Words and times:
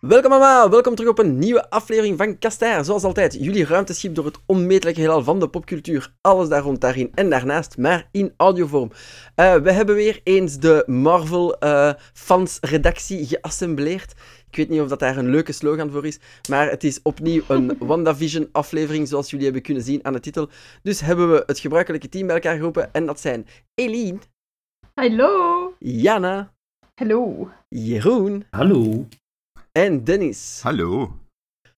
Welkom 0.00 0.32
allemaal, 0.32 0.70
welkom 0.70 0.94
terug 0.94 1.10
op 1.10 1.18
een 1.18 1.38
nieuwe 1.38 1.70
aflevering 1.70 2.18
van 2.18 2.38
Kastaar. 2.38 2.84
Zoals 2.84 3.04
altijd, 3.04 3.36
jullie 3.40 3.64
ruimteschip 3.64 4.14
door 4.14 4.24
het 4.24 4.38
onmetelijke 4.46 5.00
heelal 5.00 5.22
van 5.22 5.40
de 5.40 5.48
popcultuur. 5.48 6.14
Alles 6.20 6.48
daar 6.48 6.62
rond, 6.62 6.80
daarin 6.80 7.10
en 7.14 7.30
daarnaast, 7.30 7.78
maar 7.78 8.08
in 8.10 8.34
audiovorm. 8.36 8.90
Uh, 9.36 9.54
we 9.54 9.72
hebben 9.72 9.94
weer 9.94 10.20
eens 10.24 10.58
de 10.58 10.82
Marvel-fans-redactie 10.86 13.26
geassembleerd. 13.26 14.14
Ik 14.50 14.56
weet 14.56 14.68
niet 14.68 14.80
of 14.80 14.88
dat 14.88 14.98
daar 14.98 15.16
een 15.16 15.30
leuke 15.30 15.52
slogan 15.52 15.90
voor 15.90 16.06
is, 16.06 16.18
maar 16.48 16.70
het 16.70 16.84
is 16.84 17.02
opnieuw 17.02 17.42
een 17.48 17.76
WandaVision-aflevering, 17.88 19.08
zoals 19.08 19.30
jullie 19.30 19.44
hebben 19.44 19.62
kunnen 19.62 19.82
zien 19.82 20.04
aan 20.04 20.12
de 20.12 20.20
titel. 20.20 20.48
Dus 20.82 21.00
hebben 21.00 21.30
we 21.30 21.42
het 21.46 21.58
gebruikelijke 21.58 22.08
team 22.08 22.26
bij 22.26 22.36
elkaar 22.36 22.56
geroepen 22.56 22.92
en 22.92 23.06
dat 23.06 23.20
zijn 23.20 23.46
Eline. 23.74 24.18
Hallo. 24.94 25.74
Jana. 25.78 26.52
Hallo. 26.94 27.48
Jeroen. 27.68 28.44
Hallo. 28.50 29.06
En 29.72 30.04
Dennis. 30.04 30.60
Hallo. 30.62 31.12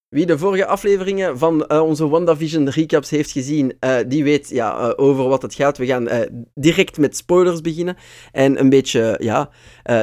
Wie 0.09 0.25
de 0.25 0.37
vorige 0.37 0.65
afleveringen 0.65 1.37
van 1.37 1.65
uh, 1.67 1.81
onze 1.81 2.07
WandaVision 2.07 2.69
recaps 2.69 3.09
heeft 3.09 3.31
gezien, 3.31 3.73
uh, 3.79 3.95
die 4.07 4.23
weet 4.23 4.49
ja, 4.49 4.79
uh, 4.79 4.93
over 4.95 5.27
wat 5.27 5.41
het 5.41 5.53
gaat. 5.53 5.77
We 5.77 5.85
gaan 5.85 6.09
direct 6.53 6.97
met 6.97 7.15
spoilers 7.17 7.61
beginnen. 7.61 7.97
En 8.31 8.59
een 8.59 8.69
beetje 8.69 9.15
ja, 9.19 9.49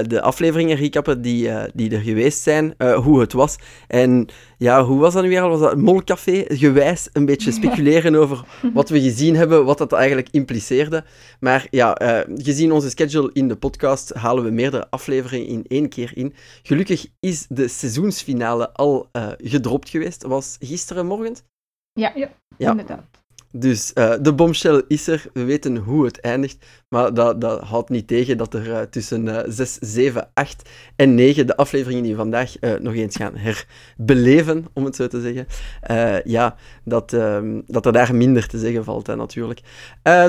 de 0.07 0.21
afleveringen 0.21 0.77
recappen 0.77 1.23
die, 1.23 1.51
die 1.75 1.91
er 1.91 2.01
geweest 2.01 2.43
zijn, 2.43 2.75
hoe 3.03 3.21
het 3.21 3.33
was. 3.33 3.57
En 3.87 4.29
ja, 4.59 4.85
hoe 4.85 5.01
was 5.01 5.15
dat 5.15 5.23
nu 5.23 5.29
weer 5.29 5.41
al? 5.41 5.49
Was 5.49 5.61
dat 5.61 5.77
molcafé 5.77 6.45
gewijs 6.49 7.09
een 7.13 7.25
beetje 7.25 7.53
speculeren 7.61 8.15
over 8.15 8.45
wat 8.75 8.89
we 8.89 9.01
gezien 9.01 9.37
hebben, 9.37 9.65
wat 9.65 9.79
dat 9.79 9.93
eigenlijk 9.93 10.29
impliceerde. 10.31 11.05
Maar 11.41 11.67
ja, 11.71 11.97
gezien 12.35 12.73
onze 12.73 12.91
schedule 12.91 13.31
in 13.33 13.49
de 13.49 13.57
podcast 13.57 14.15
halen 14.15 14.45
we 14.45 14.51
meerdere 14.51 14.91
afleveringen 14.91 15.47
in 15.47 15.65
één 15.69 15.89
keer 15.89 16.11
in. 16.15 16.35
Gelukkig 16.63 17.07
is 17.21 17.47
de 17.49 17.69
seizoensfinale 17.69 18.73
al 18.73 19.09
gedropt 19.37 19.89
geweest. 19.89 20.23
Was 20.23 20.57
gisteren 20.61 21.07
morgen? 21.07 21.37
Ja, 21.93 22.13
ja, 22.15 22.31
ja. 22.57 22.71
inderdaad. 22.71 23.19
Dus 23.51 23.91
uh, 23.95 24.15
de 24.21 24.35
bombshell 24.35 24.83
is 24.89 25.07
er, 25.07 25.27
we 25.33 25.45
weten 25.45 25.77
hoe 25.77 26.05
het 26.05 26.21
eindigt, 26.21 26.65
maar 26.89 27.15
dat, 27.15 27.41
dat 27.41 27.61
houdt 27.61 27.89
niet 27.89 28.07
tegen 28.07 28.37
dat 28.37 28.55
er 28.55 28.67
uh, 28.67 28.81
tussen 28.81 29.27
uh, 29.27 29.39
6, 29.47 29.79
7, 29.81 30.29
8 30.35 30.69
en 30.97 31.15
9 31.15 31.47
de 31.47 31.57
afleveringen 31.57 32.03
die 32.03 32.13
we 32.13 32.19
vandaag 32.19 32.55
uh, 32.61 32.75
nog 32.79 32.95
eens 32.95 33.17
gaan 33.17 33.37
herbeleven, 33.37 34.67
om 34.73 34.85
het 34.85 34.97
zo 34.97 35.07
te 35.07 35.21
zeggen, 35.21 35.47
ja, 36.25 36.57
dat, 36.85 37.13
ehm, 37.13 37.61
dat 37.67 37.87
er 37.87 37.93
daar 37.93 38.15
minder 38.15 38.47
te 38.47 38.59
zeggen 38.59 38.85
valt, 38.85 39.07
hè, 39.07 39.17
natuurlijk. 39.17 39.61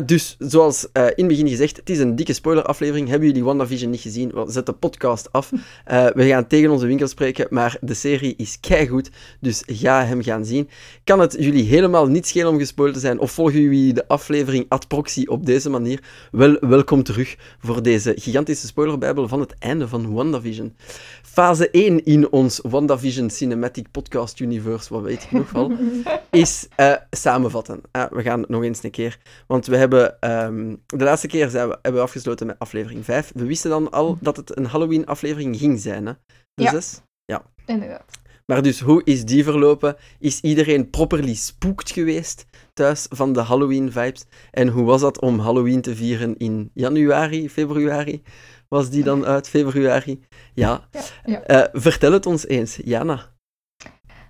dus, 0.05 0.35
zoals 0.39 0.87
in 0.93 1.01
het 1.15 1.27
begin 1.27 1.47
gezegd, 1.47 1.77
het 1.77 1.89
is 1.89 1.99
een 1.99 2.15
dikke 2.15 2.33
spoiler-aflevering. 2.33 3.09
Hebben 3.09 3.27
jullie 3.27 3.43
WandaVision 3.43 3.89
niet 3.91 4.01
gezien? 4.01 4.31
Well, 4.33 4.47
zet 4.47 4.65
de 4.65 4.73
podcast 4.73 5.31
af. 5.31 5.49
we 6.19 6.27
gaan 6.27 6.47
tegen 6.47 6.69
onze 6.69 6.85
winkel 6.85 7.07
spreken, 7.07 7.47
maar 7.49 7.77
de 7.81 7.93
serie 7.93 8.33
is 8.37 8.59
keigoed, 8.59 9.09
dus 9.39 9.63
ga 9.65 10.05
hem 10.05 10.23
gaan 10.23 10.45
zien. 10.45 10.69
Kan 11.03 11.19
het 11.19 11.35
jullie 11.39 11.63
helemaal 11.63 12.07
niet 12.07 12.27
schelen 12.27 12.51
om 12.51 12.59
gespoild 12.59 12.93
te 12.93 12.99
zijn? 12.99 13.19
of 13.19 13.31
volgen 13.31 13.61
jullie 13.61 13.93
de 13.93 14.07
aflevering 14.07 14.65
ad 14.69 14.87
proxy 14.87 15.23
op 15.25 15.45
deze 15.45 15.69
manier, 15.69 16.03
wel, 16.31 16.48
welkom 16.59 17.03
terug 17.03 17.35
voor 17.59 17.83
deze 17.83 18.13
gigantische 18.15 18.67
spoilerbijbel 18.67 19.27
van 19.27 19.39
het 19.39 19.55
einde 19.59 19.87
van 19.87 20.13
WandaVision. 20.13 20.75
Fase 21.21 21.69
1 21.69 22.05
in 22.05 22.31
ons 22.31 22.59
WandaVision 22.63 23.29
Cinematic 23.29 23.91
Podcast 23.91 24.39
Universe, 24.39 24.93
wat 24.93 25.03
weet 25.03 25.23
ik 25.23 25.31
nog 25.31 25.51
wel, 25.51 25.71
is 26.31 26.67
uh, 26.77 26.95
samenvatten. 27.09 27.81
Uh, 27.91 28.05
we 28.11 28.21
gaan 28.21 28.45
nog 28.47 28.63
eens 28.63 28.83
een 28.83 28.91
keer, 28.91 29.17
want 29.47 29.65
we 29.65 29.77
hebben 29.77 30.31
um, 30.31 30.81
de 30.85 31.03
laatste 31.03 31.27
keer 31.27 31.49
zijn 31.49 31.67
we, 31.67 31.73
hebben 31.81 32.01
we 32.01 32.07
afgesloten 32.07 32.47
met 32.47 32.59
aflevering 32.59 33.05
5. 33.05 33.31
We 33.35 33.45
wisten 33.45 33.69
dan 33.69 33.91
al 33.91 34.17
dat 34.21 34.37
het 34.37 34.57
een 34.57 34.65
Halloween-aflevering 34.65 35.57
ging 35.57 35.79
zijn, 35.79 36.05
hè? 36.05 36.13
De 36.53 36.63
ja. 36.63 36.81
Ja. 37.25 37.43
Inderdaad. 37.65 38.19
Maar 38.49 38.61
dus, 38.61 38.79
hoe 38.79 39.01
is 39.03 39.25
die 39.25 39.43
verlopen? 39.43 39.95
Is 40.19 40.41
iedereen 40.41 40.89
properly 40.89 41.33
spooked 41.33 41.91
geweest 41.91 42.45
thuis 42.73 43.05
van 43.09 43.33
de 43.33 43.41
Halloween-vibes? 43.41 44.25
En 44.51 44.67
hoe 44.67 44.85
was 44.85 45.01
dat 45.01 45.19
om 45.19 45.39
Halloween 45.39 45.81
te 45.81 45.95
vieren 45.95 46.37
in 46.37 46.71
januari, 46.73 47.49
februari? 47.49 48.21
Was 48.67 48.89
die 48.89 49.03
dan 49.03 49.25
uit 49.25 49.49
februari? 49.49 50.19
Ja. 50.53 50.81
ja, 50.91 51.01
ja. 51.25 51.49
Uh, 51.49 51.81
vertel 51.81 52.11
het 52.11 52.25
ons 52.25 52.47
eens, 52.47 52.79
Jana. 52.83 53.19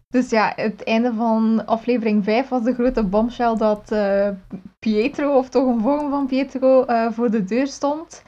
Dus 0.07 0.29
ja, 0.29 0.53
het 0.55 0.83
einde 0.83 1.13
van 1.13 1.65
aflevering 1.65 2.23
5 2.23 2.47
was 2.47 2.63
de 2.63 2.73
grote 2.73 3.03
bombshell 3.03 3.55
dat 3.55 3.89
uh, 3.93 4.29
Pietro, 4.79 5.37
of 5.37 5.49
toch 5.49 5.67
een 5.67 5.81
vorm 5.81 6.09
van 6.09 6.27
Pietro, 6.27 6.85
uh, 6.87 7.11
voor 7.11 7.31
de 7.31 7.43
deur 7.43 7.67
stond. 7.67 8.23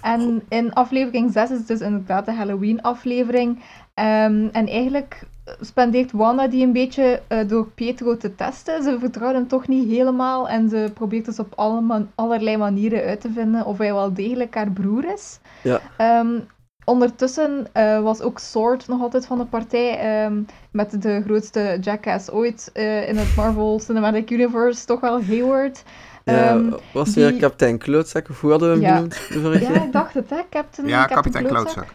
En 0.00 0.42
in 0.48 0.72
aflevering 0.72 1.32
6 1.32 1.50
is 1.50 1.66
dus 1.66 1.80
inderdaad 1.80 2.24
de 2.26 2.32
Halloween-aflevering. 2.32 3.58
Um, 3.98 4.48
en 4.52 4.66
eigenlijk 4.68 5.26
spendeert 5.60 6.12
Wanda 6.12 6.48
die 6.48 6.64
een 6.64 6.72
beetje 6.72 7.20
uh, 7.28 7.38
door 7.48 7.66
Pietro 7.66 8.16
te 8.16 8.34
testen. 8.34 8.82
Ze 8.82 8.96
vertrouwt 8.98 9.34
hem 9.34 9.48
toch 9.48 9.68
niet 9.68 9.88
helemaal 9.88 10.48
en 10.48 10.68
ze 10.68 10.90
probeert 10.94 11.24
dus 11.24 11.38
op 11.38 11.52
alle 11.54 11.80
man 11.80 12.08
allerlei 12.14 12.56
manieren 12.56 13.02
uit 13.02 13.20
te 13.20 13.30
vinden 13.34 13.64
of 13.64 13.78
hij 13.78 13.92
wel 13.92 14.14
degelijk 14.14 14.54
haar 14.54 14.70
broer 14.70 15.12
is. 15.12 15.38
Ja. 15.62 15.80
Um, 16.20 16.46
ondertussen 16.84 17.66
uh, 17.74 18.00
was 18.00 18.20
ook 18.20 18.38
Sword 18.38 18.88
nog 18.88 19.00
altijd 19.00 19.26
van 19.26 19.38
de 19.38 19.44
partij 19.44 20.24
um, 20.24 20.46
met 20.70 21.02
de 21.02 21.22
grootste 21.24 21.78
jackass 21.80 22.30
ooit 22.30 22.70
uh, 22.74 23.08
in 23.08 23.16
het 23.16 23.36
Marvel 23.36 23.80
Cinematic 23.80 24.30
Universe, 24.30 24.86
toch 24.86 25.00
wel 25.00 25.22
Hayward. 25.22 25.82
Ja, 26.24 26.54
um, 26.54 26.74
was 26.92 27.12
die... 27.12 27.24
weer 27.24 27.36
kapitein 27.36 27.78
Klootzak, 27.78 28.28
of 28.30 28.40
hoe 28.40 28.50
hadden 28.50 28.68
we 28.68 28.74
hem 28.74 28.84
ja. 28.84 29.16
genoemd? 29.30 29.60
Ja, 29.60 29.84
ik 29.84 29.92
dacht 29.92 30.14
het, 30.14 30.30
hè? 30.30 30.40
Captain, 30.50 30.88
ja, 30.88 30.98
Captain 30.98 31.22
kapitein 31.22 31.46
Klootzak. 31.46 31.86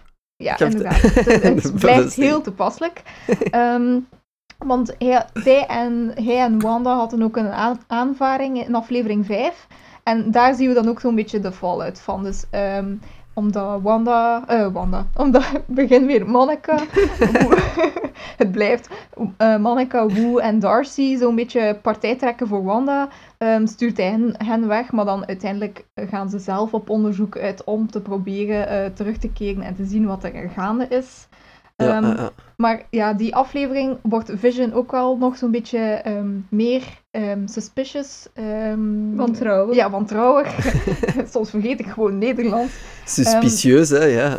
Ja, 0.42 0.60
inderdaad. 0.60 1.02
Het, 1.42 1.64
het 1.64 1.76
blijft 1.76 2.14
heel 2.14 2.42
toepasselijk. 2.42 3.02
Um, 3.56 4.08
want 4.58 4.96
hij, 5.34 5.66
en, 5.68 6.12
hij 6.16 6.40
en 6.40 6.60
Wanda 6.60 6.96
hadden 6.96 7.22
ook 7.22 7.38
een 7.38 7.80
aanvaring 7.88 8.66
in 8.66 8.76
aflevering 8.76 9.26
5. 9.26 9.68
En 10.04 10.32
daar 10.32 10.56
zien 10.56 10.68
we 10.68 10.74
dan 10.74 10.88
ook 10.88 11.00
zo'n 11.00 11.16
beetje 11.16 11.40
de 11.40 11.52
fallout 11.52 12.00
van. 12.00 12.24
Dus 12.24 12.44
um, 12.52 13.00
omdat 13.34 13.82
Wanda, 13.82 14.44
uh, 14.50 14.68
Wanda, 14.74 15.08
omdat 15.16 15.52
het 15.52 15.68
begint 15.68 16.06
weer 16.06 16.30
Monica, 16.30 16.80
het 18.42 18.52
blijft 18.52 18.90
uh, 19.38 19.58
Monica, 19.58 20.06
Wu 20.06 20.38
en 20.38 20.60
Darcy 20.60 21.18
zo'n 21.18 21.36
beetje 21.36 21.80
partij 21.82 22.16
trekken 22.16 22.48
voor 22.48 22.64
Wanda, 22.64 23.10
um, 23.38 23.68
stuurt 23.68 23.98
hij 23.98 24.10
hen, 24.10 24.34
hen, 24.38 24.68
weg, 24.68 24.92
maar 24.92 25.06
dan 25.06 25.28
uiteindelijk 25.28 25.86
gaan 25.94 26.30
ze 26.30 26.40
zelf 26.40 26.74
op 26.74 26.90
onderzoek 26.90 27.38
uit 27.38 27.64
om 27.64 27.92
te 27.92 28.02
proberen 28.02 28.74
uh, 28.74 28.94
terug 28.94 29.18
te 29.18 29.32
keren 29.32 29.64
en 29.64 29.76
te 29.76 29.86
zien 29.86 30.06
wat 30.06 30.24
er 30.24 30.50
gaande 30.50 30.88
is. 30.88 31.28
Um, 31.76 32.04
uh. 32.04 32.28
Maar 32.58 32.86
ja, 32.90 33.14
die 33.14 33.36
aflevering 33.36 33.98
wordt 34.02 34.32
Vision 34.36 34.74
ook 34.74 34.92
wel 34.92 35.18
nog 35.18 35.38
zo'n 35.38 35.52
beetje 35.52 36.02
um, 36.08 36.48
meer 36.50 37.01
um, 37.12 37.48
suspicious. 37.48 38.28
wantrouwig. 39.16 39.76
Ja, 39.76 39.90
wantrouwig. 39.90 40.48
Soms 41.34 41.50
vergeet 41.50 41.80
ik 41.80 41.88
gewoon 41.88 42.18
Nederlands. 42.18 42.74
Suspicieus, 43.06 43.90
hè, 43.90 44.06
ja. 44.20 44.36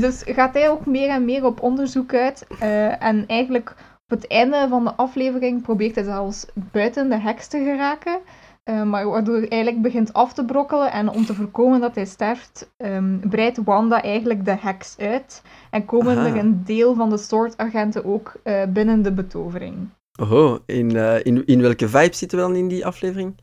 dus 0.00 0.22
gaat 0.26 0.54
hij 0.54 0.70
ook 0.70 0.86
meer 0.86 1.08
en 1.08 1.24
meer 1.24 1.44
op 1.44 1.62
onderzoek 1.62 2.14
uit. 2.14 2.46
Uh, 2.62 3.02
en 3.02 3.26
eigenlijk 3.26 3.70
op 4.08 4.18
het 4.18 4.26
einde 4.26 4.66
van 4.68 4.84
de 4.84 4.94
aflevering 4.94 5.62
probeert 5.62 5.94
hij 5.94 6.04
zelfs 6.04 6.46
buiten 6.54 7.08
de 7.08 7.20
heks 7.20 7.46
te 7.46 7.58
geraken. 7.58 8.18
Uh, 8.64 8.82
maar 8.82 9.08
waardoor 9.08 9.36
hij 9.36 9.48
eigenlijk 9.48 9.82
begint 9.82 10.12
af 10.12 10.32
te 10.32 10.44
brokkelen. 10.44 10.92
En 10.92 11.10
om 11.10 11.24
te 11.24 11.34
voorkomen 11.34 11.80
dat 11.80 11.94
hij 11.94 12.04
sterft, 12.04 12.70
um, 12.76 13.20
breidt 13.28 13.64
Wanda 13.64 14.02
eigenlijk 14.02 14.44
de 14.44 14.56
heks 14.60 14.96
uit. 14.98 15.42
En 15.70 15.84
komen 15.84 16.18
Aha. 16.18 16.26
er 16.26 16.36
een 16.36 16.62
deel 16.64 16.94
van 16.94 17.10
de 17.10 17.18
soortagenten 17.18 18.04
ook 18.04 18.32
uh, 18.44 18.62
binnen 18.68 19.02
de 19.02 19.12
betovering. 19.12 19.88
Oh, 20.20 20.58
in, 20.66 20.94
uh, 20.94 21.24
in, 21.24 21.46
in 21.46 21.60
welke 21.60 21.88
vibe 21.88 22.14
zitten 22.14 22.38
we 22.38 22.44
dan 22.44 22.56
in 22.56 22.68
die 22.68 22.86
aflevering? 22.86 23.34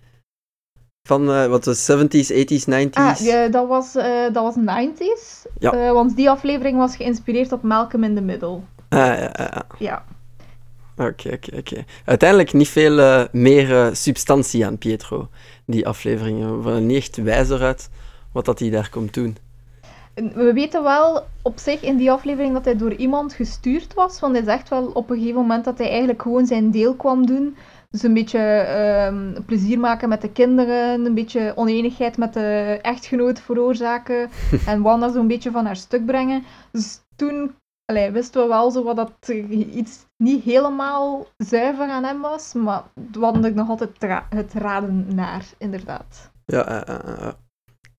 Van 1.08 1.26
wat 1.26 1.66
was 1.66 1.92
70s, 1.92 2.32
80s, 2.32 2.66
90s? 2.70 2.92
Ah, 2.92 3.16
ja, 3.16 3.48
dat, 3.48 3.68
was, 3.68 3.94
dat 4.34 4.34
was 4.34 4.56
90s. 4.56 5.52
Ja. 5.60 5.94
want 5.94 6.16
die 6.16 6.30
aflevering 6.30 6.78
was 6.78 6.96
geïnspireerd 6.96 7.52
op 7.52 7.64
Malcolm 7.64 8.04
in 8.04 8.16
the 8.16 8.22
Middle. 8.22 8.60
Ah, 8.90 9.00
ja, 9.00 9.32
ja. 9.38 9.66
Ja. 9.80 10.06
Oké, 11.02 11.10
okay, 11.10 11.34
oké, 11.34 11.48
okay, 11.48 11.60
oké. 11.60 11.72
Okay. 11.74 11.86
Uiteindelijk 12.06 12.54
niet 12.54 12.68
veel 12.68 13.00
uh, 13.00 13.24
meer 13.32 13.70
uh, 13.70 13.88
substantie 13.92 14.66
aan 14.66 14.78
Pietro, 14.78 15.30
die 15.66 15.88
afleveringen. 15.88 16.58
We 16.58 16.64
waren 16.64 16.86
niet 16.86 16.98
echt 16.98 17.16
wijzer 17.16 17.62
uit 17.62 17.90
wat 18.32 18.46
dat 18.46 18.60
hij 18.60 18.70
daar 18.70 18.90
komt 18.90 19.14
doen. 19.14 19.38
We 20.14 20.54
weten 20.54 20.84
wel 20.84 21.24
op 21.42 21.60
zich 21.60 21.82
in 21.82 21.98
die 21.98 22.12
aflevering 22.12 22.54
dat 22.54 22.66
hij 22.66 22.78
door 22.78 22.94
iemand 22.94 23.34
gestuurd 23.34 23.94
was, 23.94 24.20
want 24.20 24.36
hij 24.36 24.44
zegt 24.44 24.70
wel 24.70 24.86
op 24.86 25.10
een 25.10 25.18
gegeven 25.18 25.42
moment 25.42 25.66
dat 25.66 25.78
hij 25.78 25.90
eigenlijk 25.90 26.22
gewoon 26.22 26.46
zijn 26.46 26.72
deel 26.72 26.96
kwam 26.96 27.26
doen. 27.26 27.56
Dus 27.90 28.04
een 28.04 28.14
beetje 28.14 28.68
um, 29.10 29.46
plezier 29.46 29.80
maken 29.80 30.10
met 30.10 30.22
de 30.22 30.32
kinderen, 30.32 31.06
een 31.06 31.14
beetje 31.14 31.54
oneenigheid 31.56 32.18
met 32.18 32.34
de 32.34 32.80
echtgenoot 32.82 33.40
veroorzaken 33.40 34.30
en 34.68 34.82
Wanda 34.82 35.12
zo'n 35.12 35.28
beetje 35.28 35.52
van 35.52 35.66
haar 35.66 35.76
stuk 35.76 36.06
brengen. 36.06 36.44
Dus 36.72 37.00
toen 37.16 37.52
Allee, 37.86 38.12
wisten 38.12 38.42
we 38.42 38.48
wel 38.48 38.72
zo 38.72 38.84
wat 38.84 38.96
dat 38.96 39.30
iets 39.50 40.06
niet 40.18 40.44
helemaal 40.44 41.26
zuiver 41.38 41.90
aan 41.90 42.04
hem 42.04 42.22
was, 42.22 42.54
maar 42.54 42.84
we 43.12 43.20
hadden 43.20 43.46
er 43.46 43.54
nog 43.54 43.70
altijd 43.70 44.26
het 44.30 44.54
raden 44.54 45.16
naar, 45.16 45.46
inderdaad. 45.58 46.32
Ja, 46.46 46.88
uh, 46.90 46.96
uh, 47.00 47.32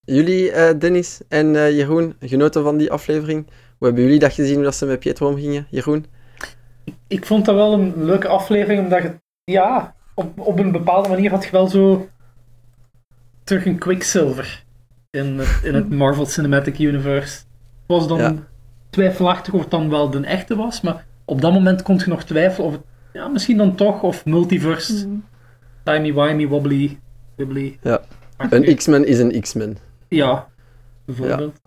uh. 0.06 0.14
Jullie, 0.16 0.52
Dennis 0.78 1.20
en 1.28 1.52
Jeroen, 1.52 2.14
genoten 2.20 2.62
van 2.62 2.76
die 2.76 2.90
aflevering? 2.90 3.46
Hoe 3.78 3.86
hebben 3.86 4.02
jullie 4.06 4.18
dat 4.18 4.32
gezien, 4.32 4.54
hoe 4.54 4.64
dat 4.64 4.74
ze 4.74 4.86
met 4.86 4.98
Pietro 4.98 5.28
omgingen, 5.28 5.66
Jeroen? 5.70 6.06
Ik 7.06 7.26
vond 7.26 7.44
dat 7.44 7.54
wel 7.54 7.72
een 7.72 8.04
leuke 8.04 8.28
aflevering, 8.28 8.82
omdat 8.82 9.02
je, 9.02 9.12
ja, 9.44 9.94
op, 10.14 10.40
op 10.40 10.58
een 10.58 10.72
bepaalde 10.72 11.08
manier 11.08 11.30
had 11.30 11.44
je 11.44 11.50
wel 11.50 11.66
zo 11.68 12.08
terug 13.44 13.66
een 13.66 13.78
Quicksilver 13.78 14.64
in 15.10 15.38
het, 15.38 15.60
in 15.62 15.74
het 15.74 15.90
Marvel 16.00 16.26
Cinematic 16.26 16.78
Universe. 16.78 17.34
Het 17.36 17.44
was 17.86 18.08
dan 18.08 18.18
Ja. 18.18 18.34
twijfelachtig 18.90 19.52
of 19.54 19.60
het 19.60 19.70
dan 19.70 19.90
wel 19.90 20.10
de 20.10 20.20
echte 20.26 20.56
was, 20.56 20.80
maar 20.80 21.04
op 21.24 21.40
dat 21.40 21.52
moment 21.52 21.82
kon 21.82 21.98
je 21.98 22.04
nog 22.06 22.24
twijfelen 22.24 22.66
of 22.66 22.72
het, 22.72 22.82
ja, 23.12 23.28
misschien 23.28 23.56
dan 23.56 23.74
toch, 23.74 24.02
of 24.02 24.24
multiverse, 24.24 25.06
Mm. 25.06 25.24
timey-wimey, 25.82 26.46
wobbly, 26.46 26.98
wibbly. 27.36 27.78
Ja. 27.82 28.00
Een 28.50 28.76
X-Men 28.76 29.06
is 29.06 29.18
een 29.18 29.40
X-Men. 29.40 29.76
Ja, 30.14 30.48
bijvoorbeeld. 31.04 31.60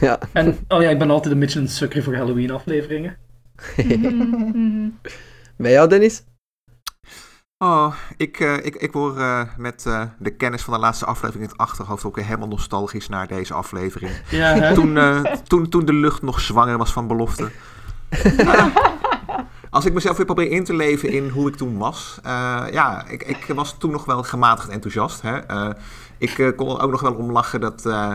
Ja. 0.00 0.18
En, 0.32 0.58
oh 0.68 0.82
ja, 0.82 0.90
ik 0.90 0.98
ben 0.98 1.10
altijd 1.10 1.34
een 1.34 1.40
beetje 1.40 1.60
een 1.60 1.68
sukker 1.68 2.02
voor 2.02 2.14
Halloween 2.16 2.50
afleveringen. 2.50 3.16
Mhm. 3.76 4.88
Bij 5.56 5.72
jou, 5.72 5.88
Dennis? 5.88 6.24
Oh, 7.58 7.94
ik, 8.16 8.40
eh, 8.40 8.56
ik, 8.64 8.74
ik 8.74 8.92
word 8.92 9.16
eh, 9.16 9.42
met 9.56 9.86
eh, 9.86 10.02
de 10.18 10.30
kennis 10.36 10.62
van 10.62 10.74
de 10.74 10.80
laatste 10.80 11.04
aflevering 11.04 11.44
in 11.44 11.50
het 11.50 11.58
achterhoofd 11.58 12.04
ook 12.04 12.14
weer 12.16 12.24
helemaal 12.24 12.48
nostalgisch 12.48 13.08
naar 13.08 13.26
deze 13.28 13.54
aflevering. 13.54 14.12
Ja, 14.30 14.54
hè? 14.54 14.74
Toen, 14.74 14.96
eh, 14.98 15.22
toen, 15.24 15.68
toen 15.68 15.84
de 15.84 15.92
lucht 15.92 16.22
nog 16.22 16.40
zwanger 16.40 16.78
was 16.78 16.92
van 16.92 17.06
belofte. 17.06 17.50
Ja. 18.36 18.72
Als 19.70 19.84
ik 19.84 19.92
mezelf 19.92 20.16
weer 20.16 20.26
probeer 20.26 20.50
in 20.50 20.64
te 20.64 20.74
leven 20.76 21.08
in 21.08 21.28
hoe 21.28 21.48
ik 21.48 21.56
toen 21.56 21.78
was. 21.78 22.18
eh, 22.22 22.64
ja, 22.70 23.06
ik, 23.08 23.22
ik 23.22 23.46
was 23.54 23.78
toen 23.78 23.90
nog 23.90 24.04
wel 24.04 24.22
gematigd 24.22 24.68
enthousiast. 24.68 25.22
Hè? 25.22 25.38
Ik 26.22 26.38
eh, 26.38 26.48
kon 26.56 26.68
er 26.68 26.80
ook 26.82 26.90
nog 26.90 27.00
wel 27.00 27.14
om 27.14 27.32
lachen 27.32 27.60
dat, 27.60 27.86
eh, 27.86 28.14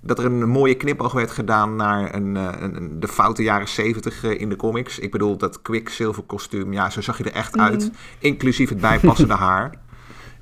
dat 0.00 0.18
er 0.18 0.24
een 0.24 0.48
mooie 0.48 0.74
knipoog 0.74 1.12
werd 1.12 1.30
gedaan 1.30 1.76
naar 1.76 2.14
een, 2.14 2.36
eh, 2.36 2.48
een, 2.60 2.76
een- 2.76 3.00
de 3.00 3.08
foute 3.08 3.42
jaren 3.42 3.68
70 3.68 4.24
in 4.24 4.48
de 4.48 4.56
comics. 4.56 4.98
Ik 4.98 5.10
bedoel, 5.10 5.36
dat 5.36 5.62
Quicksilver 5.62 6.22
kostuum, 6.22 6.72
ja, 6.72 6.90
zo 6.90 7.00
zag 7.00 7.18
je 7.18 7.24
er 7.24 7.32
echt 7.32 7.58
uit. 7.58 7.90
Inclusief 8.18 8.68
het 8.68 8.80
bijpassende 8.80 9.34
haar. 9.48 9.74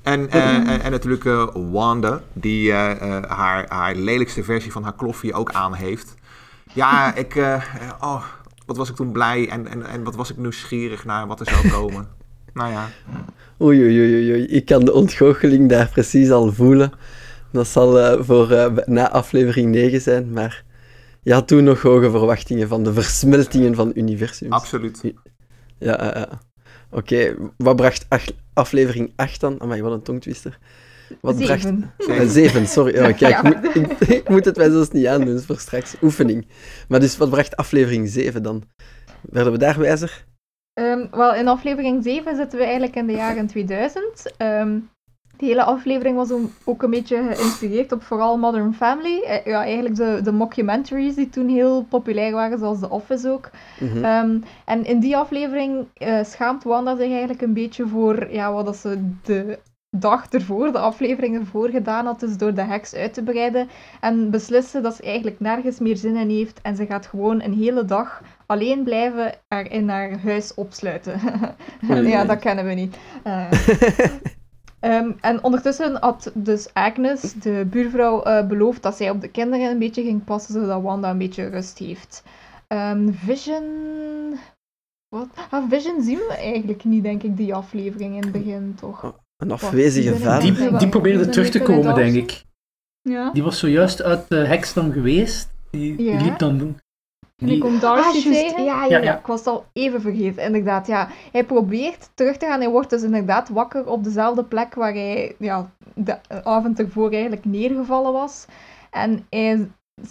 En, 0.01 0.29
en, 0.29 0.81
en 0.81 0.91
natuurlijk 0.91 1.23
Wanda, 1.53 2.21
die 2.33 2.73
haar, 2.73 3.65
haar 3.69 3.95
lelijkste 3.95 4.43
versie 4.43 4.71
van 4.71 4.83
haar 4.83 4.95
kloffie 4.95 5.33
ook 5.33 5.51
aan 5.51 5.73
heeft. 5.73 6.13
Ja, 6.73 7.15
ik, 7.15 7.35
oh, 7.99 8.23
wat 8.65 8.77
was 8.77 8.89
ik 8.89 8.95
toen 8.95 9.11
blij 9.11 9.49
en, 9.49 9.67
en, 9.67 9.85
en 9.85 10.03
wat 10.03 10.15
was 10.15 10.31
ik 10.31 10.37
nieuwsgierig 10.37 11.05
naar 11.05 11.27
wat 11.27 11.39
er 11.39 11.49
zou 11.49 11.69
komen. 11.69 12.07
nou 12.53 12.71
ja, 12.71 12.87
Oei, 13.61 13.81
oei, 13.83 13.99
oei, 13.99 14.31
oei. 14.31 14.43
Ik 14.45 14.65
kan 14.65 14.85
de 14.85 14.93
ontgoocheling 14.93 15.69
daar 15.69 15.89
precies 15.89 16.29
al 16.31 16.51
voelen. 16.53 16.91
Dat 17.51 17.67
zal 17.67 17.99
eh, 17.99 18.23
voor 18.23 18.51
eh, 18.51 18.77
na 18.85 19.11
aflevering 19.11 19.71
9 19.71 20.01
zijn, 20.01 20.31
maar 20.33 20.63
je 21.23 21.33
had 21.33 21.47
toen 21.47 21.63
nog 21.63 21.81
hoge 21.81 22.09
verwachtingen 22.11 22.67
van 22.67 22.83
de 22.83 22.93
versmeltingen 22.93 23.75
van 23.75 23.91
universums. 23.93 24.51
absoluut. 24.51 25.01
Ja, 25.03 25.13
ja, 26.03 26.17
ja. 26.17 26.39
Oké, 26.91 27.35
wat 27.57 27.75
bracht 27.75 28.05
ach- 28.09 28.31
aflevering 28.53 29.13
8 29.15 29.39
dan? 29.39 29.61
Amai, 29.61 29.81
wat 29.81 29.91
een 29.91 30.01
tongtwister. 30.01 30.57
Wat 31.21 31.35
bracht... 31.35 31.61
Zeven. 31.61 31.91
Eh, 32.07 32.27
zeven, 32.29 32.67
sorry. 32.67 32.97
Oh, 32.99 33.03
kijk, 33.17 33.19
Ja. 33.19 33.43
ik, 33.43 33.63
moet, 33.73 33.75
ik, 34.01 34.07
ik 34.07 34.29
moet 34.29 34.45
het 34.45 34.57
mij 34.57 34.69
zelfs 34.69 34.91
niet 34.91 35.07
aandoen, 35.07 35.39
voor 35.39 35.59
straks. 35.59 35.95
Oefening. 36.01 36.47
Maar 36.87 36.99
dus, 36.99 37.17
wat 37.17 37.29
bracht 37.29 37.55
aflevering 37.55 38.09
7 38.09 38.43
dan? 38.43 38.63
Werden 39.21 39.51
we 39.53 39.57
daar 39.59 39.79
wijzer? 39.79 40.25
Ehm, 40.73 41.07
wel, 41.11 41.33
in 41.33 41.47
aflevering 41.47 42.03
7 42.03 42.35
zitten 42.35 42.57
we 42.57 42.63
eigenlijk 42.63 42.95
in 42.95 43.07
de 43.07 43.13
jaren 43.13 43.47
2000. 43.47 44.35
Ehm 44.37 44.77
die 45.41 45.49
hele 45.49 45.63
aflevering 45.63 46.15
was 46.15 46.31
ook- 46.31 46.49
ook 46.63 46.83
een 46.83 46.89
beetje 46.89 47.15
geïnspireerd 47.17 47.91
op 47.91 48.03
vooral 48.03 48.37
Modern 48.37 48.73
Family. 48.73 49.21
Eh, 49.21 49.45
ja, 49.45 49.63
eigenlijk 49.63 49.95
de, 49.95 50.19
de 50.23 50.31
mockumentaries 50.31 51.15
die 51.15 51.29
toen 51.29 51.47
heel 51.47 51.83
populair 51.89 52.31
waren, 52.31 52.59
zoals 52.59 52.79
The 52.79 52.89
Office 52.89 53.29
ook. 53.29 53.49
Mhm. 53.79 54.03
Ehm, 54.03 54.37
en 54.65 54.85
in 54.85 54.99
die 54.99 55.17
aflevering 55.17 55.85
eh, 55.93 56.23
schaamt 56.23 56.63
Wanda 56.63 56.95
zich 56.95 57.09
eigenlijk 57.09 57.41
een 57.41 57.53
beetje 57.53 57.87
voor 57.87 58.31
ja, 58.31 58.53
wat 58.53 58.65
dat 58.65 58.75
ze 58.75 59.11
de 59.23 59.59
dag 59.97 60.29
ervoor, 60.29 60.71
de 60.71 60.79
aflevering 60.79 61.39
ervoor 61.39 61.69
gedaan 61.69 62.05
had, 62.05 62.19
dus 62.19 62.37
door 62.37 62.53
de 62.53 62.61
heks 62.61 62.93
uit 62.93 63.13
te 63.13 63.23
breiden. 63.23 63.69
En 63.99 64.29
beslissen 64.29 64.83
dat 64.83 64.95
ze 64.95 65.03
eigenlijk 65.03 65.39
nergens 65.39 65.79
meer 65.79 65.97
zin 65.97 66.15
in 66.15 66.29
heeft 66.29 66.61
en 66.61 66.75
ze 66.75 66.85
gaat 66.85 67.05
gewoon 67.05 67.41
een 67.41 67.53
hele 67.53 67.85
dag 67.85 68.21
alleen 68.45 68.83
blijven 68.83 69.33
er 69.47 69.71
in 69.71 69.89
haar 69.89 70.19
huis 70.19 70.53
opsluiten. 70.53 71.19
Ja, 72.11 72.25
dat 72.25 72.39
kennen 72.39 72.65
we 72.65 72.73
niet. 72.73 72.97
Eh, 73.23 73.51
Ehm, 74.81 75.11
en 75.19 75.43
ondertussen 75.43 75.95
had 75.99 76.31
dus 76.33 76.73
Agnes, 76.73 77.33
de 77.33 77.67
buurvrouw, 77.69 78.23
eh, 78.23 78.47
beloofd 78.47 78.83
dat 78.83 78.97
zij 78.97 79.09
op 79.09 79.21
de 79.21 79.27
kinderen 79.27 79.69
een 79.69 79.79
beetje 79.79 80.03
ging 80.03 80.23
passen, 80.23 80.53
zodat 80.53 80.81
Wanda 80.81 81.09
een 81.09 81.17
beetje 81.17 81.47
rust 81.47 81.77
heeft. 81.77 82.23
Ehm, 82.67 83.11
Vision... 83.11 83.63
Wat? 85.07 85.27
Ah, 85.49 85.69
Vision 85.69 86.01
zien 86.01 86.17
we 86.17 86.35
eigenlijk 86.37 86.83
niet, 86.83 87.03
denk 87.03 87.23
ik, 87.23 87.37
die 87.37 87.53
aflevering 87.53 88.15
in 88.15 88.21
het 88.21 88.31
begin, 88.31 88.75
toch? 88.75 89.20
Een 89.41 89.51
afwezige 89.51 90.15
vader. 90.15 90.55
Die, 90.55 90.77
die 90.77 90.89
probeerde 90.89 91.29
terug 91.29 91.49
te 91.49 91.61
komen, 91.61 91.95
denk 91.95 92.15
ik. 92.15 92.43
Ja. 93.01 93.31
Die 93.31 93.43
was 93.43 93.59
zojuist 93.59 94.01
uit 94.01 94.29
de 94.29 94.35
heks 94.35 94.73
dan 94.73 94.91
geweest. 94.91 95.49
Die, 95.71 95.95
die 95.95 96.21
liep 96.21 96.37
dan... 96.39 96.59
En 96.59 97.47
ik 97.47 97.53
Die, 97.53 97.59
kom 97.59 97.73
Ah, 97.73 97.81
Darcy 97.81 98.29
juist. 98.29 98.47
tegen. 98.47 98.63
Ja, 98.63 98.83
ja, 98.83 98.89
Ja, 98.89 98.97
ja, 98.97 99.03
ja. 99.03 99.17
ik 99.19 99.25
was 99.25 99.39
het 99.39 99.47
al 99.47 99.65
even 99.73 100.01
vergeten, 100.01 100.43
inderdaad. 100.43 100.87
Ja. 100.87 101.07
Hij 101.31 101.43
probeert 101.43 102.09
terug 102.13 102.37
te 102.37 102.45
gaan. 102.45 102.59
Hij 102.59 102.69
wordt 102.69 102.89
dus 102.89 103.01
inderdaad 103.01 103.49
wakker 103.49 103.87
op 103.87 104.03
dezelfde 104.03 104.43
plek 104.43 104.75
waar 104.75 104.93
hij 104.93 105.35
ja, 105.39 105.71
de 105.93 106.17
avond 106.43 106.79
ervoor 106.79 107.11
eigenlijk 107.11 107.45
neergevallen 107.45 108.13
was. 108.13 108.45
En 108.89 109.25
hij 109.29 109.67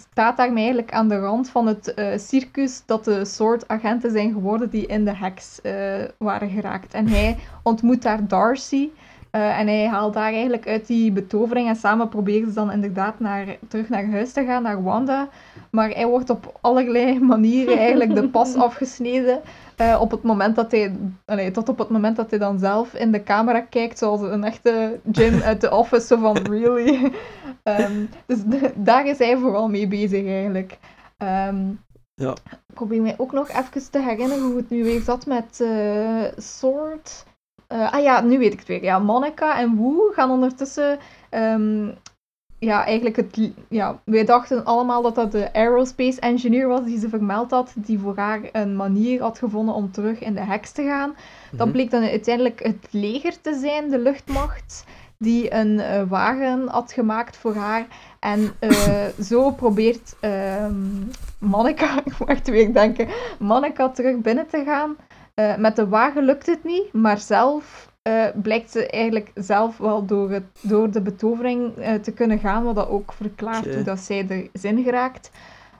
staat 0.09 0.37
daarmee 0.37 0.63
eigenlijk 0.63 0.93
aan 0.93 1.07
de 1.07 1.19
rand 1.19 1.49
van 1.49 1.67
het 1.67 1.93
eh, 1.93 2.17
circus 2.17 2.83
dat 2.85 3.05
de 3.05 3.25
soort 3.25 3.67
agenten 3.67 4.11
zijn 4.11 4.33
geworden 4.33 4.69
die 4.69 4.85
in 4.85 5.05
de 5.05 5.15
heks 5.15 5.61
eh, 5.61 6.03
waren 6.17 6.49
geraakt. 6.49 6.93
En 6.93 7.07
hij 7.07 7.37
ontmoet 7.63 8.01
daar 8.01 8.27
Darcy. 8.27 8.89
Eh, 9.31 9.59
en 9.59 9.67
hij 9.67 9.87
haalt 9.87 10.13
daar 10.13 10.31
eigenlijk 10.31 10.67
uit 10.67 10.87
die 10.87 11.11
betovering 11.11 11.67
en 11.67 11.75
samen 11.75 12.09
proberen 12.09 12.47
ze 12.47 12.53
dan 12.53 12.71
inderdaad 12.71 13.19
naar, 13.19 13.57
terug 13.67 13.89
naar 13.89 14.09
huis 14.09 14.31
te 14.31 14.45
gaan, 14.45 14.63
naar 14.63 14.83
Wanda. 14.83 15.27
Maar 15.71 15.89
hij 15.89 16.05
wordt 16.07 16.29
op 16.29 16.57
allerlei 16.61 17.19
manieren 17.35 17.77
eigenlijk 17.77 18.15
de 18.15 18.29
pas 18.29 18.55
afgesneden. 18.55 19.41
eh, 19.75 19.97
op 20.01 20.11
het 20.11 20.23
moment 20.23 20.55
dat 20.55 20.71
hij, 20.71 20.95
allee, 21.25 21.51
tot 21.51 21.69
op 21.69 21.77
het 21.77 21.89
moment 21.89 22.15
dat 22.15 22.29
hij 22.29 22.39
dan 22.39 22.59
zelf 22.59 22.93
in 22.93 23.11
de 23.11 23.23
camera 23.23 23.59
kijkt, 23.61 23.97
zoals 23.97 24.21
een 24.21 24.43
echte 24.43 24.99
Jim 25.11 25.41
uit 25.41 25.59
The 25.59 25.71
Office, 25.71 26.07
zo 26.07 26.17
van 26.17 26.37
really. 26.51 27.11
Ehm, 27.63 28.05
dus 28.25 28.37
daar 28.75 29.05
is 29.07 29.17
hij 29.17 29.37
vooral 29.37 29.69
mee 29.69 29.87
bezig 29.87 30.25
eigenlijk. 30.27 30.77
Ehm, 31.17 31.57
Ja. 32.15 32.31
Ik 32.67 32.73
probeer 32.73 33.01
mij 33.01 33.13
ook 33.17 33.31
nog 33.31 33.49
even 33.49 33.91
te 33.91 34.01
herinneren 34.01 34.43
hoe 34.43 34.55
het 34.57 34.69
nu 34.69 34.83
weer 34.83 35.01
zat 35.01 35.25
met 35.25 35.61
eh 35.61 36.23
Sword. 36.37 37.25
Eh, 37.71 37.93
ah 37.93 38.01
ja, 38.03 38.21
nu 38.21 38.37
weet 38.39 38.53
ik 38.53 38.59
het 38.59 38.67
weer. 38.67 38.83
Ja, 38.83 38.99
Monica 38.99 39.59
en 39.59 39.77
Wu 39.77 40.13
gaan 40.13 40.31
ondertussen 40.31 40.99
ehm, 41.29 41.87
ja, 42.59 42.85
eigenlijk 42.85 43.15
het... 43.15 43.51
Ja, 43.69 43.99
wij 44.05 44.25
dachten 44.25 44.65
allemaal 44.65 45.01
dat 45.01 45.15
dat 45.15 45.31
de 45.31 45.53
aerospace 45.53 46.19
engineer 46.19 46.67
was 46.67 46.83
die 46.83 46.99
ze 46.99 47.09
vermeld 47.09 47.51
had, 47.51 47.73
die 47.75 47.99
voor 47.99 48.17
haar 48.17 48.39
een 48.51 48.75
manier 48.75 49.21
had 49.21 49.37
gevonden 49.37 49.75
om 49.75 49.91
terug 49.91 50.19
in 50.19 50.33
de 50.33 50.41
heks 50.41 50.71
te 50.71 50.83
gaan. 50.83 51.15
Dat 51.51 51.67
Mhm. 51.67 51.71
bleek 51.71 51.91
dan 51.91 52.03
uiteindelijk 52.03 52.63
het 52.63 52.87
leger 52.91 53.41
te 53.41 53.53
zijn, 53.61 53.89
de 53.89 53.99
luchtmacht, 53.99 54.83
die 55.17 55.53
een 55.53 55.79
eh, 55.79 56.01
wagen 56.07 56.67
had 56.67 56.91
gemaakt 56.91 57.37
voor 57.37 57.55
haar. 57.55 57.85
En 58.19 58.51
eh, 58.59 59.05
zo 59.21 59.51
probeert 59.61 60.15
ehm 60.19 60.73
Monica, 61.39 61.99
ik 62.05 62.19
moet 62.19 62.27
echt 62.29 62.47
weer 62.49 62.73
denken, 62.73 63.07
Monica 63.39 63.89
terug 63.89 64.17
binnen 64.17 64.47
te 64.47 64.63
gaan. 64.65 64.95
Eh, 65.41 65.57
met 65.57 65.75
de 65.75 65.87
wagen 65.87 66.23
lukt 66.23 66.45
het 66.45 66.63
niet, 66.63 66.93
maar 66.93 67.17
zelf 67.17 67.89
eh, 68.01 68.25
blijkt 68.41 68.71
ze 68.71 68.87
eigenlijk 68.87 69.31
zelf 69.35 69.77
wel 69.77 70.05
door, 70.05 70.31
het, 70.31 70.43
door 70.61 70.91
de 70.91 71.01
betovering 71.01 71.75
eh, 71.75 71.93
te 71.93 72.11
kunnen 72.11 72.39
gaan, 72.39 72.63
wat 72.63 72.75
dat 72.75 72.89
ook 72.89 73.13
verklaart 73.13 73.73
hoe 73.73 73.83
dat 73.83 73.99
zij 73.99 74.25
er 74.29 74.49
in 74.61 74.83
geraakt. 74.83 75.31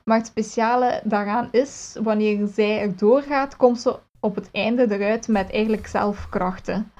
Maar 0.03 0.18
het 0.18 0.27
speciale 0.27 1.01
daaraan 1.03 1.48
is, 1.51 1.98
wanneer 2.03 2.48
zij 2.48 2.82
er 2.82 2.98
doorgaat, 2.98 3.56
komt 3.56 3.82
ze 3.82 4.00
op 4.20 4.36
het 4.36 4.50
einde 4.51 4.98
eruit 4.98 5.27
met 5.27 5.51
eigenlijk 5.51 5.88
zelfkrachten. 5.88 6.91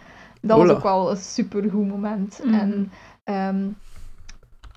Dat 0.42 0.58
was 0.58 0.68
Hola. 0.68 0.78
ook 0.78 0.84
wel 0.84 1.12
een 1.12 1.18
supergoed 1.18 1.88
moment. 1.88 2.40
Mhm. 2.44 2.54
En 2.54 2.92
ehm, 3.24 3.68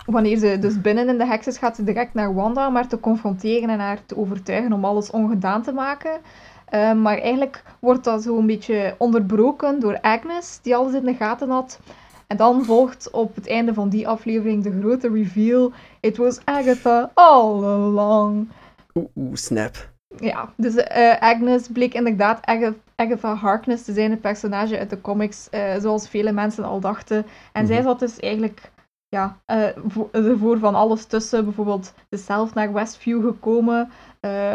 wanneer 0.05 0.37
ze 0.37 0.57
dus 0.59 0.81
binnen 0.81 1.09
in 1.09 1.17
de 1.17 1.25
heks 1.25 1.47
is, 1.47 1.57
gaat 1.57 1.75
ze 1.75 1.83
direct 1.83 2.13
naar 2.13 2.33
Wanda 2.33 2.67
om 2.67 2.75
haar 2.75 2.87
te 2.87 2.99
confronteren 2.99 3.69
en 3.69 3.79
haar 3.79 4.05
te 4.05 4.17
overtuigen 4.17 4.73
om 4.73 4.85
alles 4.85 5.11
ongedaan 5.11 5.61
te 5.61 5.71
maken. 5.71 6.19
Eh, 6.65 6.93
maar 6.93 7.17
eigenlijk 7.17 7.63
wordt 7.79 8.03
dat 8.03 8.23
zo 8.23 8.37
een 8.37 8.45
beetje 8.45 8.95
onderbroken 8.97 9.79
door 9.79 10.01
Agnes, 10.01 10.59
die 10.61 10.75
alles 10.75 10.93
in 10.93 11.05
de 11.05 11.13
gaten 11.15 11.49
had. 11.49 11.79
En 12.27 12.37
dan 12.37 12.63
volgt 12.65 13.09
op 13.11 13.35
het 13.35 13.47
einde 13.47 13.73
van 13.73 13.89
die 13.89 14.07
aflevering 14.07 14.63
de 14.63 14.79
grote 14.79 15.09
reveal. 15.09 15.71
It 15.99 16.17
was 16.17 16.39
Agatha 16.45 17.11
all 17.13 17.63
along. 17.63 18.47
Oeh, 18.93 19.05
oeh, 19.15 19.35
snap. 19.35 19.89
Ja, 20.17 20.49
dus 20.57 20.75
eh, 20.75 21.19
Agnes 21.19 21.67
bleek 21.67 21.93
inderdaad 21.93 22.45
Aga- 22.45 22.73
Agatha 22.95 23.33
Harkness 23.35 23.83
te 23.83 23.93
zijn, 23.93 24.11
het 24.11 24.21
personage 24.21 24.77
uit 24.79 24.89
de 24.89 25.01
comics, 25.01 25.49
eh, 25.49 25.75
zoals 25.79 26.09
vele 26.09 26.31
mensen 26.31 26.63
al 26.63 26.79
dachten. 26.79 27.25
En 27.51 27.67
zij 27.67 27.75
Mhm. 27.75 27.85
zat 27.85 27.99
dus 27.99 28.19
eigenlijk 28.19 28.71
ja, 29.07 29.37
uh, 29.47 29.67
ervoor 30.11 30.59
van 30.59 30.75
alles 30.75 31.05
tussen. 31.05 31.43
Bijvoorbeeld 31.43 31.93
is 32.09 32.25
zelf 32.25 32.53
naar 32.53 32.73
Westview 32.73 33.25
gekomen 33.25 33.89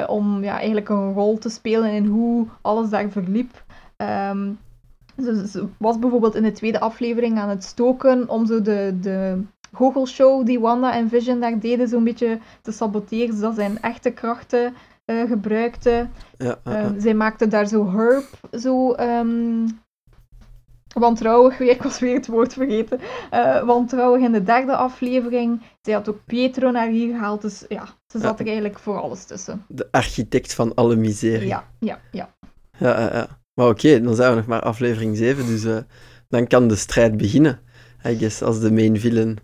om 0.06 0.42
ja, 0.42 0.56
eigenlijk 0.56 0.88
een 0.88 1.12
rol 1.12 1.38
te 1.38 1.48
spelen 1.48 1.92
in 1.92 2.06
hoe 2.06 2.46
alles 2.60 2.90
daar 2.90 3.10
verliep. 3.10 3.64
Um, 3.96 4.58
ze, 5.22 5.68
was 5.78 5.98
bijvoorbeeld 5.98 6.34
in 6.34 6.42
de 6.42 6.52
tweede 6.52 6.80
aflevering 6.80 7.38
aan 7.38 7.48
het 7.48 7.64
stoken 7.64 8.28
om 8.28 8.46
zo 8.46 8.62
de, 8.62 8.96
de 9.00 9.42
goochelshow 9.72 10.46
die 10.46 10.60
Wanda 10.60 10.94
en 10.94 11.08
Vision 11.08 11.40
daar 11.40 11.58
deden 11.58 11.88
zo'n 11.88 12.04
beetje 12.04 12.38
te 12.62 12.72
saboteren, 12.72 13.34
zodat 13.34 13.54
zijn 13.54 13.80
echte 13.80 14.10
krachten 14.10 14.74
uh, 15.06 15.28
gebruikte. 15.28 16.08
Ja, 16.38 16.58
ehm, 16.64 17.00
zij 17.00 17.14
maakte 17.14 17.48
daar 17.48 17.66
zo 17.66 17.90
Herb 17.90 18.24
zo 18.52 18.94
um, 18.94 19.66
wantrouwig 20.94 21.60
ik 21.60 21.82
was 21.82 21.98
weer 21.98 22.14
het 22.14 22.26
woord 22.26 22.52
vergeten, 22.52 23.00
uh, 23.34 23.64
wantrouwig 23.64 24.22
in 24.22 24.32
de 24.32 24.42
derde 24.42 24.76
aflevering. 24.76 25.62
Zij 25.82 25.94
had 25.94 26.08
ook 26.08 26.24
Pietro 26.26 26.70
naar 26.70 26.88
hier 26.88 27.14
gehaald, 27.14 27.42
dus 27.42 27.64
ja, 27.68 27.88
ze 28.06 28.18
zat 28.18 28.40
er 28.40 28.46
eigenlijk 28.46 28.78
voor 28.78 29.00
alles 29.00 29.24
tussen. 29.24 29.64
De 29.68 29.88
architect 29.90 30.54
van 30.54 30.74
alle 30.74 30.96
miserie. 30.96 31.48
Ja, 31.48 31.64
ja, 31.78 32.00
ja. 32.10 32.34
Ja, 32.78 33.00
ja, 33.00 33.12
ja. 33.12 33.38
Maar 33.54 33.68
oké, 33.68 34.00
dan 34.00 34.14
zijn 34.14 34.30
we 34.30 34.36
nog 34.36 34.46
maar 34.46 34.62
aflevering 34.62 35.16
7, 35.16 35.46
dus 35.46 35.64
uh, 35.64 35.76
dan 36.28 36.46
kan 36.46 36.68
de 36.68 36.76
strijd 36.76 37.16
beginnen. 37.16 37.60
I 38.06 38.18
guess, 38.18 38.42
als 38.42 38.60
de 38.60 38.72
main 38.72 39.00
villain 39.00 39.38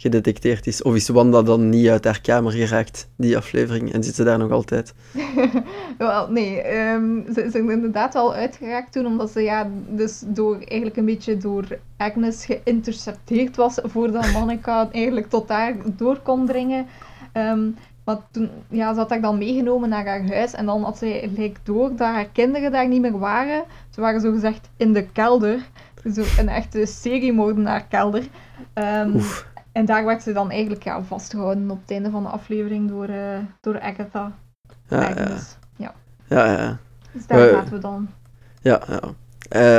gedetecteerd 0.00 0.66
is. 0.66 0.82
Of 0.82 0.94
is 0.94 1.08
Wanda 1.08 1.42
dan 1.42 1.68
niet 1.68 1.88
uit 1.88 2.04
haar 2.04 2.20
kamer 2.20 2.52
geraakt, 2.52 3.08
die 3.16 3.36
aflevering, 3.36 3.92
en 3.92 4.04
zit 4.04 4.14
ze 4.14 4.24
daar 4.24 4.38
nog 4.38 4.50
altijd? 4.50 4.94
wel, 5.98 6.30
nee. 6.30 6.78
Um, 6.78 7.24
ze, 7.34 7.42
is 7.42 7.54
inderdaad 7.54 8.14
al 8.14 8.34
uitgeraakt 8.34 8.92
toen, 8.92 9.06
omdat 9.06 9.30
ze 9.30 9.40
ja, 9.40 9.70
dus 9.88 10.22
door, 10.26 10.54
eigenlijk 10.54 10.96
een 10.96 11.04
beetje 11.04 11.36
door 11.36 11.64
Agnes 11.96 12.44
geïntercepteerd 12.44 13.56
was, 13.56 13.78
voordat 13.82 14.32
Monica 14.32 14.88
eigenlijk 14.92 15.28
tot 15.28 15.48
daar 15.48 15.74
door 15.96 16.18
kon 16.18 16.46
dringen. 16.46 16.86
Um, 17.34 17.76
maar 18.04 18.16
toen 18.30 18.50
ja, 18.68 18.92
ze 18.92 18.98
had 18.98 19.10
haar 19.10 19.20
dan 19.20 19.38
meegenomen 19.38 19.88
naar 19.88 20.06
haar 20.06 20.28
huis 20.28 20.52
en 20.52 20.66
dan 20.66 20.82
had 20.82 20.98
ze 20.98 21.28
gelijk 21.34 21.58
door 21.62 21.88
dat 21.88 21.98
haar 21.98 22.28
kinderen 22.32 22.72
daar 22.72 22.88
niet 22.88 23.00
meer 23.00 23.18
waren. 23.18 23.64
Ze 23.90 24.00
waren 24.00 24.20
zogezegd 24.20 24.70
in 24.76 24.92
de 24.92 25.06
kelder. 25.06 25.68
Zo 26.14 26.22
een 26.38 26.48
echte 26.48 26.86
seriemoordenaar-kelder. 26.86 28.22
Um, 28.74 29.22
en 29.72 29.84
daar 29.84 30.04
werd 30.04 30.22
ze 30.22 30.32
dan 30.32 30.50
eigenlijk 30.50 30.84
ja, 30.84 31.02
vastgehouden 31.02 31.70
op 31.70 31.80
het 31.80 31.90
einde 31.90 32.10
van 32.10 32.22
de 32.22 32.28
aflevering 32.28 32.88
door, 32.88 33.08
uh, 33.08 33.38
door 33.60 33.80
Agatha. 33.80 34.32
Ja, 34.88 35.08
ja. 35.08 35.36
ja. 35.76 35.94
ja, 36.28 36.52
ja. 36.52 36.78
Dus 37.12 37.26
daar 37.26 37.50
uh, 37.50 37.62
we 37.62 37.78
dan. 37.78 38.08
Ja, 38.62 38.82
ja. 38.88 39.00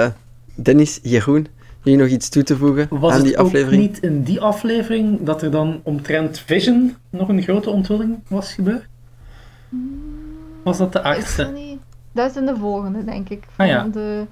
Uh, 0.05 0.11
Dennis, 0.55 0.99
Jeroen, 1.03 1.47
je 1.83 1.95
nog 1.95 2.07
iets 2.07 2.29
toe 2.29 2.43
te 2.43 2.57
voegen 2.57 2.87
Was 2.89 3.13
aan 3.13 3.23
die 3.23 3.37
aflevering? 3.37 3.81
niet 3.81 3.99
in 3.99 4.23
die 4.23 4.41
aflevering 4.41 5.23
dat 5.23 5.41
er 5.41 5.51
dan 5.51 5.81
omtrent 5.83 6.39
Vision 6.39 6.95
nog 7.09 7.29
een 7.29 7.41
grote 7.41 7.69
onthulling 7.69 8.19
was 8.27 8.53
gebeurd? 8.53 8.87
Was 10.63 10.77
dat 10.77 10.93
de 10.93 11.01
achtste? 11.01 11.43
Dat, 11.43 11.77
dat 12.11 12.29
is 12.29 12.35
in 12.35 12.45
de 12.45 12.55
volgende, 12.55 13.03
denk 13.03 13.29
ik. 13.29 13.43
Van 13.55 13.65
ah, 13.65 13.71
ja. 13.71 13.83
de... 13.83 14.25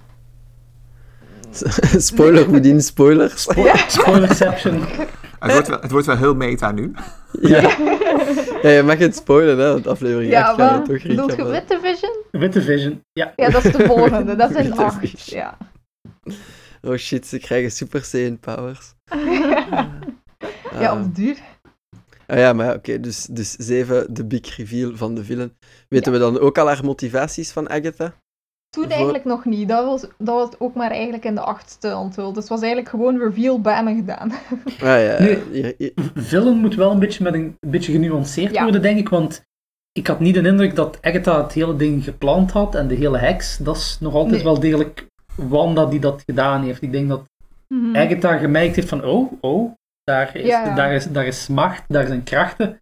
Spoiler, 1.98 2.50
bedien 2.50 2.82
spoilers. 2.82 3.42
Spo 3.42 3.62
ja. 3.62 3.76
Spoilerception. 3.88 4.82
Het 5.40 5.52
wordt, 5.52 5.68
wel, 5.68 5.80
het 5.80 5.92
wordt 5.92 6.06
wel 6.06 6.18
heel 6.18 6.36
meta 6.36 6.72
nu. 6.72 6.92
Ja. 7.42 7.62
ja, 8.62 8.70
je 8.78 8.84
mag 8.86 8.98
het 8.98 9.16
spoilen, 9.16 9.58
hè, 9.58 9.72
want 9.72 9.88
aflevering 9.88 10.32
ja, 10.32 10.50
8 10.50 10.60
gaan 10.60 10.82
we 10.82 10.88
toch 10.88 11.04
Bedoelt 11.04 11.36
je 11.36 11.46
Witte 11.46 11.80
Vision? 11.82 12.12
Witte 12.32 12.62
Vision, 12.62 13.04
ja. 13.14 13.34
Ja, 13.36 13.50
dat 13.50 13.66
is 13.66 13.72
de 13.72 13.86
volgende. 13.86 14.36
Dat 14.36 14.50
is 14.50 14.56
in 14.66 14.78
8, 14.78 15.30
ja. 15.30 15.58
Oh 16.82 16.96
shit, 16.96 17.28
ze 17.28 17.40
krijgen 17.40 17.72
Super 17.72 18.04
Saiyan 18.04 18.40
powers. 18.40 18.94
ja, 20.80 21.00
op 21.02 21.16
duur. 21.16 21.38
Ah 22.28 22.38
ja, 22.38 22.54
maar 22.54 22.76
oké, 22.76 23.00
dus, 23.00 23.26
dus 23.26 23.52
7, 23.52 24.14
de 24.14 24.26
big 24.26 24.56
reveal 24.56 24.96
van 24.96 25.16
de 25.16 25.24
villain. 25.24 25.58
Weten 25.88 26.12
we 26.12 26.18
dan 26.18 26.40
ook 26.40 26.58
al 26.58 26.68
haar 26.68 26.86
motivaties 26.86 27.52
van 27.52 27.70
Agatha? 27.70 28.14
Toen 28.70 28.90
eigenlijk 28.90 29.26
nog 29.26 29.46
niet. 29.46 29.68
Dat 29.68 29.86
was, 29.86 30.02
dat 30.02 30.36
was 30.36 30.60
ook 30.60 30.76
maar 30.76 30.92
eigenlijk 30.92 31.26
in 31.26 31.36
de 31.36 31.42
achtste 31.42 31.96
onthuld. 31.96 32.34
Dus 32.34 32.44
het 32.44 32.52
was 32.52 32.62
eigenlijk 32.62 32.90
gewoon 32.90 33.18
reveal 33.18 33.62
bam 33.62 33.96
gedaan. 33.96 34.32
Ah 34.82 35.04
ja. 35.04 35.22
Nu, 35.22 35.38
villain 36.14 36.58
moet 36.58 36.76
wel 36.76 36.92
een 36.92 37.00
beetje, 37.00 37.24
met 37.24 37.34
een, 37.34 37.58
een 37.60 37.70
beetje 37.70 37.92
genuanceerd 37.92 38.60
worden, 38.60 38.82
denk 38.82 39.00
ik. 39.00 39.10
Want 39.10 39.44
ik 39.92 40.08
had 40.08 40.20
niet 40.20 40.34
de 40.34 40.42
indruk 40.42 40.76
dat 40.76 40.98
Agatha 41.02 41.44
het 41.44 41.54
hele 41.54 41.76
ding 41.76 42.04
gepland 42.04 42.52
had 42.52 42.76
en 42.76 42.88
de 42.88 42.96
hele 42.96 43.18
heks. 43.18 43.58
Dat 43.58 43.76
is 43.76 43.98
nog 44.00 44.14
altijd 44.14 44.42
wel 44.42 44.60
degelijk 44.60 45.08
Wanda 45.36 45.86
die 45.86 46.00
dat 46.00 46.24
gedaan 46.26 46.64
heeft. 46.64 46.82
Ik 46.82 46.92
denk 46.92 47.10
dat 47.10 47.24
mm 47.68 47.96
Agatha 47.96 48.38
gemerkt 48.38 48.76
heeft 48.76 48.90
van, 48.90 49.04
oh, 49.04 49.32
oh, 49.42 49.74
daar 50.04 50.36
is, 50.36 50.50
Daar, 50.50 50.94
is, 50.94 51.06
daar 51.06 51.26
is 51.26 51.48
macht, 51.48 51.84
daar 51.88 52.08
zijn 52.08 52.24
krachten. 52.24 52.82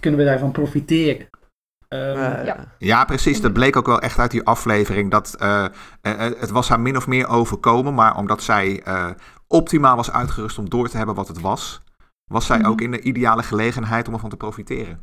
Kunnen 0.00 0.20
we 0.20 0.26
daarvan 0.26 0.52
profiteren? 0.52 1.26
Um, 1.88 2.44
ja. 2.44 2.74
ja. 2.78 3.04
precies. 3.04 3.40
Dat 3.40 3.52
bleek 3.52 3.76
ook 3.76 3.86
wel 3.86 4.00
echt 4.00 4.18
uit 4.18 4.30
die 4.30 4.42
aflevering. 4.42 5.10
Dat, 5.10 5.36
uh, 5.40 5.66
het 6.38 6.50
was 6.50 6.68
haar 6.68 6.80
min 6.80 6.96
of 6.96 7.06
meer 7.06 7.28
overkomen, 7.28 7.94
maar 7.94 8.16
omdat 8.16 8.42
zij 8.42 8.82
uh, 8.88 9.10
optimaal 9.46 9.96
was 9.96 10.10
uitgerust 10.10 10.58
om 10.58 10.68
door 10.68 10.88
te 10.88 10.96
hebben 10.96 11.14
wat 11.14 11.28
het 11.28 11.40
was, 11.40 11.82
was 12.24 12.46
zij 12.46 12.56
mm 12.56 12.62
-hmm. 12.62 12.72
ook 12.72 12.80
in 12.80 12.90
de 12.90 13.00
ideale 13.00 13.42
gelegenheid 13.42 14.08
om 14.08 14.14
ervan 14.14 14.30
te 14.30 14.36
profiteren. 14.36 15.00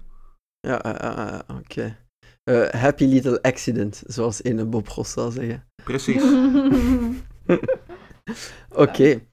Ja, 0.59 0.77
oké. 1.47 1.95
Okay. 2.43 2.69
happy 2.81 3.05
little 3.05 3.41
accident, 3.41 4.03
zoals 4.05 4.41
in 4.41 4.69
Bob 4.69 4.87
Ross 4.87 5.13
zou 5.13 5.31
zeggen. 5.31 5.63
Precies. 5.83 6.23
oké. 8.69 8.81
Okay. 8.81 9.30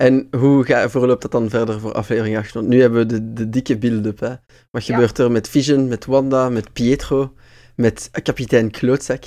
En 0.00 0.28
hoe 0.38 0.64
ga, 0.64 0.90
verloopt 0.90 1.22
dat 1.22 1.30
dan 1.30 1.50
verder 1.50 1.80
voor 1.80 1.92
aflevering 1.92 2.36
8? 2.36 2.54
Want 2.54 2.68
nu 2.68 2.80
hebben 2.80 2.98
we 2.98 3.06
de, 3.06 3.32
de 3.32 3.48
dikke 3.48 3.78
build-up. 3.78 4.20
Hè? 4.20 4.34
Wat 4.70 4.84
gebeurt 4.84 5.18
er 5.18 5.30
met 5.30 5.48
Vision, 5.48 5.88
met 5.88 6.06
Wanda, 6.06 6.48
met 6.48 6.72
Pietro, 6.72 7.32
met 7.76 8.10
kapitein 8.22 8.70
Klootzak? 8.70 9.24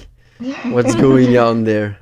What's 0.71 0.95
going 0.95 1.39
on 1.39 1.63
there? 1.63 1.95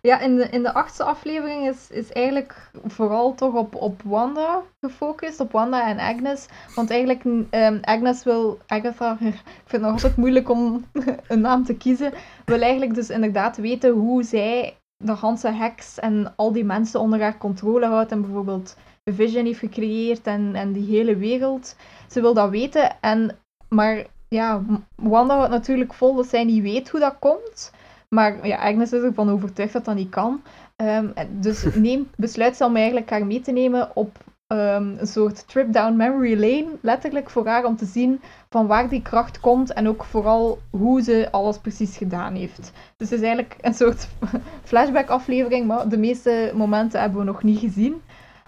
Ja, 0.00 0.20
in 0.20 0.36
de, 0.36 0.48
in 0.50 0.62
de 0.62 0.74
achtste 0.74 1.04
aflevering 1.04 1.68
is, 1.68 1.86
is 1.90 2.12
eigenlijk 2.12 2.70
vooral 2.84 3.34
toch 3.34 3.54
op, 3.54 3.74
op 3.74 4.00
Wanda 4.04 4.62
gefocust, 4.80 5.40
op 5.40 5.52
Wanda 5.52 5.88
en 5.88 5.98
Agnes. 5.98 6.46
Want 6.74 6.90
eigenlijk, 6.90 7.24
um, 7.24 7.78
Agnes 7.82 8.24
wil, 8.24 8.58
Agatha, 8.66 9.12
ik 9.20 9.34
vind 9.44 9.70
het 9.70 9.80
nog 9.80 9.92
altijd 9.92 10.16
moeilijk 10.16 10.50
om 10.50 10.84
een 11.28 11.40
naam 11.40 11.64
te 11.64 11.74
kiezen, 11.74 12.12
wil 12.44 12.60
eigenlijk 12.60 12.94
dus 12.94 13.10
inderdaad 13.10 13.56
weten 13.56 13.90
hoe 13.90 14.22
zij 14.22 14.76
de 15.02 15.16
ganse 15.16 15.48
heks 15.48 15.98
en 15.98 16.32
al 16.36 16.52
die 16.52 16.64
mensen 16.64 17.00
onder 17.00 17.20
haar 17.20 17.38
controle 17.38 17.86
houdt 17.86 18.12
en 18.12 18.20
bijvoorbeeld 18.20 18.76
Vision 19.04 19.44
heeft 19.44 19.58
gecreëerd 19.58 20.26
en, 20.26 20.54
en 20.54 20.72
die 20.72 20.86
hele 20.86 21.16
wereld. 21.16 21.76
Ze 22.08 22.20
wil 22.20 22.34
dat 22.34 22.50
weten, 22.50 23.00
en, 23.00 23.38
maar 23.68 24.06
ja, 24.28 24.62
Wanda 24.96 25.36
houdt 25.36 25.50
natuurlijk 25.50 25.94
vol 25.94 26.14
dat 26.14 26.26
zij 26.26 26.44
niet 26.44 26.62
weet 26.62 26.88
hoe 26.88 27.00
dat 27.00 27.16
komt. 27.18 27.72
Maar 28.08 28.46
ja, 28.46 28.56
Agnes 28.56 28.92
is 28.92 29.02
ervan 29.02 29.30
overtuigd 29.30 29.72
dat 29.72 29.84
dat 29.84 29.94
niet 29.94 30.10
kan. 30.10 30.42
Um, 30.76 31.12
dus 31.30 31.66
neem, 31.74 32.10
besluit 32.16 32.56
ze 32.56 32.64
om 32.64 32.76
eigenlijk 32.76 33.10
haar 33.10 33.26
mee 33.26 33.40
te 33.40 33.52
nemen 33.52 33.96
op 33.96 34.18
um, 34.52 34.96
een 34.98 35.06
soort 35.06 35.48
trip 35.48 35.72
down 35.72 35.96
memory 35.96 36.34
lane, 36.34 36.66
letterlijk 36.80 37.30
voor 37.30 37.46
haar 37.46 37.64
om 37.64 37.76
te 37.76 37.84
zien 37.84 38.20
van 38.50 38.66
waar 38.66 38.88
die 38.88 39.02
kracht 39.02 39.40
komt 39.40 39.72
en 39.72 39.88
ook 39.88 40.04
vooral 40.04 40.58
hoe 40.70 41.02
ze 41.02 41.28
alles 41.30 41.58
precies 41.58 41.96
gedaan 41.96 42.34
heeft. 42.34 42.72
Dus 42.96 43.10
het 43.10 43.18
is 43.18 43.26
eigenlijk 43.26 43.56
een 43.60 43.74
soort 43.74 44.08
flashback 44.64 45.08
aflevering, 45.08 45.66
maar 45.66 45.88
de 45.88 45.98
meeste 45.98 46.52
momenten 46.54 47.00
hebben 47.00 47.18
we 47.18 47.24
nog 47.24 47.42
niet 47.42 47.58
gezien. 47.58 48.02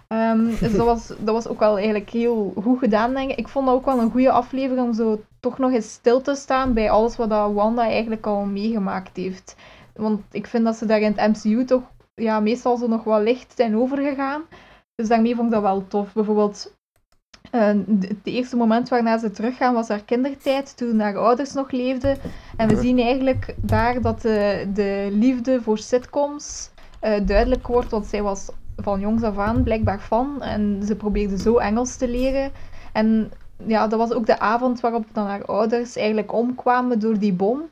Um, 0.08 0.56
dus 0.60 0.76
dat 0.76 0.86
was, 0.86 1.06
dat 1.06 1.34
was 1.34 1.48
ook 1.48 1.58
wel 1.58 1.76
eigenlijk 1.76 2.10
heel 2.10 2.52
goed 2.62 2.78
gedaan, 2.78 3.14
denk 3.14 3.30
ik. 3.30 3.38
Ik 3.38 3.48
vond 3.48 3.66
dat 3.66 3.74
ook 3.74 3.84
wel 3.84 3.98
een 3.98 4.10
goede 4.10 4.30
aflevering 4.30 4.86
om 4.86 4.94
zo 4.94 5.22
toch 5.40 5.58
nog 5.58 5.72
eens 5.72 5.92
stil 5.92 6.20
te 6.20 6.34
staan 6.34 6.72
bij 6.72 6.90
alles 6.90 7.16
wat 7.16 7.30
dat 7.30 7.52
Wanda 7.52 7.82
eigenlijk 7.82 8.26
al 8.26 8.44
meegemaakt 8.44 9.16
heeft. 9.16 9.56
Want 9.94 10.20
ik 10.30 10.46
vind 10.46 10.64
dat 10.64 10.76
ze 10.76 10.86
daar 10.86 11.00
in 11.00 11.12
het 11.16 11.36
MCU 11.36 11.64
toch 11.64 11.82
ja, 12.14 12.40
meestal 12.40 12.76
zo 12.76 12.86
nog 12.86 13.04
wel 13.04 13.20
licht 13.20 13.52
zijn 13.56 13.76
overgegaan. 13.76 14.42
Dus 14.94 15.08
daarmee 15.08 15.34
vond 15.34 15.46
ik 15.46 15.52
dat 15.52 15.62
wel 15.62 15.86
tof. 15.88 16.12
Bijvoorbeeld, 16.12 16.72
uh, 17.52 17.66
het 18.00 18.16
eerste 18.24 18.56
moment 18.56 18.88
waarna 18.88 19.18
ze 19.18 19.30
teruggaan 19.30 19.74
was 19.74 19.88
haar 19.88 20.02
kindertijd, 20.04 20.76
toen 20.76 21.00
haar 21.00 21.16
ouders 21.16 21.52
nog 21.52 21.70
leefden. 21.70 22.16
En 22.56 22.68
we 22.68 22.76
zien 22.76 22.98
eigenlijk 22.98 23.54
daar 23.56 24.00
dat 24.00 24.20
de, 24.20 24.70
de 24.74 25.08
liefde 25.12 25.62
voor 25.62 25.78
sitcoms 25.78 26.70
uh, 27.02 27.26
duidelijk 27.26 27.66
wordt, 27.66 27.90
want 27.90 28.06
zij 28.06 28.22
was 28.22 28.50
van 28.76 29.00
jongs 29.00 29.22
af 29.22 29.38
aan 29.38 29.62
blijkbaar 29.62 30.00
van. 30.00 30.42
En 30.42 30.82
ze 30.86 30.96
probeerde 30.96 31.38
zo 31.38 31.56
Engels 31.56 31.96
te 31.96 32.08
leren. 32.08 32.52
En 32.92 33.32
ja, 33.66 33.86
dat 33.86 33.98
was 33.98 34.12
ook 34.12 34.26
de 34.26 34.38
avond 34.38 34.80
waarop 34.80 35.04
dan 35.12 35.26
haar 35.26 35.44
ouders 35.44 35.96
eigenlijk 35.96 36.32
omkwamen 36.32 36.98
door 36.98 37.18
die 37.18 37.32
bom. 37.32 37.62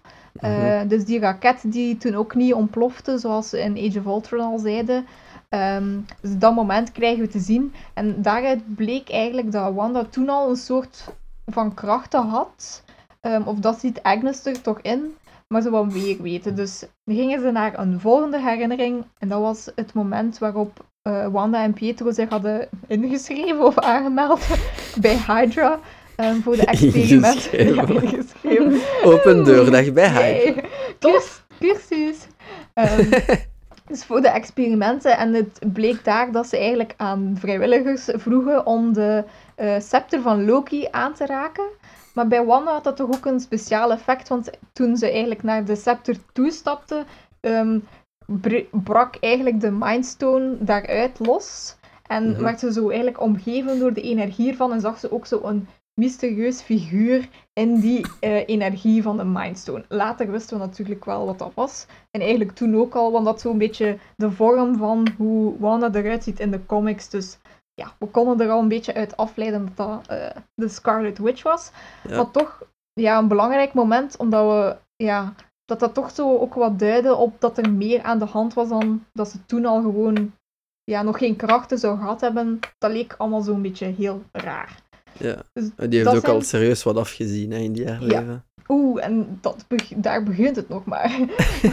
Uh, 0.40 0.80
Dus 0.88 1.04
die 1.04 1.20
raket 1.20 1.72
die 1.72 1.96
toen 1.96 2.14
ook 2.14 2.34
niet 2.34 2.54
ontplofte, 2.54 3.18
zoals 3.18 3.48
ze 3.48 3.60
in 3.60 3.88
Age 3.88 3.98
of 3.98 4.04
Ultron 4.06 4.40
al 4.40 4.58
zeiden. 4.58 5.06
Um, 5.54 6.06
dus 6.20 6.38
dat 6.38 6.54
moment 6.54 6.92
krijgen 6.92 7.20
we 7.22 7.28
te 7.28 7.38
zien. 7.38 7.74
En 7.94 8.22
daaruit 8.22 8.74
bleek 8.74 9.10
eigenlijk 9.10 9.52
dat 9.52 9.74
Wanda 9.74 10.04
toen 10.04 10.28
al 10.28 10.50
een 10.50 10.56
soort 10.56 11.14
van 11.46 11.74
krachten 11.74 12.26
had. 12.26 12.82
Um, 13.20 13.42
of 13.42 13.58
dat 13.58 13.80
ziet 13.80 14.02
Agnes 14.02 14.44
er 14.44 14.60
toch 14.60 14.80
in, 14.80 15.14
maar 15.48 15.62
ze 15.62 15.70
wou 15.70 15.92
meer 15.92 16.22
weten. 16.22 16.54
Dus 16.56 16.84
gingen 17.04 17.40
ze 17.40 17.50
naar 17.50 17.78
een 17.78 18.00
volgende 18.00 18.40
herinnering. 18.40 19.04
En 19.18 19.28
dat 19.28 19.40
was 19.40 19.68
het 19.74 19.92
moment 19.94 20.38
waarop 20.38 20.86
uh, 21.08 21.26
Wanda 21.26 21.62
en 21.62 21.72
Pietro 21.72 22.10
zich 22.10 22.28
hadden 22.28 22.68
ingeschreven 22.86 23.64
of 23.64 23.78
aangemeld 23.78 24.46
bij 25.00 25.16
Hydra. 25.26 25.78
Um, 26.16 26.42
voor 26.42 26.56
de 26.56 26.64
experimenten. 26.74 27.58
Ingeschreven. 27.58 28.80
Open 29.04 29.44
deurdag 29.44 29.92
bij 29.92 30.08
Hydra. 30.08 30.62
Cursus. 31.58 32.26
Um, 32.74 33.08
dus 33.92 34.04
voor 34.04 34.20
de 34.20 34.28
experimenten. 34.28 35.16
En 35.18 35.34
het 35.34 35.58
bleek 35.72 36.04
daar 36.04 36.32
dat 36.32 36.46
ze 36.46 36.56
eigenlijk 36.56 36.94
aan 36.96 37.34
vrijwilligers 37.38 38.08
vroegen 38.12 38.66
om 38.66 38.92
de 38.92 39.24
uh, 39.58 39.74
scepter 39.78 40.22
van 40.22 40.44
Loki 40.44 40.88
aan 40.90 41.14
te 41.14 41.26
raken. 41.26 41.68
Maar 42.14 42.28
bij 42.28 42.44
Wanda 42.44 42.72
had 42.72 42.84
dat 42.84 42.96
toch 42.96 43.16
ook 43.16 43.24
een 43.24 43.40
speciaal 43.40 43.92
effect, 43.92 44.28
want 44.28 44.50
toen 44.72 44.96
ze 44.96 45.10
eigenlijk 45.10 45.42
naar 45.42 45.64
de 45.64 45.76
scepter 45.76 46.16
toestapte, 46.32 47.04
um, 47.40 47.84
brak 48.70 49.16
eigenlijk 49.20 49.60
de 49.60 49.70
Mindstone 49.70 50.56
daaruit 50.60 51.18
los. 51.18 51.76
En 52.06 52.28
mm 52.28 52.36
werd 52.36 52.60
ze 52.60 52.72
zo 52.72 52.86
eigenlijk 52.86 53.20
omgeven 53.20 53.78
door 53.78 53.92
de 53.92 54.02
energie 54.02 54.50
ervan 54.50 54.72
en 54.72 54.80
zag 54.80 54.98
ze 54.98 55.12
ook 55.12 55.26
zo 55.26 55.40
een 55.42 55.68
mysterieus 55.94 56.60
figuur 56.60 57.28
in 57.52 57.80
die 57.80 58.06
uh, 58.20 58.48
energie 58.48 59.02
van 59.02 59.16
de 59.16 59.24
Mindstone. 59.24 59.84
Later 59.88 60.30
wisten 60.30 60.58
we 60.58 60.64
natuurlijk 60.64 61.04
wel 61.04 61.26
wat 61.26 61.38
dat 61.38 61.54
was. 61.54 61.86
En 62.10 62.20
eigenlijk 62.20 62.52
toen 62.52 62.76
ook 62.76 62.94
al, 62.94 63.12
want 63.12 63.24
dat 63.24 63.40
zo'n 63.40 63.58
beetje 63.58 63.98
de 64.16 64.30
vorm 64.30 64.76
van 64.76 65.08
hoe 65.16 65.58
Wanda 65.58 65.90
eruit 65.92 66.22
ziet 66.22 66.40
in 66.40 66.50
de 66.50 66.66
comics. 66.66 67.08
Dus 67.08 67.38
ja, 67.74 67.92
we 67.98 68.06
konden 68.06 68.40
er 68.40 68.52
al 68.52 68.60
een 68.60 68.68
beetje 68.68 68.94
uit 68.94 69.16
afleiden 69.16 69.72
dat 69.74 69.76
dat 69.76 70.18
uh, 70.18 70.30
de 70.54 70.68
Scarlet 70.68 71.18
Witch 71.18 71.42
was. 71.42 71.70
Ja. 72.08 72.16
Maar 72.16 72.30
toch 72.30 72.62
ja, 72.92 73.18
een 73.18 73.28
belangrijk 73.28 73.74
moment, 73.74 74.16
omdat 74.16 74.46
we 74.46 74.76
ja, 75.04 75.34
dat 75.64 75.80
dat 75.80 75.94
toch 75.94 76.10
zo 76.10 76.38
ook 76.38 76.54
wat 76.54 76.78
duidde 76.78 77.14
op 77.14 77.40
dat 77.40 77.58
er 77.58 77.72
meer 77.72 78.02
aan 78.02 78.18
de 78.18 78.24
hand 78.24 78.54
was 78.54 78.68
dan 78.68 79.04
dat 79.12 79.28
ze 79.28 79.46
toen 79.46 79.66
al 79.66 79.80
gewoon 79.80 80.32
ja, 80.84 81.02
nog 81.02 81.18
geen 81.18 81.36
krachten 81.36 81.78
zou 81.78 81.98
gehad 81.98 82.20
hebben. 82.20 82.58
Dat 82.78 82.92
leek 82.92 83.14
allemaal 83.18 83.40
zo'n 83.40 83.62
beetje 83.62 83.86
heel 83.86 84.22
raar. 84.32 84.82
Ja, 85.18 85.42
dus 85.52 85.70
die 85.76 85.98
heeft 85.98 86.16
ook 86.16 86.28
al 86.28 86.40
serieus 86.40 86.82
wat 86.82 86.96
afgezien 86.96 87.50
hè, 87.50 87.58
in 87.58 87.72
die 87.72 87.88
haar 87.88 88.02
leven. 88.02 88.44
Oeh, 88.68 89.04
en 89.04 89.38
dat 89.40 89.66
daar 89.96 90.22
begint 90.22 90.56
het 90.56 90.68
nog 90.68 90.84
maar. 90.84 91.18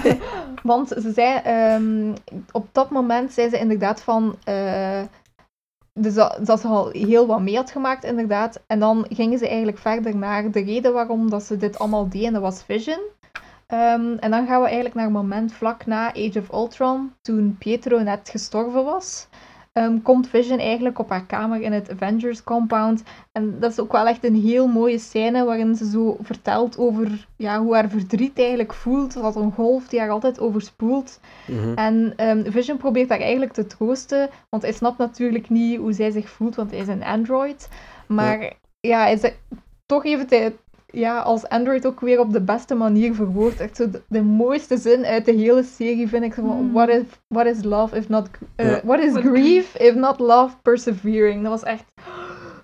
Want 0.63 0.87
ze 0.87 1.11
zei, 1.15 1.41
um, 1.75 2.13
op 2.51 2.67
dat 2.71 2.89
moment 2.89 3.33
zei 3.33 3.49
ze 3.49 3.59
inderdaad 3.59 4.01
van... 4.01 4.35
Uh, 4.49 5.01
dus 5.93 6.13
dat, 6.13 6.39
dat, 6.45 6.59
ze 6.59 6.67
al 6.67 6.89
heel 6.89 7.27
wat 7.27 7.41
mee 7.41 7.55
had 7.55 7.71
gemaakt, 7.71 8.03
inderdaad. 8.03 8.61
En 8.67 8.79
dan 8.79 9.05
gingen 9.09 9.37
ze 9.37 9.47
eigenlijk 9.47 9.77
verder 9.77 10.15
naar 10.15 10.51
de 10.51 10.63
reden 10.63 10.93
waarom 10.93 11.29
dat 11.29 11.43
ze 11.43 11.57
dit 11.57 11.79
allemaal 11.79 12.09
deden. 12.09 12.33
Dat 12.33 12.41
was 12.41 12.63
Vision. 12.63 12.99
Um, 13.73 14.17
en 14.17 14.31
dan 14.31 14.47
gaan 14.47 14.59
we 14.61 14.65
eigenlijk 14.65 14.95
naar 14.95 15.03
het 15.03 15.13
moment 15.13 15.53
vlak 15.53 15.85
na 15.85 16.13
Age 16.13 16.39
of 16.39 16.51
Ultron, 16.51 17.13
toen 17.21 17.55
Pietro 17.59 17.99
net 17.99 18.29
gestorven 18.29 18.83
was. 18.83 19.27
Um, 19.79 20.01
komt 20.01 20.27
Vision 20.27 20.59
eigenlijk 20.59 20.99
op 20.99 21.09
haar 21.09 21.25
kamer 21.25 21.61
in 21.61 21.71
het 21.71 21.91
Avengers 21.91 22.43
compound. 22.43 23.03
En 23.31 23.59
dat 23.59 23.71
is 23.71 23.79
ook 23.79 23.91
wel 23.91 24.07
echt 24.07 24.23
een 24.23 24.41
heel 24.41 24.67
mooie 24.67 24.97
scène 24.97 25.45
waarin 25.45 25.75
ze 25.75 25.89
zo 25.89 26.17
vertelt 26.21 26.77
over 26.77 27.27
ja, 27.35 27.61
hoe 27.61 27.73
haar 27.73 27.89
verdriet 27.89 28.39
eigenlijk 28.39 28.73
voelt. 28.73 29.13
Dat 29.13 29.35
een 29.35 29.51
golf 29.51 29.87
die 29.87 29.99
haar 29.99 30.09
altijd 30.09 30.39
overspoelt. 30.39 31.19
Mm 31.45 31.73
En 31.75 32.13
um, 32.17 32.51
Vision 32.51 32.77
probeert 32.77 33.09
haar 33.09 33.19
eigenlijk 33.19 33.53
te 33.53 33.67
troosten, 33.67 34.29
want 34.49 34.63
hij 34.63 34.71
snapt 34.71 34.97
natuurlijk 34.97 35.49
niet 35.49 35.77
hoe 35.77 35.93
zij 35.93 36.11
zich 36.11 36.29
voelt, 36.29 36.55
want 36.55 36.71
hij 36.71 36.79
is 36.79 36.87
een 36.87 37.03
android. 37.03 37.69
Maar 38.07 38.41
ja, 38.41 38.51
ja 38.79 39.01
hij 39.01 39.17
zegt, 39.17 39.37
toch 39.85 40.03
hij 40.03 40.53
ja, 40.91 41.19
als 41.19 41.47
Android 41.47 41.85
ook 41.85 41.99
weer 41.99 42.19
op 42.19 42.33
de 42.33 42.41
beste 42.41 42.75
manier 42.75 43.13
verwoord. 43.13 43.59
Echt 43.59 43.75
zo 43.75 43.85
de, 44.07 44.21
mooiste 44.21 44.77
zin 44.77 45.05
uit 45.05 45.25
de 45.25 45.31
hele 45.31 45.63
serie 45.63 46.07
vind 46.07 46.23
ik. 46.23 46.33
Zo 46.33 46.41
mm. 46.41 46.71
what, 46.71 46.89
is, 46.89 47.03
what 47.27 47.45
is 47.45 47.63
love 47.63 47.95
if 47.95 48.09
not... 48.09 48.29
Uh, 48.57 48.77
What 48.83 48.99
is 48.99 49.13
grief 49.13 49.75
if 49.75 49.95
not 49.95 50.19
love 50.19 50.55
persevering? 50.61 51.41
Dat 51.41 51.51
was 51.51 51.63
echt... 51.63 51.83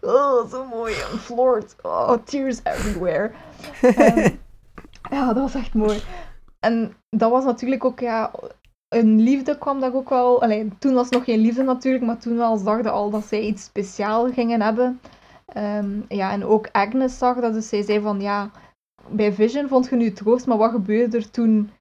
Oh, 0.01 0.49
zo 0.49 0.65
mooi. 0.65 0.93
I'm 0.93 1.17
floored. 1.17 1.75
Oh, 1.81 2.13
tears 2.23 2.59
everywhere. 2.63 3.31
ja, 5.11 5.33
dat 5.33 5.37
was 5.37 5.55
echt 5.55 5.73
mooi. 5.73 6.01
En 6.59 6.93
dat 7.09 7.31
was 7.31 7.43
natuurlijk 7.43 7.85
ook, 7.85 7.99
ja... 7.99 8.31
Een 8.87 9.21
liefde 9.21 9.57
kwam 9.57 9.79
daar 9.79 9.95
ook 9.95 10.09
wel... 10.09 10.41
Allee, 10.41 10.69
toen 10.79 10.93
was 10.93 11.09
nog 11.09 11.23
geen 11.23 11.39
liefde 11.39 11.63
natuurlijk, 11.63 12.05
maar 12.05 12.17
toen 12.17 12.39
al 12.39 12.57
zag 12.57 12.85
al 12.85 13.09
dat 13.09 13.25
zij 13.25 13.41
iets 13.41 13.63
speciaals 13.63 14.31
gingen 14.33 14.61
hebben. 14.61 14.99
Um, 15.53 16.05
ja, 16.07 16.31
en 16.31 16.45
ook 16.45 16.69
Agnes 16.71 17.17
zag 17.17 17.39
dat, 17.39 17.53
dus 17.53 17.69
zij 17.69 17.81
zei 17.81 18.01
van 18.01 18.21
ja, 18.21 18.51
bij 19.09 19.33
Vision 19.33 19.67
vond 19.67 19.89
je 19.89 19.95
nu 19.95 20.11
troost, 20.11 20.45
maar 20.45 20.57
wat 20.57 20.71
gebeurde 20.71 21.17
er 21.17 21.31
toen, 21.31 21.71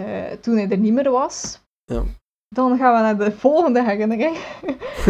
uh, 0.00 0.30
toen 0.30 0.56
hij 0.56 0.68
er 0.68 0.78
niet 0.78 0.92
meer 0.92 1.10
was? 1.10 1.60
Ja. 1.84 2.02
Dan 2.48 2.78
gaan 2.78 2.94
we 2.94 3.00
naar 3.00 3.18
de 3.18 3.36
volgende 3.36 3.84
herinnering. 3.84 4.36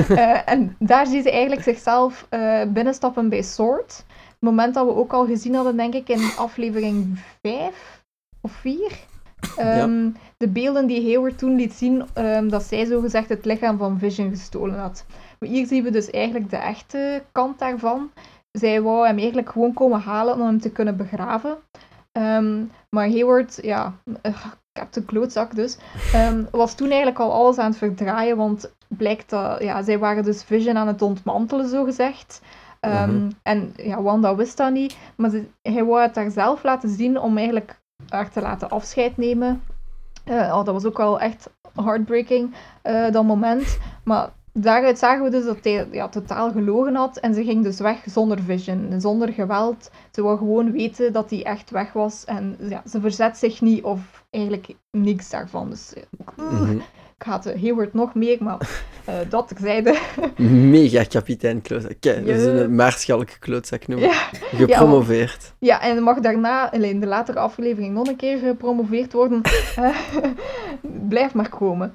uh, 0.09 0.49
en 0.53 0.77
daar 0.79 1.07
zie 1.07 1.23
ze 1.23 1.31
eigenlijk 1.31 1.63
zichzelf 1.63 2.27
uh, 2.31 2.63
binnenstappen 2.65 3.29
bij 3.29 3.43
Sword. 3.43 4.05
Het 4.07 4.41
moment 4.41 4.75
dat 4.75 4.87
we 4.87 4.95
ook 4.95 5.13
al 5.13 5.27
gezien 5.27 5.55
hadden, 5.55 5.77
denk 5.77 5.95
ik, 5.95 6.09
in 6.09 6.31
aflevering 6.37 7.19
5 7.43 8.05
of 8.41 8.53
4. 8.53 8.75
Um, 8.79 9.65
ja. 9.65 9.79
Ehm, 9.79 10.11
de 10.37 10.49
beelden 10.49 10.87
die 10.87 11.13
Hayward 11.13 11.39
toen 11.39 11.57
liet 11.57 11.73
zien, 11.73 12.05
um, 12.15 12.49
dat 12.49 12.63
zij 12.63 12.85
zogezegd 12.85 13.29
het 13.29 13.45
lichaam 13.45 13.79
van 13.79 13.99
Vision 13.99 14.31
gestolen 14.31 14.79
had. 14.79 15.05
Hier 15.43 15.67
zien 15.67 15.83
we 15.83 15.91
dus 15.91 16.11
eigenlijk 16.11 16.51
de 16.51 16.57
echte 16.57 17.23
kant 17.33 17.59
daarvan. 17.59 18.11
Zij 18.53 18.83
wou 18.83 19.07
hem 19.07 19.19
eigenlijk 19.19 19.51
gewoon 19.51 19.73
komen 19.73 20.01
halen 20.01 20.35
om 20.35 20.41
hem 20.41 20.61
te 20.61 20.71
kunnen 20.71 20.97
begraven. 20.97 21.57
Um, 22.13 22.71
maar 22.91 23.09
Hayward, 23.11 23.59
ja, 23.63 23.95
ik 24.23 24.35
heb 24.73 24.93
de 24.93 25.05
klootzak 25.05 25.55
dus, 25.55 25.79
um, 26.15 26.49
was 26.51 26.75
toen 26.75 26.89
eigenlijk 26.89 27.19
al 27.19 27.33
alles 27.33 27.59
aan 27.59 27.71
het 27.71 27.79
verdraaien, 27.79 28.37
want 28.37 28.75
blijkt 28.89 29.31
dat, 29.31 29.63
ja, 29.63 29.83
zij 29.83 29.99
waren 29.99 30.25
dus 30.25 30.45
Vision 30.45 30.77
aan 30.77 30.87
het 30.87 31.03
ontmantelen, 31.03 31.69
zo 31.69 31.85
gezegd. 31.85 32.41
Um, 32.81 33.33
En 33.43 33.73
ja, 33.77 34.03
Wanda 34.03 34.37
wist 34.37 34.57
dat 34.57 34.73
niet, 34.73 34.97
maar 35.17 35.31
ze, 35.31 35.45
hij 35.63 35.85
wou 35.85 36.03
het 36.03 36.15
daar 36.15 36.31
zelf 36.31 36.63
laten 36.63 36.89
zien 36.89 37.19
om 37.19 37.37
eigenlijk 37.37 37.81
haar 38.09 38.31
te 38.31 38.41
laten 38.41 38.71
afscheid 38.71 39.17
nemen. 39.17 39.63
Uh, 40.25 40.35
oh, 40.35 40.65
dat 40.65 40.75
was 40.75 40.85
ook 40.85 40.97
wel 40.97 41.21
echt 41.21 41.51
heartbreaking, 41.75 42.55
uh, 42.85 43.11
dat 43.11 43.25
moment. 43.25 43.79
Maar 44.05 44.31
daaruit 44.53 44.99
zagen 44.99 45.25
we 45.25 45.31
dus 45.31 45.45
dat 45.45 45.59
hij 45.63 45.89
ja, 45.91 46.09
totaal 46.09 46.53
gelogen 46.53 46.95
had. 46.95 47.17
En 47.17 47.35
ze 47.35 47.45
ging 47.45 47.63
dus 47.63 47.79
weg 47.79 48.05
zonder 48.07 48.43
vision, 48.43 49.01
zonder 49.01 49.33
geweld. 49.33 49.91
Ze 50.11 50.23
wou 50.23 50.39
gewoon 50.39 50.73
weten 50.73 51.13
dat 51.13 51.31
hij 51.31 51.45
echt 51.45 51.71
weg 51.71 51.93
was. 51.93 52.25
En 52.25 52.57
ja, 52.61 52.83
ze 52.89 53.01
verzet 53.01 53.37
zich 53.37 53.61
niet 53.61 53.83
of 53.83 54.25
eigenlijk 54.31 54.75
niks 54.91 55.31
daarvan. 55.31 55.71
Dus 55.71 55.93
mm 56.37 56.83
ik 57.23 57.29
haat 57.29 57.45
Hayward 57.45 57.95
nog 57.95 58.15
meer, 58.15 58.37
maar 58.41 58.59
uh, 59.09 59.15
dat 59.29 59.49
terzijde. 59.49 59.99
Mega 60.77 61.05
kapitein 61.05 61.63
klootzak. 61.63 61.95
Kijk, 62.01 62.27
dat 62.27 62.37
is 62.37 62.45
een 62.45 62.75
maarschalke 62.75 63.39
klootzak 63.39 63.87
noemen. 63.87 64.09
Ja. 64.09 64.29
Gepromoveerd. 64.33 65.53
Ja, 65.59 65.81
en 65.81 66.03
mag 66.03 66.21
daarna, 66.21 66.73
in 66.73 67.01
de 67.01 67.07
latere 67.07 67.39
aflevering, 67.39 67.95
nog 67.95 68.09
een 68.09 68.17
keer 68.17 68.39
gepromoveerd 68.39 69.13
worden. 69.13 69.41
Uh, 69.79 69.97
blijf 71.09 71.35
maar 71.35 71.49
komen. 71.49 71.93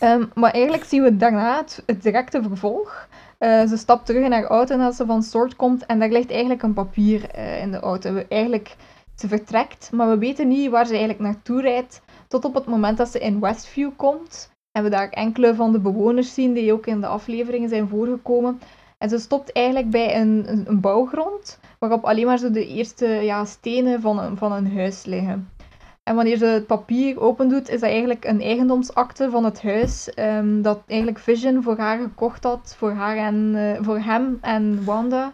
Um, 0.00 0.30
maar 0.34 0.50
eigenlijk 0.50 0.84
zien 0.84 1.02
we 1.02 1.16
daarna 1.16 1.56
het, 1.56 1.82
het 1.86 2.02
directe 2.02 2.42
vervolg. 2.42 3.08
Uh, 3.38 3.66
ze 3.66 3.76
stapt 3.76 4.06
terug 4.06 4.24
in 4.24 4.32
haar 4.32 4.44
auto 4.44 4.76
nadat 4.76 4.94
ze 4.94 5.06
van 5.06 5.22
Soort 5.22 5.56
komt 5.56 5.86
en 5.86 5.98
daar 5.98 6.08
ligt 6.08 6.30
eigenlijk 6.30 6.62
een 6.62 6.72
papier 6.72 7.38
in 7.60 7.70
de 7.70 7.80
auto. 7.80 8.22
Eigenlijk, 8.28 8.76
ze 9.14 9.28
vertrekt, 9.28 9.90
maar 9.92 10.08
we 10.08 10.18
weten 10.18 10.48
niet 10.48 10.70
waar 10.70 10.86
ze 10.86 10.92
eigenlijk 10.92 11.20
naartoe 11.20 11.60
rijdt. 11.60 12.02
Tot 12.34 12.44
op 12.44 12.54
het 12.54 12.66
moment 12.66 12.96
dat 12.96 13.08
ze 13.08 13.18
in 13.18 13.40
Westview 13.40 13.90
komt. 13.96 14.50
En 14.72 14.82
we 14.82 14.88
daar 14.88 15.08
enkele 15.08 15.54
van 15.54 15.72
de 15.72 15.80
bewoners 15.80 16.34
zien 16.34 16.52
die 16.52 16.72
ook 16.72 16.86
in 16.86 17.00
de 17.00 17.06
afleveringen 17.06 17.68
zijn 17.68 17.88
voorgekomen. 17.88 18.60
En 18.98 19.08
ze 19.08 19.18
stopt 19.18 19.52
eigenlijk 19.52 19.90
bij 19.90 20.20
een, 20.20 20.44
een, 20.66 20.80
bouwgrond, 20.80 21.58
waarop 21.78 22.04
alleen 22.04 22.26
maar 22.26 22.38
zo 22.38 22.50
de 22.50 22.66
eerste 22.66 23.06
ja, 23.06 23.44
stenen 23.44 24.00
van 24.00 24.18
een, 24.18 24.36
van 24.36 24.52
een 24.52 24.76
huis 24.76 25.04
liggen. 25.04 25.48
En 26.02 26.14
wanneer 26.14 26.36
ze 26.36 26.44
het 26.44 26.66
papier 26.66 27.20
opendoet, 27.20 27.68
is 27.68 27.80
dat 27.80 27.90
eigenlijk 27.90 28.24
een 28.24 28.40
eigendomsakte 28.40 29.30
van 29.30 29.44
het 29.44 29.62
huis 29.62 30.12
um, 30.18 30.62
dat 30.62 30.82
eigenlijk 30.86 31.18
Vision 31.18 31.62
voor 31.62 31.78
haar 31.78 31.98
gekocht 31.98 32.44
had, 32.44 32.74
voor, 32.78 32.92
haar 32.92 33.16
en, 33.16 33.52
uh, 33.54 33.78
voor 33.80 33.98
hem 33.98 34.38
en 34.40 34.84
Wanda, 34.84 35.32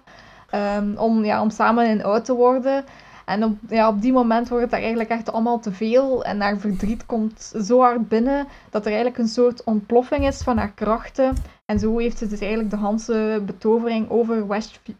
um, 0.78 0.96
om, 0.96 1.24
ja, 1.24 1.42
om 1.42 1.50
samen 1.50 1.86
in 1.86 2.04
oud 2.04 2.24
te 2.24 2.34
worden. 2.34 2.84
En 3.30 3.44
op, 3.44 3.56
ja, 3.68 3.88
op 3.88 4.00
die 4.00 4.12
moment 4.12 4.48
wordt 4.48 4.64
het 4.64 4.72
eigenlijk 4.72 5.10
echt 5.10 5.32
allemaal 5.32 5.60
te 5.60 5.72
veel. 5.72 6.24
En 6.24 6.40
haar 6.40 6.58
verdriet 6.58 7.06
komt 7.06 7.52
zo 7.64 7.80
hard 7.80 8.08
binnen 8.08 8.46
dat 8.70 8.82
er 8.82 8.92
eigenlijk 8.92 9.18
een 9.18 9.28
soort 9.28 9.64
ontploffing 9.64 10.26
is 10.26 10.42
van 10.42 10.58
haar 10.58 10.72
krachten. 10.72 11.34
En 11.66 11.78
zo 11.78 11.98
heeft 11.98 12.18
ze 12.18 12.26
dus 12.26 12.40
eigenlijk 12.40 12.70
de 12.70 12.76
Hanse 12.76 13.42
betovering 13.46 14.10
over 14.10 14.46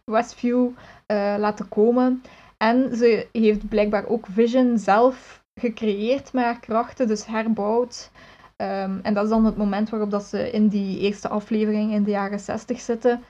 Westview 0.04 0.68
uh, 1.06 1.34
laten 1.38 1.68
komen. 1.68 2.22
En 2.56 2.96
ze 2.96 3.26
heeft 3.32 3.68
blijkbaar 3.68 4.06
ook 4.06 4.26
Vision 4.32 4.78
zelf 4.78 5.44
gecreëerd 5.54 6.32
met 6.32 6.44
haar 6.44 6.60
krachten, 6.60 7.06
dus 7.06 7.26
herbouwd. 7.26 8.10
Um, 8.56 9.00
en 9.02 9.14
dat 9.14 9.24
is 9.24 9.30
dan 9.30 9.44
het 9.44 9.56
moment 9.56 9.90
waarop 9.90 10.10
dat 10.10 10.24
ze 10.24 10.50
in 10.50 10.68
die 10.68 10.98
eerste 10.98 11.28
aflevering 11.28 11.92
in 11.92 12.02
de 12.02 12.10
jaren 12.10 12.40
60 12.40 12.80
zitten. 12.80 13.22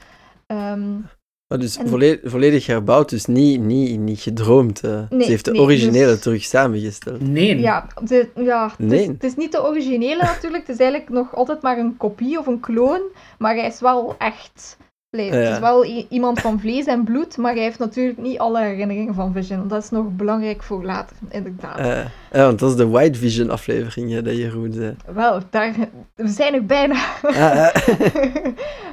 Um, 0.46 1.08
Maar 1.50 1.58
dus 1.58 1.78
volledig, 1.84 2.30
volledig 2.30 2.66
herbouwd, 2.66 3.08
dus 3.08 3.26
niet, 3.26 3.60
niet, 3.60 3.98
niet 4.00 4.20
gedroomd. 4.20 4.84
Uh. 4.84 5.00
Nee, 5.10 5.22
Ze 5.24 5.30
heeft 5.30 5.44
de 5.44 5.50
nee, 5.50 5.60
originele 5.60 6.06
dus- 6.10 6.20
terug 6.20 6.44
samengesteld. 6.44 7.20
Nee. 7.20 7.58
Ja, 7.58 7.86
de, 8.02 8.28
ja 8.34 8.64
het, 8.76 8.92
is, 8.92 8.98
Nee. 8.98 9.08
het 9.08 9.24
is 9.24 9.36
niet 9.36 9.52
de 9.52 9.64
originele 9.64 10.22
natuurlijk. 10.22 10.66
Het 10.66 10.76
is 10.78 10.82
eigenlijk 10.82 11.10
nog 11.10 11.34
altijd 11.34 11.62
maar 11.62 11.78
een 11.78 11.96
kopie 11.96 12.38
of 12.38 12.46
een 12.46 12.60
kloon. 12.60 13.00
Maar 13.38 13.54
hij 13.54 13.66
is 13.66 13.80
wel 13.80 14.14
echt. 14.18 14.76
Het 15.10 15.48
is 15.48 15.58
wel 15.58 15.84
iemand 16.08 16.40
van 16.40 16.60
vlees 16.60 16.86
en 16.86 17.04
bloed, 17.04 17.36
maar 17.36 17.52
hij 17.52 17.62
heeft 17.62 17.78
natuurlijk 17.78 18.18
niet 18.18 18.38
alle 18.38 18.60
herinneringen 18.60 19.14
van 19.14 19.32
Vision. 19.32 19.68
Dat 19.68 19.82
is 19.82 19.90
nog 19.90 20.06
belangrijk 20.10 20.62
voor 20.62 20.84
later, 20.84 21.16
inderdaad. 21.28 21.78
Eh, 21.78 22.04
ja, 22.32 22.44
want 22.44 22.58
dat 22.58 22.70
is 22.70 22.76
de 22.76 22.88
White 22.88 23.18
Vision 23.18 23.50
aflevering, 23.50 24.10
hè, 24.10 24.22
dat 24.22 24.36
Jeroen 24.36 24.72
zei. 24.72 24.96
Wel, 25.14 25.40
daar, 25.50 25.74
we 26.14 26.28
zijn 26.28 26.54
er 26.54 26.66
bijna. 26.66 26.94
Ah, 27.22 27.34
ah. 27.34 27.74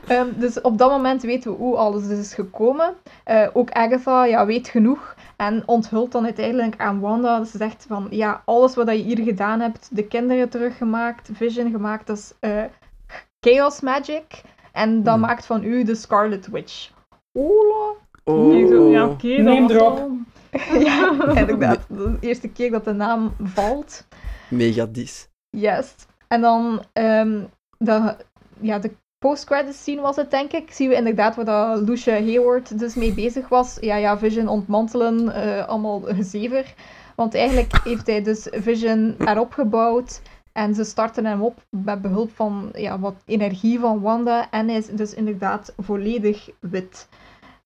Ehm, 0.07 0.27
dus 0.35 0.61
op 0.61 0.77
dat 0.77 0.89
moment 0.89 1.21
weten 1.21 1.51
we 1.51 1.57
hoe 1.57 1.75
alles 1.75 2.07
is 2.07 2.33
gekomen. 2.33 2.93
Eh, 3.23 3.47
ook 3.53 3.71
Agatha 3.71 4.25
ja, 4.25 4.45
weet 4.45 4.67
genoeg 4.67 5.15
en 5.35 5.63
onthult 5.65 6.11
dan 6.11 6.23
uiteindelijk 6.23 6.73
aan 6.77 6.99
Wanda. 6.99 7.43
Ze 7.43 7.57
zegt 7.57 7.85
van, 7.87 8.07
ja, 8.09 8.41
alles 8.45 8.75
wat 8.75 8.87
je 8.87 8.93
hier 8.93 9.23
gedaan 9.23 9.59
hebt, 9.59 9.89
de 9.91 10.03
kinderen 10.03 10.49
teruggemaakt, 10.49 11.29
Vision 11.33 11.71
gemaakt, 11.71 12.07
dat 12.07 12.17
is 12.17 12.33
eh, 12.39 12.63
chaos 13.39 13.81
magic. 13.81 14.25
En 14.77 15.03
dat 15.03 15.13
Hmm. 15.13 15.23
maakt 15.23 15.45
van 15.45 15.63
u 15.63 15.83
de 15.83 15.95
Scarlet 15.95 16.47
Witch. 16.47 16.89
Ola. 17.31 17.91
Oh. 18.23 18.67
Zo, 18.69 18.89
ja, 18.89 19.05
oké, 19.07 19.35
dat 19.35 19.45
Neem 19.45 19.69
erop. 19.69 19.97
al- 19.99 20.17
ja, 20.79 21.11
inderdaad. 21.41 21.79
De 21.89 22.17
eerste 22.19 22.47
keer 22.49 22.71
dat 22.71 22.85
de 22.85 22.93
naam 22.93 23.33
valt. 23.43 24.07
Megadis. 24.49 25.27
Yes. 25.49 25.95
En 26.27 26.41
dan 26.41 26.83
ehm, 26.93 27.39
de, 27.77 28.15
ja, 28.59 28.79
de 28.79 28.91
post-credits 29.25 29.81
scene 29.81 30.01
was 30.01 30.15
het, 30.15 30.31
denk 30.31 30.51
ik. 30.51 30.71
Zien 30.71 30.89
we 30.89 30.95
inderdaad 30.95 31.35
waar 31.35 31.45
dat 31.45 31.79
Lucia 31.87 32.13
Hayward 32.13 32.79
dus 32.79 32.95
mee 32.95 33.13
bezig 33.13 33.47
was. 33.49 33.77
Ja, 33.81 33.95
ja, 33.95 34.17
Vision 34.17 34.47
ontmantelen, 34.47 35.33
eh, 35.33 35.67
allemaal 35.67 35.99
gezever. 36.01 36.73
Want 37.15 37.35
eigenlijk 37.35 37.79
heeft 37.83 38.07
hij 38.07 38.21
dus 38.21 38.47
Vision 38.51 39.15
erop 39.25 39.53
gebouwd. 39.53 40.21
En 40.57 40.75
ze 40.75 40.83
starten 40.83 41.25
hem 41.25 41.41
op 41.41 41.65
met 41.69 42.01
behulp 42.01 42.35
van 42.35 42.69
ja, 42.73 42.99
wat 42.99 43.15
energie 43.25 43.79
van 43.79 44.01
Wanda. 44.01 44.49
En 44.51 44.67
hij 44.67 44.77
is 44.77 44.85
dus 44.87 45.13
inderdaad 45.13 45.73
volledig 45.77 46.49
wit. 46.59 47.07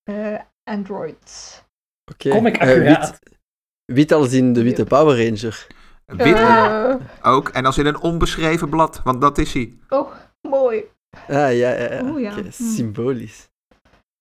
Eh, 0.03 0.39
Android. 0.63 1.63
Oké. 2.11 2.29
Comic 2.29 2.57
Eh, 2.57 2.69
accuraat. 2.69 3.09
wit, 3.09 3.37
wit 3.85 4.11
als 4.11 4.33
in 4.33 4.53
de 4.53 4.63
witte 4.63 4.83
Power 4.85 5.25
Ranger. 5.25 5.67
Wit 6.05 6.35
Eh, 6.35 6.95
ook. 7.21 7.49
En 7.49 7.65
als 7.65 7.77
in 7.77 7.85
een 7.85 7.99
onbeschreven 8.01 8.69
blad, 8.69 9.01
want 9.03 9.21
dat 9.21 9.37
is 9.37 9.53
hij. 9.53 9.77
oh, 9.89 10.11
mooi. 10.41 10.83
Ah, 11.11 11.27
ja, 11.27 11.49
ja, 11.51 11.93
ja. 11.93 12.01
Oeh, 12.03 12.21
ja. 12.21 12.31
Oké, 12.31 12.41
Hm. 12.41 12.51
symbolisch. 12.51 13.49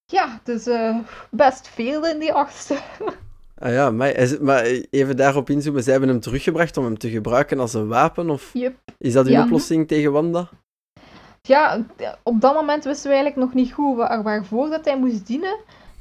Ja, 0.05 0.41
dus 0.45 0.67
eh, 0.67 0.97
best 1.31 1.69
veel 1.69 2.07
in 2.07 2.19
die 2.19 2.33
achtste. 2.33 2.79
Ah 3.62 3.73
ja, 3.73 3.90
maar, 3.90 4.09
is 4.09 4.31
het- 4.31 4.40
maar 4.40 4.62
even 4.90 5.16
daarop 5.16 5.51
inzoomen. 5.51 5.83
Zij 5.83 5.92
hebben 5.92 6.11
hem 6.11 6.20
teruggebracht 6.20 6.77
om 6.77 6.85
hem 6.85 6.99
te 6.99 7.11
gebruiken 7.11 7.59
als 7.61 7.75
een 7.75 7.88
wapen? 7.88 8.31
Of 8.31 8.51
Yep. 8.53 8.75
is 8.99 9.12
dat 9.12 9.27
uw 9.27 9.33
Ja. 9.33 9.42
oplossing 9.44 9.88
tegen 9.88 10.12
Wanda? 10.12 10.49
Ja, 11.42 11.85
op 12.23 12.40
dat 12.40 12.55
moment 12.55 12.85
wisten 12.85 13.11
we 13.11 13.16
eigenlijk 13.16 13.44
nog 13.46 13.55
niet 13.55 13.73
goed 13.73 13.96
waar, 13.96 14.23
waarvoor 14.23 14.68
dat 14.70 14.85
hij 14.85 14.99
moest 14.99 15.27
dienen. 15.27 15.57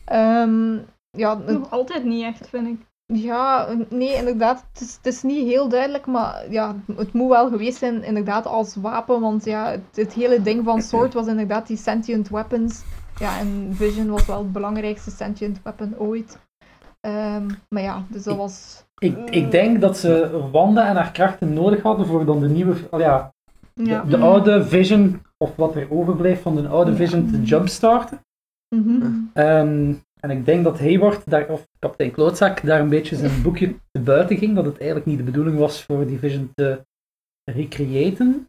Ehm, 0.06 0.74
ja, 1.12 1.38
het- 1.46 1.58
Nog 1.60 1.72
altijd 1.72 2.04
niet 2.04 2.24
echt, 2.24 2.50
vind 2.50 2.68
ik. 2.68 2.78
ja, 3.06 3.68
nee, 3.90 4.14
inderdaad. 4.14 4.66
Het 4.74 4.82
is, 4.82 4.96
het 4.96 5.06
is 5.06 5.22
niet 5.24 5.48
heel 5.48 5.70
duidelijk, 5.70 6.06
maar 6.06 6.52
ja, 6.52 6.76
het 6.98 7.14
moet 7.14 7.30
wel 7.30 7.50
geweest 7.50 7.78
zijn 7.78 8.04
inderdaad 8.04 8.46
als 8.46 8.76
wapen. 8.76 9.22
Want 9.22 9.46
ja, 9.46 9.72
het, 9.72 9.82
het 9.96 10.14
hele 10.14 10.42
ding 10.42 10.64
van 10.66 10.82
Sword 10.82 11.14
was 11.14 11.28
inderdaad 11.28 11.68
die 11.68 11.78
sentient 11.78 12.30
weapons. 12.30 12.82
Ja, 13.20 13.40
en 13.40 13.70
Vision 13.72 14.10
was 14.10 14.26
wel 14.26 14.38
het 14.38 14.52
belangrijkste 14.52 15.12
sentient 15.12 15.60
weapon 15.64 15.98
ooit. 15.98 16.38
Ehm, 17.00 17.48
maar 17.70 17.82
ja, 17.84 18.04
dus 18.10 18.24
dat 18.24 18.38
was... 18.38 18.84
Ik, 18.98 19.30
ik 19.30 19.52
denk 19.52 19.82
dat 19.82 19.98
ze 19.98 20.40
Wanda 20.52 20.88
en 20.88 20.96
haar 20.96 21.12
krachten 21.12 21.54
nodig 21.54 21.82
hadden 21.82 22.06
voor 22.06 22.26
dan 22.26 22.40
de 22.40 22.50
nieuwe, 22.50 22.76
al 22.90 23.00
ja, 23.00 23.34
Ja. 23.74 24.02
de, 24.02 24.10
de 24.10 24.18
oude 24.18 24.66
Vision, 24.66 25.22
of 25.38 25.56
wat 25.56 25.76
er 25.76 25.92
overbleef 25.92 26.42
van 26.42 26.56
de 26.56 26.68
oude 26.68 26.92
Ja. 26.92 26.98
Vision 26.98 27.30
te 27.32 27.42
jumpstarten. 27.42 28.20
Ehm, 29.34 29.94
en 30.20 30.30
ik 30.30 30.46
denk 30.46 30.64
dat 30.64 30.80
Hayward, 30.80 31.30
daar, 31.30 31.48
of 31.50 31.68
kapitein 31.80 32.12
Klootzak, 32.12 32.62
daar 32.66 32.80
een 32.80 32.90
beetje 32.90 33.16
zijn 33.16 33.42
boekje 33.42 33.76
te 33.92 34.02
buiten 34.02 34.38
ging, 34.38 34.56
dat 34.56 34.66
het 34.66 34.78
eigenlijk 34.78 35.06
niet 35.06 35.18
de 35.18 35.24
bedoeling 35.24 35.58
was 35.58 35.84
voor 35.84 36.06
die 36.08 36.20
Vision 36.20 36.52
te 36.56 36.86
recreëten. 37.52 38.48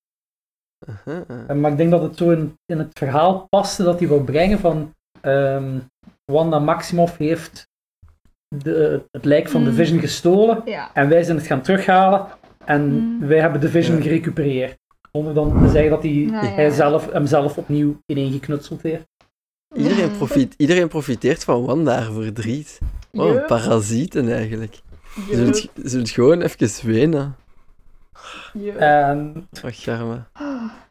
Aha, 0.89 1.25
ah. 1.29 1.51
Eh, 1.51 1.57
Maar 1.57 1.71
ik 1.71 1.77
denk 1.77 1.91
dat 1.91 2.03
het 2.03 2.17
zo 2.17 2.31
in, 2.31 2.55
in 2.67 2.79
het 2.79 2.99
verhaal 2.99 3.47
paste 3.49 3.83
dat 3.83 3.99
hij 3.99 4.09
wou 4.09 4.25
brengen 4.25 4.59
van 4.59 4.95
ehm, 5.21 5.79
Wanda 6.25 6.59
Maximoff 6.59 7.17
heeft 7.17 7.69
de, 8.59 9.03
het 9.11 9.25
lijk 9.25 9.49
van 9.49 9.65
de 9.65 9.71
Mm. 9.71 9.77
Vision 9.77 9.99
gestolen 10.01 10.63
Ja. 10.65 10.91
en 10.95 11.09
wij 11.09 11.23
zijn 11.23 11.37
het 11.37 11.47
gaan 11.47 11.61
terughalen 11.63 12.27
en 12.65 12.83
Mm. 12.93 13.27
wij 13.27 13.39
hebben 13.41 13.61
de 13.61 13.69
Vision 13.69 13.97
Ja. 13.97 14.03
gerecupereerd. 14.03 14.79
Zonder 15.13 15.35
dan 15.35 15.63
te 15.63 15.69
zeggen 15.71 15.91
dat 15.91 16.03
hij, 16.03 16.13
Ja, 16.13 16.43
ja. 16.43 16.49
hij 16.49 16.71
zelf, 16.71 17.13
hem 17.13 17.27
zelf 17.27 17.57
opnieuw 17.59 18.01
ineengeknutseld 18.07 18.83
heeft. 18.83 19.05
Iedereen, 19.77 20.11
profit, 20.17 20.55
iedereen 20.57 20.89
profiteert 20.89 21.45
van 21.45 21.65
Wanda 21.65 22.13
verdriet. 22.13 22.79
Oh, 23.13 23.33
Yup, 23.33 23.47
parasieten 23.47 24.33
eigenlijk. 24.33 24.81
Ze 25.31 25.69
zullen 25.83 26.07
gewoon 26.07 26.41
even 26.43 26.87
wenen. 26.91 27.37
yup. 28.53 28.77
En 28.77 29.49
Wat 29.63 29.77
charme. 29.77 30.25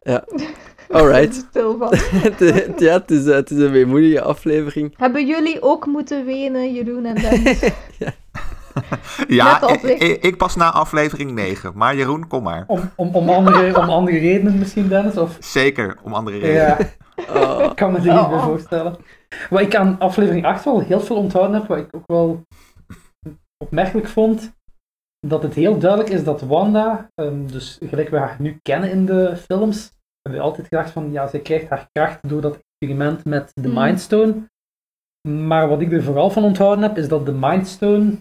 Ja. 0.01 0.23
Alright. 0.91 1.33
Stil 1.49 1.77
van. 1.77 1.89
Het- 2.21 2.39
het- 2.39 2.79
ja, 2.79 2.93
het 2.93 3.11
is, 3.11 3.25
eh, 3.25 3.35
het 3.35 3.49
is 3.51 3.57
een 3.57 3.71
weemoedige 3.71 4.21
aflevering. 4.21 4.93
Hebben 4.97 5.27
jullie 5.27 5.61
ook 5.61 5.85
moeten 5.85 6.25
wenen, 6.25 6.73
Jeroen 6.73 7.05
en 7.05 7.15
Dennis? 7.15 7.59
Ja, 9.27 9.57
als 9.57 9.81
ik, 9.81 10.23
ik. 10.23 10.37
pas 10.37 10.55
na 10.55 10.71
aflevering 10.71 11.31
9. 11.31 11.71
Maar 11.75 11.95
Jeroen, 11.95 12.27
kom 12.27 12.43
maar. 12.43 12.63
om, 12.67 12.91
om, 12.95 13.15
om, 13.15 13.29
andere, 13.29 13.77
om 13.77 13.89
andere 13.89 14.17
redenen 14.17 14.57
misschien, 14.57 14.87
Dennis? 14.87 15.17
Of, 15.17 15.37
Zeker, 15.39 15.97
om 16.03 16.13
andere 16.13 16.37
redenen. 16.37 16.63
ja, 16.65 16.77
Oh. 17.33 17.63
ik 17.63 17.75
kan 17.75 17.91
me 17.91 17.97
er 17.97 18.03
niet 18.03 18.11
Oh. 18.13 18.29
bij 18.29 18.39
voorstellen. 18.39 18.95
Wat 19.49 19.61
ik 19.61 19.75
aan 19.75 19.95
aflevering 19.99 20.45
8 20.45 20.65
wel 20.65 20.79
heel 20.79 20.99
veel 20.99 21.15
onthouden 21.15 21.55
heb, 21.59 21.67
wat 21.67 21.77
ik 21.77 21.87
ook 21.91 22.03
wel 22.05 22.41
opmerkelijk 23.63 24.07
vond, 24.07 24.51
dat 25.27 25.43
het 25.43 25.53
heel 25.53 25.77
duidelijk 25.79 26.09
is 26.09 26.23
dat 26.23 26.41
Wanda, 26.41 27.09
ehm, 27.15 27.45
dus 27.47 27.77
gelijk 27.89 28.09
we 28.09 28.17
haar 28.17 28.35
nu 28.39 28.59
kennen 28.61 28.91
in 28.91 29.05
de 29.05 29.37
films, 29.37 29.91
hebben 30.29 30.45
we 30.45 30.49
altijd 30.49 30.67
gedacht 30.67 30.91
van, 30.91 31.11
ja, 31.11 31.27
zij 31.27 31.39
krijgt 31.39 31.69
haar 31.69 31.89
kracht 31.91 32.29
door 32.29 32.41
dat 32.41 32.59
experiment 32.59 33.25
met 33.25 33.51
de 33.53 33.67
Mm. 33.67 33.73
Mindstone. 33.73 34.35
Maar 35.27 35.67
wat 35.67 35.81
ik 35.81 35.91
er 35.91 36.03
vooral 36.03 36.29
van 36.29 36.43
onthouden 36.43 36.83
heb, 36.83 36.97
is 36.97 37.07
dat 37.07 37.25
de 37.25 37.31
Mindstone 37.33 38.17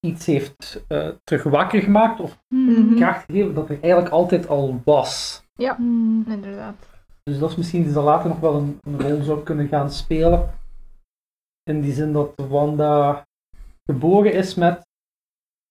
iets 0.00 0.26
heeft 0.26 0.84
eh, 0.88 1.08
terug 1.24 1.42
wakker 1.42 1.82
gemaakt, 1.82 2.20
of 2.20 2.42
Mhm. 2.48 2.94
kracht 2.96 3.24
gegeven, 3.24 3.54
dat 3.54 3.68
er 3.68 3.80
eigenlijk 3.82 4.12
altijd 4.12 4.48
al 4.48 4.80
was. 4.84 5.42
Hmm. 5.76 6.24
Inderdaad. 6.28 6.74
Dus 7.22 7.38
dat 7.38 7.50
is 7.50 7.56
misschien 7.56 7.82
iets 7.84 7.92
dat 7.92 8.04
later 8.04 8.28
nog 8.28 8.40
wel 8.40 8.54
een, 8.54 8.78
een 8.82 9.00
rol 9.00 9.22
zou 9.22 9.42
kunnen 9.42 9.68
gaan 9.68 9.90
spelen. 9.90 10.50
In 11.70 11.80
die 11.80 11.92
zin 11.92 12.12
dat 12.12 12.32
Wanda 12.48 13.26
geboren 13.90 14.32
is 14.32 14.54
met 14.54 14.86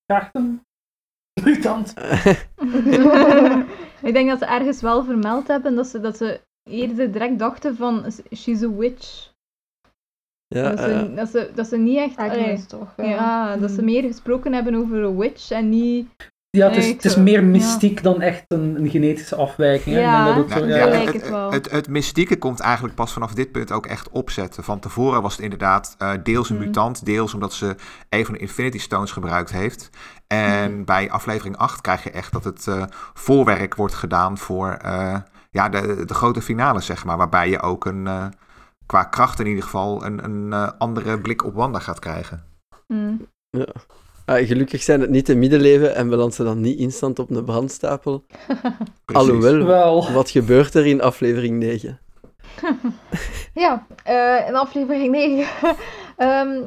krachten. 0.06 0.62
Mutant. 1.44 1.94
ik 4.02 4.14
denk 4.14 4.30
dat 4.30 4.40
ze 4.40 4.46
ergens 4.46 4.82
wel 4.82 5.04
vermeld 5.04 5.48
hebben 5.48 5.76
dat 5.76 5.88
ze, 5.88 6.00
dat 6.00 6.18
ze 6.18 6.40
eerder 6.70 7.12
direct 7.12 7.40
dachten 7.40 7.76
van 7.76 8.06
she's 8.36 8.62
a 8.64 8.70
witch. 8.70 9.30
Ja, 10.48 10.70
dat, 10.70 10.80
eh, 10.80 11.00
ze, 11.00 11.14
dat, 11.14 11.30
ze, 11.30 11.52
dat 11.56 11.68
ze 11.68 11.78
niet 11.78 11.98
echt... 11.98 12.18
allee, 12.18 12.40
Agnes 12.44 12.66
toch? 12.68 12.94
ja, 12.98 13.58
dat 13.58 13.72
ze 13.72 13.80
Mm. 13.80 13.86
meer 13.86 14.04
gesproken 14.04 14.54
hebben 14.54 14.76
over 14.76 14.98
een 15.04 15.18
witch 15.18 15.52
en 15.52 15.70
niet... 15.70 16.08
Ja, 16.58 16.68
het 16.70 16.78
is, 16.78 17.04
het 17.04 17.18
meer 17.18 17.42
ja. 17.42 17.48
mystiek 17.48 18.04
dan 18.04 18.22
echt 18.22 18.44
een, 18.48 18.76
een 18.76 18.90
genetische 18.90 19.36
afwijking. 19.36 19.96
hè. 19.96 20.02
Ja, 20.02 20.26
dat 20.26 20.36
het 20.36 20.48
Nou, 20.48 20.62
zo, 20.62 20.68
ja, 20.68 20.76
ja, 20.76 20.88
het, 21.00 21.14
het 21.14 21.30
wel. 21.30 21.52
het, 21.52 21.72
het 21.72 21.88
mystieke 21.90 22.38
komt 22.38 22.60
eigenlijk 22.60 22.96
pas 22.96 23.14
vanaf 23.14 23.34
dit 23.34 23.52
punt 23.52 23.72
ook 23.72 23.86
echt 23.86 24.10
opzetten. 24.10 24.64
Van 24.64 24.80
tevoren 24.80 25.22
was 25.22 25.34
het 25.34 25.42
inderdaad 25.42 25.96
eh, 25.98 26.12
deels 26.24 26.50
een 26.50 26.56
Mhm. 26.56 26.66
mutant, 26.66 27.06
deels 27.06 27.34
omdat 27.34 27.54
ze 27.54 27.76
een 28.10 28.26
van 28.26 28.34
de 28.34 28.40
Infinity 28.40 28.80
Stones 28.80 29.12
gebruikt 29.12 29.52
heeft. 29.52 29.90
En 30.32 30.86
bij 30.86 31.10
aflevering 31.10 31.58
8 31.58 31.82
krijg 31.82 32.04
je 32.04 32.12
echt 32.12 32.32
dat 32.32 32.44
het 32.44 32.68
eh, 32.68 32.84
voorwerk 33.14 33.76
wordt 33.76 33.94
gedaan 33.94 34.38
voor 34.38 34.72
eh, 34.72 35.16
ja, 35.52 35.70
de, 35.70 36.06
de 36.06 36.14
grote 36.14 36.42
finale, 36.42 36.82
zeg 36.82 37.06
maar. 37.06 37.18
Waarbij 37.18 37.50
je 37.50 37.62
ook 37.62 37.86
een, 37.86 38.08
eh, 38.08 38.26
qua 38.86 39.04
kracht 39.04 39.40
in 39.40 39.48
ieder 39.48 39.64
geval 39.64 40.06
een, 40.06 40.24
een 40.24 40.54
eh, 40.54 40.70
andere 40.78 41.20
blik 41.20 41.44
op 41.46 41.54
Wanda 41.54 41.80
gaat 41.80 42.00
krijgen. 42.00 42.44
Hmm. 42.88 43.28
ah, 44.26 44.48
gelukkig 44.48 44.82
zijn 44.82 45.02
het 45.02 45.10
niet 45.10 45.26
de 45.26 45.36
middeleeuwen 45.36 45.96
en 45.96 46.10
belandt 46.10 46.36
ze 46.36 46.44
dan 46.44 46.62
niet 46.62 46.80
instant 46.80 47.20
op 47.20 47.30
een 47.30 47.44
brandstapel. 47.44 48.26
Precies. 49.06 49.30
Alhoewel, 49.30 49.66
wel. 49.66 50.12
wat 50.12 50.30
gebeurt 50.30 50.74
er 50.74 50.86
in 50.86 51.02
aflevering 51.02 51.60
9? 51.60 52.00
Ja, 53.54 53.86
eh, 54.04 54.48
in 54.48 54.56
aflevering 54.56 55.12
9. 55.12 55.48
Ehm, 56.18 56.48
eh, 56.48 56.60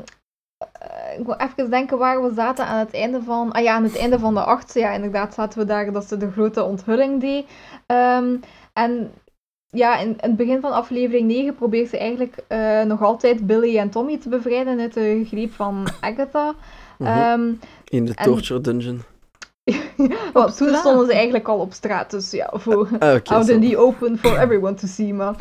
ik 1.18 1.26
wil 1.26 1.36
even 1.36 1.70
denken 1.70 1.98
waar 1.98 2.22
we 2.22 2.34
zaten 2.34 2.66
aan 2.66 2.78
het 2.78 2.94
einde 2.94 3.22
van... 3.22 3.52
Ah 3.52 3.62
ja, 3.62 3.74
aan 3.74 3.82
het 3.82 3.98
einde 3.98 4.18
van 4.18 4.34
de 4.34 4.40
achtste. 4.40 4.78
Ja, 4.78 4.92
inderdaad 4.92 5.34
zaten 5.34 5.58
we 5.58 5.64
daar 5.64 5.92
dat 5.92 6.08
ze 6.08 6.16
de 6.16 6.30
grote 6.30 6.62
onthulling 6.62 7.20
deed. 7.20 7.46
Ehm, 7.86 8.36
en 8.72 9.12
ja, 9.68 9.98
in, 9.98 10.08
in, 10.08 10.16
het 10.16 10.36
begin 10.36 10.60
van 10.60 10.72
aflevering 10.72 11.26
9 11.26 11.54
probeert 11.54 11.88
ze 11.88 11.98
eigenlijk 11.98 12.44
uh, 12.48 12.82
nog 12.82 13.02
altijd 13.02 13.46
Billy 13.46 13.78
en 13.78 13.90
Tommy 13.90 14.18
te 14.18 14.28
bevrijden 14.28 14.80
uit 14.80 14.94
de 14.94 15.24
greep 15.26 15.52
van 15.52 15.86
Agatha. 16.00 16.54
-hmm. 16.98 17.06
um, 17.06 17.60
in 17.84 18.04
de 18.04 18.14
torture 18.14 18.54
en... 18.54 18.62
dungeon. 18.62 19.02
well, 20.34 20.52
toen 20.56 20.74
stonden 20.74 21.06
ze 21.06 21.12
eigenlijk 21.12 21.48
al 21.48 21.58
op 21.58 21.72
straat, 21.72 22.10
dus 22.10 22.30
ja, 22.30 22.50
voor 22.52 22.88
ah, 22.98 23.14
okay, 23.14 23.58
die 23.58 23.78
open 23.78 24.18
for 24.18 24.38
everyone 24.38 24.74
to 24.74 24.86
see, 24.86 25.14
maar 25.14 25.34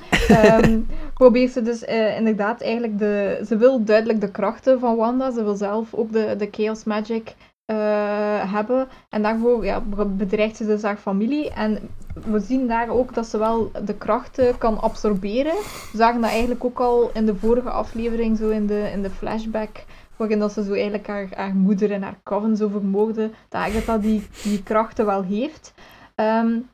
um, 0.63 0.87
probeert 1.13 1.51
ze 1.51 1.61
dus 1.61 1.83
uh, 1.83 2.17
inderdaad 2.17 2.61
eigenlijk 2.61 2.99
de, 2.99 3.41
ze 3.47 3.57
wil 3.57 3.83
duidelijk 3.83 4.21
de 4.21 4.31
krachten 4.31 4.79
van 4.79 4.95
Wanda, 4.95 5.31
ze 5.31 5.43
wil 5.43 5.55
zelf 5.55 5.93
ook 5.93 6.11
de, 6.11 6.35
de 6.37 6.47
Chaos 6.51 6.83
Magic 6.83 7.33
uh, 7.67 8.53
hebben. 8.53 8.87
En 9.09 9.21
daarvoor 9.21 9.65
ja, 9.65 9.81
bedreigt 10.07 10.55
ze 10.55 10.65
dus 10.65 10.81
haar 10.81 10.97
familie. 10.97 11.51
En 11.51 11.89
we 12.25 12.39
zien 12.39 12.67
daar 12.67 12.89
ook 12.89 13.13
dat 13.13 13.25
ze 13.25 13.37
wel 13.37 13.71
de 13.85 13.93
krachten 13.93 14.57
kan 14.57 14.81
absorberen. 14.81 15.55
We 15.91 15.97
zagen 15.97 16.21
dat 16.21 16.29
eigenlijk 16.29 16.63
ook 16.63 16.79
al 16.79 17.09
in 17.13 17.25
de 17.25 17.35
vorige 17.35 17.69
aflevering, 17.69 18.37
zo 18.37 18.49
in 18.49 18.67
de, 18.67 18.89
in 18.91 19.01
de 19.01 19.09
flashback. 19.09 19.83
Waarin 20.15 20.39
dat 20.39 20.51
ze 20.51 20.63
zo 20.63 20.73
eigenlijk 20.73 21.07
haar, 21.07 21.27
haar 21.35 21.55
moeder 21.55 21.91
en 21.91 22.03
haar 22.03 22.19
coven 22.23 22.57
zo 22.57 22.67
vermoorden. 22.67 23.33
Dat 23.49 23.61
Agatha 23.61 23.97
die, 23.97 24.27
die 24.43 24.63
krachten 24.63 25.05
wel 25.05 25.23
heeft. 25.23 25.73
Um, 26.15 26.69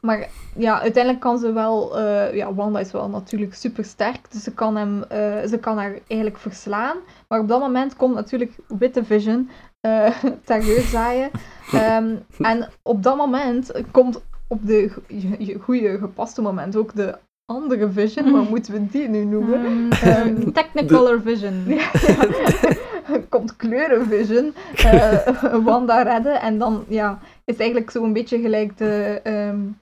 maar 0.00 0.28
ja, 0.56 0.80
uiteindelijk 0.80 1.22
kan 1.22 1.38
ze 1.38 1.52
wel... 1.52 1.98
Uh, 1.98 2.34
ja, 2.34 2.54
Wanda 2.54 2.80
is 2.80 2.92
wel 2.92 3.08
natuurlijk 3.08 3.54
super 3.54 3.84
sterk. 3.84 4.32
Dus 4.32 4.42
ze 4.42 4.54
kan, 4.54 4.76
hem, 4.76 4.96
uh, 4.98 5.42
ze 5.46 5.58
kan 5.60 5.78
haar 5.78 5.98
eigenlijk 6.06 6.38
verslaan. 6.38 6.96
Maar 7.28 7.40
op 7.40 7.48
dat 7.48 7.60
moment 7.60 7.96
komt 7.96 8.14
natuurlijk 8.14 8.58
Witte 8.68 9.04
Vision 9.04 9.50
uh, 9.88 10.10
terreur 10.44 10.80
zaaien. 10.80 11.30
Um, 11.74 12.24
en 12.38 12.68
op 12.82 13.02
dat 13.02 13.16
moment 13.16 13.72
komt 13.90 14.20
op 14.48 14.66
de 14.66 14.92
goede 15.60 15.98
gepaste 15.98 16.42
moment 16.42 16.76
ook 16.76 16.94
de 16.94 17.18
andere 17.48 17.88
vision, 17.90 18.32
wat 18.32 18.48
moeten 18.54 18.72
we 18.72 18.86
die 18.86 19.08
nu 19.08 19.24
noemen? 19.24 19.90
Um, 20.06 20.52
Technicolor 20.60 21.20
vision. 21.22 21.64
ja, 21.68 21.90
komt 23.28 23.56
kleurenvision, 23.56 24.54
uh, 24.84 25.64
Wanda 25.64 26.02
redden 26.02 26.40
en 26.40 26.58
dan 26.58 26.84
ja, 26.88 27.18
is 27.44 27.56
eigenlijk 27.56 27.90
zo'n 27.90 28.12
beetje 28.12 28.40
gelijk 28.40 28.78
de, 28.78 29.20
um, 29.24 29.80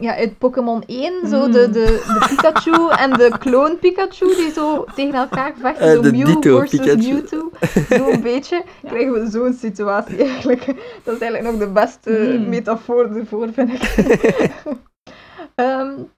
ja, 0.00 0.16
uit 0.16 0.38
Pokémon 0.38 0.82
1, 0.86 1.28
zo 1.28 1.48
de, 1.48 1.70
de, 1.70 1.70
de 1.70 2.26
Pikachu 2.28 2.90
en 2.90 3.10
de 3.10 3.32
clone 3.38 3.76
Pikachu 3.76 4.26
die 4.36 4.50
zo 4.50 4.84
tegen 4.94 5.14
elkaar 5.14 5.54
vechten. 5.58 5.96
Uh, 5.96 6.04
zo 6.04 6.10
Mew 6.10 6.58
versus 6.58 6.80
Pikachu. 6.80 7.12
Mewtwo. 7.12 7.50
Zo'n 7.88 8.22
beetje 8.22 8.62
krijgen 8.82 9.12
we 9.12 9.30
zo'n 9.30 9.52
situatie 9.52 10.16
eigenlijk. 10.16 10.64
Dat 11.02 11.14
is 11.14 11.20
eigenlijk 11.20 11.42
nog 11.50 11.58
de 11.58 11.72
beste 11.72 12.36
mm. 12.38 12.48
metafoor 12.48 13.16
ervoor, 13.16 13.48
vind 13.52 13.72
ik. 13.72 14.50
um, 15.54 16.10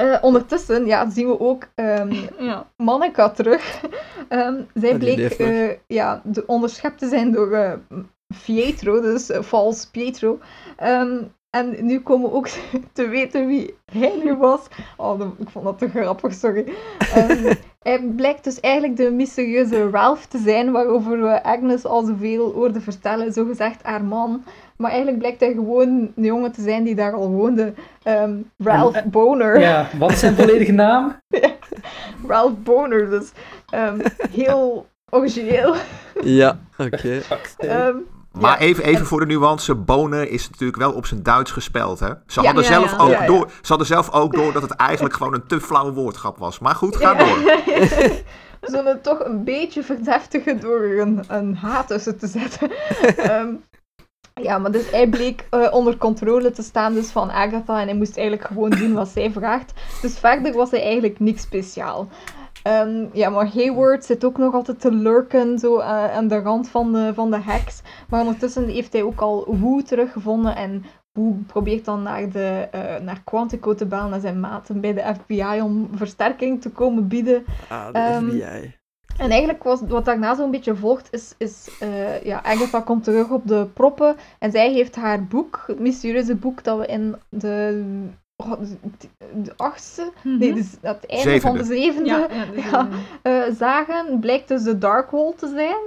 uh, 0.00 0.18
ondertussen 0.20 0.86
ja, 0.86 1.10
zien 1.10 1.26
we 1.26 1.40
ook 1.40 1.68
um, 1.74 2.10
ja. 2.38 2.70
Monica 2.76 3.30
terug. 3.30 3.82
Um, 4.28 4.66
zij 4.74 4.98
bleek 4.98 5.38
uh, 5.38 5.70
ja, 5.86 6.22
de 6.24 6.46
onderschept 6.46 6.98
te 6.98 7.08
zijn 7.08 7.32
door 7.32 7.52
uh, 7.52 7.72
Pietro, 8.44 9.00
dus 9.00 9.30
vals 9.32 9.86
Pietro. 9.86 10.38
Um, 10.82 11.32
en 11.56 11.86
nu 11.86 12.00
komen 12.00 12.30
we 12.30 12.36
ook 12.36 12.48
te 12.92 13.08
weten 13.08 13.46
wie 13.46 13.74
hij 13.92 14.20
nu 14.24 14.36
was. 14.36 14.60
Oh, 14.96 15.20
ik 15.38 15.50
vond 15.50 15.64
dat 15.64 15.78
te 15.78 15.88
grappig, 15.88 16.34
sorry. 16.34 16.64
Um, 17.16 17.38
hij 17.88 18.00
blijkt 18.16 18.44
dus 18.44 18.60
eigenlijk 18.60 18.96
de 18.96 19.10
mysterieuze 19.10 19.90
Ralph 19.90 20.26
te 20.26 20.38
zijn, 20.38 20.72
waarover 20.72 21.22
we 21.22 21.42
Agnes 21.42 21.84
al 21.84 22.04
zoveel 22.04 22.52
hoorden 22.52 22.82
vertellen, 22.82 23.32
zogezegd 23.32 23.82
haar 23.82 24.04
man. 24.04 24.44
Maar 24.82 24.90
eigenlijk 24.90 25.20
blijkt 25.20 25.40
hij 25.40 25.52
gewoon 25.52 25.88
een 25.88 26.24
jongen 26.24 26.52
te 26.52 26.62
zijn 26.62 26.84
die 26.84 26.94
daar 26.94 27.12
al 27.12 27.30
woonde. 27.30 27.72
Um, 28.04 28.50
Ralph 28.58 28.94
en, 28.94 29.10
Boner. 29.10 29.60
Ja, 29.60 29.88
wat 29.98 30.10
is 30.10 30.18
zijn 30.18 30.34
volledige 30.34 30.72
naam? 30.72 31.16
Ralph 32.28 32.62
Boner, 32.62 33.10
dus 33.10 33.30
um, 33.74 34.00
heel 34.30 34.86
origineel. 35.10 35.74
Ja, 36.22 36.58
oké. 36.78 37.22
Okay. 37.58 37.94
Maar 38.32 38.58
even, 38.58 38.84
even 38.84 39.06
voor 39.06 39.20
de 39.20 39.26
nuance, 39.26 39.74
bonen 39.74 40.30
is 40.30 40.50
natuurlijk 40.50 40.78
wel 40.78 40.92
op 40.92 41.06
zijn 41.06 41.22
Duits 41.22 41.50
gespeld. 41.50 42.00
Hè? 42.00 42.10
Ze, 42.26 42.40
hadden 42.40 42.64
zelf 42.64 42.98
Ook 42.98 43.26
door, 43.26 43.50
ze 43.50 43.68
hadden 43.68 43.86
zelf 43.86 44.10
ook 44.12 44.34
door 44.34 44.52
dat 44.52 44.62
het 44.62 44.72
eigenlijk 44.72 45.14
gewoon 45.14 45.34
een 45.34 45.46
te 45.46 45.60
flauwe 45.60 45.92
woordgrap 45.92 46.38
was. 46.38 46.58
Maar 46.58 46.74
goed, 46.74 46.96
ga 46.96 47.14
door. 47.14 47.38
We 48.60 48.70
zullen 48.70 48.92
het 48.92 49.02
toch 49.02 49.24
een 49.24 49.44
beetje 49.44 49.82
verdeftigen 49.82 50.60
door 50.60 50.82
een, 50.82 51.24
een 51.28 51.56
H 51.56 51.80
tussen 51.86 52.18
te 52.18 52.26
zetten. 52.26 52.70
um, 53.32 53.64
ja, 54.34 54.58
maar 54.58 54.72
dus 54.72 54.90
hij 54.90 55.08
bleek 55.08 55.46
uh, 55.50 55.72
onder 55.72 55.96
controle 55.96 56.50
te 56.50 56.62
staan 56.62 56.94
dus 56.94 57.10
van 57.10 57.30
Agatha 57.30 57.80
en 57.80 57.86
hij 57.86 57.96
moest 57.96 58.16
eigenlijk 58.16 58.46
gewoon 58.48 58.70
doen 58.70 58.92
wat 58.92 59.08
zij 59.08 59.30
vraagt. 59.30 59.72
Dus 60.02 60.18
verder 60.18 60.52
was 60.52 60.70
hij 60.70 60.82
eigenlijk 60.82 61.20
niks 61.20 61.42
speciaal. 61.42 62.08
Um, 62.66 63.10
ja, 63.12 63.30
maar 63.30 63.54
Hayward 63.54 64.04
zit 64.04 64.24
ook 64.24 64.38
nog 64.38 64.54
altijd 64.54 64.80
te 64.80 64.92
lurken 64.92 65.58
zo, 65.58 65.78
uh, 65.78 66.14
aan 66.14 66.28
de 66.28 66.40
rand 66.40 66.68
van 66.68 66.92
de, 66.92 67.12
van 67.14 67.30
de 67.30 67.40
heks. 67.40 67.82
Maar 68.08 68.20
ondertussen 68.20 68.68
heeft 68.68 68.92
hij 68.92 69.02
ook 69.02 69.20
al 69.20 69.56
Wu 69.60 69.82
teruggevonden. 69.82 70.56
En 70.56 70.84
Wu 71.12 71.34
probeert 71.46 71.84
dan 71.84 72.02
naar, 72.02 72.30
de, 72.30 72.68
uh, 72.74 73.04
naar 73.04 73.22
Quantico 73.24 73.74
te 73.74 73.86
bellen, 73.86 74.10
naar 74.10 74.20
zijn 74.20 74.40
maten 74.40 74.80
bij 74.80 74.94
de 74.94 75.14
FBI, 75.20 75.60
om 75.62 75.88
versterking 75.94 76.60
te 76.60 76.70
komen 76.70 77.08
bieden. 77.08 77.44
Ah, 77.68 77.92
de 77.92 78.14
um, 78.14 78.28
FBI. 78.28 78.80
En 79.18 79.30
eigenlijk 79.30 79.62
was, 79.62 79.80
wat 79.88 80.04
daarna 80.04 80.34
zo'n 80.34 80.50
beetje 80.50 80.74
volgt, 80.74 81.08
is, 81.10 81.34
is 81.38 81.68
uh, 81.82 82.22
ja, 82.22 82.42
Agatha 82.42 82.80
komt 82.80 83.04
terug 83.04 83.30
op 83.30 83.46
de 83.46 83.66
proppen. 83.74 84.16
En 84.38 84.50
zij 84.50 84.72
heeft 84.72 84.96
haar 84.96 85.24
boek, 85.24 85.64
het 85.66 85.78
mysterieuze 85.78 86.34
boek 86.34 86.64
dat 86.64 86.78
we 86.78 86.86
in 86.86 87.16
de 87.28 87.82
Oh, 88.36 88.52
de 89.34 89.52
achtste, 89.56 90.02
mm 90.02 90.12
-hmm. 90.22 90.38
nee, 90.38 90.54
dus 90.54 90.70
het 90.80 91.06
einde 91.06 91.30
zevende. 91.30 91.40
van 91.40 91.56
de 91.56 91.64
zevende 91.64 92.08
ja, 92.08 92.28
ja, 92.30 92.46
ja, 92.70 92.88
uh, 93.22 93.54
zagen, 93.54 94.18
blijkt 94.20 94.48
dus 94.48 94.62
de 94.62 94.78
Darkhold 94.78 95.38
te 95.38 95.48
zijn. 95.48 95.80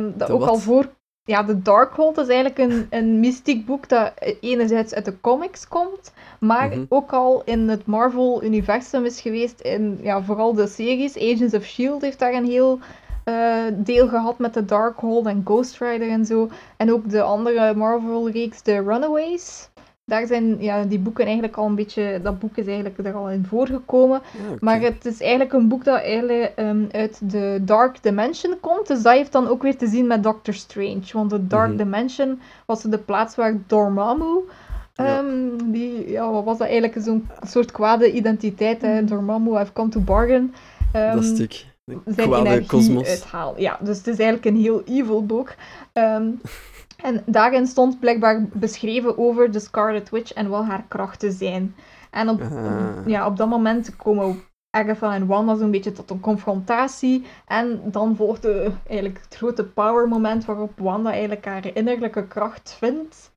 Um, 0.00 0.12
dat 0.16 0.28
de 0.28 0.34
ook 0.34 0.40
wat? 0.40 0.48
al 0.48 0.56
voor... 0.56 0.96
Ja, 1.28 1.42
de 1.42 1.62
Darkhold 1.62 2.18
is 2.18 2.28
eigenlijk 2.28 2.58
een, 2.58 2.86
een 2.90 3.20
mystiek 3.20 3.66
boek 3.66 3.88
dat 3.88 4.12
enerzijds 4.40 4.94
uit 4.94 5.04
de 5.04 5.20
comics 5.20 5.68
komt, 5.68 6.12
maar 6.40 6.66
mm 6.66 6.72
-hmm. 6.72 6.86
ook 6.88 7.12
al 7.12 7.42
in 7.44 7.68
het 7.68 7.86
Marvel-universum 7.86 9.04
is 9.04 9.20
geweest, 9.20 9.60
in 9.60 9.98
ja, 10.02 10.22
vooral 10.22 10.54
de 10.54 10.66
series. 10.66 11.16
Agents 11.16 11.54
of 11.54 11.64
S.H.I.E.L.D. 11.64 12.02
heeft 12.02 12.18
daar 12.18 12.32
een 12.32 12.46
heel... 12.46 12.78
Uh, 13.24 13.64
deel 13.72 14.08
gehad 14.08 14.38
met 14.38 14.54
de 14.54 14.64
Darkhold 14.64 15.26
en 15.26 15.42
Ghost 15.44 15.78
Rider 15.78 16.08
en 16.08 16.24
zo. 16.24 16.48
En 16.76 16.92
ook 16.92 17.10
de 17.10 17.22
andere 17.22 17.74
Marvel-reeks, 17.74 18.62
de 18.62 18.72
Runaways 18.72 19.68
daar 20.08 20.26
zijn 20.26 20.56
ja, 20.62 20.84
die 20.84 20.98
boeken 20.98 21.24
eigenlijk 21.24 21.56
al 21.56 21.66
een 21.66 21.74
beetje, 21.74 22.20
dat 22.22 22.38
boek 22.38 22.56
is 22.56 22.66
eigenlijk 22.66 22.98
er 22.98 23.14
al 23.14 23.30
in 23.30 23.44
voorgekomen. 23.48 24.20
Ja, 24.32 24.44
okay. 24.44 24.56
Maar 24.60 24.80
het 24.80 25.04
is 25.04 25.20
eigenlijk 25.20 25.52
een 25.52 25.68
boek 25.68 25.84
dat 25.84 26.00
eigenlijk 26.00 26.52
um, 26.56 26.88
uit 26.90 27.30
de 27.30 27.58
Dark 27.62 28.02
Dimension 28.02 28.60
komt. 28.60 28.86
Dus 28.86 29.02
dat 29.02 29.12
heeft 29.12 29.32
dan 29.32 29.48
ook 29.48 29.62
weer 29.62 29.76
te 29.76 29.86
zien 29.86 30.06
met 30.06 30.22
Doctor 30.22 30.54
Strange. 30.54 31.04
Want 31.12 31.30
de 31.30 31.46
Dark 31.46 31.70
mm 31.70 31.78
-hmm. 31.78 31.84
Dimension 31.84 32.40
was 32.66 32.82
de 32.82 32.98
plaats 32.98 33.36
waar 33.36 33.56
Dormammu, 33.66 34.40
ja. 34.94 35.18
Um, 35.18 35.72
die, 35.72 36.10
ja, 36.10 36.30
wat 36.30 36.44
was 36.44 36.58
dat 36.58 36.66
eigenlijk? 36.66 36.96
Zo'n 37.02 37.28
soort 37.46 37.72
kwade 37.72 38.12
identiteit. 38.12 38.82
Hè? 38.82 39.04
Dormammu, 39.04 39.60
I've 39.60 39.72
come 39.72 39.88
to 39.88 40.00
bargain. 40.00 40.54
Um, 40.96 41.14
dat 41.14 41.24
stuk. 41.24 41.66
Zijn 42.04 42.32
energie 42.32 42.66
kosmos. 42.66 43.24
Ja, 43.56 43.78
dus 43.80 43.96
het 43.96 44.06
is 44.06 44.18
eigenlijk 44.18 44.44
een 44.44 44.62
heel 44.62 44.82
evil 44.84 45.26
boek. 45.26 45.54
En 47.02 47.22
daarin 47.26 47.66
stond 47.66 48.00
blijkbaar 48.00 48.46
beschreven 48.52 49.18
over 49.18 49.50
de 49.50 49.60
Scarlet 49.60 50.10
Witch 50.10 50.32
en 50.32 50.48
wat 50.48 50.64
haar 50.64 50.84
krachten 50.88 51.32
zijn. 51.32 51.74
En 52.10 52.28
op, 52.28 52.40
uh. 52.40 53.06
ja, 53.06 53.26
op 53.26 53.36
dat 53.36 53.48
moment 53.48 53.96
komen 53.96 54.42
Agatha 54.70 55.14
en 55.14 55.26
Wanda 55.26 55.54
zo'n 55.54 55.70
beetje 55.70 55.92
tot 55.92 56.10
een 56.10 56.20
confrontatie. 56.20 57.26
En 57.46 57.80
dan 57.84 58.16
volgt 58.16 58.42
de, 58.42 58.70
eigenlijk 58.86 59.20
het 59.22 59.36
grote 59.36 59.64
power 59.64 60.08
moment 60.08 60.44
waarop 60.44 60.72
Wanda 60.78 61.10
eigenlijk 61.10 61.44
haar 61.44 61.74
innerlijke 61.74 62.26
kracht 62.26 62.76
vindt. 62.78 63.32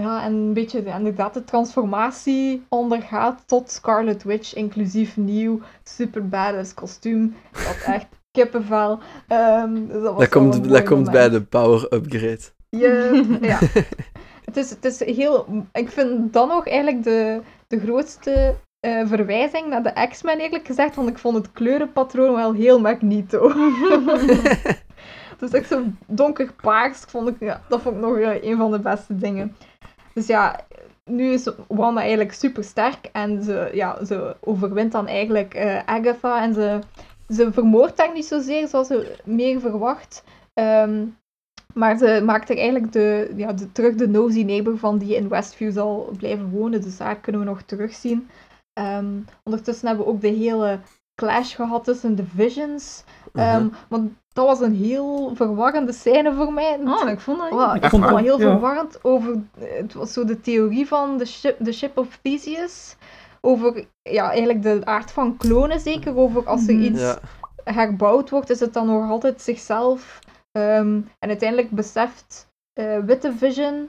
Ja, 0.00 0.24
en 0.24 0.32
een 0.32 0.52
beetje 0.52 0.84
inderdaad 0.84 1.34
de 1.34 1.44
transformatie 1.44 2.66
ondergaat 2.68 3.42
tot 3.46 3.70
Scarlet 3.70 4.22
Witch, 4.22 4.54
inclusief 4.54 5.16
nieuw 5.16 5.60
super 5.82 6.28
badass 6.28 6.74
kostuum. 6.74 7.34
Dat 7.52 7.82
echt 7.84 8.06
kippenvel. 8.30 8.98
Um, 9.28 9.88
dus 9.88 10.02
dat, 10.02 10.18
dat 10.18 10.28
komt, 10.28 10.68
dat 10.68 10.82
komt 10.82 11.10
bij 11.10 11.28
de 11.28 11.42
power 11.42 11.94
upgrade 11.94 12.54
je, 12.76 13.24
ja. 13.40 13.58
het, 14.44 14.56
is, 14.56 14.70
het 14.70 14.84
is 14.84 15.04
heel... 15.04 15.46
Ik 15.72 15.90
vind 15.90 16.32
dan 16.32 16.48
nog 16.48 16.66
eigenlijk 16.66 17.04
de, 17.04 17.40
de 17.66 17.80
grootste 17.80 18.54
uh, 18.86 19.06
verwijzing 19.06 19.66
naar 19.66 19.82
de 19.82 20.06
X-Men, 20.08 20.38
eerlijk 20.38 20.66
gezegd, 20.66 20.94
want 20.94 21.08
ik 21.08 21.18
vond 21.18 21.36
het 21.36 21.52
kleurenpatroon 21.52 22.34
wel 22.34 22.52
heel 22.52 22.80
Magneto. 22.80 23.52
het 25.30 25.42
is 25.42 25.50
echt 25.58 25.68
zo 25.68 25.84
donkerpaars, 26.06 26.98
vond 26.98 27.28
ik, 27.28 27.36
ja, 27.38 27.62
dat 27.68 27.80
vond 27.80 27.96
ik 27.96 28.02
nog 28.02 28.16
uh, 28.16 28.42
een 28.42 28.56
van 28.56 28.70
de 28.70 28.80
beste 28.80 29.16
dingen. 29.16 29.56
Dus 30.14 30.26
ja, 30.26 30.60
nu 31.04 31.32
is 31.32 31.50
Wanda 31.68 32.00
eigenlijk 32.00 32.32
super 32.32 32.64
sterk 32.64 33.08
en 33.12 33.42
ze, 33.42 33.70
ja, 33.72 34.04
ze 34.04 34.36
overwint 34.40 34.92
dan 34.92 35.06
eigenlijk 35.06 35.54
uh, 35.54 35.78
Agatha 35.84 36.42
en 36.42 36.54
ze, 36.54 36.78
ze 37.28 37.52
vermoordt 37.52 37.98
haar 37.98 38.12
niet 38.12 38.26
zozeer 38.26 38.68
zoals 38.68 38.86
ze 38.86 39.16
meer 39.24 39.60
verwacht. 39.60 40.24
Um, 40.54 41.16
Maar 41.78 41.96
ze 41.98 42.22
maakt 42.24 42.50
er 42.50 42.56
eigenlijk 42.58 42.92
de, 42.92 43.32
ja, 43.36 43.52
de, 43.52 43.72
terug 43.72 43.94
de 43.94 44.08
nosy 44.08 44.42
neighbor 44.42 44.78
van 44.78 44.98
die 44.98 45.16
in 45.16 45.28
Westview 45.28 45.72
zal 45.72 46.10
blijven 46.18 46.50
wonen. 46.50 46.80
Dus 46.82 46.96
daar 46.96 47.16
kunnen 47.16 47.40
we 47.40 47.46
nog 47.46 47.62
terugzien. 47.62 48.28
Ehm, 48.72 49.06
ondertussen 49.44 49.86
hebben 49.88 50.06
we 50.06 50.12
ook 50.12 50.20
de 50.20 50.28
hele 50.28 50.78
clash 51.14 51.54
gehad 51.54 51.84
tussen 51.84 52.14
de 52.16 52.24
Visions. 52.34 53.04
Uh-huh. 53.32 53.54
Um, 53.54 53.72
want 53.88 54.10
dat 54.32 54.46
was 54.46 54.60
een 54.60 54.74
heel 54.74 55.32
verwarrende 55.34 55.92
scène 55.92 56.34
voor 56.34 56.52
mij. 56.52 56.78
Oh, 56.84 57.08
ik 57.08 57.20
vond 57.20 57.38
dat... 57.38 57.50
Wow, 57.50 57.76
ik 57.76 57.82
Echt 57.82 57.90
vond 57.90 58.02
het 58.04 58.12
wel 58.12 58.22
waar? 58.22 58.30
heel 58.30 58.40
Ja. 58.40 58.50
verwarrend 58.50 58.98
over... 59.04 59.34
Het 59.58 59.94
was 59.94 60.12
zo 60.12 60.24
de 60.24 60.40
theorie 60.40 60.86
van 60.86 61.18
de 61.18 61.24
ship, 61.26 61.56
de 61.58 61.72
ship 61.72 61.98
of 61.98 62.18
Theseus. 62.22 62.96
Over 63.40 63.84
ja, 64.02 64.28
eigenlijk 64.28 64.62
de 64.62 64.80
aard 64.84 65.10
van 65.10 65.36
klonen 65.36 65.80
zeker. 65.80 66.16
Over 66.16 66.44
als 66.46 66.66
er 66.68 66.74
Mhm. 66.74 66.82
iets 66.82 67.00
Ja. 67.00 67.18
herbouwd 67.64 68.30
wordt, 68.30 68.50
is 68.50 68.60
het 68.60 68.72
dan 68.72 68.86
nog 68.86 69.10
altijd 69.10 69.42
zichzelf. 69.42 70.18
Ehm, 70.56 71.00
en 71.18 71.28
uiteindelijk 71.28 71.70
beseft 71.70 72.48
eh, 72.72 72.98
Witte 73.06 73.32
Vision 73.38 73.88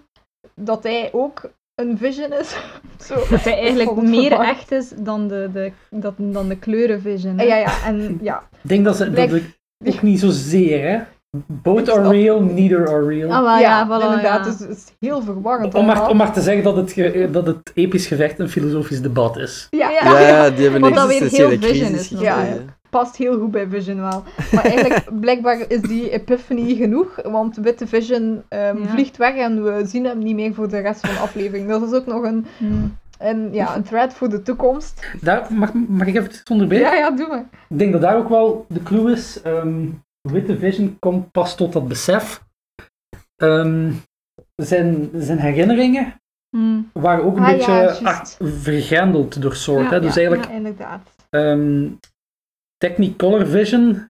dat 0.55 0.83
hij 0.83 1.09
ook 1.13 1.49
een 1.75 1.97
Vision 1.97 2.33
is. 2.33 2.57
Zo. 3.07 3.15
Dat 3.29 3.43
hij 3.43 3.57
eigenlijk 3.59 3.95
meer 4.01 4.31
echt 4.39 4.71
is 4.71 4.89
dan 4.97 5.27
de, 5.27 5.49
de, 5.53 5.71
dat, 5.89 6.13
dan 6.17 6.47
de 6.47 6.57
kleurenvision. 6.57 7.37
hè. 7.37 7.43
Ja, 7.45 7.55
ja, 7.55 7.85
en 7.85 8.19
ja. 8.21 8.43
Ik 8.63 8.69
denk 8.69 8.85
dat 8.85 8.95
ze 8.97 9.11
dat 9.11 9.31
ik 9.33 9.57
ook 9.85 10.01
niet 10.01 10.19
zozeer, 10.19 10.89
hè. 10.89 10.99
Both 11.47 11.89
are 11.89 12.09
real, 12.09 12.41
neither 12.41 12.87
are 12.87 13.05
real. 13.05 13.31
Ah, 13.31 13.59
ja, 13.59 13.85
voilà, 13.87 14.03
inderdaad. 14.03 14.45
ja. 14.45 14.51
Dus 14.51 14.59
het 14.59 14.69
is 14.69 14.85
heel 14.99 15.21
verwarrend. 15.21 15.73
om, 15.73 15.85
maar, 15.85 16.09
om 16.09 16.17
maar 16.17 16.33
te 16.33 16.41
zeggen 16.41 16.63
dat 16.63 16.75
het, 16.75 16.91
ge- 16.91 17.27
dat 17.31 17.47
het 17.47 17.71
episch 17.73 18.07
gevecht 18.07 18.39
een 18.39 18.49
filosofisch 18.49 19.01
debat 19.01 19.37
is. 19.37 19.67
Ja, 19.69 19.89
Ja. 19.89 20.03
Ja, 20.03 20.19
ja, 20.19 20.49
die 20.49 20.63
hebben 20.69 20.83
een 20.83 20.93
existentiële 20.93 21.47
heel 21.49 21.57
Vision 21.59 21.89
crisis. 21.91 22.19
Ja. 22.19 22.45
Past 22.97 23.15
heel 23.15 23.39
goed 23.39 23.51
bij 23.51 23.67
Vision 23.67 24.01
wel. 24.01 24.23
Maar 24.53 24.63
eigenlijk, 24.63 25.03
blijkbaar 25.25 25.59
is 25.67 25.81
die 25.81 26.09
epiphany 26.09 26.75
genoeg, 26.75 27.19
want 27.23 27.55
Witte 27.57 27.87
Vision 27.87 28.43
ehm, 28.47 28.77
Ja. 28.81 28.87
vliegt 28.87 29.17
weg 29.17 29.35
en 29.35 29.63
we 29.63 29.85
zien 29.85 30.05
hem 30.05 30.17
niet 30.19 30.35
meer 30.35 30.53
voor 30.53 30.69
de 30.69 30.79
rest 30.79 30.99
van 31.05 31.13
de 31.15 31.19
aflevering. 31.19 31.69
Dat 31.69 31.81
is 31.81 31.93
ook 31.93 32.05
nog 32.05 32.23
een, 32.23 32.45
Hmm. 32.57 32.97
een, 33.19 33.53
ja, 33.53 33.75
een 33.75 33.83
thread 33.83 34.13
voor 34.13 34.29
de 34.29 34.41
toekomst. 34.41 35.07
Daar, 35.21 35.47
mag, 35.53 35.73
mag 35.73 36.07
ik 36.07 36.15
even 36.15 36.31
zonder 36.43 36.73
Ja, 36.79 36.93
ja, 36.93 37.11
doe 37.11 37.27
maar. 37.27 37.45
Ik 37.69 37.77
denk 37.79 37.91
dat 37.91 38.01
daar 38.01 38.17
ook 38.17 38.29
wel 38.29 38.65
de 38.69 38.83
clue 38.83 39.11
is. 39.11 39.41
ehm 39.41 39.85
Witte 40.21 40.57
Vision 40.57 40.95
komt 40.99 41.31
pas 41.31 41.55
tot 41.55 41.73
dat 41.73 41.87
besef. 41.87 42.43
Ehm, 43.35 43.91
zijn, 44.55 45.09
zijn 45.13 45.37
herinneringen 45.39 46.13
Hmm. 46.49 46.89
waren 46.93 47.23
ook 47.25 47.37
een 47.37 47.43
Ah, 47.43 47.51
beetje 47.51 47.95
vergrendeld 48.39 49.41
door 49.41 49.55
Sword. 49.55 49.83
Ja, 49.83 49.89
hè? 49.89 49.99
Dus 49.99 50.13
ja, 50.13 50.19
eigenlijk, 50.19 50.49
ja, 50.49 50.55
inderdaad. 50.55 51.01
Technicolor 52.77 53.47
Vision 53.47 54.07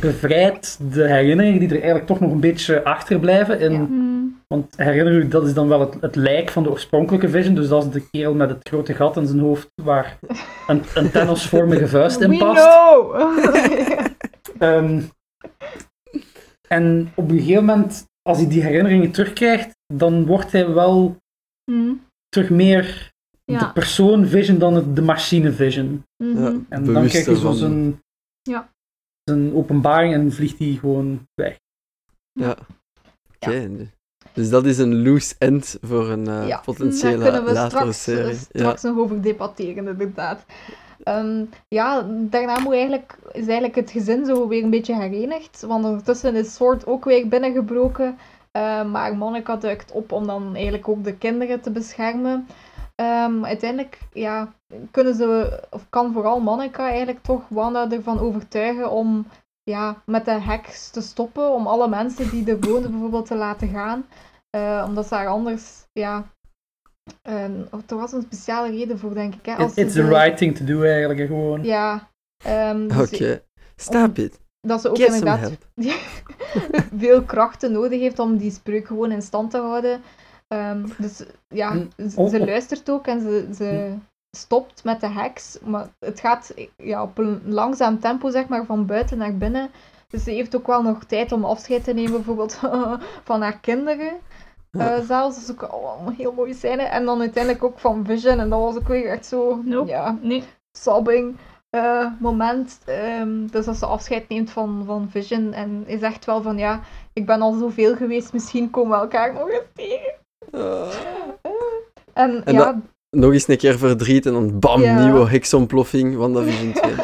bevrijdt 0.00 0.78
de 0.94 1.06
herinneringen 1.08 1.58
die 1.58 1.68
er 1.68 1.74
eigenlijk 1.74 2.06
toch 2.06 2.20
nog 2.20 2.30
een 2.30 2.40
beetje 2.40 2.84
achterblijven. 2.84 3.58
En, 3.60 3.72
Ja. 3.72 3.78
Hmm. 3.78 4.18
Want 4.46 4.74
herinner 4.76 5.12
u, 5.14 5.28
dat 5.28 5.46
is 5.46 5.54
dan 5.54 5.68
wel 5.68 5.80
het, 5.80 5.96
het 6.00 6.16
lijk 6.16 6.50
van 6.50 6.62
de 6.62 6.70
oorspronkelijke 6.70 7.28
Vision. 7.28 7.54
Dus 7.54 7.68
dat 7.68 7.84
is 7.84 7.90
de 7.92 8.08
kerel 8.10 8.34
met 8.34 8.48
het 8.50 8.68
grote 8.68 8.94
gat 8.94 9.16
in 9.16 9.26
zijn 9.26 9.38
hoofd 9.40 9.68
waar 9.82 10.18
een, 10.66 10.82
een 10.94 11.10
Thanos-vormige 11.10 11.88
vuist 11.88 12.20
in 12.20 12.30
We 12.30 12.36
past. 12.36 12.64
know! 12.64 13.16
Ehm, 14.58 15.00
en 16.68 17.12
op 17.14 17.30
een 17.30 17.38
gegeven 17.38 17.64
moment, 17.64 18.04
als 18.22 18.38
hij 18.38 18.48
die 18.48 18.62
herinneringen 18.62 19.10
terugkrijgt, 19.10 19.70
dan 19.94 20.26
wordt 20.26 20.52
hij 20.52 20.68
wel 20.68 21.16
Hmm. 21.70 22.06
terug 22.28 22.50
meer 22.50 23.10
de 23.58 23.70
persoon 23.72 24.26
Vision 24.26 24.58
dan 24.58 24.74
het, 24.74 24.96
de 24.96 25.02
machine 25.02 25.52
Vision. 25.52 26.04
Mhm. 26.16 26.42
Ja, 26.42 26.46
En 26.68 26.84
dan 26.84 27.06
krijgt 27.06 27.26
hij 27.26 27.34
zo 27.34 27.52
zijn, 27.52 28.00
Ja. 28.42 28.70
zijn 29.24 29.54
openbaring 29.54 30.14
en 30.14 30.32
vliegt 30.32 30.58
hij 30.58 30.76
gewoon 30.80 31.28
weg. 31.34 31.58
Ja. 32.32 32.56
Oké. 33.40 33.70
Dus 34.32 34.50
dat 34.50 34.64
is 34.66 34.78
een 34.78 35.02
loose 35.02 35.34
end 35.38 35.78
voor 35.80 36.08
een 36.10 36.26
eh, 36.28 36.48
Ja, 36.48 36.60
potentiële 36.64 37.18
Daar 37.18 37.22
kunnen 37.30 37.44
we 37.44 37.52
latere 37.52 37.92
straks, 37.92 38.06
eh, 38.08 38.14
serie. 38.24 38.34
straks 38.36 38.82
nog 38.82 38.98
over 38.98 39.22
debatteren, 39.22 39.88
inderdaad. 39.88 40.44
Ehm, 41.02 41.44
ja, 41.68 42.06
daarna 42.10 42.58
moet 42.58 42.72
eigenlijk, 42.72 43.18
is 43.32 43.42
eigenlijk 43.42 43.74
het 43.74 43.90
gezin 43.90 44.26
zo 44.26 44.48
weer 44.48 44.62
een 44.62 44.70
beetje 44.70 44.94
herenigd. 44.96 45.60
Want 45.60 45.84
ondertussen 45.84 46.34
is 46.36 46.54
Sword 46.54 46.86
ook 46.86 47.04
weer 47.04 47.28
binnengebroken. 47.28 48.18
Eh, 48.50 48.84
maar 48.84 49.16
Monica 49.16 49.56
duikt 49.56 49.92
op 49.92 50.12
om 50.12 50.26
dan 50.26 50.54
eigenlijk 50.54 50.88
ook 50.88 51.04
de 51.04 51.14
kinderen 51.14 51.60
te 51.60 51.70
beschermen. 51.70 52.46
Ehm, 53.00 53.44
uiteindelijk 53.44 53.98
ja, 54.12 54.52
kunnen 54.90 55.14
ze, 55.14 55.60
of 55.70 55.86
kan 55.90 56.12
vooral 56.12 56.40
Monica 56.40 56.88
eigenlijk 56.88 57.22
toch 57.22 57.48
Wanda 57.48 57.90
ervan 57.90 58.18
overtuigen 58.18 58.90
om 58.90 59.26
ja, 59.62 60.02
met 60.06 60.24
de 60.24 60.30
heks 60.40 60.90
te 60.90 61.00
stoppen. 61.00 61.52
Om 61.52 61.66
alle 61.66 61.88
mensen 61.88 62.30
die 62.30 62.50
er 62.50 62.60
woonden 62.60 62.90
bijvoorbeeld 62.90 63.26
te 63.26 63.34
laten 63.36 63.68
gaan. 63.68 64.06
Eh, 64.50 64.84
omdat 64.88 65.06
ze 65.06 65.14
haar 65.14 65.26
anders, 65.26 65.86
ja... 65.92 66.24
en 67.22 67.68
er 67.86 67.96
was 67.96 68.12
een 68.12 68.22
speciale 68.22 68.70
reden 68.70 68.98
voor, 68.98 69.14
denk 69.14 69.34
ik. 69.34 69.46
Hè, 69.46 69.54
als 69.54 69.74
it's 69.74 69.94
the 69.94 70.02
de- 70.02 70.08
right 70.08 70.36
thing 70.36 70.56
to 70.56 70.64
do 70.64 70.82
eigenlijk, 70.82 71.20
gewoon. 71.26 71.64
Ja. 71.64 72.10
ehm, 72.44 72.84
Oké. 72.84 73.16
dus 73.16 73.38
Stop 73.76 74.18
it. 74.18 74.40
Dat 74.60 74.80
ze 74.80 74.88
ook 74.88 74.96
Get 74.96 75.08
inderdaad 75.08 75.58
veel 76.98 77.22
krachten 77.22 77.72
nodig 77.72 78.00
heeft 78.00 78.18
om 78.18 78.36
die 78.36 78.50
spreuk 78.50 78.86
gewoon 78.86 79.10
in 79.10 79.22
stand 79.22 79.50
te 79.50 79.58
houden. 79.58 80.02
Ehm, 80.50 80.86
dus 80.98 81.22
ja, 81.48 81.76
oh, 81.96 82.08
ze 82.28 82.38
oh. 82.38 82.46
luistert 82.46 82.90
ook 82.90 83.06
en 83.06 83.20
ze, 83.20 83.48
ze 83.54 83.94
stopt 84.36 84.84
met 84.84 85.00
de 85.00 85.08
heks. 85.08 85.58
Maar 85.64 85.88
het 85.98 86.20
gaat 86.20 86.54
ja, 86.76 87.02
op 87.02 87.18
een 87.18 87.40
langzaam 87.44 88.00
tempo, 88.00 88.30
zeg 88.30 88.48
maar, 88.48 88.64
van 88.64 88.86
buiten 88.86 89.18
naar 89.18 89.36
binnen. 89.36 89.70
Dus 90.08 90.24
ze 90.24 90.30
heeft 90.30 90.56
ook 90.56 90.66
wel 90.66 90.82
nog 90.82 91.04
tijd 91.04 91.32
om 91.32 91.44
afscheid 91.44 91.84
te 91.84 91.92
nemen, 91.92 92.12
bijvoorbeeld 92.12 92.60
van 93.28 93.42
haar 93.42 93.58
kinderen. 93.58 94.12
Ja. 94.70 94.96
Eh, 94.96 95.04
zelfs, 95.04 95.34
dat 95.34 95.44
is 95.44 95.50
ook 95.50 95.74
oh, 95.74 96.06
een 96.06 96.14
heel 96.14 96.32
mooie 96.32 96.54
scène. 96.54 96.82
En 96.82 97.04
dan 97.04 97.20
uiteindelijk 97.20 97.64
ook 97.64 97.78
van 97.78 98.04
Vision. 98.04 98.38
En 98.38 98.48
dat 98.48 98.60
was 98.60 98.76
ook 98.76 98.88
weer 98.88 99.10
echt 99.10 99.26
zo... 99.26 99.60
Nope. 99.64 99.88
Ja, 99.90 100.18
Nee. 100.20 100.44
sobbing 100.72 101.36
eh, 101.70 102.06
moment. 102.18 102.80
Ehm, 102.84 103.46
dus 103.46 103.66
als 103.66 103.78
ze 103.78 103.86
afscheid 103.86 104.28
neemt 104.28 104.50
van, 104.50 104.82
van 104.86 105.08
Vision 105.10 105.52
en 105.52 105.84
is 105.86 106.02
echt 106.02 106.24
wel 106.24 106.42
van 106.42 106.58
ja, 106.58 106.80
ik 107.12 107.26
ben 107.26 107.42
al 107.42 107.52
zoveel 107.52 107.96
geweest, 107.96 108.32
misschien 108.32 108.70
komen 108.70 108.90
we 108.90 109.02
elkaar 109.02 109.32
nog 109.32 109.50
eens 109.50 109.64
tegen. 109.74 110.19
En, 112.12 112.44
En 112.44 112.52
ja, 112.54 112.80
Nog 113.10 113.32
eens 113.32 113.48
een 113.48 113.56
keer 113.56 113.78
verdriet 113.78 114.26
en 114.26 114.32
dan 114.32 114.58
bam, 114.58 114.82
Ja. 114.82 115.04
nieuwe 115.04 115.28
heksontploffing. 115.30 116.16
WandaVision 116.16 116.72
2. 116.82 116.94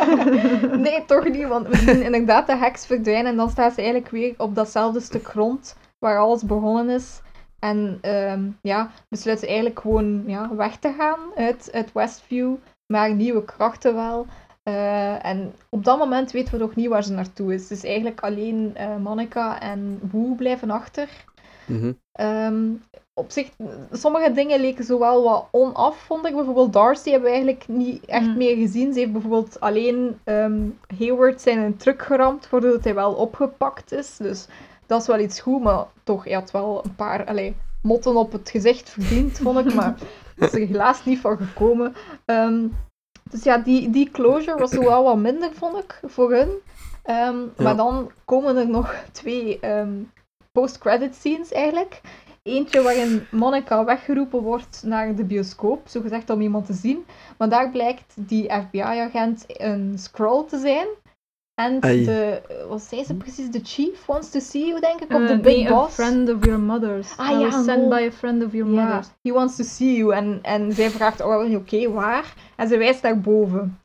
nee, 0.79 1.05
toch 1.05 1.29
niet, 1.29 1.47
want 1.49 1.69
we 1.69 1.77
zien 1.77 2.03
inderdaad 2.03 2.47
de 2.47 2.57
heks 2.57 2.87
verdwijnen 2.87 3.31
en 3.31 3.37
dan 3.37 3.51
staat 3.51 3.73
ze 3.75 3.81
eigenlijk 3.81 4.11
weer 4.11 4.35
op 4.37 4.55
datzelfde 4.55 5.01
stuk 5.01 5.27
grond 5.27 5.77
waar 5.99 6.19
alles 6.19 6.43
begonnen 6.43 6.89
is. 6.89 7.21
En 7.59 7.99
ehm, 8.01 8.43
ja, 8.63 8.91
besluit 9.09 9.39
ze 9.39 9.47
eigenlijk 9.47 9.81
gewoon 9.81 10.23
ja, 10.27 10.51
weg 10.57 10.77
te 10.77 10.95
gaan 10.99 11.19
uit, 11.37 11.69
uit 11.73 11.93
Westview, 11.93 12.55
maar 12.87 13.15
nieuwe 13.15 13.45
krachten 13.45 13.95
wel. 13.95 14.27
Eh, 14.63 15.25
en 15.27 15.53
op 15.71 15.85
dat 15.85 15.99
moment 15.99 16.31
weten 16.31 16.53
we 16.53 16.59
nog 16.61 16.75
niet 16.75 16.89
waar 16.89 17.05
ze 17.05 17.13
naartoe 17.13 17.55
is. 17.55 17.67
Dus 17.69 17.85
eigenlijk 17.85 18.21
alleen 18.21 18.71
eh 18.75 18.97
Monica 18.97 19.61
en 19.61 20.01
Wu 20.13 20.35
blijven 20.37 20.71
achter. 20.71 21.09
Mhm. 21.67 21.93
Ehm, 22.13 22.65
op 23.19 23.31
zich, 23.31 23.49
sommige 23.93 24.33
dingen 24.33 24.61
leken 24.61 24.85
zo 24.85 24.99
wel 24.99 25.23
wat 25.23 25.47
onaf, 25.51 25.99
vond 25.99 26.27
ik. 26.27 26.35
Bijvoorbeeld 26.35 26.73
Darcy 26.73 27.11
hebben 27.11 27.29
we 27.31 27.35
eigenlijk 27.37 27.69
niet 27.69 28.05
echt 28.05 28.27
Mm. 28.27 28.37
meer 28.37 28.57
gezien. 28.57 28.93
Ze 28.93 28.99
heeft 28.99 29.13
bijvoorbeeld 29.13 29.61
alleen 29.61 30.19
ehm, 30.25 30.61
Hayward 30.99 31.41
zijn 31.41 31.59
een 31.59 31.77
truck 31.77 32.03
geramd, 32.03 32.51
waardoor 32.51 32.79
hij 32.83 32.95
wel 32.95 33.13
opgepakt 33.13 33.93
is. 33.93 34.17
Dus 34.17 34.47
dat 34.87 35.01
is 35.01 35.07
wel 35.07 35.19
iets 35.19 35.41
goed, 35.41 35.63
maar 35.63 35.85
toch, 36.05 36.25
hij 36.25 36.33
had 36.33 36.51
wel 36.51 36.81
een 36.85 36.95
paar 36.95 37.25
allee, 37.27 37.57
motten 37.83 38.17
op 38.17 38.33
het 38.33 38.51
gezicht 38.51 38.91
verdiend, 38.91 39.39
vond 39.39 39.59
ik. 39.59 39.75
Maar 39.75 39.95
dat 40.37 40.49
is 40.55 40.61
er 40.61 40.67
helaas 40.67 41.05
niet 41.05 41.19
van 41.21 41.37
gekomen. 41.37 41.95
Ehm, 42.25 42.67
dus 43.31 43.43
ja, 43.43 43.59
die, 43.59 43.91
die 43.91 44.11
closure 44.11 44.59
was 44.59 44.71
zo 44.71 44.81
wel 44.85 45.05
wat 45.05 45.17
minder, 45.17 45.51
vond 45.53 45.77
ik, 45.79 46.01
voor 46.07 46.33
hun. 46.33 46.49
Ehm, 47.03 47.37
Ja. 47.39 47.63
Maar 47.63 47.77
dan 47.77 48.11
komen 48.25 48.57
er 48.57 48.69
nog 48.69 48.95
twee 49.13 49.61
ehm, 49.61 49.93
post-credit 50.53 51.15
scenes 51.15 51.53
eigenlijk. 51.53 52.01
Eentje 52.47 52.83
waarin 52.83 53.27
Monica 53.31 53.85
weggeroepen 53.85 54.41
wordt 54.41 54.83
naar 54.85 55.15
de 55.15 55.25
bioscoop, 55.25 55.81
zogezegd 55.89 56.31
om 56.31 56.41
iemand 56.41 56.67
te 56.67 56.73
zien. 56.73 57.05
Maar 57.39 57.49
daar 57.49 57.71
blijkt 57.71 58.15
die 58.15 58.53
FBI-agent 58.53 59.45
een 59.47 59.95
scroll 59.99 60.45
te 60.47 60.59
zijn. 60.59 60.87
En 61.55 61.83
Ai. 61.83 62.05
de, 62.05 62.41
wat 62.69 62.83
zei 62.83 63.05
ze 63.05 63.15
precies? 63.15 63.51
De 63.51 63.61
chief 63.63 64.07
wants 64.07 64.31
to 64.31 64.39
see 64.41 64.67
you, 64.67 64.81
denk 64.81 65.01
ik, 65.01 65.13
of 65.13 65.21
Eh, 65.21 65.27
de 65.29 65.39
big 65.41 65.57
nee, 65.57 65.69
boss. 65.69 66.01
A 66.01 66.05
friend 66.05 66.29
of 66.35 66.45
your 66.45 66.61
mother's. 66.61 67.17
Ah, 67.17 67.29
I 67.31 67.33
ja, 67.33 67.39
was 67.51 67.65
sent 67.65 67.83
no. 67.83 67.89
by 67.89 68.09
a 68.09 68.13
friend 68.13 68.45
of 68.45 68.53
your 68.53 68.73
Ja, 68.73 68.85
mother's. 68.85 69.07
he 69.23 69.33
wants 69.33 69.57
to 69.57 69.65
see 69.65 69.97
you. 69.97 70.13
En, 70.15 70.39
en 70.43 70.73
zij 70.73 70.91
vraagt, 70.91 71.21
oh, 71.21 71.55
oké, 71.55 71.91
waar? 71.91 72.35
En 72.57 72.69
ze 72.69 72.77
wijst 72.77 73.03
naar 73.03 73.21
boven. 73.21 73.81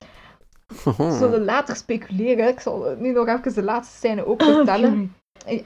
We 0.83 0.93
Oh. 0.97 1.17
zullen 1.17 1.43
later 1.45 1.75
speculeren. 1.75 2.47
Ik 2.47 2.59
zal 2.59 2.95
nu 2.99 3.11
nog 3.11 3.27
even 3.27 3.53
de 3.53 3.63
laatste 3.63 3.95
scène 3.97 4.25
ook 4.25 4.41
Oh, 4.41 4.55
vertellen. 4.55 5.15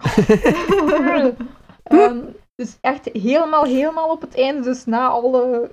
Dus 2.55 2.77
echt 2.81 3.09
helemaal, 3.13 3.63
helemaal 3.63 4.09
op 4.09 4.21
het 4.21 4.35
einde, 4.37 4.61
dus 4.61 4.85
na 4.85 5.07
alle, 5.07 5.71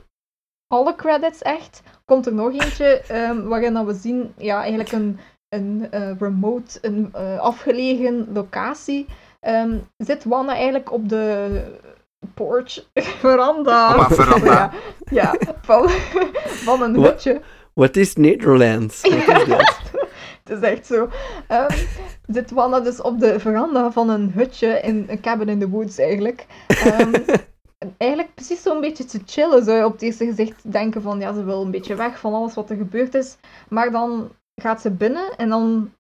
alle 0.67 0.95
credits 0.95 1.43
echt, 1.43 1.83
komt 2.05 2.27
er 2.27 2.35
nog 2.35 2.53
eentje 2.53 3.03
ehm, 3.09 3.43
waarin 3.43 3.75
dat 3.75 3.85
we 3.87 3.95
zien, 3.95 4.35
ja, 4.37 4.61
eigenlijk 4.61 4.93
een, 4.93 5.19
een 5.49 5.87
eh, 5.91 6.11
remote, 6.19 6.79
een 6.83 7.09
eh, 7.13 7.39
afgelegen 7.39 8.29
locatie. 8.33 9.07
ehm, 9.41 9.79
zit 9.97 10.25
Wanda 10.25 10.53
eigenlijk 10.53 10.93
op 10.93 11.09
de 11.09 11.61
porch, 12.35 12.79
veranda. 13.25 13.97
Op 13.99 14.13
veranda. 14.13 14.71
Ja, 15.11 15.35
ja, 15.41 15.55
van, 15.61 15.89
van 16.45 16.83
een 16.83 16.95
Wat? 16.95 17.05
hutje. 17.11 17.41
Wat 17.75 17.97
is 17.97 18.15
Nederlands? 18.15 19.01
Is 20.53 20.61
echt 20.61 20.87
zo. 20.87 21.09
Ehm, 21.49 21.77
zit 22.27 22.51
Wanda 22.51 22.81
dus 22.81 23.01
op 23.01 23.21
de 23.21 23.41
veranda 23.41 23.93
van 23.93 24.09
een 24.09 24.31
hutje 24.31 24.81
in 24.81 25.05
een 25.09 25.21
cabin 25.21 25.49
in 25.49 25.59
the 25.59 25.69
woods 25.69 25.99
eigenlijk. 25.99 26.47
Ehm, 26.67 27.15
en 27.79 27.95
eigenlijk 27.99 28.35
precies 28.35 28.63
zo'n 28.63 28.81
beetje 28.81 29.05
te 29.05 29.21
chillen 29.27 29.65
zou 29.65 29.77
je 29.77 29.85
op 29.85 29.93
het 29.93 30.03
eerste 30.03 30.25
gezicht 30.25 30.73
denken 30.73 31.03
van 31.03 31.21
ja, 31.21 31.33
ze 31.33 31.45
wil 31.45 31.63
een 31.63 31.71
beetje 31.71 31.95
weg 31.95 32.19
van 32.19 32.33
alles 32.35 32.55
wat 32.55 32.71
er 32.71 32.77
gebeurd 32.77 33.15
is. 33.15 33.37
Maar 33.69 33.91
dan 33.91 34.31
gaat 34.55 34.81
ze 34.81 34.91
binnen 34.91 35.37
en 35.37 35.49
dan 35.49 35.93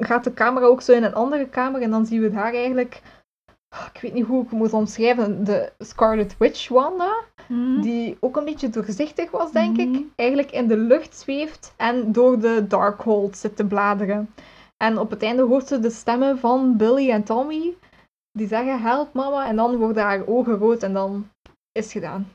gaat 0.00 0.24
de 0.24 0.34
camera 0.34 0.66
ook 0.66 0.82
zo 0.82 0.92
in 0.92 1.04
een 1.04 1.14
andere 1.14 1.48
kamer 1.48 1.82
en 1.82 1.90
dan 1.90 2.06
zien 2.06 2.20
we 2.20 2.30
daar 2.30 2.54
eigenlijk, 2.54 3.02
ik 3.94 4.00
weet 4.00 4.12
niet 4.12 4.26
hoe 4.26 4.42
ik 4.42 4.50
het 4.50 4.58
moet 4.58 4.72
omschrijven, 4.72 5.44
de 5.44 5.72
Scarlet 5.78 6.36
Witch 6.38 6.68
Wanda 6.68 7.14
Mhm. 7.48 7.80
die 7.80 8.16
ook 8.20 8.36
een 8.36 8.44
beetje 8.44 8.68
doorzichtig 8.70 9.30
was, 9.30 9.52
denk 9.52 9.76
Mhm. 9.76 9.94
ik, 9.94 10.04
eigenlijk 10.16 10.50
in 10.50 10.68
de 10.68 10.76
lucht 10.76 11.16
zweeft 11.16 11.72
en 11.76 12.12
door 12.12 12.38
de 12.40 12.66
Darkhold 12.66 13.36
zit 13.36 13.56
te 13.56 13.64
bladeren. 13.66 14.30
En 14.76 14.98
op 14.98 15.10
het 15.10 15.22
einde 15.22 15.42
hoort 15.42 15.66
ze 15.68 15.78
de 15.80 15.90
stemmen 15.90 16.38
van 16.38 16.76
Billy 16.76 17.10
en 17.10 17.24
Tommy, 17.24 17.74
die 18.32 18.46
zeggen 18.46 18.80
help 18.82 19.12
mama, 19.12 19.46
en 19.46 19.56
dan 19.56 19.76
worden 19.76 20.02
haar 20.02 20.26
ogen 20.26 20.56
rood 20.56 20.82
en 20.82 20.92
dan 20.92 21.30
is 21.72 21.82
het 21.84 21.92
gedaan. 21.92 22.32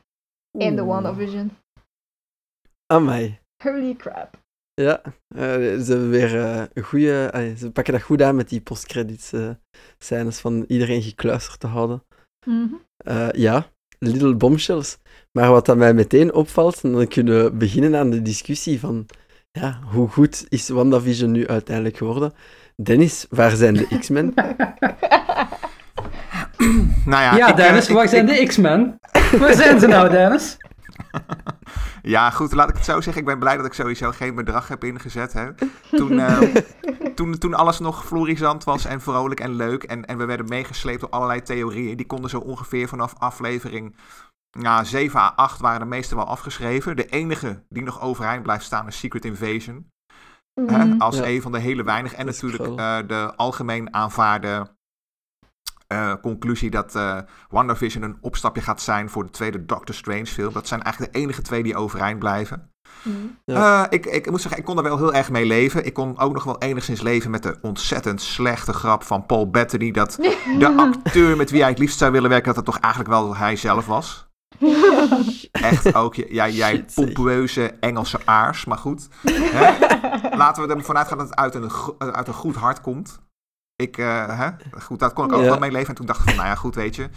Einde 0.58 0.82
Oeh. 0.82 0.92
WandaVision. 0.92 1.52
Amai. 2.94 3.40
Holy 3.64 3.96
crap. 3.96 4.38
Ja, 4.74 5.02
eh, 5.36 5.42
ze 5.80 5.86
hebben 5.88 6.10
weer 6.10 6.40
eh, 6.42 6.62
een 6.74 6.84
goede. 6.84 7.30
ze 7.60 7.72
pakken 7.72 7.94
dat 7.94 8.02
goed 8.02 8.22
aan 8.22 8.36
met 8.36 8.50
die 8.50 8.62
postcredits 8.62 9.34
eh 9.34 9.50
scènes 10.00 10.40
van 10.40 10.66
iedereen 10.68 11.02
gekluisterd 11.02 11.60
te 11.60 11.68
houden. 11.68 12.04
Mhm. 12.46 12.74
Eh, 12.98 13.28
ja, 13.32 13.66
Little 14.00 14.36
Bombshells. 14.36 14.98
Maar 15.32 15.50
wat 15.50 15.66
dat 15.66 15.78
mij 15.78 15.94
meteen 15.94 16.34
opvalt, 16.34 16.84
en 16.84 16.92
dan 16.92 17.08
kunnen 17.08 17.44
we 17.44 17.52
beginnen 17.52 17.96
aan 18.00 18.10
de 18.10 18.22
discussie 18.22 18.80
van 18.80 19.06
ja, 19.52 19.80
hoe 19.92 20.08
goed 20.10 20.46
is 20.50 20.70
WandaVision 20.70 21.32
nu 21.32 21.48
uiteindelijk 21.48 21.98
geworden? 21.98 22.34
Dennis, 22.76 23.26
waar 23.30 23.56
zijn 23.56 23.74
de 23.74 23.98
X-Men? 24.00 24.34
Nou 27.06 27.22
ja, 27.24 27.36
Ja, 27.36 27.50
ik, 27.50 27.56
Dennis, 27.56 27.88
ik- 27.88 27.96
waar 27.96 28.08
zijn 28.10 28.30
ik- 28.30 28.38
de 28.38 28.46
X-Men? 28.46 29.00
Waar 29.40 29.54
zijn 29.54 29.80
ze 29.80 29.88
nou, 29.88 30.10
Dennis? 30.10 30.58
Ja, 32.02 32.30
goed, 32.30 32.54
laat 32.54 32.70
ik 32.70 32.76
het 32.76 32.86
zo 32.86 33.02
zeggen. 33.02 33.22
Ik 33.22 33.28
ben 33.28 33.40
blij 33.40 33.58
dat 33.58 33.66
ik 33.66 33.74
sowieso 33.74 34.12
geen 34.12 34.36
bedrag 34.36 34.68
heb 34.68 34.84
ingezet. 34.84 35.34
Hè. 35.34 35.48
Toen, 35.92 36.20
eh, 36.20 36.42
toen, 37.16 37.38
toen 37.38 37.54
alles 37.54 37.80
nog 37.80 38.06
florisant 38.06 38.64
was 38.64 38.86
en 38.86 39.02
vrolijk 39.02 39.40
en 39.40 39.56
leuk. 39.56 39.84
En, 39.84 40.06
en 40.06 40.18
we 40.18 40.26
werden 40.26 40.46
meegesleept 40.50 41.02
door 41.02 41.10
allerlei 41.10 41.42
theorieën. 41.42 41.98
Die 41.98 42.06
konden 42.06 42.30
zo 42.30 42.40
ongeveer 42.40 42.88
vanaf 42.88 43.14
aflevering 43.18 43.96
ja, 44.60 44.84
7 44.84 45.20
à 45.20 45.34
8 45.36 45.60
waren 45.60 45.80
de 45.80 45.86
meeste 45.86 46.16
wel 46.16 46.26
afgeschreven. 46.28 46.96
De 46.96 47.06
enige 47.06 47.64
die 47.70 47.84
nog 47.84 48.02
overeind 48.02 48.44
blijft 48.44 48.66
staan 48.66 48.88
is 48.88 49.00
Secret 49.00 49.26
Invasion. 49.26 49.90
Hè, 50.66 50.86
Mhm. 50.86 51.02
als 51.02 51.18
Ja. 51.18 51.26
een 51.26 51.42
van 51.42 51.52
de 51.52 51.60
hele 51.60 51.84
weinig. 51.84 52.14
En 52.14 52.26
natuurlijk 52.26 52.64
eh, 52.80 52.98
de 53.08 53.34
algemeen 53.36 53.94
aanvaarde 53.94 54.76
eh, 55.92 56.14
conclusie 56.22 56.70
dat 56.70 56.96
eh 56.96 57.18
WandaVision 57.50 58.04
een 58.04 58.18
opstapje 58.22 58.62
gaat 58.62 58.82
zijn 58.82 59.10
voor 59.10 59.24
de 59.24 59.30
tweede 59.30 59.66
Doctor 59.66 59.96
Strange 59.96 60.26
film. 60.26 60.54
Dat 60.54 60.68
zijn 60.68 60.82
eigenlijk 60.82 61.14
de 61.14 61.20
enige 61.20 61.42
twee 61.42 61.64
die 61.64 61.76
overeind 61.76 62.20
blijven. 62.20 62.70
Mhm. 63.04 63.18
Ja. 63.46 63.84
Eh, 63.84 63.88
ik, 63.90 64.06
ik 64.06 64.30
moet 64.30 64.42
zeggen, 64.42 64.60
ik 64.60 64.66
kon 64.66 64.78
er 64.78 64.84
wel 64.84 64.98
heel 64.98 65.14
erg 65.14 65.30
mee 65.30 65.46
leven. 65.46 65.86
Ik 65.86 65.94
kon 65.94 66.20
ook 66.20 66.34
nog 66.34 66.44
wel 66.44 66.58
enigszins 66.58 67.02
leven 67.02 67.32
met 67.32 67.44
de 67.44 67.58
ontzettend 67.62 68.22
slechte 68.22 68.74
grap 68.74 69.04
van 69.04 69.26
Paul 69.26 69.50
Bettany. 69.50 69.92
Dat 69.92 70.18
de 70.60 70.74
acteur 70.78 71.38
met 71.38 71.52
wie 71.52 71.62
hij 71.62 71.70
het 71.70 71.80
liefst 71.80 71.98
zou 71.98 72.12
willen 72.12 72.30
werken, 72.30 72.48
dat 72.48 72.56
het 72.56 72.66
toch 72.66 72.80
eigenlijk 72.80 73.14
wel 73.14 73.36
hij 73.36 73.56
zelf 73.56 73.86
was. 73.86 74.30
Echt 75.52 75.96
ook, 75.96 76.16
ja, 76.16 76.50
jij 76.50 76.84
zeg. 76.88 76.94
pompeuze 76.94 77.74
Engelse 77.80 78.20
aars, 78.26 78.66
maar 78.66 78.78
goed. 78.78 79.08
Hè? 79.32 79.78
Laten 80.38 80.68
we 80.68 80.74
ervan 80.74 80.98
uitgaan 80.98 81.18
dat 81.18 81.30
het 81.30 81.38
uit 81.38 81.56
een, 81.56 81.72
uit 81.98 82.28
een 82.28 82.34
goed 82.34 82.56
hart 82.56 82.82
komt. 82.82 83.20
Ik, 83.82 83.98
eh, 83.98 84.40
hè? 84.40 84.50
Goed, 84.82 85.00
daar 85.00 85.14
kon 85.14 85.26
ik 85.26 85.34
ook 85.34 85.42
Ja. 85.42 85.50
wel 85.50 85.60
mee 85.60 85.72
leven. 85.72 85.90
En 85.90 85.96
toen 85.96 86.06
dacht 86.06 86.20
ik 86.20 86.26
van, 86.26 86.36
nou 86.36 86.48
ja, 86.48 86.56
goed, 86.56 86.76
weet 86.76 86.96
je. 86.96 87.10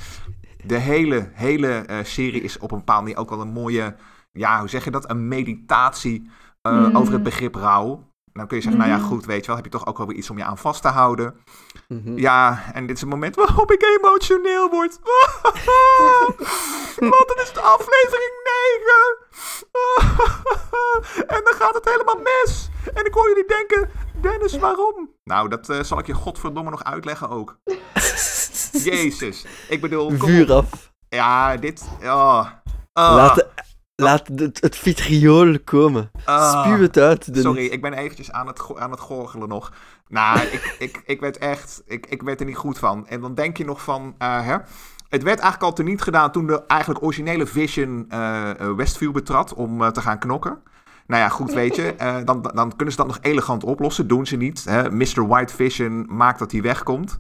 De 0.65 0.79
hele, 0.79 1.31
hele 1.33 1.69
eh, 1.69 2.05
serie 2.05 2.43
is 2.43 2.59
op 2.59 2.71
een 2.71 2.79
bepaalde 2.79 3.03
manier 3.03 3.19
ook 3.19 3.31
wel 3.31 3.41
een 3.41 3.53
mooie, 3.53 3.95
ja, 4.33 4.59
hoe 4.59 4.69
zeg 4.69 4.85
je 4.85 4.91
dat? 4.91 5.11
Een 5.11 5.29
meditatie 5.29 6.31
eh, 6.63 6.73
Mm. 6.89 6.97
over 6.97 7.13
het 7.13 7.23
begrip 7.23 7.55
rouw. 7.55 8.13
Dan 8.33 8.47
kun 8.47 8.57
je 8.57 8.63
zeggen, 8.63 8.81
nou 8.81 8.93
ja, 8.93 8.99
Mhm. 8.99 9.07
goed, 9.07 9.25
weet 9.25 9.41
je 9.41 9.47
wel, 9.47 9.57
heb 9.57 9.65
je 9.65 9.71
toch 9.71 9.87
ook 9.87 9.99
wel 9.99 10.07
weer 10.07 10.17
iets 10.17 10.31
om 10.31 10.39
je 10.39 10.45
aan 10.45 10.59
vast 10.59 10.83
te 10.83 10.89
houden. 10.89 11.35
Mhm. 11.89 12.19
Ja, 12.19 12.63
en 12.73 12.87
dit 12.87 12.97
is 12.97 13.03
een 13.03 13.09
moment 13.09 13.37
waarop 13.37 13.71
ik 13.73 13.83
emotioneel 13.99 14.71
word. 14.71 14.99
Want 17.15 17.29
het 17.35 17.41
is 17.43 17.53
de 17.53 17.61
aflevering 17.61 18.33
9. 18.45 19.23
En 21.35 21.41
dan 21.45 21.55
gaat 21.55 21.75
het 21.75 21.85
helemaal 21.85 22.19
mis. 22.23 22.69
En 22.95 23.05
ik 23.07 23.15
hoor 23.15 23.29
jullie 23.29 23.47
denken, 23.47 23.91
Dennis, 24.21 24.59
waarom? 24.59 25.14
Nou, 25.25 25.49
dat 25.49 25.69
eh, 25.69 25.83
zal 25.83 25.99
ik 25.99 26.07
je 26.07 26.15
godverdomme 26.15 26.71
nog 26.71 26.85
uitleggen 26.85 27.29
ook. 27.29 27.59
Jezus. 28.91 29.47
Ik 29.69 29.81
bedoel, 29.81 30.11
Vuur 30.11 30.53
af. 30.53 30.93
Ja, 31.09 31.57
dit... 31.57 31.85
Oh. 32.03 32.47
Oh. 32.93 33.15
Laat, 33.15 33.47
laat 33.95 34.29
het, 34.35 34.61
het 34.61 34.77
vitriool 34.77 35.59
komen. 35.61 36.11
Ah. 36.25 36.65
Spuw 36.65 36.81
het 36.81 36.99
uit. 36.99 37.29
Sorry, 37.33 37.65
ik 37.67 37.83
ben 37.83 37.93
eventjes 37.93 38.33
aan 38.33 38.47
het, 38.47 38.77
aan 38.77 38.91
het 38.91 39.01
gorgelen 39.01 39.49
nog. 39.49 39.73
Nou, 40.09 40.41
ik, 40.41 40.77
ik, 40.79 41.03
ik 41.07 41.21
werd 41.21 41.39
echt... 41.39 41.83
Ik, 41.87 42.07
ik 42.07 42.23
werd 42.23 42.41
er 42.41 42.47
niet 42.47 42.57
goed 42.57 42.79
van. 42.79 43.07
En 43.07 43.21
dan 43.21 43.35
denk 43.35 43.57
je 43.57 43.65
nog 43.65 43.83
van... 43.83 44.15
eh, 44.19 44.47
hè? 44.47 44.57
Het 45.09 45.23
werd 45.23 45.41
eigenlijk 45.41 45.63
al 45.63 45.73
teniet 45.73 46.03
gedaan 46.03 46.33
toen 46.33 46.47
de 46.47 46.67
eigenlijk 46.67 47.03
originele 47.03 47.47
Vision 47.47 48.05
eh, 48.09 48.51
Westview 48.77 49.13
betrad 49.13 49.55
om 49.55 49.93
te 49.93 50.01
gaan 50.01 50.19
knokken. 50.19 50.63
Nou 51.07 51.23
ja, 51.23 51.29
goed, 51.29 51.53
weet 51.53 51.77
je. 51.77 51.95
eh, 51.95 52.17
dan, 52.25 52.43
dan 52.43 52.69
kunnen 52.77 52.91
ze 52.95 53.01
dat 53.01 53.07
nog 53.07 53.19
elegant 53.21 53.65
oplossen. 53.65 54.07
Doen 54.09 54.27
ze 54.27 54.37
niet. 54.37 54.65
Hè? 54.65 54.91
Mr. 54.91 55.27
White 55.27 55.55
Vision 55.55 56.07
maakt 56.17 56.39
dat 56.39 56.53
hij 56.53 56.63
wegkomt. 56.63 57.19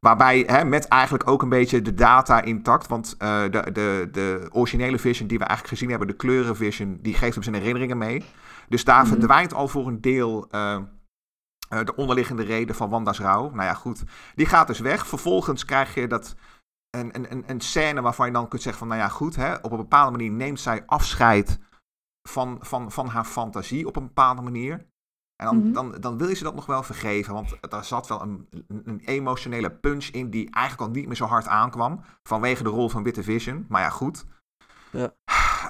Waarbij, 0.00 0.44
hè, 0.46 0.64
met 0.64 0.88
eigenlijk 0.88 1.28
ook 1.28 1.42
een 1.42 1.48
beetje 1.48 1.82
de 1.82 1.94
data 1.94 2.40
intact. 2.42 2.86
Want 2.86 3.14
eh, 3.18 3.42
de, 3.42 3.72
de, 3.72 4.08
de 4.12 4.48
originele 4.52 4.98
Vision 4.98 5.28
die 5.28 5.38
we 5.38 5.44
eigenlijk 5.44 5.74
gezien 5.76 5.90
hebben, 5.90 6.08
de 6.08 6.16
kleuren 6.16 6.56
Vision, 6.56 6.98
die 7.02 7.14
geeft 7.14 7.34
hem 7.34 7.42
zijn 7.42 7.56
herinneringen 7.56 7.98
mee. 7.98 8.24
Dus 8.68 8.84
daar 8.84 9.02
Mhm. 9.02 9.08
verdwijnt 9.08 9.54
al 9.54 9.68
voor 9.68 9.86
een 9.86 10.00
deel 10.00 10.46
eh, 10.50 10.78
de 11.68 11.94
onderliggende 11.96 12.42
reden 12.42 12.74
van 12.74 12.90
Wanda's 12.90 13.18
rouw. 13.18 13.50
Nou 13.50 13.62
ja, 13.62 13.74
goed. 13.74 14.02
Die 14.34 14.46
gaat 14.46 14.66
dus 14.66 14.78
weg. 14.80 15.06
Vervolgens 15.06 15.64
krijg 15.64 15.94
je 15.94 16.06
dat 16.06 16.34
een, 16.90 17.14
een, 17.14 17.26
een, 17.32 17.44
een 17.46 17.60
scène 17.60 18.00
waarvan 18.02 18.26
je 18.26 18.32
dan 18.32 18.48
kunt 18.48 18.62
zeggen 18.62 18.80
van, 18.80 18.88
nou 18.88 19.00
ja, 19.00 19.08
goed. 19.08 19.36
Hè, 19.36 19.54
op 19.54 19.70
een 19.70 19.76
bepaalde 19.76 20.10
manier 20.10 20.30
neemt 20.30 20.60
zij 20.60 20.82
afscheid 20.86 21.58
van, 22.28 22.58
van, 22.60 22.92
van 22.92 23.06
haar 23.06 23.24
fantasie 23.24 23.86
op 23.86 23.96
een 23.96 24.06
bepaalde 24.06 24.42
manier. 24.42 24.86
En 25.36 25.46
dan, 25.46 25.56
Mhm. 25.58 25.72
dan, 25.72 25.94
dan 26.00 26.18
wil 26.18 26.28
je 26.28 26.34
ze 26.34 26.44
dat 26.44 26.54
nog 26.54 26.66
wel 26.66 26.82
vergeven. 26.82 27.34
Want 27.34 27.56
er 27.72 27.84
zat 27.84 28.06
wel 28.08 28.22
een, 28.22 28.48
een, 28.68 28.82
een 28.84 29.00
emotionele 29.04 29.70
punch 29.70 30.04
in 30.04 30.30
die 30.30 30.50
eigenlijk 30.50 30.88
al 30.88 30.94
niet 30.96 31.06
meer 31.06 31.16
zo 31.16 31.24
hard 31.26 31.46
aankwam. 31.46 32.00
Vanwege 32.22 32.62
de 32.62 32.68
rol 32.68 32.88
van 32.88 33.02
Witte 33.02 33.22
Vision. 33.22 33.66
Maar 33.68 33.82
ja, 33.82 33.88
goed. 33.90 34.24
Ja. 34.90 35.14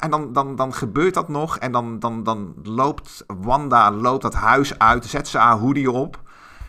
En 0.01 0.11
dan, 0.11 0.33
dan, 0.33 0.57
dan 0.57 0.75
gebeurt 0.75 1.15
dat 1.15 1.29
nog. 1.29 1.59
En 1.59 1.73
dan, 1.73 1.99
dan, 1.99 2.23
dan 2.23 2.55
loopt 2.63 3.25
Wanda 3.27 3.91
loopt 3.91 4.23
dat 4.23 4.35
huis 4.35 4.79
uit. 4.79 5.05
Zet 5.07 5.29
ze 5.29 5.39
haar 5.39 5.59
hoodie 5.59 5.91
op. 5.91 6.23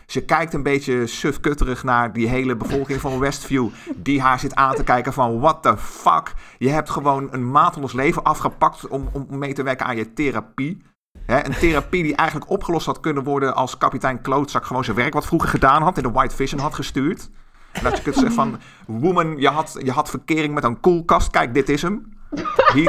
Ze 0.08 0.24
kijkt 0.24 0.54
een 0.54 0.62
beetje 0.62 1.06
sufkutterig 1.06 1.84
naar 1.84 2.12
die 2.12 2.28
hele 2.28 2.56
bevolking 2.56 3.00
van 3.00 3.18
Westview. 3.18 3.68
Die 3.96 4.20
haar 4.20 4.38
zit 4.38 4.54
aan 4.54 4.74
te 4.74 4.84
kijken 4.84 5.12
van 5.12 5.40
what 5.40 5.62
the 5.62 5.76
fuck. 5.76 6.34
Je 6.58 6.68
hebt 6.68 6.90
gewoon 6.90 7.28
een 7.30 7.50
maand 7.50 7.76
ons 7.76 7.92
leven 7.92 8.22
afgepakt 8.22 8.88
om, 8.88 9.08
om 9.12 9.26
mee 9.28 9.52
te 9.52 9.62
werken 9.62 9.86
aan 9.86 9.96
je 9.96 10.12
therapie. 10.12 10.82
Een 11.26 11.54
therapie 11.58 12.02
die 12.02 12.16
eigenlijk 12.16 12.50
opgelost 12.50 12.86
had 12.86 13.00
kunnen 13.00 13.24
worden 13.24 13.54
als 13.54 13.78
kapitein 13.78 14.20
Klootzak 14.20 14.64
gewoon 14.64 14.84
zijn 14.84 14.96
werk 14.96 15.12
wat 15.12 15.26
vroeger 15.26 15.48
gedaan 15.48 15.82
had 15.82 15.96
en 15.96 16.02
de 16.02 16.10
White 16.10 16.36
Vision 16.36 16.60
had 16.60 16.74
gestuurd. 16.74 17.30
En 17.72 17.84
dat 17.84 17.96
je 17.96 18.02
kunt 18.02 18.14
zeggen 18.14 18.34
van, 18.34 18.58
woman, 18.86 19.36
je 19.36 19.48
had, 19.48 19.78
je 19.82 19.90
had 19.90 20.10
verkering 20.10 20.54
met 20.54 20.64
een 20.64 20.80
koelkast. 20.80 21.30
Kijk, 21.30 21.54
dit 21.54 21.68
is 21.68 21.82
hem. 21.82 22.12
He, 22.54 22.84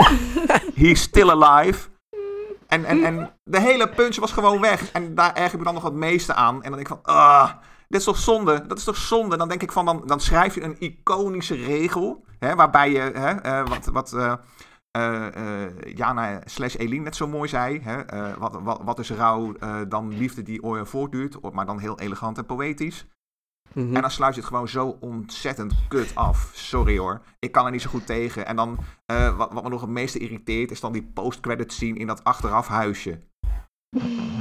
he's 0.83 1.01
still 1.01 1.29
alive. 1.29 1.89
En, 2.69 2.85
en, 2.85 3.03
en 3.03 3.31
de 3.43 3.59
hele 3.59 3.89
punch 3.89 4.15
was 4.15 4.31
gewoon 4.31 4.61
weg. 4.61 4.91
En 4.91 5.15
daar 5.15 5.33
erg 5.33 5.51
ik 5.51 5.57
me 5.57 5.63
dan 5.63 5.73
nog 5.73 5.83
het 5.83 5.93
meeste 5.93 6.33
aan. 6.33 6.55
En 6.55 6.71
dan 6.71 6.71
denk 6.71 6.79
ik 6.81 6.87
van, 6.87 7.15
ah, 7.15 7.51
dit 7.87 7.99
is 7.99 8.05
toch 8.05 8.17
zonde? 8.17 8.67
Dat 8.67 8.77
is 8.77 8.83
toch 8.83 8.97
zonde? 8.97 9.37
Dan 9.37 9.47
denk 9.47 9.61
ik 9.61 9.71
van, 9.71 9.85
dan, 9.85 10.03
dan 10.05 10.19
schrijf 10.19 10.55
je 10.55 10.63
een 10.63 10.75
iconische 10.79 11.55
regel. 11.55 12.25
Hè, 12.39 12.55
waarbij 12.55 12.91
je, 12.91 12.99
hè, 12.99 13.29
eh, 13.29 13.67
wat, 13.67 13.85
wat 13.85 14.13
eh, 14.13 14.35
eh, 14.91 15.71
Jana 15.95 16.41
slash 16.45 16.75
Eline 16.75 17.03
net 17.03 17.15
zo 17.15 17.27
mooi 17.27 17.49
zei. 17.49 17.81
Hè, 17.81 18.37
wat, 18.37 18.59
wat, 18.61 18.81
wat 18.83 18.99
is 18.99 19.11
rouw 19.11 19.53
dan 19.87 20.17
liefde 20.17 20.43
die 20.43 20.63
ooit 20.63 20.89
voortduurt. 20.89 21.51
Maar 21.53 21.65
dan 21.65 21.79
heel 21.79 21.99
elegant 21.99 22.37
en 22.37 22.45
poëtisch. 22.45 23.07
Mhm. 23.73 23.95
En 23.95 24.01
dan 24.01 24.11
sluit 24.11 24.33
je 24.35 24.39
het 24.39 24.49
gewoon 24.49 24.67
zo 24.67 24.97
ontzettend 24.99 25.73
kut 25.87 26.15
af. 26.15 26.49
Sorry 26.53 26.97
hoor. 26.97 27.21
Ik 27.39 27.51
kan 27.51 27.65
er 27.65 27.71
niet 27.71 27.81
zo 27.81 27.89
goed 27.89 28.05
tegen. 28.05 28.45
En 28.45 28.55
dan, 28.55 28.77
eh, 29.05 29.37
wat, 29.37 29.53
wat 29.53 29.63
me 29.63 29.69
nog 29.69 29.81
het 29.81 29.89
meeste 29.89 30.19
irriteert, 30.19 30.71
is 30.71 30.79
dan 30.79 30.91
die 30.91 31.09
post-credit 31.13 31.73
scene 31.73 31.99
in 31.99 32.07
dat 32.07 32.23
achteraf 32.23 32.67
huisje. 32.67 33.19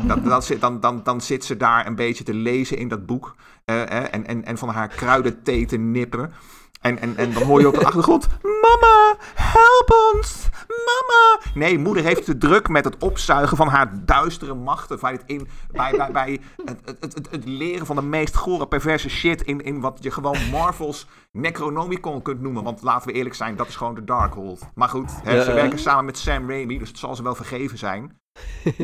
Dat, 0.06 0.24
dat 0.24 0.44
zit, 0.44 0.60
dan, 0.60 0.80
dan, 0.80 1.02
dan 1.02 1.20
zit 1.20 1.44
ze 1.44 1.56
daar 1.56 1.86
een 1.86 1.94
beetje 1.94 2.24
te 2.24 2.34
lezen 2.34 2.78
in 2.78 2.88
dat 2.88 3.06
boek. 3.06 3.36
eh, 3.64 3.82
eh, 3.82 4.14
en, 4.14 4.26
en, 4.26 4.44
en 4.44 4.58
van 4.58 4.68
haar 4.68 4.88
kruidenthee 4.88 5.66
te 5.66 5.76
nippen. 5.76 6.32
En, 6.80 6.98
en, 6.98 7.16
en 7.16 7.32
dan 7.32 7.42
hoor 7.42 7.60
je 7.60 7.68
op 7.68 7.74
de 7.74 7.84
achtergrond: 7.84 8.28
Mama, 8.42 9.16
help 9.34 10.14
ons! 10.14 10.48
Mama! 10.68 11.40
Nee, 11.54 11.78
moeder 11.78 12.02
heeft 12.04 12.24
te 12.24 12.38
druk 12.38 12.68
met 12.68 12.84
het 12.84 13.02
opzuigen 13.02 13.56
van 13.56 13.68
haar 13.68 14.04
duistere 14.04 14.54
machten. 14.54 14.98
Bij 15.00 15.12
het, 15.12 15.22
in, 15.26 15.48
bij, 15.70 15.90
bij, 15.96 16.12
bij 16.12 16.40
het, 16.64 16.80
het, 16.84 17.14
het, 17.14 17.30
het 17.30 17.44
leren 17.44 17.86
van 17.86 17.96
de 17.96 18.02
meest 18.02 18.36
gore, 18.36 18.68
perverse 18.68 19.10
shit. 19.10 19.42
In, 19.42 19.60
in 19.60 19.80
wat 19.80 19.98
je 20.00 20.10
gewoon 20.10 20.50
Marvel's 20.50 21.06
Necronomicon 21.32 22.22
kunt 22.22 22.40
noemen. 22.40 22.62
Want 22.62 22.82
laten 22.82 23.08
we 23.08 23.14
eerlijk 23.14 23.34
zijn, 23.34 23.56
dat 23.56 23.68
is 23.68 23.76
gewoon 23.76 23.94
de 23.94 24.04
Darkhold. 24.04 24.60
Maar 24.74 24.88
goed, 24.88 25.10
hè, 25.22 25.34
Ja, 25.34 25.42
ze 25.42 25.52
werken 25.52 25.78
samen 25.78 26.04
met 26.04 26.18
Sam 26.18 26.50
Raimi, 26.50 26.78
dus 26.78 26.88
het 26.88 26.98
zal 26.98 27.16
ze 27.16 27.22
wel 27.22 27.34
vergeven 27.34 27.78
zijn. 27.78 28.20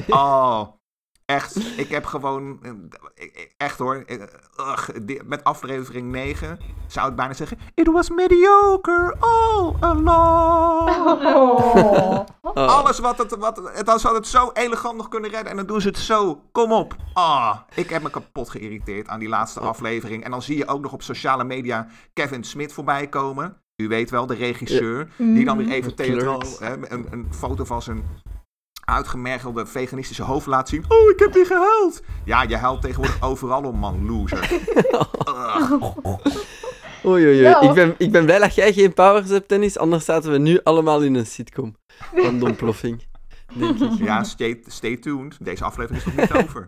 Oh, 0.08 0.62
echt. 1.26 1.78
Ik 1.78 1.88
heb 1.88 2.04
gewoon. 2.04 2.58
eh, 2.62 3.28
Echt 3.56 3.78
hoor. 3.78 4.04
eh, 4.06 4.20
ugh, 4.60 4.88
met 5.24 5.44
aflevering 5.44 6.10
9 6.10 6.58
zou 6.86 7.10
ik 7.10 7.16
bijna 7.16 7.32
zeggen. 7.32 7.58
It 7.74 7.86
was 7.86 8.10
mediocre 8.10 9.16
all 9.20 9.74
along. 9.80 10.90
Oh. 11.36 12.24
Oh, 12.40 12.54
Alles 12.54 12.98
wat 12.98 13.18
het. 13.18 13.36
Wat, 13.36 13.70
het 13.74 13.86
dan 13.86 14.00
zou 14.00 14.14
het 14.16 14.26
zo 14.26 14.50
elegant 14.52 14.96
nog 14.96 15.08
kunnen 15.08 15.30
redden. 15.30 15.50
En 15.50 15.56
dan 15.56 15.66
doen 15.66 15.80
ze 15.80 15.88
het 15.88 15.98
zo. 15.98 16.40
Kom 16.52 16.72
op. 16.72 16.96
Ah, 17.12 17.56
ik 17.74 17.90
heb 17.90 18.02
me 18.02 18.10
kapot 18.10 18.50
geïrriteerd 18.50 19.08
aan 19.08 19.18
die 19.18 19.28
laatste 19.28 19.60
aflevering. 19.60 20.24
En 20.24 20.30
dan 20.30 20.42
zie 20.42 20.56
je 20.56 20.66
ook 20.68 20.82
nog 20.82 20.92
op 20.92 21.02
sociale 21.02 21.44
media 21.44 21.86
Kevin 22.12 22.44
Smith 22.44 22.72
voorbij 22.72 23.06
komen. 23.08 23.56
U 23.76 23.88
weet 23.88 24.10
wel, 24.10 24.26
de 24.26 24.34
regisseur. 24.34 25.08
Die 25.16 25.44
dan 25.44 25.56
weer 25.56 25.68
even 25.68 25.94
theatraal 25.94 26.42
een, 26.60 27.06
een 27.10 27.26
foto 27.30 27.64
van 27.64 27.82
zijn 27.82 28.02
uitgemergelde 28.84 29.66
veganistische 29.66 30.22
hoofd 30.22 30.46
laat 30.46 30.68
zien. 30.68 30.84
Oh, 30.88 31.10
ik 31.10 31.18
heb 31.18 31.32
weer 31.32 31.46
gehuild. 31.46 32.02
Ja, 32.24 32.42
je 32.42 32.56
huilt 32.56 32.80
tegenwoordig 32.82 33.22
overal 33.30 33.62
om, 33.62 33.76
man. 33.78 34.06
Loser. 34.06 34.48
Oei, 37.06 37.24
oei, 37.24 37.34
oei. 37.34 37.40
Ja. 37.40 37.60
Ik, 37.60 37.72
ben, 37.74 37.94
ik 37.98 38.12
ben 38.12 38.24
blij 38.24 38.38
dat 38.38 38.54
jij 38.54 38.72
geen 38.72 38.94
powers 38.94 39.28
hebt, 39.28 39.48
Dennis. 39.48 39.78
Anders 39.78 40.04
zaten 40.04 40.32
we 40.32 40.38
nu 40.38 40.60
allemaal 40.62 41.02
in 41.02 41.14
een 41.14 41.26
sitcom 41.26 41.76
van 42.14 42.38
de 42.38 42.44
ontploffing. 42.50 43.02
Denk 43.54 43.78
ik. 43.80 43.90
Ja, 43.98 44.24
stay, 44.24 44.62
stay 44.66 44.96
tuned. 44.96 45.36
Deze 45.40 45.64
aflevering 45.64 46.04
is 46.04 46.12
nog 46.14 46.16
niet 46.30 46.44
over. 46.44 46.66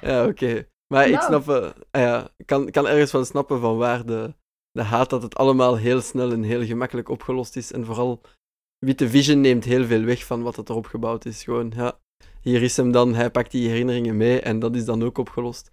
Ja, 0.00 0.24
oké. 0.26 0.66
Maar 0.94 1.06
ik 1.08 1.12
Nou. 1.14 1.24
snap... 1.24 1.48
eh, 1.48 1.70
ah 1.90 2.00
ja, 2.00 2.28
kan, 2.44 2.70
kan 2.70 2.88
ergens 2.88 3.10
van 3.10 3.26
snappen 3.26 3.60
van 3.60 3.76
waar 3.76 4.06
de, 4.06 4.34
de 4.72 4.82
haat 4.82 5.10
dat 5.10 5.22
het 5.22 5.36
allemaal 5.36 5.76
heel 5.76 6.00
snel 6.00 6.32
en 6.32 6.42
heel 6.42 6.64
gemakkelijk 6.64 7.08
opgelost 7.08 7.56
is. 7.56 7.72
En 7.72 7.84
vooral 7.84 8.20
Witte 8.84 9.08
Vision 9.08 9.40
neemt 9.40 9.64
heel 9.64 9.84
veel 9.86 10.04
weg 10.04 10.24
van 10.24 10.42
wat 10.42 10.56
het 10.56 10.68
erop 10.68 10.86
gebouwd 10.86 11.24
is. 11.24 11.42
Gewoon, 11.42 11.72
ja, 11.76 11.98
hier 12.40 12.62
is 12.62 12.76
hem 12.76 12.92
dan, 12.92 13.14
hij 13.14 13.30
pakt 13.30 13.50
die 13.50 13.68
herinneringen 13.68 14.16
mee 14.16 14.40
en 14.40 14.58
dat 14.58 14.76
is 14.76 14.84
dan 14.84 15.04
ook 15.04 15.18
opgelost. 15.18 15.70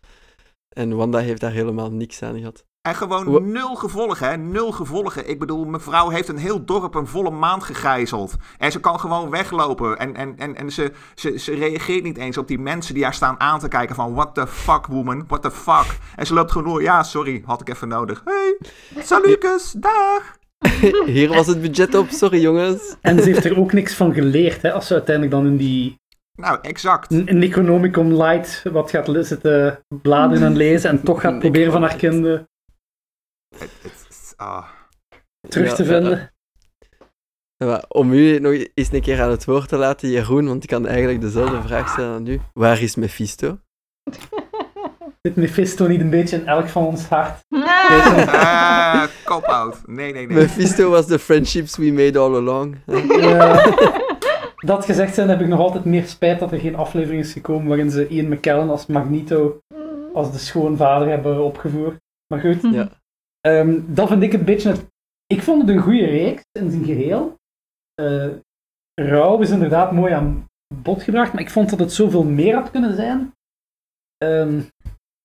En 0.69 0.95
Wanda 0.95 1.19
heeft 1.19 1.41
daar 1.41 1.51
helemaal 1.51 1.91
niks 1.91 2.21
aan 2.21 2.37
gehad. 2.37 2.65
En 2.81 2.95
gewoon 2.95 3.51
nul 3.51 3.75
gevolgen, 3.75 4.29
hè? 4.29 4.37
Nul 4.37 4.71
gevolgen. 4.71 5.29
Ik 5.29 5.39
bedoel, 5.39 5.65
mevrouw 5.65 6.09
heeft 6.09 6.27
een 6.27 6.37
heel 6.37 6.65
dorp 6.65 6.95
een 6.95 7.07
volle 7.07 7.31
maand 7.31 7.63
gegijzeld. 7.63 8.35
En 8.57 8.71
ze 8.71 8.79
kan 8.79 8.99
gewoon 8.99 9.29
weglopen. 9.29 9.97
En, 9.97 10.15
en, 10.15 10.37
en, 10.37 10.55
en 10.55 10.71
ze, 10.71 10.91
ze, 11.15 11.37
ze 11.37 11.53
reageert 11.53 12.03
niet 12.03 12.17
eens 12.17 12.37
op 12.37 12.47
die 12.47 12.59
mensen 12.59 12.93
die 12.93 13.03
haar 13.03 13.13
staan 13.13 13.39
aan 13.39 13.59
te 13.59 13.67
kijken 13.67 13.95
van... 13.95 14.13
What 14.13 14.35
the 14.35 14.47
fuck, 14.47 14.85
woman? 14.85 15.23
What 15.27 15.41
the 15.41 15.51
fuck? 15.51 15.97
En 16.15 16.25
ze 16.25 16.33
loopt 16.33 16.51
gewoon 16.51 16.67
door. 16.67 16.81
Ja, 16.81 17.03
sorry, 17.03 17.41
had 17.45 17.61
ik 17.61 17.69
even 17.69 17.87
nodig. 17.87 18.21
Hey, 18.25 18.57
salukus, 19.03 19.71
dag! 19.71 20.38
Hier 21.05 21.29
was 21.29 21.47
het 21.47 21.61
budget 21.61 21.95
op, 21.95 22.09
sorry 22.09 22.41
jongens. 22.41 22.95
En 23.01 23.17
ze 23.19 23.23
heeft 23.29 23.45
er 23.45 23.59
ook 23.59 23.73
niks 23.73 23.93
van 23.93 24.13
geleerd, 24.13 24.61
hè, 24.61 24.71
als 24.71 24.87
ze 24.87 24.93
uiteindelijk 24.93 25.35
dan 25.35 25.45
in 25.45 25.57
die 25.57 25.95
Nou, 26.39 26.59
exact. 26.61 27.11
in 27.11 27.37
Necronomicon 27.37 28.17
Light 28.17 28.63
wat 28.71 28.89
gaat 28.89 29.09
zitten 29.27 29.79
bladeren 30.01 30.45
en 30.45 30.55
lezen 30.55 30.89
en 30.89 31.03
toch 31.03 31.21
gaat 31.21 31.39
proberen 31.45 31.71
van 31.71 31.81
haar 31.81 31.95
kinderen 31.95 32.47
Het- 33.57 33.71
het- 33.81 34.33
ah. 34.35 34.67
terug 35.47 35.69
Ja, 35.69 35.75
te 35.75 35.83
ja, 35.83 35.89
vinden. 35.89 36.31
ja. 37.57 37.65
Maar 37.65 37.85
om 37.87 38.13
u 38.13 38.39
nog 38.39 38.53
eens 38.73 38.91
een 38.91 39.01
keer 39.01 39.21
aan 39.21 39.29
het 39.31 39.45
woord 39.45 39.67
te 39.67 39.77
laten, 39.77 40.09
Jeroen, 40.09 40.47
want 40.47 40.63
ik 40.63 40.69
kan 40.69 40.87
eigenlijk 40.87 41.21
dezelfde 41.21 41.61
vraag 41.61 41.89
stellen 41.89 42.13
aan 42.15 42.27
u. 42.27 42.39
Waar 42.53 42.81
is 42.81 42.95
Mephisto? 42.95 43.59
Zit 45.21 45.35
Mephisto 45.35 45.87
niet 45.87 46.01
een 46.01 46.09
beetje 46.09 46.35
in 46.37 46.47
elk 46.47 46.67
van 46.67 46.85
ons 46.85 47.05
hart? 47.05 47.39
Eh, 48.29 49.03
Cop-out. 49.25 49.87
Nee, 49.87 50.13
nee, 50.13 50.27
nee. 50.27 50.37
Mephisto 50.37 50.89
was 50.89 51.05
the 51.05 51.19
friendships 51.19 51.77
we 51.77 51.91
made 51.91 52.19
all 52.19 52.35
along. 52.35 52.75
Ja. 53.21 53.63
dat 54.71 54.85
gezegd 54.85 55.13
zijn, 55.13 55.29
heb 55.29 55.41
ik 55.41 55.47
nog 55.47 55.59
altijd 55.59 55.85
meer 55.85 56.05
spijt 56.05 56.39
dat 56.39 56.51
er 56.51 56.59
geen 56.59 56.75
aflevering 56.75 57.21
is 57.21 57.33
gekomen 57.33 57.67
waarin 57.67 57.91
ze 57.91 58.07
Ian 58.07 58.29
McKellen 58.29 58.69
als 58.69 58.85
Magneto 58.85 59.59
als 60.13 60.31
de 60.31 60.37
schoonvader 60.37 61.07
hebben 61.07 61.43
opgevoerd. 61.43 61.97
Maar 62.33 62.39
goed, 62.39 62.73
Ja. 62.73 62.89
Ehm, 63.41 63.79
dat 63.85 64.07
vind 64.07 64.23
ik 64.23 64.33
een 64.33 64.45
beetje 64.45 64.69
het... 64.69 64.85
Ik 65.27 65.41
vond 65.43 65.61
het 65.61 65.69
een 65.69 65.81
goede 65.83 66.05
reeks 66.05 66.43
in 66.59 66.71
zijn 66.71 66.85
geheel. 66.85 67.35
Eh 68.01 68.27
Rauw 69.01 69.39
is 69.39 69.49
inderdaad 69.49 69.91
mooi 69.91 70.13
aan 70.13 70.45
bod 70.75 71.03
gebracht, 71.03 71.33
maar 71.33 71.41
ik 71.41 71.49
vond 71.49 71.69
dat 71.69 71.79
het 71.79 71.93
zoveel 71.93 72.23
meer 72.23 72.55
had 72.55 72.71
kunnen 72.71 72.95
zijn. 72.95 73.33
Ehm, 74.17 74.57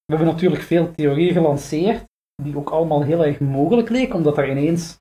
we 0.06 0.12
hebben 0.14 0.26
natuurlijk 0.26 0.62
veel 0.62 0.92
theorieën 0.94 1.32
gelanceerd, 1.32 2.04
die 2.42 2.56
ook 2.56 2.70
allemaal 2.70 3.02
heel 3.02 3.24
erg 3.24 3.40
mogelijk 3.40 3.88
leken, 3.88 4.14
omdat 4.14 4.36
daar 4.36 4.50
ineens 4.50 4.98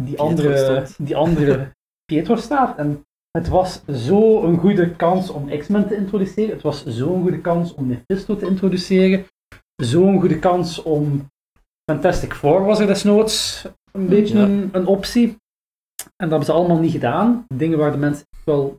die 0.00 0.18
andere, 0.18 0.86
die 0.98 1.16
andere 1.16 1.70
Pietro 2.12 2.36
staat. 2.36 2.78
En 2.78 3.02
het 3.30 3.48
was 3.48 3.84
zo 3.84 4.42
een 4.42 4.58
goede 4.58 4.96
kans 4.96 5.30
om 5.30 5.58
X-Men 5.58 5.88
te 5.88 5.96
introduceren. 5.96 6.50
Het 6.54 6.62
was 6.62 6.84
zo'n 6.86 7.22
goede 7.22 7.40
kans 7.40 7.74
om 7.74 7.86
Mephisto 7.86 8.36
te 8.36 8.46
introduceren. 8.46 9.24
Zo'n 9.82 10.20
goede 10.20 10.38
kans 10.38 10.82
om 10.82 11.26
Fantastic 11.90 12.34
Four 12.34 12.64
was 12.64 12.78
er 12.80 12.86
desnoods 12.86 13.64
een 13.92 14.06
beetje 14.08 14.38
Ja. 14.38 14.44
een, 14.44 14.68
een 14.72 14.86
optie. 14.86 15.28
En 15.28 16.28
dat 16.28 16.28
hebben 16.30 16.44
ze 16.44 16.52
allemaal 16.52 16.78
niet 16.78 16.92
gedaan. 16.92 17.44
Dingen 17.54 17.78
waar 17.78 17.92
de 17.92 17.96
mensen 17.98 18.26
echt 18.30 18.44
wel 18.44 18.76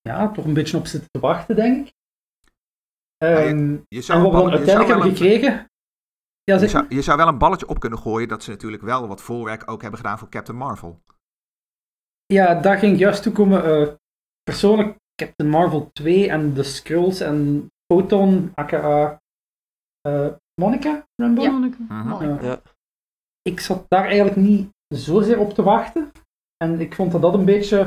ja, 0.00 0.30
toch 0.30 0.44
een 0.44 0.54
beetje 0.54 0.76
op 0.76 0.86
zitten 0.86 1.08
te 1.10 1.20
wachten, 1.20 1.56
denk 1.56 1.86
ik. 1.86 1.92
Ehm, 3.16 3.72
Je 3.88 3.96
en 3.96 4.02
zou, 4.02 4.22
wat 4.22 4.30
we 4.32 4.36
dan 4.38 4.50
bal- 4.50 4.58
je, 4.58 4.64
zou 4.66 4.78
uiteindelijk 4.78 4.88
hebben 4.88 5.16
gekregen... 5.16 5.67
Ja, 6.48 6.60
je, 6.60 6.68
zou, 6.68 6.86
je 6.88 7.02
zou 7.02 7.16
wel 7.16 7.28
een 7.28 7.38
balletje 7.38 7.68
op 7.68 7.80
kunnen 7.80 7.98
gooien 7.98 8.28
dat 8.28 8.42
ze 8.42 8.50
natuurlijk 8.50 8.82
wel 8.82 9.08
wat 9.08 9.20
voorwerk 9.20 9.70
ook 9.70 9.80
hebben 9.80 10.00
gedaan 10.00 10.18
voor 10.18 10.28
Captain 10.28 10.58
Marvel. 10.58 11.00
Ja, 12.26 12.60
daar 12.60 12.78
ging 12.78 12.92
ik 12.92 12.98
juist 12.98 13.22
toe 13.22 13.32
komen. 13.32 13.64
eh, 13.64 13.94
persoonlijk, 14.42 14.96
Captain 15.14 15.50
Marvel 15.50 15.90
2 15.92 16.28
en 16.30 16.54
de 16.54 16.62
Skrulls 16.62 17.20
en 17.20 17.68
Photon, 17.92 18.52
aka 18.54 19.18
eh, 20.00 20.28
Monica 20.60 21.06
Rambeau. 21.22 21.50
Ja. 21.50 21.70
Mhm. 21.88 22.08
Mooi. 22.08 22.26
Ja. 22.40 22.62
Ik 23.42 23.60
zat 23.60 23.84
daar 23.88 24.04
eigenlijk 24.04 24.36
niet 24.36 24.70
zozeer 24.94 25.38
op 25.38 25.52
te 25.52 25.62
wachten. 25.62 26.12
En 26.64 26.80
ik 26.80 26.94
vond 26.94 27.12
dat 27.12 27.22
dat 27.22 27.34
een 27.34 27.44
beetje... 27.44 27.80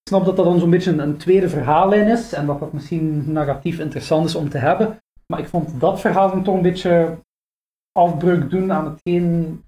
Ik 0.00 0.10
snap 0.10 0.24
dat 0.24 0.36
dat 0.36 0.44
dan 0.44 0.58
zo'n 0.58 0.70
beetje 0.70 0.90
een, 0.90 0.98
een 0.98 1.16
tweede 1.16 1.48
verhaallijn 1.48 2.08
is. 2.08 2.32
En 2.32 2.46
dat 2.46 2.60
dat 2.60 2.72
misschien 2.72 3.32
narratief 3.32 3.78
interessant 3.78 4.26
is 4.26 4.34
om 4.34 4.48
te 4.48 4.58
hebben. 4.58 4.98
Maar 5.26 5.40
ik 5.40 5.48
vond 5.48 5.80
dat 5.80 6.00
verhaal 6.00 6.28
dan 6.30 6.42
toch 6.42 6.54
een 6.54 6.62
beetje 6.62 7.18
afbreuk 7.98 8.50
doen 8.50 8.72
aan 8.72 8.84
hetgeen 8.84 9.62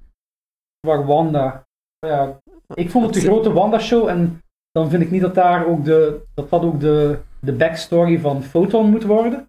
waar 0.87 1.07
Wanda... 1.07 1.65
Ja, 2.07 2.39
ik 2.75 2.91
vond 2.91 3.05
het 3.05 3.15
de 3.15 3.21
grote 3.21 3.53
Wanda-show. 3.53 4.09
En 4.09 4.43
dan 4.71 4.89
vind 4.91 5.03
ik 5.03 5.11
niet 5.11 5.21
dat, 5.21 5.35
daar 5.35 5.67
ook 5.67 5.85
de, 5.85 6.21
dat 6.35 6.51
dat 6.51 6.63
ook 6.63 6.81
de, 6.81 7.19
de 7.41 7.53
backstory 7.53 8.19
van 8.21 8.43
Photon 8.43 8.91
moet 8.91 9.05
worden. 9.05 9.47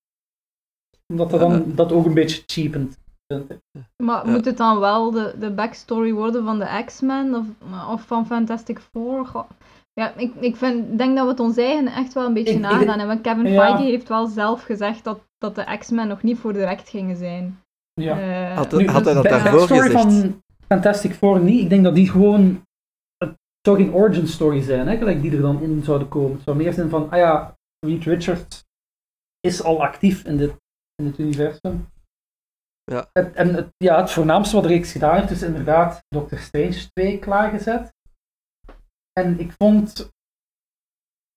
Omdat 1.13 1.29
dat 1.29 1.39
dan 1.39 1.75
dat 1.75 1.91
ook 1.91 2.05
een 2.05 2.13
beetje 2.13 2.43
cheapend. 2.45 2.97
vind 3.33 3.51
ik. 3.51 3.59
Maar 4.03 4.25
Ja. 4.25 4.31
moet 4.31 4.45
het 4.45 4.57
dan 4.57 4.79
wel 4.79 5.11
de, 5.11 5.35
de 5.39 5.51
backstory 5.51 6.13
worden 6.13 6.45
van 6.45 6.59
de 6.59 6.83
X-Men 6.85 7.35
of, 7.35 7.45
of 7.89 8.01
van 8.01 8.25
Fantastic 8.25 8.79
Four? 8.79 9.25
Goh. 9.25 9.49
Ja, 9.93 10.13
ik, 10.15 10.33
ik 10.39 10.55
vind, 10.55 10.97
denk 10.97 11.15
dat 11.15 11.23
we 11.25 11.31
het 11.31 11.39
ons 11.39 11.57
eigen 11.57 11.87
echt 11.87 12.13
wel 12.13 12.25
een 12.25 12.33
beetje 12.33 12.53
Ik- 12.53 12.59
nagedaan 12.59 12.99
hebben. 12.99 13.21
Kevin 13.21 13.47
Ja. 13.51 13.61
Feige 13.65 13.83
heeft 13.83 14.07
wel 14.07 14.27
zelf 14.27 14.63
gezegd 14.63 15.03
dat, 15.03 15.19
dat 15.37 15.55
de 15.55 15.77
X-Men 15.79 16.07
nog 16.07 16.23
niet 16.23 16.37
voor 16.37 16.53
direct 16.53 16.89
gingen 16.89 17.15
zijn. 17.17 17.59
Ja. 18.01 18.19
Eh, 18.19 18.55
Had, 18.55 18.71
Nu, 18.71 18.87
had 18.87 19.05
hij 19.05 19.13
dat 19.13 19.23
de 19.23 19.29
daarvoor 19.29 19.67
gezegd? 19.67 19.91
van 19.91 20.41
Fantastic 20.67 21.13
Four 21.13 21.39
niet. 21.39 21.61
Ik 21.61 21.69
denk 21.69 21.83
dat 21.83 21.95
die 21.95 22.09
gewoon... 22.09 22.65
Het 23.17 23.35
zou 23.61 23.77
geen 23.77 23.93
origin 23.93 24.27
story 24.27 24.61
zijn, 24.61 24.87
hè, 24.87 24.97
gelijk 24.97 25.21
die 25.21 25.31
er 25.31 25.41
dan 25.41 25.61
in 25.61 25.83
zouden 25.83 26.07
komen. 26.07 26.31
Het 26.31 26.43
zou 26.43 26.57
meer 26.57 26.73
zijn 26.73 26.89
van, 26.89 27.09
ah 27.09 27.17
ja, 27.17 27.55
Reed 27.85 28.03
Richards 28.03 28.65
is 29.39 29.63
al 29.63 29.81
actief 29.81 30.23
in 30.25 30.37
dit, 30.37 30.55
in 30.95 31.05
dit 31.05 31.19
universum. 31.19 31.87
Ja. 32.83 33.09
Het, 33.13 33.33
en 33.35 33.53
het, 33.53 33.69
ja, 33.77 33.99
het 33.99 34.11
voornaamste 34.11 34.55
wat 34.55 34.63
de 34.63 34.69
reeks 34.69 34.91
gedaan 34.91 35.15
heeft, 35.19 35.31
is 35.31 35.41
inderdaad 35.41 36.03
Doctor 36.07 36.37
Strange 36.37 36.87
2 36.93 37.19
klaargezet. 37.19 37.93
En 39.19 39.39
ik 39.39 39.51
vond... 39.57 40.09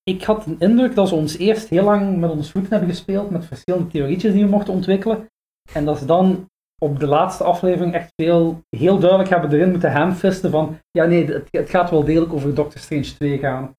Ik 0.02 0.24
had 0.24 0.46
een 0.46 0.60
indruk 0.60 0.94
dat 0.94 1.08
ze 1.08 1.14
ons 1.14 1.36
eerst 1.36 1.68
heel 1.68 1.84
lang 1.84 2.18
met 2.18 2.30
ons 2.30 2.50
voeten 2.50 2.70
hebben 2.70 2.88
gespeeld, 2.88 3.30
met 3.30 3.44
verschillende 3.44 3.90
theorietjes 3.90 4.32
die 4.32 4.44
we 4.44 4.50
mochten 4.50 4.72
ontwikkelen. 4.72 5.28
En 5.72 5.84
dat 5.84 5.98
ze 5.98 6.04
dan 6.04 6.49
op 6.82 7.00
de 7.00 7.06
laatste 7.06 7.44
aflevering 7.44 7.94
echt 7.94 8.12
veel, 8.16 8.62
heel 8.76 8.98
duidelijk 8.98 9.30
hebben 9.30 9.52
erin 9.52 9.70
moeten 9.70 9.92
hamfisten 9.92 10.50
van, 10.50 10.78
ja 10.90 11.04
nee, 11.04 11.26
het, 11.26 11.48
het 11.50 11.70
gaat 11.70 11.90
wel 11.90 12.04
degelijk 12.04 12.32
over 12.32 12.54
Doctor 12.54 12.80
Strange 12.80 13.14
2 13.14 13.38
gaan. 13.38 13.74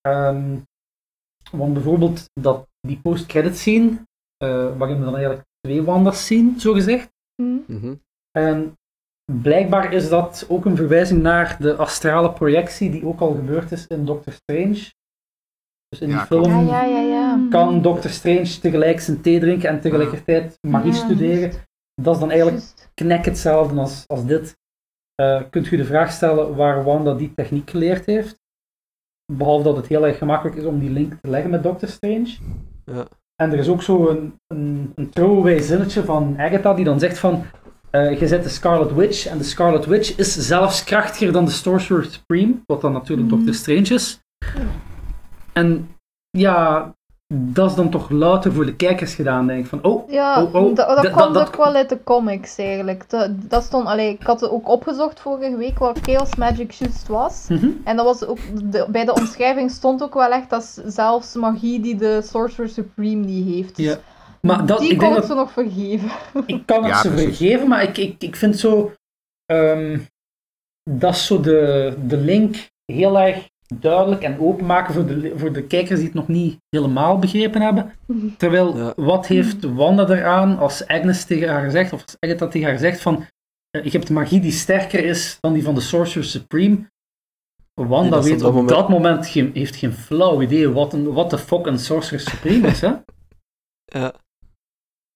Ehm, 0.00 0.56
want 1.50 1.72
bijvoorbeeld 1.72 2.30
dat, 2.40 2.66
die 2.80 3.00
post-credit 3.02 3.56
scene, 3.56 3.90
uh, 4.44 4.76
waarin 4.76 4.98
we 4.98 5.04
dan 5.04 5.14
eigenlijk 5.16 5.44
twee 5.60 5.82
wanders 5.82 6.26
zien, 6.26 6.60
zo 6.60 6.72
gezegd. 6.72 7.10
Mm. 7.42 7.64
Mhm. 7.66 7.94
En 8.30 8.74
blijkbaar 9.32 9.92
is 9.92 10.08
dat 10.08 10.46
ook 10.48 10.64
een 10.64 10.76
verwijzing 10.76 11.22
naar 11.22 11.56
de 11.58 11.76
astrale 11.76 12.32
projectie 12.32 12.90
die 12.90 13.06
ook 13.06 13.20
al 13.20 13.34
gebeurd 13.34 13.72
is 13.72 13.86
in 13.86 14.04
Doctor 14.04 14.32
Strange. 14.32 14.90
Dus 15.88 16.00
in 16.00 16.08
Ja, 16.08 16.16
die 16.16 16.26
film 16.26 16.66
Ja, 16.66 16.84
ja, 16.84 16.84
ja, 16.84 17.00
ja. 17.00 17.46
kan 17.50 17.82
Doctor 17.82 18.10
Strange 18.10 18.58
tegelijk 18.60 19.00
zijn 19.00 19.20
thee 19.20 19.40
drinken 19.40 19.68
en 19.68 19.80
tegelijkertijd 19.80 20.58
magie 20.60 20.92
Ja, 20.92 20.98
studeren. 20.98 21.52
Dat 22.02 22.14
is 22.14 22.20
dan 22.20 22.30
eigenlijk 22.30 22.62
knek 22.94 23.24
hetzelfde 23.24 23.80
als, 23.80 24.04
als 24.06 24.26
dit. 24.26 24.58
Eh, 25.14 25.42
kunt 25.50 25.70
u 25.70 25.76
de 25.76 25.84
vraag 25.84 26.12
stellen 26.12 26.56
waar 26.56 26.84
Wanda 26.84 27.14
die 27.14 27.34
techniek 27.34 27.70
geleerd 27.70 28.06
heeft? 28.06 28.38
Behalve 29.32 29.64
dat 29.64 29.76
het 29.76 29.86
heel 29.86 30.06
erg 30.06 30.18
gemakkelijk 30.18 30.56
is 30.56 30.64
om 30.64 30.78
die 30.78 30.90
link 30.90 31.14
te 31.20 31.30
leggen 31.30 31.50
met 31.50 31.62
Doctor 31.62 31.88
Strange. 31.88 32.36
Ja. 32.84 33.06
En 33.42 33.52
er 33.52 33.58
is 33.58 33.68
ook 33.68 33.82
zo 33.82 34.08
een, 34.08 34.34
een, 34.46 34.92
een 34.94 35.10
throwaway 35.10 35.60
zinnetje 35.60 36.04
van 36.04 36.34
Agatha 36.38 36.74
die 36.74 36.84
dan 36.84 36.98
zegt 36.98 37.18
van 37.18 37.44
eh, 37.90 38.18
je 38.18 38.26
zet 38.26 38.42
de 38.42 38.48
Scarlet 38.48 38.94
Witch 38.94 39.26
en 39.26 39.38
de 39.38 39.44
Scarlet 39.44 39.86
Witch 39.86 40.16
is 40.16 40.34
zelfs 40.34 40.84
krachtiger 40.84 41.32
dan 41.32 41.44
de 41.44 41.50
Sorcerer 41.50 42.04
Supreme, 42.04 42.54
wat 42.66 42.80
dan 42.80 42.92
natuurlijk 42.92 43.28
Mhm. 43.28 43.36
Doctor 43.36 43.54
Strange 43.54 43.94
is. 43.94 44.20
En 45.52 45.96
ja, 46.30 46.94
dat 47.34 47.70
is 47.70 47.76
dan 47.76 47.90
toch 47.90 48.10
louter 48.10 48.52
voor 48.52 48.66
de 48.66 48.76
kijkers 48.76 49.14
gedaan, 49.14 49.46
denk 49.46 49.60
ik. 49.60 49.66
Van, 49.66 49.84
oh, 49.84 50.10
Ja, 50.10 50.42
Oh, 50.42 50.54
oh, 50.54 50.74
dat, 50.76 50.88
dat 51.02 51.10
kwam 51.10 51.36
ook 51.36 51.56
wel 51.56 51.74
uit 51.74 51.88
de 51.88 52.02
comics 52.04 52.56
eigenlijk. 52.58 53.10
Dat, 53.10 53.30
dat 53.48 53.62
stond, 53.64 53.86
allee, 53.86 54.08
ik 54.12 54.22
had 54.22 54.40
het 54.40 54.50
ook 54.50 54.68
opgezocht 54.68 55.20
vorige 55.20 55.56
week 55.56 55.78
wat 55.78 55.98
Chaos 56.02 56.34
Magic 56.36 56.70
juist 56.72 57.06
was. 57.08 57.46
mhm. 57.48 57.68
En 57.84 57.96
dat 57.96 58.04
was 58.04 58.24
ook, 58.26 58.38
de- 58.72 58.86
bij 58.88 59.04
de 59.04 59.14
omschrijving 59.14 59.70
stond 59.70 60.02
ook 60.02 60.14
wel 60.14 60.30
echt 60.30 60.50
dat 60.50 60.82
zelfs 60.86 61.34
magie 61.34 61.80
die 61.80 61.96
de 61.96 62.20
Sorcerer 62.22 62.68
Supreme 62.70 63.24
niet 63.24 63.54
heeft. 63.54 63.76
Dus 63.76 63.86
Ja. 63.86 63.96
Maar 64.40 64.66
dat, 64.66 64.78
die 64.78 64.90
ik 64.90 64.98
kon 64.98 65.06
denk 65.08 65.22
ik 65.22 65.28
dat, 65.28 65.30
ze 65.30 65.36
nog 65.42 65.52
vergeven. 65.52 66.10
ik 66.46 66.66
kan 66.66 66.82
het 66.84 66.92
Ja, 66.92 67.00
ze 67.00 67.08
precies. 67.08 67.36
vergeven, 67.36 67.68
maar 67.68 67.82
ik, 67.82 67.98
ik, 67.98 68.14
ik 68.22 68.36
vind 68.36 68.58
zo, 68.58 68.92
ehm, 69.46 69.98
dat 70.90 71.14
is 71.14 71.26
zo 71.26 71.40
de, 71.40 71.94
de 72.06 72.16
link 72.16 72.70
heel 72.92 73.18
erg 73.18 73.48
duidelijk 73.74 74.22
en 74.22 74.38
openmaken 74.40 74.94
voor 74.94 75.06
de, 75.06 75.32
voor 75.36 75.52
de 75.52 75.62
kijkers 75.66 75.98
die 75.98 76.06
het 76.08 76.14
nog 76.16 76.28
niet 76.28 76.58
helemaal 76.68 77.18
begrepen 77.18 77.60
hebben. 77.60 77.92
Terwijl, 78.36 78.76
Ja. 78.76 78.92
wat 78.96 79.26
heeft 79.26 79.64
Wanda 79.74 80.08
eraan 80.08 80.58
als 80.58 80.86
Agnes 80.86 81.24
tegen 81.24 81.48
haar 81.48 81.70
zegt, 81.70 81.92
of 81.92 82.02
als 82.02 82.16
Agatha 82.20 82.46
tegen 82.48 82.68
haar 82.68 82.78
zegt 82.78 83.00
van, 83.00 83.24
eh, 83.70 83.84
je 83.84 83.90
hebt 83.90 84.10
magie 84.10 84.40
die 84.40 84.52
sterker 84.52 85.04
is 85.04 85.38
dan 85.40 85.52
die 85.52 85.62
van 85.62 85.74
de 85.74 85.80
Sorcerer 85.80 86.24
Supreme. 86.28 86.88
Wanda 87.74 88.10
dat 88.16 88.24
weet 88.24 88.42
op 88.42 88.54
op 88.54 88.68
dat 88.68 88.68
dat 88.68 88.88
moment- 88.88 89.04
moment, 89.08 89.26
geen, 89.26 89.50
heeft 89.54 89.76
geen 89.76 89.92
flauw 89.92 90.42
idee 90.42 90.68
wat, 90.68 90.92
een, 90.92 91.12
wat 91.12 91.30
de 91.30 91.38
fuck 91.38 91.66
een 91.66 91.78
Sorcerer 91.78 92.20
Supreme 92.20 92.66
is, 92.68 92.80
hè? 92.80 92.92
Ja. 93.84 94.12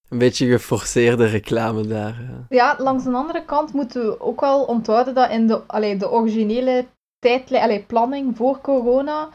Een 0.09 0.19
beetje 0.19 0.47
geforceerde 0.51 1.27
reclame 1.27 1.87
daar. 1.87 2.23
ja. 2.23 2.47
Ja, 2.49 2.77
langs 2.79 3.05
de 3.05 3.11
andere 3.13 3.45
kant 3.45 3.73
moeten 3.73 4.03
we 4.07 4.21
ook 4.21 4.41
wel 4.41 4.65
onthouden 4.65 5.15
dat 5.15 5.31
in 5.31 5.47
de, 5.47 5.63
allee, 5.67 5.97
de 5.97 6.11
originele 6.11 6.85
tijdlijn, 7.29 7.63
allee, 7.63 7.81
planning 7.83 8.37
voor 8.37 8.61
corona, 8.61 9.29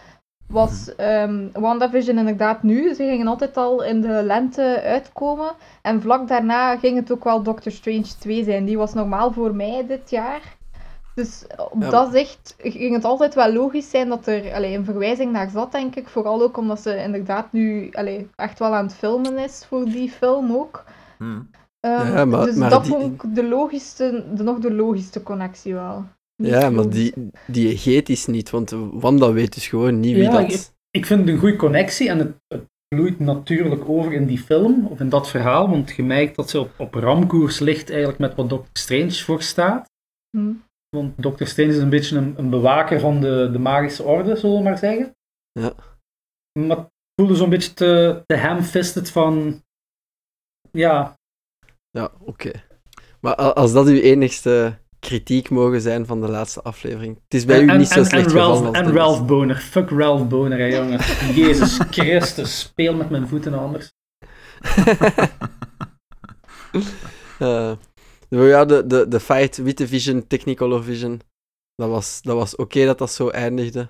was 0.47 0.95
ehm 0.95 1.47
WandaVision 1.53 2.17
inderdaad 2.17 2.63
nu. 2.63 2.93
Ze 2.93 3.03
gingen 3.03 3.27
altijd 3.27 3.57
al 3.57 3.83
in 3.83 4.01
de 4.01 4.21
lente 4.23 4.81
uitkomen. 4.83 5.51
En 5.81 6.01
vlak 6.01 6.27
daarna 6.27 6.77
ging 6.77 6.95
het 6.97 7.11
ook 7.11 7.23
wel 7.23 7.43
Doctor 7.43 7.71
Strange 7.71 8.07
2 8.19 8.43
zijn. 8.43 8.65
Die 8.65 8.77
was 8.77 8.93
normaal 8.93 9.31
voor 9.31 9.55
mei 9.55 9.87
dit 9.87 10.09
jaar. 10.09 10.41
Dus 11.15 11.45
op 11.71 11.81
Ja, 11.81 11.89
dat 11.89 12.11
zicht 12.11 12.55
ging 12.57 12.93
het 12.93 13.03
altijd 13.03 13.35
wel 13.35 13.53
logisch 13.53 13.89
zijn 13.89 14.09
dat 14.09 14.27
er 14.27 14.53
allee, 14.53 14.77
een 14.77 14.85
verwijzing 14.85 15.31
naar 15.31 15.49
zat, 15.49 15.71
denk 15.71 15.95
ik. 15.95 16.07
Vooral 16.07 16.41
ook 16.41 16.57
omdat 16.57 16.79
ze 16.81 16.95
inderdaad 17.03 17.51
nu 17.51 17.89
allee, 17.91 18.29
echt 18.35 18.59
wel 18.59 18.75
aan 18.75 18.85
het 18.85 18.95
filmen 18.95 19.37
is 19.37 19.65
voor 19.67 19.85
die 19.85 20.09
film 20.09 20.51
ook. 20.55 20.83
Hm. 21.17 21.39
Ehm, 21.79 22.11
Ja, 22.15 22.25
maar- 22.25 22.45
dus 22.45 22.55
maar 22.55 22.69
dat 22.69 22.83
die- 22.83 22.91
vond 22.93 23.23
ik 23.23 23.35
de 23.35 23.43
logischste, 23.47 24.23
de, 24.33 24.43
nog 24.43 24.59
de 24.59 24.73
logischste 24.73 25.23
connectie 25.23 25.73
wel. 25.73 26.03
Niet 26.39 26.51
Ja, 26.51 26.69
maar 26.69 26.89
die, 26.89 27.13
die 27.47 27.77
geet 27.77 28.09
is 28.09 28.25
niet, 28.25 28.49
want 28.49 28.69
Wanda 28.91 29.31
weet 29.33 29.53
dus 29.53 29.67
gewoon 29.67 29.99
niet 29.99 30.13
wie 30.13 30.23
Ja, 30.23 30.31
dat... 30.31 30.51
ik- 30.51 30.67
Ik 30.91 31.05
vind 31.05 31.19
het 31.19 31.29
een 31.29 31.37
goede 31.37 31.55
connectie 31.55 32.09
en 32.09 32.17
het, 32.19 32.33
het 32.47 32.63
vloeit 32.95 33.19
natuurlijk 33.19 33.89
over 33.89 34.13
in 34.13 34.25
die 34.25 34.37
film, 34.39 34.85
of 34.87 34.99
in 34.99 35.09
dat 35.09 35.29
verhaal, 35.29 35.69
want 35.69 35.89
je 35.91 36.03
merkt 36.03 36.35
dat 36.35 36.49
ze 36.49 36.59
op, 36.59 36.71
op 36.77 36.93
ramkoers 36.93 37.59
ligt 37.59 37.89
eigenlijk 37.89 38.19
met 38.19 38.35
wat 38.35 38.49
Doctor 38.49 38.69
Strange 38.73 39.11
voor 39.11 39.41
staat. 39.41 39.89
Hm. 40.37 40.53
Want 40.95 41.13
Doctor 41.21 41.47
Strange 41.47 41.69
is 41.69 41.77
een 41.77 41.89
beetje 41.89 42.17
een, 42.17 42.33
een 42.37 42.49
bewaker 42.49 42.99
van 42.99 43.21
de, 43.21 43.49
de 43.51 43.59
magische 43.59 44.03
orde, 44.03 44.35
zullen 44.35 44.57
we 44.57 44.63
maar 44.63 44.77
zeggen. 44.77 45.15
Ja. 45.51 45.73
Maar 46.59 46.77
het 46.77 46.87
voelde 47.15 47.35
zo'n 47.35 47.49
beetje 47.49 47.73
te, 47.73 48.23
te 48.25 48.37
ham-fisted 48.37 49.11
van... 49.11 49.63
Ja, 50.71 51.17
Ja, 51.91 52.11
oké. 52.19 52.51
Maar 53.21 53.35
als 53.35 53.73
dat 53.73 53.87
uw 53.87 53.99
enigste 53.99 54.77
kritiek 54.99 55.49
mogen 55.49 55.81
zijn 55.81 56.05
van 56.05 56.21
de 56.21 56.29
laatste 56.29 56.61
aflevering. 56.61 57.15
Het 57.23 57.33
is 57.33 57.45
bij 57.45 57.61
u 57.61 57.67
en, 57.67 57.77
niet 57.77 57.87
zo 57.87 58.03
slecht 58.03 58.25
en 58.25 58.31
gevallen 58.31 58.63
Ralph, 58.63 58.75
en. 58.75 58.91
Ralph 58.91 59.25
Boner. 59.25 59.55
Fuck 59.55 59.89
Ralph 59.89 60.27
Boner, 60.27 60.59
hè, 60.59 60.65
jongens. 60.65 61.19
Jezus 61.35 61.79
Christus, 61.89 62.59
speel 62.59 62.95
met 62.95 63.09
mijn 63.09 63.27
voeten 63.27 63.53
anders. 63.53 63.91
Eh, 67.39 67.71
ja, 68.29 68.65
de, 68.65 68.87
de, 68.87 69.07
de 69.07 69.19
fight, 69.19 69.57
witte 69.57 69.87
vision, 69.87 70.27
technicolor 70.27 70.83
vision, 70.83 71.21
dat 71.75 71.89
was, 71.89 72.21
dat 72.21 72.35
was 72.35 72.55
oké 72.55 72.85
dat 72.85 72.97
dat 72.97 73.11
zo 73.11 73.29
eindigde. 73.29 73.89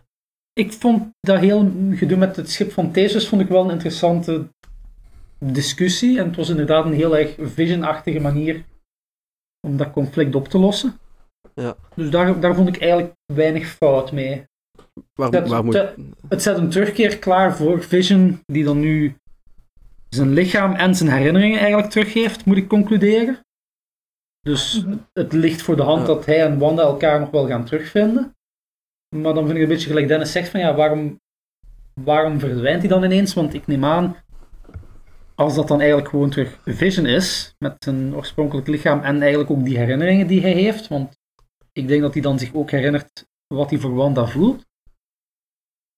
Ik 0.53 0.73
vond 0.73 1.09
dat 1.19 1.39
heel 1.39 1.71
gedoe 1.91 2.17
met 2.17 2.35
het 2.35 2.49
schip 2.49 2.71
van 2.71 2.91
Theseus 2.91 3.27
vond 3.27 3.41
ik 3.41 3.47
wel 3.47 3.63
een 3.63 3.71
interessante 3.71 4.47
discussie. 5.39 6.19
En 6.19 6.25
het 6.25 6.35
was 6.35 6.49
inderdaad 6.49 6.85
een 6.85 6.93
heel 6.93 7.17
erg 7.17 7.35
vision-achtige 7.39 8.19
manier 8.19 8.63
om 9.67 9.77
dat 9.77 9.91
conflict 9.91 10.35
op 10.35 10.47
te 10.47 10.57
lossen. 10.57 10.97
Ja. 11.53 11.75
Dus 11.95 12.09
daar, 12.09 12.39
daar 12.39 12.55
vond 12.55 12.67
ik 12.67 12.77
eigenlijk 12.81 13.13
weinig 13.33 13.67
fout 13.67 14.11
mee. 14.11 14.43
Waar, 15.13 15.31
Dat- 15.31 15.47
waar 15.47 15.63
moet... 15.63 15.73
dat- 15.73 15.95
Het 16.29 16.41
zet 16.43 16.57
een 16.57 16.69
terugkeer 16.69 17.17
klaar 17.19 17.55
voor 17.55 17.83
Vision, 17.83 18.41
die 18.45 18.63
dan 18.63 18.79
nu 18.79 19.15
zijn 20.09 20.33
lichaam 20.33 20.73
en 20.73 20.95
zijn 20.95 21.09
herinneringen 21.09 21.59
eigenlijk 21.59 21.89
teruggeeft, 21.89 22.45
moet 22.45 22.57
ik 22.57 22.67
concluderen. 22.67 23.39
Dus 24.41 24.85
het 25.13 25.33
ligt 25.33 25.61
voor 25.61 25.75
de 25.75 25.81
hand 25.81 25.99
Ja. 26.01 26.07
dat 26.07 26.25
hij 26.25 26.41
en 26.43 26.57
Wanda 26.57 26.81
elkaar 26.81 27.19
nog 27.19 27.29
wel 27.31 27.47
gaan 27.47 27.65
terugvinden. 27.65 28.35
Maar 29.15 29.33
dan 29.33 29.45
vind 29.45 29.49
ik 29.49 29.53
het 29.55 29.61
een 29.61 29.67
beetje 29.75 29.87
gelijk 29.87 30.07
Dennis 30.07 30.31
zegt 30.31 30.49
van 30.49 30.59
ja, 30.59 30.75
waarom, 30.75 31.19
waarom 32.01 32.39
verdwijnt 32.39 32.79
hij 32.79 32.89
dan 32.89 33.03
ineens? 33.03 33.33
Want 33.33 33.53
ik 33.53 33.67
neem 33.67 33.85
aan, 33.85 34.15
als 35.39 35.55
dat 35.55 35.67
dan 35.67 35.79
eigenlijk 35.79 36.09
gewoon 36.09 36.29
terug 36.29 36.59
Vision 36.65 37.05
is, 37.05 37.55
met 37.57 37.75
zijn 37.79 38.15
oorspronkelijk 38.15 38.67
lichaam 38.67 39.01
en 39.01 39.19
eigenlijk 39.21 39.51
ook 39.51 39.63
die 39.63 39.77
herinneringen 39.77 40.27
die 40.27 40.41
hij 40.41 40.51
heeft, 40.51 40.87
want 40.87 41.17
ik 41.71 41.87
denk 41.87 42.01
dat 42.01 42.13
hij 42.13 42.21
dan 42.21 42.39
zich 42.39 42.53
ook 42.53 42.71
herinnert 42.71 43.27
wat 43.47 43.69
hij 43.69 43.79
voor 43.79 43.93
Wanda 43.93 44.27
voelt, 44.27 44.65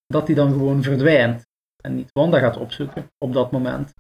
dat 0.06 0.28
hij 0.28 0.36
dan 0.36 0.52
gewoon 0.52 0.84
verdwijnt 0.84 1.48
en 1.84 1.96
niet 1.96 2.12
Wanda 2.12 2.40
gaat 2.40 2.58
opzoeken 2.58 3.12
op 3.18 3.34
dat 3.34 3.52
moment. 3.52 3.94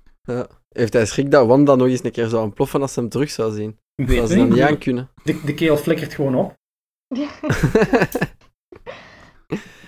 Heeft 0.70 0.94
hij 0.94 1.06
schrik 1.06 1.32
dat 1.32 1.48
Wanda 1.48 1.76
nog 1.76 1.88
eens 1.88 2.04
een 2.04 2.12
keer 2.12 2.28
zou 2.28 2.44
ontploffen 2.44 2.82
als 2.82 2.94
ze 2.94 3.00
hem 3.00 3.10
terug 3.10 3.30
zou 3.30 3.54
zien? 3.54 3.80
Ik 3.96 4.08
Dat 4.08 4.16
weet 4.16 4.30
ze 4.30 4.36
niet 4.36 4.50
niet. 4.50 4.62
aan 4.62 4.78
kunnen. 4.78 5.10
De, 5.24 5.42
de 5.46 5.54
keel 5.54 5.78
flikkert 5.78 6.14
gewoon 6.14 6.36
op. 6.36 6.58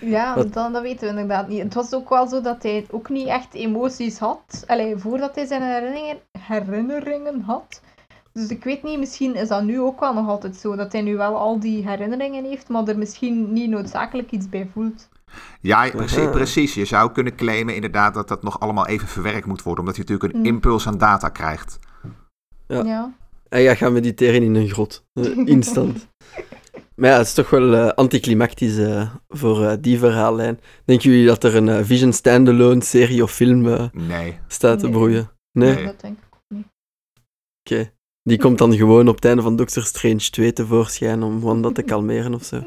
Ja, 0.00 0.34
dan, 0.44 0.72
dat 0.72 0.82
weten 0.82 1.00
we 1.00 1.08
inderdaad 1.20 1.48
niet. 1.48 1.62
Het 1.62 1.74
was 1.74 1.94
ook 1.94 2.08
wel 2.08 2.28
zo 2.28 2.40
dat 2.40 2.62
hij 2.62 2.86
ook 2.90 3.08
niet 3.08 3.26
echt 3.26 3.54
emoties 3.54 4.18
had. 4.18 4.64
Allee, 4.66 4.96
voordat 4.96 5.34
hij 5.34 5.46
zijn 5.46 5.62
herinneringen, 5.62 6.16
herinneringen 6.38 7.40
had. 7.40 7.82
Dus 8.32 8.48
ik 8.48 8.64
weet 8.64 8.82
niet, 8.82 8.98
misschien 8.98 9.34
is 9.34 9.48
dat 9.48 9.62
nu 9.62 9.80
ook 9.80 10.00
wel 10.00 10.14
nog 10.14 10.28
altijd 10.28 10.56
zo. 10.56 10.76
Dat 10.76 10.92
hij 10.92 11.02
nu 11.02 11.16
wel 11.16 11.36
al 11.36 11.60
die 11.60 11.88
herinneringen 11.88 12.44
heeft, 12.44 12.68
maar 12.68 12.88
er 12.88 12.98
misschien 12.98 13.52
niet 13.52 13.70
noodzakelijk 13.70 14.30
iets 14.30 14.48
bij 14.48 14.68
voelt. 14.72 15.08
Ja, 15.60 15.90
precies, 15.90 16.30
precies. 16.30 16.74
Je 16.74 16.84
zou 16.84 17.12
kunnen 17.12 17.34
claimen 17.34 17.74
inderdaad 17.74 18.14
dat 18.14 18.28
dat 18.28 18.42
nog 18.42 18.60
allemaal 18.60 18.86
even 18.86 19.08
verwerkt 19.08 19.46
moet 19.46 19.62
worden. 19.62 19.84
Omdat 19.84 19.96
je 19.96 20.02
natuurlijk 20.02 20.32
een 20.32 20.40
Mm. 20.40 20.46
impuls 20.46 20.86
aan 20.86 20.98
data 20.98 21.28
krijgt. 21.28 21.78
Ja. 22.66 22.82
Ja. 22.84 23.12
En 23.48 23.60
ja, 23.60 23.74
gaan 23.74 23.92
mediteren 23.92 24.42
in 24.42 24.54
een 24.54 24.68
grot. 24.68 25.04
Instant. 25.44 26.06
maar 26.96 27.10
ja, 27.10 27.16
het 27.16 27.26
is 27.26 27.34
toch 27.34 27.50
wel 27.50 27.74
eh, 27.74 27.88
anticlimactisch 27.88 28.76
eh, 28.78 29.10
voor 29.28 29.64
eh, 29.64 29.72
die 29.80 29.98
verhaallijn. 29.98 30.60
Denken 30.84 31.10
jullie 31.10 31.26
dat 31.26 31.44
er 31.44 31.56
een 31.56 31.84
Vision 31.84 32.12
standalone 32.12 32.82
serie 32.84 33.22
of 33.22 33.32
film 33.32 33.90
Nee. 33.92 34.38
staat 34.48 34.78
te 34.78 34.84
Nee. 34.84 34.94
broeien? 34.94 35.30
Nee? 35.52 35.74
Nee. 35.74 35.84
Dat 35.84 36.00
denk 36.00 36.16
ik 36.18 36.24
ook 36.34 36.42
niet. 36.56 36.66
Oké. 37.64 37.92
Die 38.22 38.38
komt 38.38 38.58
dan 38.58 38.76
gewoon 38.76 39.08
op 39.08 39.14
het 39.14 39.24
einde 39.24 39.42
van 39.42 39.56
Doctor 39.56 39.82
Strange 39.82 40.30
2 40.30 40.52
tevoorschijn 40.52 41.22
om 41.22 41.40
Wanda 41.40 41.72
te 41.72 41.82
kalmeren 41.92 42.34
of 42.34 42.44
zo. 42.44 42.62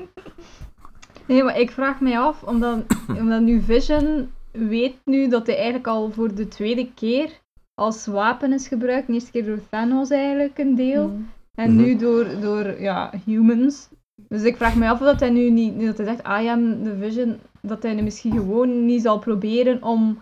Nee, 1.26 1.44
maar 1.44 1.60
ik 1.60 1.72
vraag 1.72 2.00
mij 2.02 2.20
af, 2.20 2.44
omdat, 2.44 2.80
omdat 3.20 3.42
nu 3.42 3.62
Vision 3.62 4.32
weet 4.52 4.96
nu 5.06 5.30
dat 5.30 5.46
hij 5.46 5.56
eigenlijk 5.56 5.88
al 5.88 6.12
voor 6.12 6.36
de 6.36 6.48
tweede 6.48 6.90
keer 6.96 7.30
als 7.74 8.06
wapen 8.06 8.54
is 8.54 8.68
gebruikt. 8.68 9.08
De 9.08 9.14
eerste 9.14 9.32
keer 9.32 9.46
door 9.46 9.60
Thanos 9.70 10.10
eigenlijk 10.10 10.58
een 10.58 10.76
deel. 10.76 11.08
Mm. 11.08 11.30
En 11.56 11.74
Mhm. 11.74 11.84
nu 11.84 11.96
door, 11.98 12.26
door 12.42 12.82
ja, 12.82 13.14
humans. 13.26 13.90
Dus 14.22 14.44
ik 14.44 14.58
vraag 14.58 14.76
me 14.76 14.90
af 14.90 15.00
of 15.00 15.06
dat 15.06 15.20
hij 15.20 15.30
nu 15.30 15.50
niet, 15.50 15.76
nu 15.76 15.86
dat 15.86 15.98
hij 15.98 16.06
zegt, 16.06 16.20
I 16.28 16.48
am 16.48 16.84
the 16.84 16.96
Vision, 16.98 17.40
dat 17.62 17.84
hij 17.84 17.94
nu 17.94 18.02
misschien 18.02 18.32
gewoon 18.32 18.86
niet 18.86 19.02
zal 19.02 19.20
proberen 19.20 19.84
om 19.84 20.22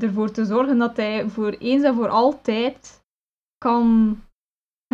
ervoor 0.00 0.30
te 0.30 0.44
zorgen 0.44 0.78
dat 0.78 0.96
hij 0.96 1.28
voor 1.28 1.50
eens 1.50 1.82
en 1.82 1.94
voor 1.94 2.08
altijd 2.08 3.02
kan 3.58 4.18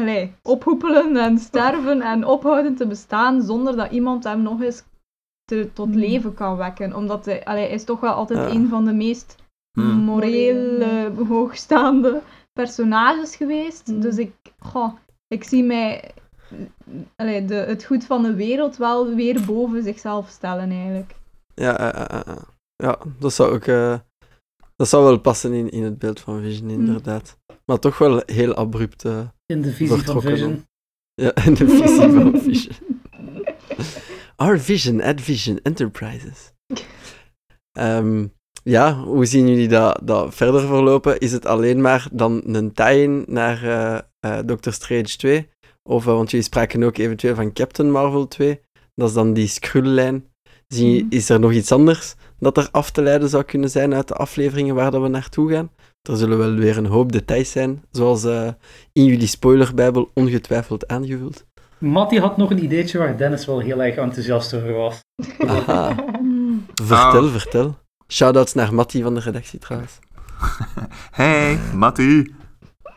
allee, 0.01 0.35
ophoepelen 0.43 1.17
en 1.17 1.39
sterven 1.39 2.01
en 2.01 2.25
ophouden 2.25 2.75
te 2.75 2.87
bestaan 2.87 3.43
zonder 3.43 3.77
dat 3.77 3.91
iemand 3.91 4.25
hem 4.25 4.43
nog 4.43 4.61
eens 4.63 4.85
te, 5.45 5.71
tot 5.73 5.87
Hmm. 5.89 5.97
leven 5.99 6.35
kan 6.35 6.57
wekken. 6.57 6.95
Omdat 6.95 7.25
hij, 7.25 7.45
allee, 7.45 7.65
hij 7.65 7.73
is 7.73 7.85
toch 7.85 8.01
wel 8.01 8.13
altijd 8.13 8.39
Ja. 8.39 8.59
een 8.59 8.69
van 8.69 8.85
de 8.85 8.93
meest 8.93 9.37
Hmm. 9.79 9.99
moreel 9.99 11.15
hoogstaande 11.27 12.23
personages 12.53 13.37
geweest. 13.37 13.87
Hmm. 13.87 14.01
Dus 14.01 14.17
ik, 14.17 14.35
goh, 14.59 14.93
ik 15.29 15.45
zie 15.45 15.65
mij 15.65 16.15
allee, 17.17 17.45
de, 17.45 17.55
het 17.55 17.85
goed 17.85 18.05
van 18.05 18.23
de 18.23 18.35
wereld 18.35 18.77
wel 18.77 19.15
weer 19.15 19.45
boven 19.45 19.83
zichzelf 19.83 20.29
stellen 20.29 20.71
eigenlijk. 20.71 21.15
Ja, 21.55 21.93
eh, 21.93 22.17
eh, 22.19 22.21
eh, 22.27 22.43
ja 22.77 22.99
dat 23.19 23.33
zou 23.33 23.55
ook... 23.55 23.67
eh, 23.67 23.99
dat 24.77 24.89
zou 24.89 25.05
wel 25.05 25.19
passen 25.19 25.53
in, 25.53 25.71
in 25.71 25.83
het 25.83 25.99
beeld 25.99 26.21
van 26.21 26.41
Vision, 26.41 26.71
inderdaad. 26.71 27.39
Maar 27.65 27.79
toch 27.79 27.99
wel 27.99 28.23
heel 28.27 28.55
abrupt. 28.55 29.05
In 29.47 29.63
de 29.63 29.73
visie 29.73 30.03
van 30.03 30.21
Vision. 30.23 30.67
ja, 31.15 31.35
in 31.35 31.55
de 31.55 31.69
visie 31.69 32.11
van 32.11 32.41
Vision. 32.51 32.77
Our 34.37 34.61
Vision 34.61 35.01
at 35.03 35.21
Vision 35.21 35.61
Enterprises. 35.63 36.53
Ehm, 37.79 38.27
ja, 38.63 38.95
hoe 38.95 39.27
zien 39.27 39.49
jullie 39.49 39.69
dat, 39.69 40.01
dat 40.05 40.35
verder 40.35 40.61
verlopen? 40.61 41.19
Is 41.19 41.33
het 41.33 41.47
alleen 41.47 41.81
maar 41.81 42.09
dan 42.13 42.43
een 42.47 42.73
tie-in 42.73 43.25
naar 43.29 43.63
eh, 43.63 43.99
eh, 44.21 44.47
Doctor 44.47 44.73
Strange 44.73 45.03
2? 45.17 45.49
Of, 45.87 46.07
eh, 46.07 46.13
want 46.13 46.31
jullie 46.31 46.47
spraken 46.47 46.83
ook 46.83 46.97
eventueel 46.99 47.35
van 47.35 47.53
Captain 47.53 47.91
Marvel 47.91 48.29
2. 48.29 48.61
Dat 48.95 49.09
is 49.09 49.15
dan 49.15 49.33
die 49.33 49.47
Skrull-lijn. 49.47 50.25
Zie, 50.69 51.05
Mhm. 51.05 51.15
Is 51.15 51.29
er 51.29 51.41
nog 51.41 51.53
iets 51.53 51.73
anders 51.73 52.15
dat 52.39 52.57
er 52.57 52.69
af 52.73 52.91
te 52.91 53.03
leiden 53.03 53.29
zou 53.29 53.43
kunnen 53.45 53.71
zijn 53.71 53.95
uit 53.95 54.09
de 54.09 54.15
afleveringen 54.15 54.75
waar 54.75 54.91
dat 54.91 55.03
we 55.03 55.09
naartoe 55.09 55.53
gaan? 55.53 55.71
Er 56.11 56.17
zullen 56.17 56.39
wel 56.39 56.55
weer 56.55 56.77
een 56.77 56.87
hoop 56.87 57.13
details 57.13 57.51
zijn, 57.51 57.83
zoals 57.91 58.25
eh, 58.25 58.49
in 58.93 59.05
jullie 59.05 59.27
spoilerbijbel 59.27 60.11
ongetwijfeld 60.15 60.87
aangevuld. 60.89 61.45
Matty 61.79 62.19
had 62.19 62.37
nog 62.37 62.51
een 62.51 62.65
ideetje 62.65 62.99
waar 62.99 63.17
Dennis 63.17 63.47
wel 63.47 63.59
heel 63.61 63.83
erg 63.83 63.97
enthousiast 63.97 64.55
over 64.55 64.73
was. 64.73 65.01
Aha, 65.47 65.95
vertel, 66.85 67.25
Oh. 67.25 67.31
vertel. 67.33 67.79
Shoutouts 68.09 68.55
naar 68.55 68.75
Mattie 68.75 69.03
van 69.03 69.15
de 69.15 69.21
redactie 69.21 69.59
trouwens. 69.59 69.99
Hey, 71.11 71.59
Mattie. 71.75 72.35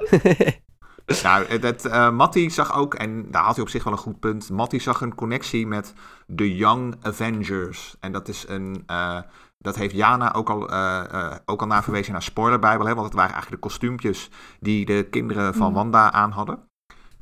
Nou, 1.23 1.45
het, 1.47 1.63
het, 1.63 1.85
eh, 1.85 2.11
Matty 2.11 2.49
zag 2.49 2.73
ook, 2.75 2.93
en 2.93 3.31
daar 3.31 3.43
had 3.43 3.55
hij 3.55 3.63
op 3.63 3.69
zich 3.69 3.83
wel 3.83 3.93
een 3.93 3.99
goed 3.99 4.19
punt. 4.19 4.49
Matty 4.49 4.79
zag 4.79 5.01
een 5.01 5.15
connectie 5.15 5.67
met 5.67 5.93
de 6.27 6.55
Young 6.55 6.95
Avengers. 7.01 7.95
En 7.99 8.11
dat 8.11 8.27
is 8.27 8.45
een. 8.47 8.83
eh, 8.87 9.17
dat 9.61 9.75
heeft 9.75 9.95
Jana 9.95 10.33
ook 10.33 10.49
al, 10.49 10.69
eh, 10.69 11.03
eh, 11.11 11.35
ook 11.45 11.61
al 11.61 11.67
naar 11.67 11.83
verwezen 11.83 12.11
naar 12.11 12.21
spoilerbijbel. 12.23 12.85
Hè, 12.85 12.93
want 12.93 13.05
het 13.05 13.15
waren 13.15 13.31
eigenlijk 13.33 13.61
de 13.61 13.67
kostuumpjes 13.69 14.29
die 14.59 14.85
de 14.85 15.07
kinderen 15.11 15.53
van 15.55 15.65
Mhm. 15.65 15.75
Wanda 15.75 16.11
aan 16.11 16.31
hadden. 16.31 16.59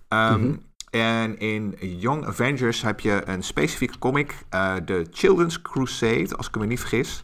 Ehm, 0.07 0.39
Mhm. 0.41 0.55
En 0.89 1.39
in 1.39 1.75
Young 1.79 2.25
Avengers 2.25 2.81
heb 2.81 2.99
je 2.99 3.21
een 3.25 3.43
specifieke 3.43 3.99
comic, 3.99 4.35
eh, 4.49 4.73
de 4.85 5.07
Children's 5.11 5.61
Crusade, 5.61 6.35
als 6.37 6.47
ik 6.47 6.57
me 6.57 6.65
niet 6.65 6.79
vergis. 6.79 7.23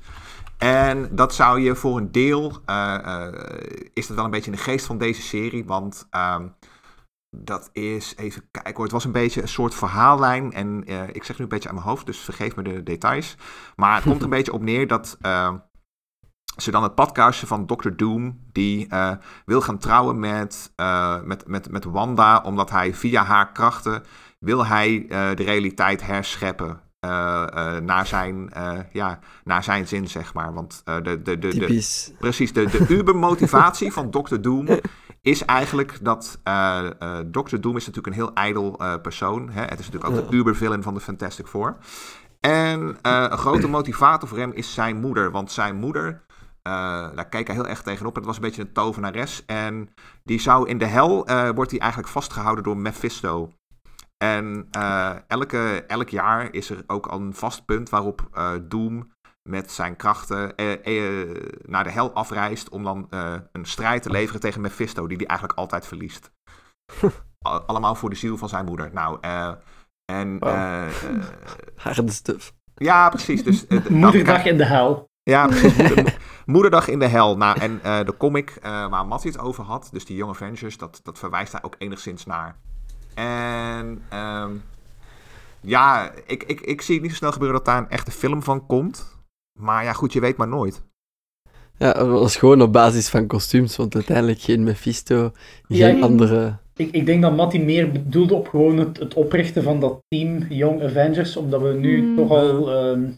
En 0.63 1.15
dat 1.15 1.33
zou 1.33 1.59
je 1.59 1.75
voor 1.75 1.97
een 1.97 2.11
deel, 2.11 2.61
eh, 2.65 2.95
eh, 2.95 3.33
is 3.93 4.07
dat 4.07 4.15
wel 4.15 4.25
een 4.25 4.31
beetje 4.31 4.51
in 4.51 4.57
de 4.57 4.63
geest 4.63 4.85
van 4.85 4.97
deze 4.97 5.21
serie, 5.21 5.65
want 5.65 6.07
ehm, 6.09 6.47
dat 7.35 7.69
is, 7.71 8.15
even 8.15 8.47
kijken 8.51 8.73
hoor, 8.73 8.83
het 8.83 8.91
was 8.91 9.05
een 9.05 9.11
beetje 9.11 9.41
een 9.41 9.47
soort 9.47 9.75
verhaallijn 9.75 10.53
en 10.53 10.83
eh, 10.85 11.07
ik 11.11 11.23
zeg 11.23 11.37
nu 11.37 11.43
een 11.43 11.49
beetje 11.49 11.69
aan 11.69 11.75
mijn 11.75 11.87
hoofd, 11.87 12.05
dus 12.05 12.19
vergeef 12.19 12.55
me 12.55 12.63
de 12.63 12.83
details. 12.83 13.37
Maar 13.75 13.95
het 13.95 14.03
komt 14.03 14.17
er 14.17 14.23
een 14.23 14.29
beetje 14.39 14.53
op 14.53 14.61
neer 14.61 14.87
dat 14.87 15.17
eh, 15.21 15.53
ze 16.57 16.71
dan 16.71 16.83
het 16.83 16.95
padkastje 16.95 17.47
van 17.47 17.65
Dr. 17.65 17.89
Doom, 17.95 18.39
die 18.51 18.87
wil 19.45 19.61
gaan 19.61 19.77
trouwen 19.77 20.19
met, 20.19 20.73
met, 21.23 21.47
met, 21.47 21.71
met 21.71 21.83
Wanda, 21.83 22.41
omdat 22.41 22.69
hij 22.69 22.93
via 22.93 23.23
haar 23.23 23.51
krachten 23.51 24.03
wil 24.39 24.65
hij 24.65 25.05
de 25.09 25.43
realiteit 25.43 26.05
herscheppen. 26.05 26.92
Eh, 27.03 27.75
eh, 27.75 27.83
naar, 27.83 28.07
zijn, 28.07 28.49
eh, 28.49 28.79
ja, 28.91 29.19
naar 29.43 29.63
zijn 29.63 29.87
zin, 29.87 30.07
zeg 30.07 30.33
maar. 30.33 30.53
Want 30.53 30.81
de, 30.85 31.01
de, 31.01 31.21
de, 31.21 31.37
de. 31.37 32.13
Precies, 32.19 32.53
de, 32.53 32.65
de 32.65 32.85
ubermotivatie 32.89 33.91
van 33.91 34.09
Dr. 34.09 34.35
Doom 34.41 34.67
is 35.21 35.45
eigenlijk 35.45 35.97
dat 36.01 36.39
Dr. 37.31 37.57
Doom 37.59 37.75
is 37.75 37.85
natuurlijk 37.85 38.07
een 38.07 38.13
heel 38.13 38.33
ijdel 38.33 38.79
persoon. 39.01 39.49
Hè? 39.49 39.61
Het 39.61 39.79
is 39.79 39.89
natuurlijk 39.89 40.13
ook 40.13 40.31
de 40.31 40.37
ubervillain 40.37 40.83
van 40.83 40.93
de 40.93 40.99
Fantastic 40.99 41.47
Four. 41.47 41.77
En 42.39 42.97
een 43.01 43.37
grote 43.37 43.67
motivator 43.67 44.29
voor 44.29 44.37
hem 44.37 44.51
is 44.53 44.73
zijn 44.73 44.99
moeder. 44.99 45.31
Want 45.31 45.51
zijn 45.51 45.75
moeder, 45.75 46.23
eh, 46.63 46.71
daar 47.15 47.29
keek 47.29 47.47
hij 47.47 47.55
heel 47.55 47.67
erg 47.67 47.81
tegenop. 47.81 48.15
Het 48.15 48.25
was 48.25 48.35
een 48.35 48.41
beetje 48.41 48.61
een 48.61 48.73
tovenares. 48.73 49.45
En 49.45 49.89
die 50.23 50.39
zou 50.39 50.69
in 50.69 50.77
de 50.77 50.85
hel, 50.85 51.27
eh, 51.27 51.49
wordt 51.49 51.71
hij 51.71 51.79
eigenlijk 51.79 52.11
vastgehouden 52.11 52.63
door 52.63 52.77
Mephisto. 52.77 53.53
En 54.23 54.67
eh, 54.71 55.15
elke, 55.27 55.83
elk 55.87 56.09
jaar 56.09 56.53
is 56.53 56.69
er 56.69 56.83
ook 56.87 57.05
al 57.07 57.19
een 57.19 57.33
vast 57.33 57.65
punt 57.65 57.89
waarop 57.89 58.27
eh, 58.33 58.51
Doom 58.61 59.11
met 59.49 59.71
zijn 59.71 59.95
krachten 59.95 60.55
eh, 60.55 60.71
eh, 61.21 61.29
naar 61.65 61.83
de 61.83 61.89
hel 61.91 62.13
afreist 62.13 62.69
om 62.69 62.83
dan 62.83 63.07
eh, 63.09 63.33
een 63.51 63.65
strijd 63.65 64.03
te 64.03 64.09
leveren 64.09 64.41
tegen 64.41 64.61
Mephisto, 64.61 65.07
die 65.07 65.17
hij 65.17 65.25
eigenlijk 65.25 65.59
altijd 65.59 65.87
verliest. 65.87 66.31
Al- 67.47 67.61
Allemaal 67.61 67.95
voor 67.95 68.09
de 68.09 68.15
ziel 68.15 68.37
van 68.37 68.49
zijn 68.49 68.65
moeder. 68.65 68.89
Nou, 68.93 69.17
eh, 69.21 69.51
en... 70.05 70.39
Stuff. 72.11 72.53
ja, 72.75 73.09
precies. 73.09 73.43
Dus, 73.43 73.67
Moederdag 73.89 74.21
krijg- 74.23 74.45
in 74.45 74.57
de 74.57 74.65
hel. 74.65 75.05
ja, 75.23 75.47
precies. 75.47 75.77
Moeder- 75.77 76.17
Moederdag 76.45 76.87
in 76.87 76.99
de 76.99 77.07
hel. 77.07 77.37
Nou, 77.37 77.59
en 77.59 77.79
eh, 77.83 78.05
de 78.05 78.17
comic 78.17 78.49
eh, 78.49 78.87
waar 78.89 79.05
Mattie 79.07 79.31
het 79.31 79.39
over 79.39 79.63
had, 79.63 79.89
dus 79.91 80.05
die 80.05 80.15
Young 80.17 80.31
Avengers, 80.31 80.77
dat, 80.77 80.99
dat 81.03 81.19
verwijst 81.19 81.51
daar 81.51 81.63
ook 81.63 81.75
enigszins 81.77 82.25
naar. 82.25 82.55
En 83.15 84.01
ehm, 84.09 84.51
ja, 85.61 86.11
ik, 86.25 86.43
ik, 86.43 86.61
ik 86.61 86.81
zie 86.81 86.93
het 86.93 87.03
niet 87.03 87.11
zo 87.11 87.17
snel 87.17 87.31
gebeuren 87.31 87.57
dat 87.57 87.65
daar 87.65 87.77
een 87.77 87.89
echte 87.89 88.11
film 88.11 88.43
van 88.43 88.65
komt. 88.65 89.17
Maar 89.59 89.83
ja, 89.83 89.93
goed, 89.93 90.13
je 90.13 90.19
weet 90.19 90.37
maar 90.37 90.47
nooit. 90.47 90.83
Ja, 91.77 91.93
dat 91.93 92.07
was 92.07 92.35
gewoon 92.35 92.61
op 92.61 92.73
basis 92.73 93.09
van 93.09 93.27
kostuums, 93.27 93.75
want 93.75 93.95
uiteindelijk 93.95 94.39
geen 94.39 94.63
Mephisto, 94.63 95.31
Ja, 95.67 95.87
geen 95.87 95.97
ik- 95.97 96.03
andere... 96.03 96.57
Ik, 96.75 96.91
ik 96.91 97.05
denk 97.05 97.21
dat 97.21 97.35
Matty 97.35 97.57
meer 97.59 97.91
bedoelde 97.91 98.33
op 98.33 98.47
gewoon 98.47 98.77
het, 98.77 98.97
het 98.99 99.13
oprichten 99.13 99.63
van 99.63 99.79
dat 99.79 99.99
team 100.07 100.37
Young 100.49 100.83
Avengers. 100.83 101.35
Omdat 101.37 101.61
we 101.61 101.73
nu 101.73 101.99
Hmm. 101.99 102.15
toch 102.15 102.29
al 102.29 102.71
ehm, 102.71 103.11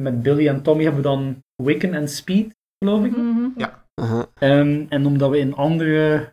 met 0.00 0.22
Billy 0.22 0.48
en 0.48 0.62
Tommy 0.62 0.82
hebben 0.82 1.02
we 1.02 1.08
dan 1.08 1.36
Wiccan 1.62 1.92
en 1.94 2.08
Speed, 2.08 2.54
geloof 2.84 3.04
ik. 3.04 3.16
Mhm. 3.16 3.66
Aha. 3.94 4.26
Ehm, 4.34 4.84
en 4.88 5.06
omdat 5.06 5.30
we 5.30 5.38
in 5.38 5.54
andere 5.54 6.32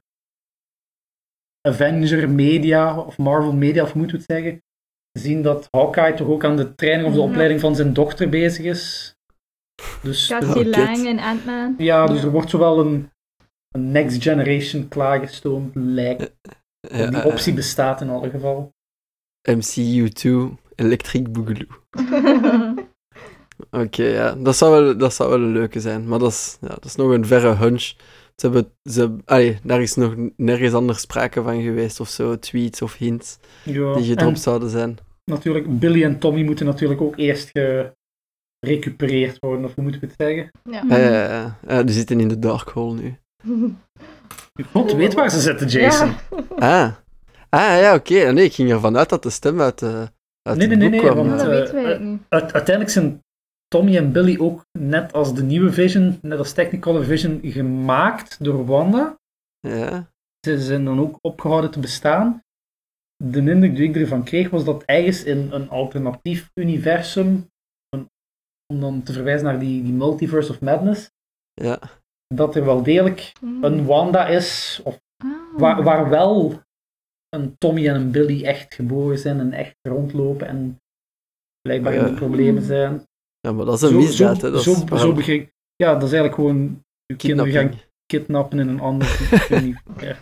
Avenger 1.65 2.29
media 2.29 2.99
of 2.99 3.17
Marvel 3.17 3.53
media, 3.53 3.83
of 3.83 3.93
we 3.93 4.05
het 4.11 4.23
zeggen, 4.27 4.63
zien 5.11 5.41
dat 5.41 5.67
Hawkeye 5.71 6.13
toch 6.13 6.27
ook 6.27 6.43
aan 6.43 6.55
de 6.57 6.75
training 6.75 7.07
of 7.07 7.13
de 7.13 7.19
Ja. 7.19 7.25
opleiding 7.25 7.59
van 7.59 7.75
zijn 7.75 7.93
dochter 7.93 8.29
bezig 8.29 8.65
is. 8.65 9.13
Dus 10.01 10.27
Cassie 10.27 10.47
Oh, 10.47 10.53
kut. 10.63 10.75
Lang 10.77 11.07
en 11.07 11.19
Ant-Man. 11.19 11.75
ja, 11.77 12.05
dus 12.05 12.23
er 12.23 12.31
wordt 12.31 12.49
zowel 12.49 12.79
een, 12.79 13.09
een 13.71 13.91
next 13.91 14.23
generation 14.23 14.87
klaargestoomd, 14.87 15.75
lijkt. 15.75 16.31
Ja, 16.79 17.09
die 17.09 17.23
optie 17.23 17.53
bestaat 17.53 18.01
in 18.01 18.09
alle 18.09 18.29
gevallen. 18.29 18.73
MCU2, 19.49 20.29
Electric 20.75 21.31
Boogaloo. 21.31 21.67
Oké, 23.71 24.03
ja, 24.03 24.35
dat 24.35 24.55
zou, 24.55 24.83
wel, 24.83 24.97
dat 24.97 25.13
zou 25.13 25.29
wel 25.29 25.39
een 25.39 25.51
leuke 25.51 25.79
zijn, 25.79 26.07
maar 26.07 26.19
dat 26.19 26.31
is, 26.31 26.57
ja, 26.61 26.67
dat 26.67 26.85
is 26.85 26.95
nog 26.95 27.11
een 27.11 27.25
verre 27.25 27.53
hunch. 27.55 27.93
Ze 28.35 28.45
hebben, 28.49 28.71
ze, 28.83 29.15
allee, 29.25 29.57
daar 29.63 29.81
is 29.81 29.95
nog 29.95 30.15
nergens 30.37 30.73
anders 30.73 30.99
sprake 31.01 31.41
van 31.43 31.61
geweest 31.61 31.99
of 31.99 32.09
zo, 32.09 32.39
tweets 32.39 32.81
of 32.81 32.95
hints 32.97 33.37
Ja, 33.63 33.73
die 33.73 33.83
en 33.95 34.03
gedropt 34.03 34.39
zouden 34.39 34.69
zijn. 34.69 34.97
natuurlijk, 35.31 35.79
Billy 35.79 36.03
en 36.03 36.19
Tommy 36.19 36.43
moeten 36.43 36.65
natuurlijk 36.65 37.01
ook 37.01 37.17
eerst 37.17 37.51
gerecupereerd 38.59 39.39
worden, 39.39 39.65
of 39.65 39.75
hoe 39.75 39.83
moeten 39.83 40.01
we 40.01 40.07
het 40.07 40.15
zeggen? 40.17 40.51
Ja. 40.71 40.83
Ja, 40.97 40.97
ja, 41.11 41.23
ja. 41.33 41.57
Ja, 41.67 41.83
die 41.83 41.95
zitten 41.95 42.19
in 42.19 42.27
de 42.27 42.39
dark 42.39 42.69
hole 42.69 42.93
nu. 42.95 43.15
God 44.71 44.93
weet 44.93 45.13
waar 45.13 45.29
ze 45.31 45.39
zitten, 45.39 45.67
Jason. 45.67 46.13
Ah, 46.57 46.91
ah 47.49 47.79
ja, 47.79 47.93
oké. 47.95 48.31
Nee, 48.31 48.45
ik 48.45 48.53
ging 48.53 48.71
ervan 48.71 48.97
uit 48.97 49.09
dat 49.09 49.23
de 49.23 49.29
stem 49.29 49.61
uit, 49.61 49.81
eh 49.81 49.89
uit 50.41 50.57
Nee, 50.57 50.67
het 50.67 50.77
nee, 50.79 50.89
boek 50.89 51.01
nee, 51.01 51.11
kwam. 51.11 51.15
want, 51.15 51.29
dat 51.29 51.41
eh, 51.41 51.47
weten 51.47 51.73
wij 51.83 51.97
niet. 51.97 52.19
Uite- 52.29 52.53
uiteindelijk 52.53 52.89
zijn 52.95 53.19
Tommy 53.67 53.97
en 53.97 54.11
Billy 54.11 54.39
ook 54.39 54.65
net 54.79 55.13
als 55.13 55.35
de 55.35 55.43
nieuwe 55.43 55.71
Vision, 55.71 56.19
net 56.21 56.37
als 56.37 56.53
Technicolor 56.53 57.03
Vision, 57.03 57.39
gemaakt 57.43 58.43
door 58.43 58.65
Wanda. 58.65 59.17
ja. 59.59 60.13
Ze 60.45 60.59
zijn 60.61 60.85
dan 60.85 60.99
ook 60.99 61.17
opgehouden 61.21 61.71
te 61.71 61.79
bestaan. 61.79 62.43
De 63.23 63.37
indruk 63.39 63.75
die 63.75 63.89
ik 63.89 63.95
ervan 63.95 64.23
kreeg 64.23 64.49
was 64.49 64.65
dat 64.65 64.83
ergens 64.83 65.23
in 65.23 65.51
een 65.51 65.69
alternatief 65.69 66.49
universum, 66.53 67.49
om 68.73 68.79
dan 68.79 69.03
te 69.03 69.13
verwijzen 69.13 69.45
naar 69.45 69.59
die, 69.59 69.83
die 69.83 69.93
Multiverse 69.93 70.51
of 70.51 70.61
Madness, 70.61 71.11
ja. 71.53 71.79
dat 72.27 72.55
er 72.55 72.65
wel 72.65 72.83
degelijk 72.83 73.31
Mm. 73.41 73.63
een 73.63 73.85
Wanda 73.85 74.27
is, 74.27 74.81
of 74.83 74.99
Ah. 75.23 75.59
waar, 75.59 75.83
waar 75.83 76.09
wel 76.09 76.61
een 77.29 77.57
Tommy 77.57 77.87
en 77.87 77.95
een 77.95 78.11
Billy 78.11 78.43
echt 78.45 78.73
geboren 78.73 79.17
zijn 79.17 79.39
en 79.39 79.51
echt 79.53 79.75
rondlopen 79.81 80.47
en 80.47 80.79
blijkbaar 81.61 81.93
Ja. 81.93 82.05
geen 82.05 82.15
problemen 82.15 82.63
zijn. 82.63 83.03
Ja, 83.45 83.51
maar 83.51 83.65
dat 83.65 83.75
is 83.75 83.81
een 83.81 83.89
Zo- 83.89 83.95
misdaad, 83.97 84.39
zo, 84.39 84.45
hè. 84.45 84.51
Dat 84.51 84.63
zo, 84.63 84.71
is 84.93 85.01
zo 85.01 85.13
begreep- 85.13 85.49
Ja, 85.75 85.93
dat 85.93 86.03
is 86.03 86.11
eigenlijk 86.13 86.35
gewoon 86.35 86.83
uw 87.07 87.15
kinderen 87.17 87.51
gaan 87.51 87.71
kidnappen 88.05 88.59
in 88.59 88.67
een 88.67 88.79
ander 88.79 89.19
universum. 89.49 90.15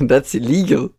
That's 0.08 0.34
illegal. 0.34 0.92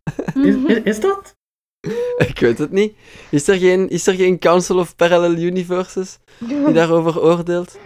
Is, 0.44 0.56
is, 0.68 0.82
is 0.84 1.00
dat? 1.00 1.36
Ik 2.28 2.40
weet 2.40 2.58
het 2.58 2.72
niet. 2.72 2.94
Is 3.30 3.48
er 3.48 3.58
geen, 3.58 3.90
is 3.90 4.08
er 4.08 4.14
geen 4.14 4.40
Council 4.40 4.78
of 4.78 4.96
Parallel 4.96 5.36
Universes 5.38 6.20
die 6.40 6.72
daarover 6.72 7.22
oordeelt? 7.22 7.80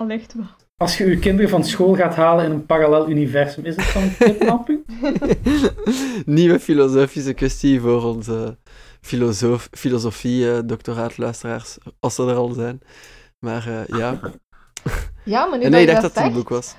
Allicht 0.00 0.34
wel. 0.34 0.46
Als 0.76 0.98
je 0.98 1.04
uw 1.04 1.18
kinderen 1.18 1.50
van 1.50 1.64
school 1.64 1.94
gaat 1.94 2.14
halen 2.14 2.44
in 2.44 2.50
een 2.50 2.66
parallel 2.66 3.08
universum, 3.10 3.64
is 3.64 3.76
het 3.76 3.92
dan 3.94 4.16
kidnapping? 4.18 4.84
Nieuwe 6.24 6.60
filosofische 6.60 7.32
kwestie 7.32 7.80
voor 7.80 8.04
onze 8.04 8.56
filosoof, 9.00 9.68
filosofie 9.70 10.52
eh, 10.52 10.58
doctoraatluisteraars, 10.64 11.78
als 12.00 12.14
ze 12.14 12.26
er 12.26 12.36
al 12.36 12.52
zijn. 12.52 12.80
Maar 13.38 13.66
eh, 13.66 13.98
ja. 13.98 14.20
Ja, 15.24 15.46
maar 15.46 15.58
nu 15.58 15.64
En 15.64 15.70
nee, 15.70 15.80
ik 15.80 15.86
dat 15.86 15.96
je 15.96 16.02
dacht 16.02 16.14
dat 16.14 16.24
het 16.24 16.32
een 16.32 16.38
boek 16.38 16.48
was. 16.48 16.74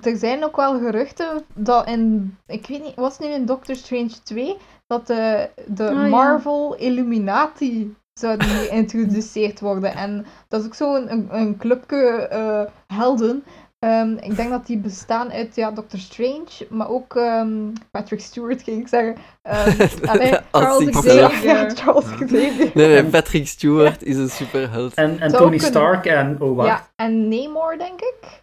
er 0.00 0.16
zijn 0.16 0.44
ook 0.44 0.56
wel 0.56 0.78
geruchten 0.78 1.44
dat 1.54 1.86
in, 1.86 2.36
ik 2.46 2.66
weet 2.66 2.82
niet, 2.82 2.94
was 2.94 3.18
het 3.18 3.26
nu 3.26 3.32
in 3.34 3.46
Doctor 3.46 3.76
Strange 3.76 4.22
2, 4.22 4.56
dat 4.86 5.06
de, 5.06 5.50
de 5.66 5.88
Ah, 5.88 5.94
ja. 5.94 6.06
Marvel 6.06 6.74
Illuminati 6.74 7.94
zouden 8.12 8.48
geïntroduceerd 8.56 9.60
worden. 9.60 9.94
En 9.94 10.26
dat 10.48 10.60
is 10.60 10.66
ook 10.66 10.74
zo'n 10.74 11.12
een, 11.12 11.28
een 11.30 11.56
clubje 11.56 12.28
eh, 12.28 12.62
helden. 12.86 13.44
Ehm, 13.80 14.12
ik 14.12 14.36
denk 14.36 14.50
dat 14.50 14.66
die 14.66 14.78
bestaan 14.78 15.30
uit 15.30 15.54
ja, 15.54 15.70
Doctor 15.70 15.98
Strange, 15.98 16.66
maar 16.70 16.88
ook 16.88 17.16
ehm, 17.16 17.50
Patrick 17.90 18.20
Stewart, 18.20 18.62
ging 18.62 18.80
ik 18.80 18.88
zeggen. 18.88 19.16
Allee, 20.10 20.34
Als 20.50 20.64
Charles 20.64 20.90
Xavier. 20.90 21.44
ja, 21.50 21.70
Charles 21.70 22.04
Xavier. 22.04 22.70
Nee, 22.74 22.86
nee, 22.88 23.04
Patrick 23.04 23.46
Stewart 23.46 24.02
is 24.02 24.16
een 24.16 24.30
superheld. 24.30 24.94
En, 24.94 25.20
en 25.20 25.30
Tony 25.30 25.42
kunnen. 25.42 25.60
Stark 25.60 26.06
en, 26.06 26.36
oh 26.40 26.56
wacht, 26.56 26.68
Ja, 26.68 26.88
en 26.96 27.28
Namor, 27.28 27.78
denk 27.78 28.00
ik. 28.00 28.42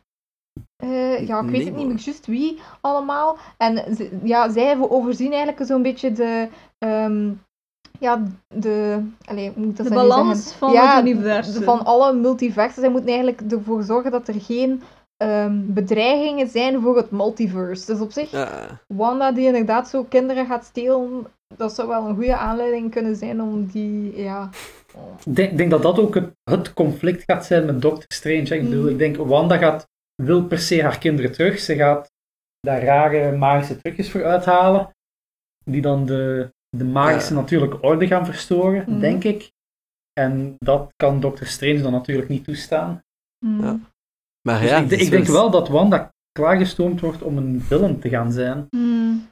Eh, 0.78 1.28
ja, 1.28 1.40
ik 1.40 1.50
weet 1.50 1.66
het 1.66 1.76
niet 1.76 1.88
meer 1.88 2.00
juist 2.00 2.26
wie 2.26 2.60
allemaal. 2.82 3.38
En 3.58 3.98
ja, 4.24 4.50
zij 4.50 4.78
overzien 4.80 5.32
eigenlijk 5.34 5.66
zo'n 5.66 5.82
beetje 5.82 6.12
de... 6.12 6.48
ehm, 6.78 7.30
ja, 8.00 8.24
de... 8.48 9.04
Allee, 9.26 9.52
moet 9.56 9.78
dat 9.78 9.88
De 9.88 9.94
balans 9.94 10.44
zeggen? 10.44 10.58
van 10.60 10.72
ja, 10.72 10.96
het 10.96 11.06
universum. 11.06 11.64
Van 11.64 11.86
alle 11.86 12.14
multiversen. 12.14 12.82
Zij 12.82 12.92
moeten 12.92 13.10
eigenlijk 13.10 13.52
ervoor 13.52 13.84
zorgen 13.84 14.12
dat 14.12 14.28
er 14.28 14.42
geen 14.42 14.82
ehm, 15.18 15.62
bedreigingen 15.66 16.48
zijn 16.50 16.82
voor 16.82 16.96
het 16.98 17.12
multiverse. 17.12 17.86
Dus 17.92 18.00
op 18.02 18.12
zich, 18.12 18.32
Ja. 18.32 18.80
Wanda 18.94 19.32
die 19.32 19.46
inderdaad 19.46 19.90
zo 19.90 20.04
kinderen 20.04 20.46
gaat 20.46 20.66
stelen, 20.66 21.26
dat 21.58 21.74
zou 21.74 21.88
wel 21.88 22.08
een 22.08 22.16
goede 22.16 22.36
aanleiding 22.38 22.92
kunnen 22.92 23.16
zijn 23.16 23.42
om 23.42 23.66
die... 23.66 24.18
Ja, 24.22 24.50
Ik 25.26 25.36
denk, 25.36 25.58
denk 25.58 25.72
dat 25.72 25.82
dat 25.82 26.00
ook 26.00 26.16
het, 26.16 26.32
het 26.44 26.74
conflict 26.74 27.24
gaat 27.24 27.46
zijn 27.46 27.66
met 27.66 27.82
Doctor 27.82 28.06
Strange. 28.08 28.56
Ik, 28.56 28.64
bedoel, 28.64 28.82
Mm. 28.84 28.90
ik 28.90 28.98
denk, 28.98 29.16
Wanda 29.18 29.58
gaat, 29.58 29.88
wil 30.24 30.44
per 30.46 30.60
se 30.60 30.82
haar 30.84 30.98
kinderen 30.98 31.32
terug. 31.32 31.60
Ze 31.60 31.76
gaat 31.76 32.12
daar 32.60 32.84
rare 32.84 33.38
magische 33.38 33.78
trucjes 33.82 34.12
voor 34.12 34.26
uithalen, 34.26 34.90
die 35.66 35.82
dan 35.82 36.06
de, 36.06 36.50
de 36.78 36.84
magische 36.84 37.34
Ja. 37.34 37.40
natuurlijke 37.40 37.82
orde 37.82 38.08
gaan 38.08 38.26
verstoren, 38.26 38.84
Mhm. 38.88 39.00
denk 39.00 39.24
ik. 39.24 39.52
En 40.20 40.56
dat 40.58 40.94
kan 40.96 41.20
Doctor 41.20 41.48
Strange 41.48 41.82
dan 41.82 41.92
natuurlijk 41.92 42.30
niet 42.30 42.44
toestaan. 42.44 43.02
Hmm. 43.46 43.62
Ja. 43.64 43.80
Maar 44.48 44.60
Dus 44.62 44.70
ja, 44.70 44.78
ik, 44.78 45.10
denk 45.10 45.26
wel- 45.28 45.50
dat 45.52 45.70
Wanda 45.70 46.14
klaargestoomd 46.32 47.02
wordt 47.02 47.22
om 47.22 47.38
een 47.38 47.62
villain 47.62 48.00
te 48.00 48.10
gaan 48.10 48.32
zijn. 48.32 48.68
Hmm. 48.70 49.30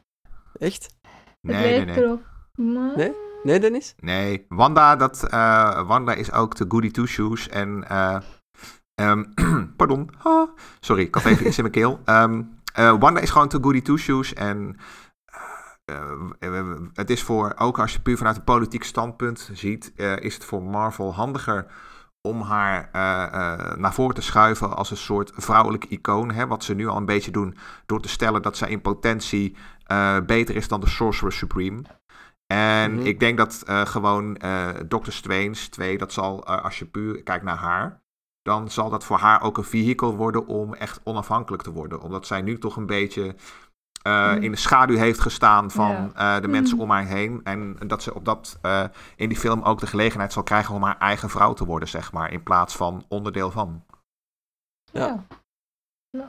Echt? 0.59 0.95
Nee, 1.41 1.85
nee, 1.85 1.95
nee. 1.95 2.17
Maar... 2.55 2.97
Nee? 2.97 3.11
Nee, 3.43 3.59
Dennis? 3.59 3.95
Nee, 3.99 4.45
Wanda, 4.49 4.95
dat, 4.95 5.23
eh, 5.29 5.87
Wanda 5.87 6.13
is 6.13 6.31
ook 6.31 6.55
de 6.55 6.65
goody 6.67 6.91
two 6.91 7.05
shoes. 7.05 7.49
En, 7.49 7.87
eh, 7.89 8.17
ehm, 8.95 9.23
pardon, 9.77 10.09
Ah, 10.23 10.49
sorry, 10.79 11.01
ik 11.03 11.15
had 11.15 11.25
even 11.25 11.47
iets 11.47 11.57
in 11.57 11.63
mijn 11.63 11.75
keel. 11.75 11.99
Ehm, 12.05 12.41
eh, 12.73 12.95
Wanda 12.99 13.19
is 13.19 13.29
gewoon 13.29 13.47
te 13.47 13.59
goody 13.61 13.81
two 13.81 13.97
shoes. 13.97 14.33
En 14.33 14.77
eh, 15.85 16.59
eh, 16.59 16.65
het 16.93 17.09
is 17.09 17.23
voor, 17.23 17.53
ook 17.57 17.79
als 17.79 17.93
je 17.93 18.01
puur 18.01 18.17
vanuit 18.17 18.35
een 18.35 18.43
politiek 18.43 18.83
standpunt 18.83 19.49
ziet, 19.53 19.93
eh, 19.95 20.17
is 20.17 20.33
het 20.33 20.45
voor 20.45 20.63
Marvel 20.63 21.13
handiger 21.13 21.65
om 22.25 22.41
haar 22.41 22.89
eh, 22.91 23.23
eh, 23.23 23.77
naar 23.77 23.93
voren 23.93 24.15
te 24.15 24.21
schuiven 24.21 24.75
als 24.75 24.91
een 24.91 24.97
soort 24.97 25.31
vrouwelijk 25.35 25.85
icoon. 25.85 26.31
Hè, 26.31 26.47
wat 26.47 26.63
ze 26.63 26.73
nu 26.73 26.87
al 26.87 26.97
een 26.97 27.05
beetje 27.05 27.31
doen 27.31 27.57
door 27.85 28.01
te 28.01 28.09
stellen 28.09 28.41
dat 28.41 28.57
zij 28.57 28.69
in 28.69 28.81
potentie 28.81 29.55
eh, 29.85 30.19
beter 30.25 30.55
is 30.55 30.67
dan 30.67 30.79
de 30.79 30.87
Sorcerer 30.89 31.33
Supreme. 31.33 31.81
En 32.47 32.95
Mhm. 32.95 33.05
ik 33.05 33.19
denk 33.19 33.37
dat 33.37 33.63
gewoon 33.67 34.37
Doctor 34.87 35.13
Strange 35.13 35.69
2, 35.69 35.97
dat 35.97 36.13
zal, 36.13 36.45
als 36.45 36.79
je 36.79 36.85
puur 36.85 37.23
kijkt 37.23 37.43
naar 37.43 37.57
haar, 37.57 38.01
dan 38.41 38.69
zal 38.69 38.89
dat 38.89 39.03
voor 39.03 39.17
haar 39.17 39.41
ook 39.41 39.57
een 39.57 39.63
vehikel 39.63 40.15
worden 40.15 40.47
om 40.47 40.73
echt 40.73 41.01
onafhankelijk 41.03 41.63
te 41.63 41.71
worden. 41.71 42.01
Omdat 42.01 42.27
zij 42.27 42.41
nu 42.41 42.57
toch 42.57 42.75
een 42.75 42.85
beetje 42.85 43.35
eh, 44.05 44.35
in 44.39 44.51
de 44.51 44.57
schaduw 44.57 44.97
heeft 44.97 45.19
gestaan 45.19 45.71
van 45.71 46.11
Ja. 46.15 46.35
eh, 46.35 46.41
de 46.41 46.47
mensen 46.47 46.75
Mhm. 46.75 46.83
om 46.85 46.91
haar 46.91 47.05
heen. 47.05 47.39
En 47.43 47.77
dat 47.87 48.03
ze 48.03 48.13
op 48.15 48.25
dat, 48.25 48.57
eh, 48.61 48.83
in 49.15 49.29
die 49.29 49.37
film 49.37 49.61
ook 49.61 49.79
de 49.79 49.87
gelegenheid 49.87 50.33
zal 50.33 50.43
krijgen 50.43 50.75
om 50.75 50.83
haar 50.83 50.97
eigen 50.97 51.29
vrouw 51.29 51.53
te 51.53 51.65
worden, 51.65 51.89
zeg 51.89 52.11
maar. 52.11 52.31
In 52.31 52.43
plaats 52.43 52.75
van 52.75 53.05
onderdeel 53.09 53.51
van. 53.51 53.83
Ja. 54.91 55.25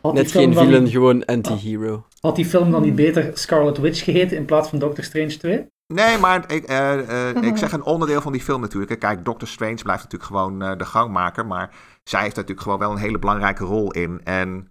Net 0.02 0.30
geen 0.30 0.54
villain, 0.54 0.82
niet- 0.82 0.92
gewoon 0.92 1.24
anti-hero. 1.24 2.06
Had 2.20 2.36
die 2.36 2.44
film 2.46 2.70
dan 2.70 2.82
niet 2.82 2.94
beter 2.94 3.30
Scarlet 3.38 3.78
Witch 3.78 4.04
geheten 4.04 4.36
in 4.36 4.44
plaats 4.44 4.68
van 4.68 4.78
Doctor 4.78 5.04
Strange 5.04 5.36
2? 5.36 5.66
Nee, 5.94 6.18
maar 6.18 6.52
ik, 6.52 6.64
eh, 6.64 7.28
eh, 7.30 7.42
ik 7.42 7.56
zeg 7.62 7.72
een 7.72 7.82
onderdeel 7.82 8.20
van 8.20 8.32
die 8.32 8.40
film 8.40 8.60
natuurlijk. 8.60 9.00
Kijk, 9.00 9.24
Doctor 9.24 9.48
Strange 9.48 9.82
blijft 9.82 10.02
natuurlijk 10.02 10.30
gewoon 10.30 10.62
eh, 10.62 10.76
de 10.76 10.84
gangmaker. 10.84 11.46
Maar 11.46 11.70
zij 12.02 12.22
heeft 12.22 12.36
natuurlijk 12.36 12.62
gewoon 12.62 12.78
wel 12.78 12.90
een 12.90 12.96
hele 12.98 13.18
belangrijke 13.18 13.64
rol 13.64 13.90
in. 13.92 14.20
En 14.24 14.70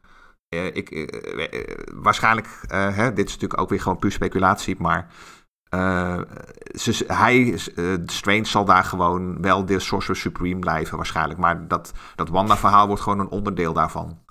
ik, 0.63 0.91
eh, 0.91 1.43
eh, 1.43 1.77
waarschijnlijk, 1.93 2.47
eh, 2.67 2.95
hè, 2.95 3.13
dit 3.13 3.27
is 3.27 3.33
natuurlijk 3.33 3.61
ook 3.61 3.69
weer 3.69 3.81
gewoon 3.81 3.99
puur 3.99 4.11
speculatie. 4.11 4.75
Maar 4.79 5.07
eh, 5.69 6.21
ze, 6.73 7.03
hij, 7.07 7.59
eh, 7.75 7.93
Strange 8.05 8.45
zal 8.45 8.65
daar 8.65 8.83
gewoon 8.83 9.41
wel 9.41 9.65
de 9.65 9.79
Sorcerer 9.79 10.15
Supreme 10.15 10.59
blijven 10.59 10.97
waarschijnlijk. 10.97 11.39
Maar 11.39 11.67
dat, 11.67 11.93
dat 12.15 12.29
Wanda-verhaal 12.29 12.87
wordt 12.87 13.01
gewoon 13.01 13.19
een 13.19 13.29
onderdeel 13.29 13.73
daarvan. 13.73 14.23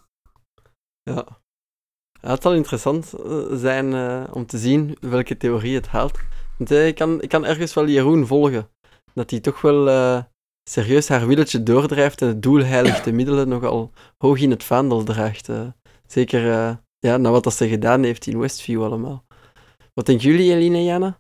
Ja. 1.03 1.27
Het 2.21 2.43
zal 2.43 2.55
interessant 2.55 3.13
eh, 3.13 3.45
zijn 3.53 3.95
eh, 3.95 4.35
om 4.35 4.47
te 4.47 4.59
zien 4.59 4.97
welke 5.01 5.37
theorie 5.37 5.75
het 5.75 5.89
haalt. 5.89 6.19
Want 6.59 6.71
eh, 6.71 6.87
ik, 6.87 6.95
kan, 6.95 7.23
ik 7.23 7.29
kan 7.29 7.45
ergens 7.45 7.75
wel 7.75 7.89
Jeroen 7.89 8.27
volgen. 8.27 8.69
Dat 9.15 9.31
hij 9.31 9.41
toch 9.41 9.61
wel 9.61 9.89
eh, 9.89 10.23
serieus 10.71 11.09
haar 11.09 11.27
willetje 11.27 11.63
doordrijft 11.63 12.21
en 12.23 12.29
het 12.29 12.43
doel 12.43 12.65
heiligt 12.65 13.05
de 13.05 13.13
middelen 13.13 13.49
nogal 13.49 13.93
hoog 14.19 14.39
in 14.39 14.51
het 14.51 14.65
vaandel 14.65 15.03
draagt. 15.03 15.49
Zeker 16.15 16.51
eh, 16.51 16.77
ja, 16.99 17.17
na 17.17 17.31
wat 17.31 17.45
dat 17.45 17.55
ze 17.55 17.69
gedaan 17.69 18.03
heeft 18.03 18.27
in 18.27 18.39
Westview 18.39 18.83
allemaal. 18.83 19.25
Wat 19.95 20.07
denken 20.07 20.31
jullie, 20.31 20.53
Eline 20.53 20.77
en 20.77 20.85
Jana? 20.85 21.19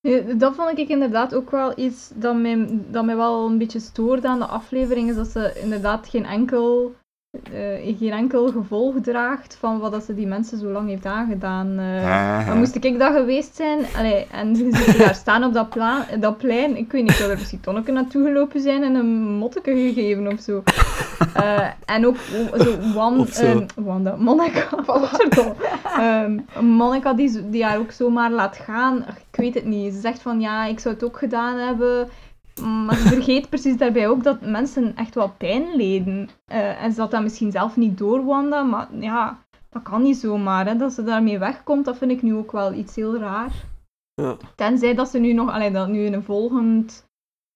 Ja, 0.00 0.20
Dat 0.34 0.54
vond 0.54 0.78
ik 0.78 0.88
inderdaad 0.88 1.34
ook 1.34 1.50
wel 1.50 1.78
iets 1.78 2.10
dat 2.14 2.36
mij, 2.36 2.66
dat 2.90 3.04
mij 3.04 3.16
wel 3.16 3.46
een 3.46 3.58
beetje 3.58 3.80
stoorde 3.80 4.28
aan 4.28 4.38
de 4.38 4.46
aflevering, 4.46 5.08
is 5.08 5.16
dat 5.16 5.28
ze 5.28 5.60
inderdaad 5.62 6.08
geen 6.08 6.24
enkel, 6.24 6.94
eh, 7.32 7.96
geen 7.98 8.12
enkel 8.12 8.48
gevolg 8.48 8.94
draagt 9.02 9.56
van 9.60 9.78
wat 9.78 9.92
dat 9.92 10.04
ze 10.04 10.14
die 10.14 10.26
mensen 10.26 10.58
zo 10.58 10.66
lang 10.66 10.88
heeft 10.88 11.06
aangedaan. 11.06 11.68
eh. 11.70 12.02
Maar 12.04 12.46
hè. 12.46 12.54
moest 12.54 12.84
ik 12.84 12.98
daar 12.98 13.12
geweest 13.12 13.56
zijn, 13.56 13.78
allee, 13.96 14.26
en 14.32 14.56
ze 14.56 14.68
zitten 14.72 14.98
daar 14.98 15.14
staan 15.24 15.44
op 15.44 15.52
dat, 15.54 15.68
pla- 15.68 16.06
dat 16.20 16.36
plein, 16.38 16.76
ik 16.76 16.92
weet 16.92 17.02
niet, 17.02 17.12
zou 17.12 17.30
er 17.30 17.36
misschien 17.36 17.60
Tonneke 17.60 17.92
naartoe 17.92 18.24
gelopen 18.26 18.60
zijn 18.60 18.82
en 18.82 18.94
een 18.94 19.22
motteke 19.36 19.70
gegeven 19.70 20.26
of 20.32 20.40
zo. 20.40 20.62
Eh, 21.34 21.66
en 21.84 22.06
ook 22.06 22.16
zo 22.58 22.92
Wan, 22.94 23.26
zo. 23.26 23.44
eh, 23.44 23.56
Wanda, 23.76 24.16
Monica. 24.18 24.68
Ehm, 25.98 26.38
Monica 26.66 27.12
die, 27.12 27.50
die 27.50 27.64
haar 27.64 27.78
ook 27.78 27.90
zomaar 27.90 28.30
laat 28.30 28.56
gaan, 28.56 29.04
Ach, 29.08 29.16
ik 29.16 29.36
weet 29.40 29.54
het 29.54 29.64
niet. 29.64 29.94
Ze 29.94 30.00
zegt 30.00 30.22
van 30.22 30.40
ja, 30.40 30.64
ik 30.64 30.80
zou 30.80 30.94
het 30.94 31.04
ook 31.04 31.18
gedaan 31.18 31.56
hebben. 31.58 32.08
Maar 32.60 32.96
ze 32.96 33.08
vergeet 33.08 33.48
precies 33.48 33.76
daarbij 33.76 34.08
ook 34.08 34.22
dat 34.22 34.40
mensen 34.40 34.96
echt 34.96 35.14
wel 35.14 35.32
pijn 35.38 35.76
leden. 35.76 36.28
Eh, 36.44 36.82
en 36.82 36.92
ze 36.92 37.00
had 37.00 37.10
dat 37.10 37.22
misschien 37.22 37.50
zelf 37.50 37.76
niet 37.76 37.98
door, 37.98 38.24
Wanda, 38.24 38.62
maar 38.62 38.88
ja, 38.98 39.38
dat 39.68 39.82
kan 39.82 40.02
niet 40.02 40.16
zomaar. 40.16 40.66
Hè. 40.66 40.76
Dat 40.76 40.92
ze 40.92 41.04
daarmee 41.04 41.38
wegkomt, 41.38 41.84
dat 41.84 41.98
vind 41.98 42.10
ik 42.10 42.22
nu 42.22 42.34
ook 42.34 42.52
wel 42.52 42.72
iets 42.72 42.96
heel 42.96 43.16
raar. 43.16 43.52
Ja. 44.14 44.36
Tenzij 44.54 44.94
dat 44.94 45.08
ze 45.08 45.18
nu 45.18 45.32
nog, 45.32 45.50
allee, 45.50 45.70
dat 45.70 45.88
nu 45.88 46.04
in 46.04 46.12
een 46.12 46.22
volgend, 46.22 47.06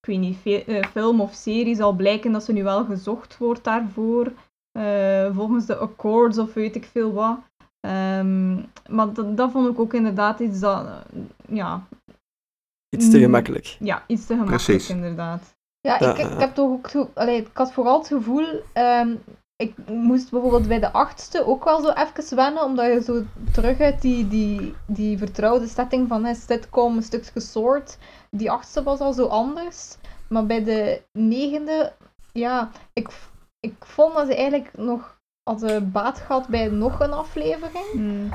ik 0.01 0.07
weet 0.07 0.19
niet, 0.19 0.65
eh, 0.67 0.85
film 0.85 1.21
of 1.21 1.33
serie 1.35 1.75
zal 1.75 1.93
blijken 1.93 2.33
dat 2.33 2.45
ze 2.45 2.53
nu 2.53 2.63
wel 2.63 2.85
gezocht 2.85 3.39
wordt 3.39 3.65
daarvoor. 3.65 4.33
eh, 4.73 5.35
volgens 5.35 5.67
de 5.67 5.77
Accords 5.77 6.39
of 6.39 6.55
weet 6.55 6.77
ik 6.77 6.85
veel 6.85 7.13
wat. 7.13 7.39
Ehm, 7.81 8.55
maar 8.91 9.13
dat, 9.13 9.37
dat 9.37 9.51
vond 9.51 9.69
ik 9.69 9.79
ook 9.81 9.95
inderdaad 9.95 10.41
iets 10.41 10.61
dat, 10.61 10.87
ja, 11.49 11.87
Iets 12.93 13.11
te 13.11 13.17
Mm. 13.17 13.23
gemakkelijk. 13.23 13.77
ja, 13.81 14.03
iets 14.07 14.27
te 14.27 14.33
gemakkelijk 14.35 14.65
Precies. 14.65 14.89
inderdaad. 14.91 15.55
Ja, 15.81 15.99
ik, 16.01 16.19
ik 16.19 16.39
heb 16.39 16.55
toch 16.55 16.71
ook... 16.95 17.11
Allee, 17.15 17.37
ik 17.41 17.49
had 17.53 17.73
vooral 17.73 17.99
het 17.99 18.07
gevoel... 18.07 18.47
ehm, 18.73 19.15
ik 19.57 19.75
moest 19.89 20.31
bijvoorbeeld 20.31 20.69
bij 20.69 20.81
de 20.81 20.93
achtste 20.93 21.47
ook 21.47 21.65
wel 21.65 21.81
zo 21.81 21.89
even 21.91 22.37
wennen, 22.37 22.65
omdat 22.65 22.87
je 22.87 23.03
zo 23.03 23.23
terug 23.53 23.81
uit 23.81 24.01
die, 24.03 24.29
die, 24.29 24.75
die 24.87 25.19
vertrouwde 25.19 25.67
setting 25.67 26.09
van 26.09 26.25
hè, 26.25 26.35
sitcom, 26.35 26.97
een 26.97 27.03
stukje 27.03 27.41
soort. 27.41 27.99
Die 28.31 28.51
achtste 28.51 28.83
was 28.83 28.99
al 29.01 29.13
zo 29.13 29.27
anders. 29.27 29.97
Maar 30.29 30.47
bij 30.47 30.65
de 30.65 31.03
negende, 31.13 31.93
ja, 32.33 32.71
ik, 32.93 33.09
ik 33.61 33.75
vond 33.79 34.15
dat 34.15 34.27
ze 34.27 34.35
eigenlijk 34.35 34.71
nog 34.77 35.21
hadden 35.43 35.93
baat 35.93 36.19
gehad 36.19 36.49
bij 36.49 36.69
nog 36.69 37.01
een 37.01 37.13
aflevering. 37.13 37.85
Hmm. 37.93 38.29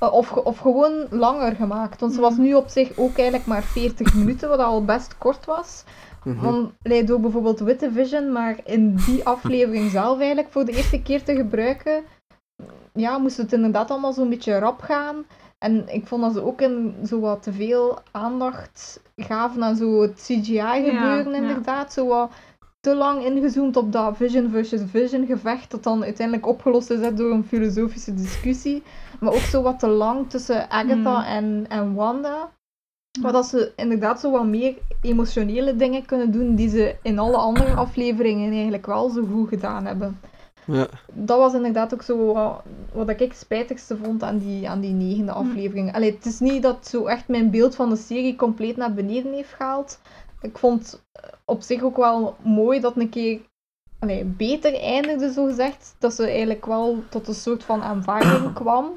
Uh, 0.00 0.12
Of, 0.12 0.32
of 0.32 0.58
gewoon 0.58 1.06
langer 1.10 1.56
gemaakt. 1.56 2.00
Want 2.00 2.12
ze 2.12 2.20
was 2.20 2.36
nu 2.36 2.54
op 2.54 2.68
zich 2.68 2.96
ook 2.96 3.16
eigenlijk 3.16 3.46
maar 3.46 3.62
40 3.62 4.14
minuten, 4.14 4.48
wat 4.48 4.58
al 4.58 4.84
best 4.84 5.18
kort 5.18 5.44
was. 5.46 5.84
Mhm. 6.24 6.40
Want 6.40 6.72
leidt 6.82 7.06
door 7.06 7.20
bijvoorbeeld 7.20 7.60
Witte 7.60 7.92
Vision, 7.92 8.32
maar 8.32 8.56
in 8.64 8.94
die 8.94 9.24
aflevering 9.34 9.90
zelf 9.90 10.18
eigenlijk 10.18 10.48
voor 10.50 10.64
de 10.64 10.72
eerste 10.72 11.02
keer 11.02 11.22
te 11.22 11.34
gebruiken, 11.34 12.04
ja, 12.92 13.18
moest 13.18 13.36
het 13.36 13.52
inderdaad 13.52 13.90
allemaal 13.90 14.12
zo'n 14.12 14.28
beetje 14.28 14.58
rap 14.58 14.80
gaan. 14.80 15.24
En 15.58 15.88
ik 15.88 16.06
vond 16.06 16.22
dat 16.22 16.32
ze 16.32 16.44
ook 16.44 16.60
in 16.60 16.94
zo 17.06 17.20
wat 17.20 17.42
te 17.42 17.52
veel 17.52 17.98
aandacht 18.10 19.02
gaven 19.16 19.64
aan 19.64 19.76
zo 19.76 20.02
het 20.02 20.14
CGI 20.14 20.82
gebeuren, 20.84 21.30
ja. 21.30 21.36
inderdaad. 21.36 21.92
Zo 21.92 22.06
wat 22.06 22.30
te 22.80 22.94
lang 22.94 23.24
ingezoomd 23.24 23.76
op 23.76 23.92
dat 23.92 24.16
Vision 24.16 24.50
versus 24.50 24.80
Vision 24.90 25.26
gevecht, 25.26 25.70
dat 25.70 25.82
dan 25.82 26.04
uiteindelijk 26.04 26.46
opgelost 26.46 26.90
is 26.90 27.00
hè, 27.00 27.14
door 27.14 27.32
een 27.32 27.44
filosofische 27.44 28.14
discussie. 28.14 28.82
Maar 29.20 29.32
ook 29.32 29.38
zo 29.38 29.62
wat 29.62 29.78
te 29.78 29.88
lang 29.88 30.30
tussen 30.30 30.70
Agatha 30.70 31.22
Hmm. 31.22 31.32
en, 31.36 31.64
en 31.68 31.94
Wanda. 31.94 32.50
Maar 33.20 33.32
dat 33.32 33.46
ze 33.46 33.72
inderdaad 33.76 34.20
zo 34.20 34.30
wat 34.30 34.46
meer 34.46 34.74
emotionele 35.02 35.76
dingen 35.76 36.06
kunnen 36.06 36.30
doen 36.30 36.54
die 36.54 36.68
ze 36.68 36.96
in 37.02 37.18
alle 37.18 37.36
andere 37.36 37.74
afleveringen 37.74 38.52
eigenlijk 38.52 38.86
wel 38.86 39.08
zo 39.08 39.24
goed 39.32 39.48
gedaan 39.48 39.86
hebben. 39.86 40.20
Ja. 40.64 40.86
Dat 41.12 41.38
was 41.38 41.54
inderdaad 41.54 41.94
ook 41.94 42.02
zo 42.02 42.32
wat, 42.32 42.62
wat 42.92 43.08
ik 43.08 43.18
het 43.18 43.36
spijtigste 43.36 43.96
vond 43.96 44.22
aan 44.22 44.38
die, 44.38 44.68
aan 44.68 44.80
die 44.80 44.92
negende 44.92 45.32
aflevering. 45.32 45.94
Allee, 45.94 46.12
het 46.14 46.26
is 46.26 46.40
niet 46.40 46.62
dat 46.62 46.86
zo 46.86 47.06
echt 47.06 47.28
mijn 47.28 47.50
beeld 47.50 47.74
van 47.74 47.88
de 47.88 47.96
serie 47.96 48.36
compleet 48.36 48.76
naar 48.76 48.94
beneden 48.94 49.32
heeft 49.32 49.52
gehaald. 49.52 50.00
Ik 50.40 50.58
vond 50.58 51.02
eh, 51.12 51.22
op 51.44 51.62
zich 51.62 51.82
ook 51.82 51.96
wel 51.96 52.36
mooi 52.42 52.80
dat 52.80 52.96
een 52.96 53.08
keer 53.08 53.40
allee, 53.98 54.24
beter 54.24 54.80
eindigde, 54.80 55.32
zo 55.32 55.46
gezegd. 55.46 55.94
Dat 55.98 56.14
ze 56.14 56.26
eigenlijk 56.26 56.66
wel 56.66 57.02
tot 57.08 57.28
een 57.28 57.34
soort 57.34 57.64
van 57.64 57.82
aanvaarding 57.82 58.52
kwam. 58.62 58.96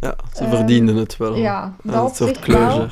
ja, 0.00 0.14
ze 0.34 0.44
Ehm, 0.44 0.56
verdienden 0.56 0.96
het 0.96 1.16
wel. 1.16 1.34
Ja, 1.36 1.74
dat 1.82 1.94
een 1.94 2.00
op 2.02 2.14
soort 2.14 2.38
closure. 2.38 2.90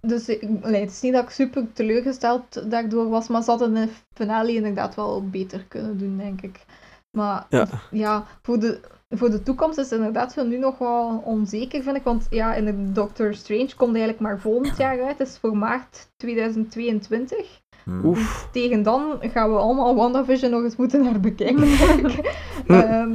Dus 0.00 0.28
allee, 0.62 0.80
het 0.80 0.90
is 0.90 1.00
niet 1.00 1.12
dat 1.12 1.22
ik 1.22 1.30
super 1.30 1.72
teleurgesteld 1.72 2.70
daardoor 2.70 3.08
was, 3.08 3.28
maar 3.28 3.42
ze 3.42 3.50
hadden 3.50 3.74
de 3.74 3.88
finale 4.14 4.52
inderdaad 4.54 4.94
wel 4.94 5.28
beter 5.28 5.64
kunnen 5.68 5.98
doen, 5.98 6.16
denk 6.16 6.40
ik. 6.42 6.64
Maar 7.10 7.46
Ja. 7.48 7.66
ja, 7.90 8.24
voor, 8.42 8.58
de, 8.58 8.80
voor 9.10 9.30
de 9.30 9.42
toekomst 9.42 9.78
is 9.78 9.90
het 9.90 9.98
inderdaad 9.98 10.32
zo 10.32 10.44
nu 10.44 10.58
nog 10.58 10.78
wel 10.78 11.22
onzeker, 11.24 11.82
vind 11.82 11.96
ik. 11.96 12.02
Want 12.02 12.26
ja, 12.30 12.54
in 12.54 12.64
de 12.64 12.92
Doctor 12.92 13.34
Strange 13.34 13.74
komt 13.76 13.90
eigenlijk 13.90 14.20
maar 14.20 14.40
volgend 14.40 14.76
jaar 14.76 15.02
uit. 15.04 15.18
Het 15.18 15.28
is 15.28 15.38
voor 15.38 15.56
maart 15.56 16.08
2022. 16.16 17.60
Hmm. 17.84 18.04
Oef. 18.04 18.48
Tegen 18.52 18.82
dan 18.82 19.18
gaan 19.20 19.50
we 19.52 19.58
allemaal 19.58 19.94
WandaVision 19.94 20.50
nog 20.50 20.62
eens 20.62 20.76
moeten 20.76 21.04
denk 21.38 21.58
ik. 21.58 22.36
Ehm, 22.66 23.12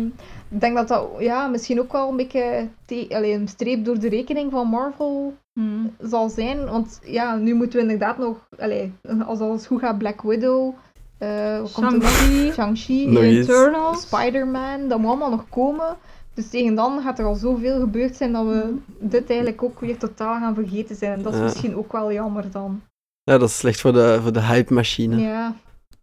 ik 0.50 0.62
denk 0.62 0.76
dat 0.76 0.88
dat 0.88 1.08
ja, 1.20 1.48
misschien 1.48 1.80
ook 1.80 1.92
wel 1.92 2.10
een 2.10 2.16
beetje 2.16 2.68
te- 2.86 3.06
allee, 3.10 3.34
een 3.34 3.48
streep 3.48 3.86
door 3.86 4.00
de 4.00 4.10
rekening 4.10 4.52
van 4.52 4.68
Marvel 4.68 5.34
Hmm. 5.54 5.96
zal 6.00 6.30
zijn. 6.30 6.66
Want 6.70 7.00
ja, 7.04 7.36
nu 7.36 7.54
moeten 7.54 7.76
we 7.78 7.84
inderdaad 7.84 8.18
nog, 8.18 8.48
allee, 8.60 8.94
als 9.26 9.40
alles 9.40 9.68
goed 9.68 9.80
gaat, 9.80 9.98
Black 9.98 10.22
Widow, 10.22 10.74
eh? 11.18 11.66
Shang-Chi, 11.66 12.52
Shang-Chi. 12.52 13.18
Eternals. 13.18 14.02
Spider-Man, 14.02 14.88
dat 14.88 15.00
moet 15.00 15.08
allemaal 15.10 15.30
nog 15.30 15.50
komen. 15.50 15.98
Dus 16.34 16.50
tegen 16.50 16.76
dan 16.76 17.02
gaat 17.02 17.20
er 17.20 17.26
al 17.26 17.36
zoveel 17.36 17.80
gebeurd 17.80 18.16
zijn 18.16 18.32
dat 18.32 18.46
we 18.46 18.76
dit 19.00 19.28
eigenlijk 19.30 19.64
ook 19.64 19.80
weer 19.80 19.98
totaal 19.98 20.40
gaan 20.40 20.56
vergeten 20.56 20.96
zijn. 20.96 21.12
En 21.14 21.22
dat 21.22 21.34
is 21.34 21.40
Ja. 21.40 21.46
misschien 21.46 21.76
ook 21.76 21.92
wel 21.92 22.12
jammer 22.12 22.52
dan. 22.52 22.82
Ja, 23.24 23.38
dat 23.38 23.50
is 23.50 23.58
slecht 23.58 23.82
voor 23.82 23.94
de, 23.94 24.20
voor 24.22 24.34
de 24.34 24.42
hype-machine. 24.42 25.18
Ja, 25.22 25.56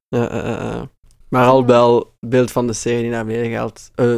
Ja, 0.08 0.28
eh, 0.28 0.38
eh, 0.48 0.74
eh. 0.76 0.82
Maar 1.28 1.46
al 1.46 1.72
al, 1.74 2.14
beeld 2.20 2.50
van 2.50 2.66
de 2.66 2.72
serie 2.72 3.02
die 3.02 3.10
naar 3.10 3.24
beneden 3.26 3.70
eh, 3.94 4.16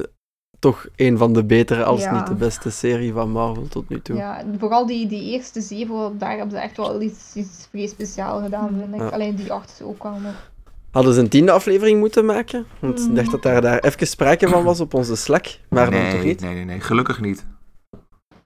toch 0.58 0.86
een 0.96 1.18
van 1.18 1.32
de 1.32 1.44
betere, 1.44 1.84
als 1.84 2.02
Ja. 2.02 2.14
niet 2.16 2.26
de 2.26 2.34
beste 2.34 2.70
serie 2.70 3.12
van 3.12 3.30
Marvel 3.30 3.68
tot 3.68 3.88
nu 3.88 4.02
toe. 4.02 4.16
ja, 4.16 4.44
vooral 4.58 4.86
die, 4.86 5.06
die 5.06 5.32
eerste 5.32 5.60
zeven, 5.60 6.18
daar 6.18 6.30
hebben 6.30 6.50
ze 6.50 6.58
echt 6.58 6.76
wel 6.76 7.02
iets, 7.02 7.34
iets 7.34 7.66
vrij 7.70 7.86
speciaal 7.86 8.42
gedaan, 8.42 8.68
vind 8.80 8.94
ik. 8.94 9.00
Ja. 9.00 9.08
Alleen 9.08 9.34
die 9.34 9.52
achtste 9.52 9.84
ook 9.84 10.02
wel 10.02 10.18
nog. 10.18 10.52
Hadden 10.94 11.14
ze 11.14 11.20
een 11.20 11.28
tiende 11.28 11.52
aflevering 11.52 11.98
moeten 12.00 12.24
maken? 12.24 12.66
Want 12.78 13.00
ik 13.00 13.14
dacht 13.14 13.30
dat 13.30 13.42
daar, 13.42 13.60
daar 13.60 13.78
even 13.78 14.06
sprake 14.06 14.48
van 14.48 14.64
was 14.64 14.80
op 14.80 14.94
onze 14.94 15.16
Slack. 15.16 15.46
Maar 15.68 15.90
dan 15.90 16.00
nee, 16.00 16.12
toch 16.12 16.22
niet? 16.24 16.40
Nee, 16.40 16.54
nee, 16.54 16.64
nee. 16.64 16.80
Gelukkig 16.80 17.20
niet. 17.20 17.46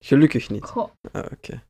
Gelukkig 0.01 0.51
niet. 0.51 0.65
Goh, 0.65 0.89
Ah, 1.13 1.23
Oké. 1.33 1.63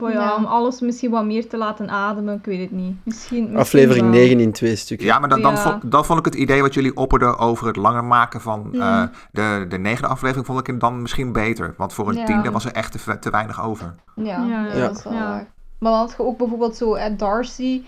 boy, 0.00 0.10
ja, 0.10 0.20
Ja. 0.20 0.36
om 0.36 0.44
alles 0.44 0.80
misschien 0.80 1.10
wat 1.10 1.24
meer 1.24 1.48
te 1.48 1.56
laten 1.56 1.90
ademen, 1.90 2.34
ik 2.38 2.44
weet 2.44 2.60
het 2.60 2.70
niet. 2.70 2.96
Misschien, 3.04 3.38
misschien 3.38 3.56
Aflevering 3.58 4.10
wel. 4.10 4.14
9 4.20 4.40
in 4.40 4.52
twee 4.52 4.76
stukken. 4.76 5.06
Ja, 5.06 5.18
maar 5.18 5.28
dan, 5.28 5.42
dan, 5.42 5.52
Ja. 5.54 5.60
vond, 5.62 5.90
dan 5.90 6.04
vond 6.04 6.18
ik 6.18 6.24
het 6.24 6.34
idee 6.34 6.60
wat 6.60 6.74
jullie 6.74 6.96
opperden 6.96 7.38
over 7.38 7.66
het 7.66 7.76
langer 7.76 8.04
maken 8.04 8.40
van 8.40 8.68
Mm. 8.72 8.80
eh, 8.80 9.02
de, 9.32 9.66
de 9.68 9.78
negende 9.78 10.08
aflevering, 10.08 10.46
vond 10.46 10.60
ik 10.60 10.66
het 10.66 10.80
dan 10.80 11.02
misschien 11.02 11.32
beter. 11.32 11.74
Want 11.76 11.92
voor 11.92 12.08
een 12.08 12.16
Ja. 12.16 12.24
tiende 12.24 12.50
was 12.50 12.64
er 12.64 12.72
echt 12.72 13.04
te, 13.04 13.18
te 13.18 13.30
weinig 13.30 13.62
over. 13.64 13.94
Ja, 14.14 14.24
Ja, 14.24 14.44
ja, 14.46 14.66
ja. 14.66 14.86
dat 14.86 14.96
is 14.96 15.04
wel 15.04 15.12
Ja. 15.12 15.28
waar. 15.28 15.52
Maar 15.78 15.90
dan 15.92 16.00
had 16.00 16.14
je 16.16 16.22
ook 16.22 16.38
bijvoorbeeld 16.38 16.76
zo 16.76 16.94
Ed 16.94 17.18
Darcy, 17.18 17.82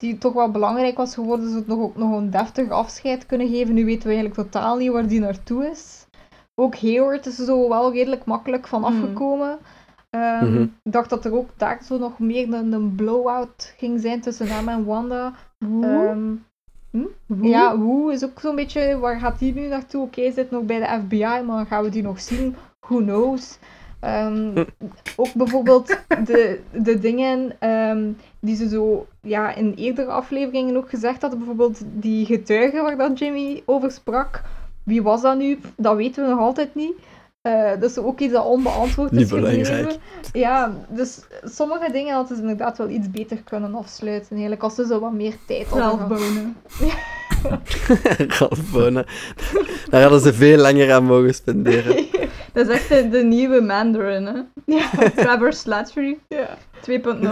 die 0.00 0.18
toch 0.18 0.32
wel 0.32 0.50
belangrijk 0.50 0.96
was 0.96 1.14
geworden, 1.14 1.48
zodat 1.50 1.66
nog, 1.66 1.78
ook 1.78 1.96
nog 1.96 2.16
een 2.16 2.30
deftig 2.30 2.70
afscheid 2.70 3.26
kunnen 3.26 3.48
geven. 3.48 3.74
Nu 3.74 3.84
weten 3.84 4.08
we 4.08 4.14
eigenlijk 4.14 4.34
totaal 4.50 4.76
niet 4.76 4.90
waar 4.92 5.06
die 5.06 5.20
naartoe 5.20 5.70
is. 5.70 6.06
Ook 6.54 6.76
Hayward 6.80 7.26
is 7.26 7.38
er 7.38 7.44
zo 7.44 7.68
wel 7.68 7.92
redelijk 7.92 8.24
makkelijk 8.24 8.66
van 8.68 8.80
Mm. 8.80 8.86
afgekomen. 8.86 9.58
Ehm, 10.10 10.44
Mhm. 10.52 10.62
Ik 10.62 10.92
dacht 10.92 11.10
dat 11.10 11.24
er 11.24 11.34
ook 11.34 11.48
daar 11.56 11.80
zo 11.84 11.98
nog 11.98 12.18
meer 12.18 12.52
een, 12.52 12.72
een 12.72 12.94
blowout 12.94 13.74
ging 13.76 14.00
zijn 14.00 14.20
tussen 14.20 14.46
hem 14.48 14.68
en 14.68 14.84
Wanda. 14.84 15.32
Woe? 15.58 15.86
Ehm, 16.06 16.32
Woe? 17.26 17.48
ja, 17.48 17.78
Wu 17.78 18.12
is 18.12 18.24
ook 18.24 18.40
zo'n 18.40 18.56
beetje, 18.56 18.98
waar 18.98 19.18
gaat 19.18 19.38
die 19.38 19.54
nu 19.54 19.66
naartoe? 19.66 20.02
Oké, 20.02 20.20
hij 20.20 20.30
zit 20.32 20.50
nog 20.50 20.62
bij 20.62 20.78
de 20.78 21.00
FBI, 21.06 21.42
maar 21.46 21.66
gaan 21.66 21.82
we 21.84 21.90
die 21.90 22.02
nog 22.02 22.20
zien? 22.20 22.56
Who 22.80 22.96
knows? 22.96 23.58
Ehm, 24.00 24.64
ook 25.16 25.34
bijvoorbeeld 25.34 25.86
de, 26.26 26.60
de 26.72 26.98
dingen 26.98 27.52
ehm, 27.58 28.10
die 28.40 28.56
ze 28.56 28.68
zo 28.68 29.06
ja, 29.20 29.54
in 29.54 29.74
eerdere 29.76 30.10
afleveringen 30.10 30.76
ook 30.76 30.90
gezegd 30.90 31.20
hadden. 31.20 31.38
Bijvoorbeeld 31.38 31.80
die 31.92 32.26
getuige 32.26 32.82
waar 32.82 32.96
dat 32.96 33.18
Jimmy 33.18 33.62
over 33.64 33.90
sprak. 33.90 34.42
Wie 34.82 35.02
was 35.02 35.22
dat 35.22 35.38
nu? 35.38 35.58
Dat 35.76 35.96
weten 35.96 36.24
we 36.24 36.30
nog 36.30 36.38
altijd 36.38 36.74
niet. 36.74 36.92
Eh, 37.42 37.70
dat 37.80 37.90
is 37.90 37.98
ook 37.98 38.20
iets 38.20 38.32
dat 38.32 38.44
onbeantwoord 38.44 39.10
Niet 39.10 39.20
is 39.20 39.30
gebleven. 39.30 39.62
belangrijk. 39.62 39.98
Ja, 40.32 40.72
dus 40.88 41.20
sommige 41.44 41.92
dingen 41.92 42.14
hadden 42.14 42.36
ze 42.36 42.42
inderdaad 42.42 42.78
wel 42.78 42.88
iets 42.88 43.10
beter 43.10 43.42
kunnen 43.42 43.74
afsluiten. 43.74 44.30
Eigenlijk 44.30 44.62
als 44.62 44.74
ze 44.74 44.86
zo 44.86 45.00
wat 45.00 45.12
meer 45.12 45.34
tijd 45.46 45.66
hadden 45.66 46.08
Ralph 46.08 46.22
Bonen. 48.72 49.06
Daar 49.90 50.02
hadden 50.02 50.20
ze 50.20 50.34
veel 50.34 50.58
langer 50.58 50.92
aan 50.92 51.04
mogen 51.04 51.34
spenderen. 51.34 52.06
Dat 52.52 52.68
is 52.68 52.74
echt 52.74 52.88
de, 52.88 53.08
de 53.08 53.24
nieuwe 53.24 53.60
Mandarin, 53.60 54.26
hè? 54.26 54.40
Ja. 54.74 54.90
Trevor 55.16 55.52
Slattery 55.52 56.18
Ja. 56.28 56.58
2.0. 56.90 57.24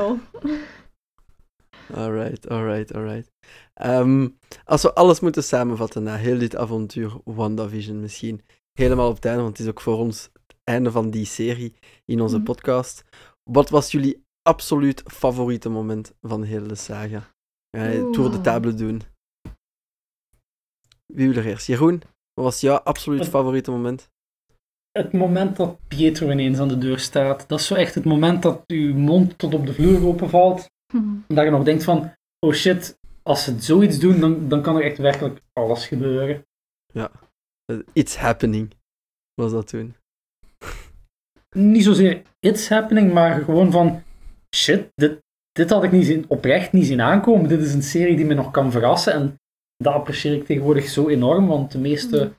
Alright, 1.95 2.49
alright, 2.49 2.95
alright. 2.95 3.31
Ehm, 3.75 4.29
als 4.65 4.83
we 4.83 4.95
alles 4.95 5.21
moeten 5.21 5.45
samenvatten 5.45 6.03
na 6.03 6.17
heel 6.17 6.39
dit 6.39 6.57
avontuur 6.57 7.13
WandaVision 7.25 8.01
misschien, 8.01 8.41
helemaal 8.73 9.09
op 9.09 9.15
het 9.15 9.25
einde, 9.25 9.43
want 9.43 9.57
het 9.59 9.67
is 9.67 9.73
ook 9.73 9.81
voor 9.81 9.99
ons 9.99 10.23
het 10.47 10.57
einde 10.65 10.91
van 10.91 11.11
die 11.11 11.25
serie 11.27 11.75
in 12.05 12.21
onze 12.21 12.37
Mhm. 12.37 12.45
podcast. 12.45 13.05
Wat 13.51 13.71
was 13.71 13.91
jullie 13.91 14.25
absoluut 14.43 15.03
favoriete 15.07 15.69
moment 15.69 16.13
van 16.21 16.43
heel 16.43 16.67
de 16.67 16.75
saga? 16.75 17.31
Ga 17.77 17.85
je 17.85 18.01
Oeh. 18.01 18.13
Tour 18.13 18.31
de 18.31 18.41
table 18.41 18.75
doen? 18.75 19.03
Wie 21.15 21.29
wil 21.29 21.37
er 21.37 21.47
eerst? 21.47 21.67
Jeroen, 21.67 22.03
wat 22.35 22.45
was 22.45 22.61
jouw 22.61 22.77
absoluut 22.77 23.21
Het- 23.21 23.29
favoriete 23.29 23.71
moment? 23.71 24.09
Het 24.91 25.13
moment 25.13 25.57
dat 25.57 25.79
Pietro 25.89 26.31
ineens 26.31 26.59
aan 26.59 26.69
de 26.69 26.79
deur 26.79 26.99
staat, 26.99 27.49
dat 27.49 27.59
is 27.61 27.67
zo 27.67 27.75
echt 27.75 27.95
het 27.95 28.05
moment 28.05 28.43
dat 28.43 28.63
uw 28.67 28.95
mond 28.95 29.39
tot 29.39 29.55
op 29.55 29.67
de 29.67 29.73
vloer 29.73 30.07
openvalt. 30.07 30.67
En 30.93 31.25
dat 31.29 31.45
je 31.45 31.51
nog 31.51 31.65
denkt 31.65 31.85
van, 31.85 32.13
oh 32.47 32.53
shit, 32.53 32.99
als 33.23 33.45
ze 33.45 33.61
zoiets 33.61 33.99
doen, 33.99 34.21
dan, 34.21 34.49
dan 34.49 34.63
kan 34.63 34.77
er 34.77 34.83
echt 34.85 34.99
werkelijk 34.99 35.41
alles 35.53 35.87
gebeuren. 35.87 36.43
Eh, 36.93 37.05
It's 37.93 38.17
happening, 38.17 38.75
was 39.35 39.53
dat 39.53 39.69
toen. 39.69 39.95
Niet 41.57 41.85
zozeer 41.85 42.23
it's 42.41 42.69
happening, 42.69 43.13
maar 43.13 43.41
gewoon 43.45 43.71
van, 43.71 44.03
shit, 44.57 44.89
dit, 44.95 45.19
dit 45.53 45.71
had 45.71 45.85
ik 45.85 45.93
niet 45.93 46.07
zien, 46.07 46.25
oprecht 46.29 46.73
niet 46.73 46.87
zien 46.87 47.01
aankomen. 47.01 47.49
Dit 47.49 47.61
is 47.61 47.75
een 47.75 47.83
serie 47.83 48.17
die 48.17 48.25
me 48.27 48.35
nog 48.35 48.51
kan 48.51 48.71
verrassen 48.71 49.13
en 49.13 49.35
dat 49.79 49.95
apprecieer 49.95 50.35
ik 50.35 50.45
tegenwoordig 50.45 50.89
zo 50.89 51.09
enorm, 51.09 51.47
want 51.47 51.73
de 51.73 51.79
meeste 51.79 52.33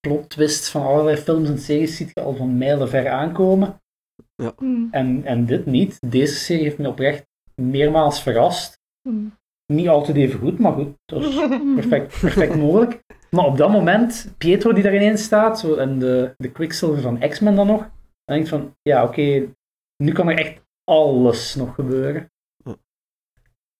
plot 0.00 0.28
twists 0.28 0.70
van 0.70 0.82
allerlei 0.82 1.16
films 1.16 1.48
en 1.48 1.58
series 1.58 1.96
ziet 1.96 2.10
je 2.14 2.20
al 2.20 2.34
van 2.34 2.58
mijlen 2.58 2.88
ver 2.88 3.08
aankomen. 3.08 3.80
Hmm. 4.56 4.88
En, 4.90 5.24
en 5.24 5.46
dit 5.46 5.66
niet. 5.66 5.98
Deze 6.10 6.34
serie 6.34 6.62
heeft 6.62 6.78
me 6.78 6.88
oprecht 6.88 7.26
meermaals 7.54 8.22
verrast. 8.22 8.80
Hmm. 9.08 9.40
Niet 9.72 9.88
altijd 9.88 10.16
even 10.16 10.40
goed, 10.40 10.58
maar 10.58 10.72
goed, 10.72 10.94
dat 11.04 11.22
is 11.22 11.34
perfect, 11.80 12.20
perfect 12.20 12.56
mogelijk. 12.56 13.02
Maar 13.30 13.46
op 13.46 13.56
dat 13.56 13.70
moment, 13.70 14.34
Pietro 14.38 14.72
die 14.72 14.82
daar 14.82 14.94
ineens 14.94 15.22
staat, 15.22 15.58
zo, 15.58 15.74
en 15.74 15.98
de, 15.98 16.34
de 16.36 16.52
Quicksilver 16.52 17.02
van 17.02 17.18
X-Men 17.28 17.54
dan 17.54 17.66
nog, 17.66 17.80
dan 17.80 17.90
denk 18.24 18.42
ik 18.42 18.48
van, 18.48 18.76
ja 18.82 19.04
oké, 19.04 19.48
nu 19.96 20.12
kan 20.12 20.28
er 20.28 20.38
echt 20.38 20.60
alles 20.84 21.54
nog 21.54 21.74
gebeuren. 21.74 22.31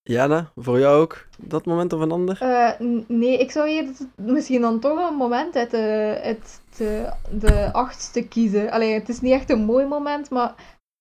Jana, 0.04 0.50
voor 0.54 0.78
jou 0.78 1.00
ook 1.00 1.26
dat 1.38 1.66
moment 1.66 1.92
of 1.92 2.00
een 2.00 2.10
ander? 2.10 2.38
Uh, 2.42 2.70
nee, 3.08 3.38
ik 3.38 3.50
zou 3.50 3.68
hier 3.68 3.88
misschien 4.16 4.60
dan 4.60 4.80
toch 4.80 5.10
een 5.10 5.16
moment 5.16 5.56
uit 5.56 5.70
de, 5.70 7.12
de, 7.30 7.72
achtste 7.72 8.28
kiezen. 8.28 8.70
Allee, 8.70 8.92
het 8.92 9.08
is 9.08 9.20
niet 9.20 9.32
echt 9.32 9.50
een 9.50 9.64
mooi 9.64 9.86
moment, 9.86 10.30
maar 10.30 10.54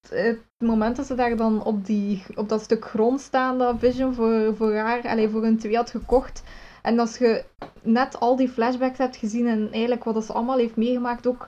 het 0.10 0.40
moment 0.58 0.96
dat 0.96 1.06
ze 1.06 1.16
daar 1.16 1.36
dan 1.36 1.64
op, 1.64 1.86
die, 1.86 2.24
op 2.36 2.50
dat 2.50 2.62
stuk 2.62 2.86
grond 2.86 3.22
staan, 3.22 3.58
dat 3.58 3.76
Vision 3.80 4.14
voor, 4.14 4.56
voor 4.56 4.76
haar, 4.76 5.02
allee, 5.08 5.30
voor 5.30 5.44
een 5.44 5.58
twee 5.58 5.76
had 5.76 5.90
gekocht. 5.90 6.44
En 6.82 7.00
als 7.00 7.18
je 7.18 7.44
net 7.82 8.20
al 8.20 8.36
die 8.36 8.50
flashbacks 8.50 8.98
hebt 8.98 9.16
gezien 9.16 9.48
en 9.48 9.70
eigenlijk 9.72 10.04
wat 10.04 10.26
ze 10.26 10.34
allemaal 10.34 10.58
heeft 10.58 10.76
meegemaakt, 10.76 11.28
ook 11.28 11.48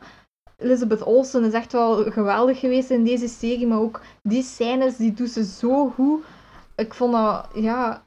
Elizabeth 0.58 1.04
Olsen 1.04 1.44
is 1.44 1.54
echt 1.54 1.72
wel 1.72 2.12
geweldig 2.12 2.60
geweest 2.60 2.90
in 2.90 3.04
deze 3.04 3.28
serie, 3.28 3.68
maar 3.68 3.80
ook 3.80 4.02
die 4.24 4.44
scènes, 4.44 4.98
die 4.98 5.14
doet 5.14 5.30
ze 5.30 5.44
zo 5.44 5.90
goed. 5.90 6.24
Ik 6.76 6.94
vond 6.94 7.14
dat, 7.14 7.48
ja, 7.54 8.06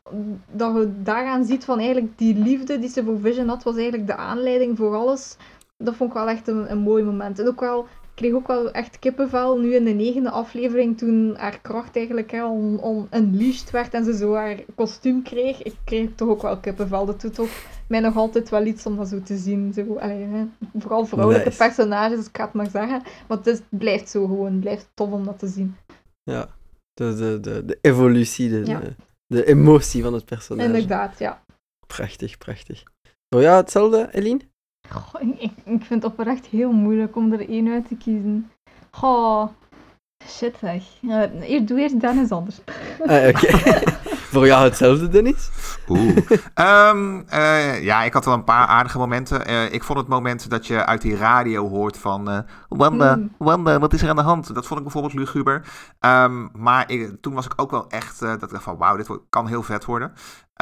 dat 0.52 0.74
je 0.74 1.02
daaraan 1.02 1.44
ziet 1.44 1.64
van 1.64 1.78
eigenlijk 1.78 2.18
die 2.18 2.34
liefde 2.34 2.78
die 2.78 2.88
ze 2.88 3.04
voor 3.04 3.20
Vision 3.20 3.48
had, 3.48 3.62
was 3.62 3.74
eigenlijk 3.74 4.06
de 4.06 4.16
aanleiding 4.16 4.76
voor 4.76 4.94
alles. 4.94 5.36
Dat 5.76 5.94
vond 5.94 6.10
ik 6.10 6.16
wel 6.16 6.28
echt 6.28 6.48
een, 6.48 6.70
een 6.70 6.78
mooi 6.78 7.04
moment. 7.04 7.38
En 7.38 7.46
ook 7.46 7.60
wel 7.60 7.86
kreeg 8.16 8.32
ook 8.32 8.46
wel 8.46 8.70
echt 8.70 8.98
kippenvel 8.98 9.58
nu 9.58 9.74
in 9.74 9.84
de 9.84 9.90
negende 9.90 10.30
aflevering 10.30 10.98
toen 10.98 11.34
haar 11.36 11.58
kracht 11.60 11.96
eigenlijk 11.96 12.30
hè, 12.30 12.44
on, 12.44 12.80
on 12.80 13.08
unleashed 13.14 13.70
werd 13.70 13.94
en 13.94 14.04
ze 14.04 14.16
zo 14.16 14.34
haar 14.34 14.56
kostuum 14.74 15.22
kreeg. 15.22 15.62
Ik 15.62 15.74
kreeg 15.84 16.08
toch 16.14 16.28
ook 16.28 16.42
wel 16.42 16.58
kippenvel. 16.58 17.06
Dat 17.06 17.20
doet 17.20 17.34
toch 17.34 17.50
mij 17.88 18.00
nog 18.00 18.16
altijd 18.16 18.48
wel 18.48 18.64
iets 18.64 18.86
om 18.86 18.96
dat 18.96 19.08
zo 19.08 19.22
te 19.22 19.36
zien. 19.36 19.72
Zo, 19.72 19.96
allee, 19.96 20.24
hè. 20.24 20.44
Vooral 20.78 21.06
vrouwelijke 21.06 21.56
personages, 21.56 22.26
ik 22.26 22.36
ga 22.36 22.44
het 22.44 22.52
maar 22.52 22.70
zeggen. 22.70 23.02
Maar 23.28 23.38
het 23.42 23.62
blijft 23.68 24.08
zo 24.08 24.26
gewoon, 24.26 24.52
het 24.52 24.60
blijft 24.60 24.88
tof 24.94 25.10
om 25.10 25.24
dat 25.24 25.38
te 25.38 25.46
zien. 25.46 25.76
Ja, 26.22 26.48
de, 26.96 27.14
de, 27.14 27.40
de, 27.40 27.64
de 27.64 27.78
evolutie, 27.80 28.50
de, 28.50 28.62
de, 28.62 28.94
de, 29.26 29.44
emotie 29.44 30.02
van 30.02 30.14
het 30.14 30.24
personage. 30.24 30.66
Inderdaad, 30.66 31.18
ja. 31.18 31.44
Prachtig, 31.86 32.38
prachtig. 32.38 32.82
Oh 33.28 33.42
ja, 33.42 33.56
hetzelfde, 33.56 34.08
Eline? 34.12 34.40
Goh, 34.88 35.22
ik, 35.22 35.52
ik 35.64 35.84
vind 35.84 36.02
het 36.02 36.04
oprecht 36.04 36.46
heel 36.46 36.72
moeilijk 36.72 37.16
om 37.16 37.32
er 37.32 37.48
één 37.48 37.68
uit 37.68 37.88
te 37.88 37.96
kiezen. 37.96 38.50
Goh, 38.90 39.48
shit 40.26 40.56
zeg. 40.60 40.82
Uh, 41.02 41.66
doe 41.66 41.80
eerst 41.80 42.00
Dennis 42.00 42.30
anders. 42.30 42.60
Ah, 43.06 43.28
Oké. 43.28 43.46
Voor 44.36 44.46
jou 44.46 44.64
hetzelfde, 44.64 45.08
Dennis? 45.08 45.50
Oeh. 45.88 46.16
um, 46.54 47.16
uh, 47.34 47.82
ja, 47.82 48.02
ik 48.02 48.12
had 48.12 48.24
wel 48.24 48.34
een 48.34 48.44
paar 48.44 48.66
aardige 48.66 48.98
momenten. 48.98 49.50
Uh, 49.50 49.72
ik 49.72 49.84
vond 49.84 49.98
het 49.98 50.08
moment 50.08 50.50
dat 50.50 50.66
je 50.66 50.86
uit 50.86 51.02
die 51.02 51.16
radio 51.16 51.68
hoort 51.68 51.98
van... 51.98 52.30
Uh, 52.30 52.38
Wanda, 52.68 53.16
mm. 53.16 53.34
Wanda, 53.38 53.78
wat 53.78 53.92
is 53.92 54.02
er 54.02 54.08
aan 54.08 54.16
de 54.16 54.22
hand? 54.22 54.54
Dat 54.54 54.66
vond 54.66 54.78
ik 54.78 54.82
bijvoorbeeld 54.84 55.14
luguber. 55.14 55.66
Um, 56.00 56.50
maar 56.52 56.90
ik, 56.90 57.16
toen 57.20 57.34
was 57.34 57.44
ik 57.44 57.52
ook 57.56 57.70
wel 57.70 57.88
echt... 57.88 58.20
dat 58.20 58.42
ik 58.42 58.50
dacht 58.50 58.62
van, 58.62 58.76
wauw, 58.76 58.96
dit 58.96 59.08
kan 59.28 59.46
heel 59.46 59.62
vet 59.62 59.84
worden. 59.84 60.12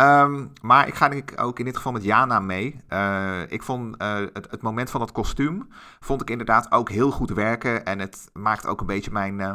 Um, 0.01 0.53
maar 0.62 0.89
ik 0.89 0.95
ga 0.95 1.09
denk 1.09 1.31
ik 1.31 1.41
ook 1.41 1.59
in 1.59 1.64
dit 1.64 1.77
geval 1.77 1.93
met 1.93 2.05
Jana 2.05 2.41
mee. 2.41 2.77
Uh, 2.89 3.41
ik 3.49 3.62
vond 3.62 4.03
uh, 4.03 4.14
het, 4.33 4.51
het, 4.51 4.62
moment 4.62 4.91
van 4.91 5.01
dat 5.01 5.12
kostuum 5.12 5.68
vond 6.01 6.20
ik 6.20 6.31
inderdaad 6.31 6.72
ook 6.72 6.91
heel 6.91 7.11
goed 7.11 7.31
werken. 7.31 7.85
En 7.85 7.99
het 7.99 8.31
maakt 8.33 8.66
ook 8.66 8.81
een 8.81 8.87
beetje 8.87 9.11
mijn, 9.11 9.39
uh, 9.39 9.53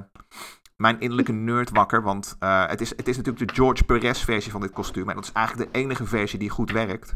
mijn 0.82 1.00
innerlijke 1.00 1.32
nerd 1.32 1.70
wakker. 1.70 2.04
Want 2.04 2.36
het, 2.40 2.82
is, 2.82 2.90
het 2.90 3.08
is 3.08 3.18
natuurlijk 3.18 3.48
de 3.48 3.54
George 3.54 3.84
Perez 3.84 4.24
versie 4.24 4.52
van 4.52 4.62
dit 4.62 4.72
kostuum. 4.72 5.10
En 5.10 5.16
dat 5.16 5.24
is 5.24 5.32
eigenlijk 5.32 5.72
de 5.74 5.80
enige 5.80 6.06
versie 6.06 6.40
die 6.40 6.50
goed 6.50 6.72
werkt. 6.72 7.14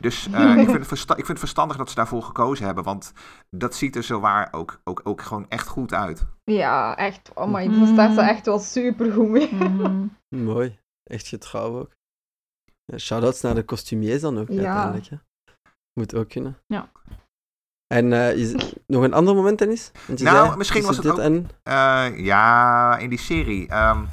Dus 0.00 0.26
ik, 0.62 0.68
vind 0.70 0.90
het 0.90 1.00
ik 1.00 1.14
vind 1.14 1.28
het 1.28 1.38
verstandig 1.38 1.76
dat 1.76 1.88
ze 1.88 1.94
daarvoor 1.94 2.22
gekozen 2.22 2.66
hebben. 2.66 2.84
Want 2.84 3.12
dat 3.50 3.74
ziet 3.74 3.96
er 3.96 4.02
zowaar 4.02 4.48
ook, 4.52 4.80
ook, 4.84 5.00
ook 5.04 5.22
gewoon 5.22 5.46
echt 5.48 5.68
goed 5.68 5.92
uit. 5.92 6.26
Ja, 6.44 6.96
echt. 6.96 7.30
Oh 7.34 7.52
my, 7.52 7.66
mm. 7.66 7.78
daar 7.78 7.88
staat 7.88 8.14
ze 8.14 8.20
echt 8.20 8.46
wel 8.46 8.58
super 8.58 9.12
goed 9.12 9.28
mee. 9.28 9.54
Mm. 9.54 10.16
Mooi. 10.52 10.78
Echt 11.02 11.26
getrouw 11.28 11.78
ook. 11.78 11.94
Ja, 12.84 12.98
Shoutouts 12.98 13.40
naar 13.40 13.54
de 13.54 13.64
kostumiers 13.64 14.20
dan 14.20 14.38
ook, 14.38 14.48
ja. 14.48 14.54
uiteindelijk. 14.54 15.06
Hè. 15.06 15.16
Moet 15.92 16.14
ook 16.14 16.28
kunnen. 16.28 16.58
Ja. 16.66 16.90
En 17.86 18.12
uh, 18.12 18.36
is 18.36 18.54
nog 18.86 19.02
een 19.02 19.14
ander 19.14 19.34
moment, 19.34 19.58
Dennis? 19.58 19.90
Want 20.06 20.22
nou, 20.22 20.46
zei, 20.46 20.56
misschien 20.56 20.82
was 20.82 20.96
het 20.96 21.06
ook... 21.06 21.18
En... 21.18 21.48
Uh, 21.68 22.24
ja, 22.24 22.96
in 22.98 23.08
die 23.08 23.18
serie. 23.18 23.74
Um, 23.74 24.08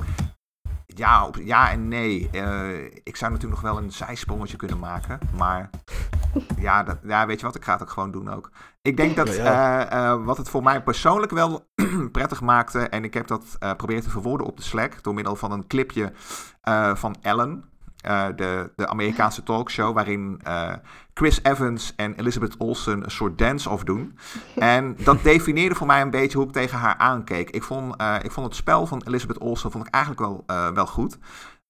ja, 0.86 1.28
op, 1.28 1.38
ja 1.44 1.72
en 1.72 1.88
nee. 1.88 2.30
Uh, 2.32 2.84
ik 3.04 3.16
zou 3.16 3.32
natuurlijk 3.32 3.62
nog 3.62 3.72
wel 3.72 3.84
een 3.84 3.92
zijsprongetje 3.92 4.58
kunnen 4.58 4.80
maken. 4.80 5.20
Maar 5.38 5.70
ja, 6.58 6.84
dat, 6.84 6.98
ja, 7.04 7.26
weet 7.26 7.40
je 7.40 7.46
wat? 7.46 7.56
Ik 7.56 7.64
ga 7.64 7.74
het 7.74 7.82
ook 7.82 7.90
gewoon 7.90 8.12
doen 8.12 8.30
ook. 8.30 8.52
Ik 8.82 8.98
denk 8.98 9.16
dat 9.16 9.36
ja. 9.36 10.20
wat 10.20 10.38
het 10.38 10.50
voor 10.50 10.64
mij 10.64 10.84
persoonlijk 10.84 11.32
wel 11.32 11.68
prettig 12.12 12.42
maakte... 12.42 12.80
en 12.80 13.04
ik 13.04 13.14
heb 13.14 13.28
dat 13.28 13.58
proberen 13.78 14.04
te 14.04 14.10
verwoorden 14.10 14.48
op 14.48 14.58
de 14.58 14.64
Slack... 14.64 15.04
door 15.04 15.14
middel 15.14 15.36
van 15.36 15.52
een 15.52 15.68
clipje 15.68 16.12
van 16.94 17.16
Ellen... 17.22 17.73
Uh, 18.08 18.26
de, 18.36 18.72
de 18.76 18.88
Amerikaanse 18.88 19.44
talkshow, 19.44 19.94
waarin 19.94 20.42
uh, 20.48 20.74
Chris 21.14 21.44
Evans 21.44 21.94
en 21.96 22.14
Elizabeth 22.14 22.58
Olsen 22.58 23.04
een 23.04 23.12
soort 23.12 23.38
dance-off 23.38 23.84
doen. 23.84 24.18
En 24.56 24.96
dat 25.04 25.24
definieerde 25.24 25.76
voor 25.76 25.88
mij 25.88 26.02
een 26.02 26.10
beetje 26.10 26.38
hoe 26.38 26.48
ik 26.48 26.54
tegen 26.54 26.78
haar 26.78 26.98
aankeek. 26.98 27.50
Ik 27.50 27.64
vond, 27.64 28.02
uh, 28.02 28.16
ik 28.22 28.32
vond 28.32 28.46
het 28.46 28.56
spel 28.56 28.86
van 28.86 29.02
Elizabeth 29.08 29.38
Olsen 29.38 29.72
vond 29.72 29.88
ik 29.88 29.94
eigenlijk 29.94 30.24
wel, 30.24 30.44
wel 30.74 30.88
goed. 30.88 31.18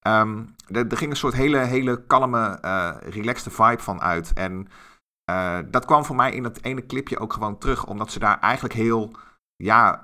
Um, 0.08 0.54
er, 0.66 0.86
er, 0.88 0.96
ging 0.96 1.10
een 1.10 1.16
soort 1.16 1.34
hele, 1.34 1.58
hele 1.58 2.04
kalme, 2.06 2.58
relaxte 3.08 3.50
vibe 3.50 3.82
van 3.82 4.00
uit. 4.00 4.32
En 4.32 4.68
dat 5.70 5.84
kwam 5.84 6.04
voor 6.04 6.16
mij 6.16 6.32
in 6.32 6.42
dat 6.42 6.58
ene 6.62 6.86
clipje 6.86 7.18
ook 7.18 7.32
gewoon 7.32 7.58
terug, 7.58 7.86
omdat 7.86 8.10
ze 8.10 8.18
daar 8.18 8.38
eigenlijk 8.40 8.74
heel 8.74 9.10
ja, 9.56 10.00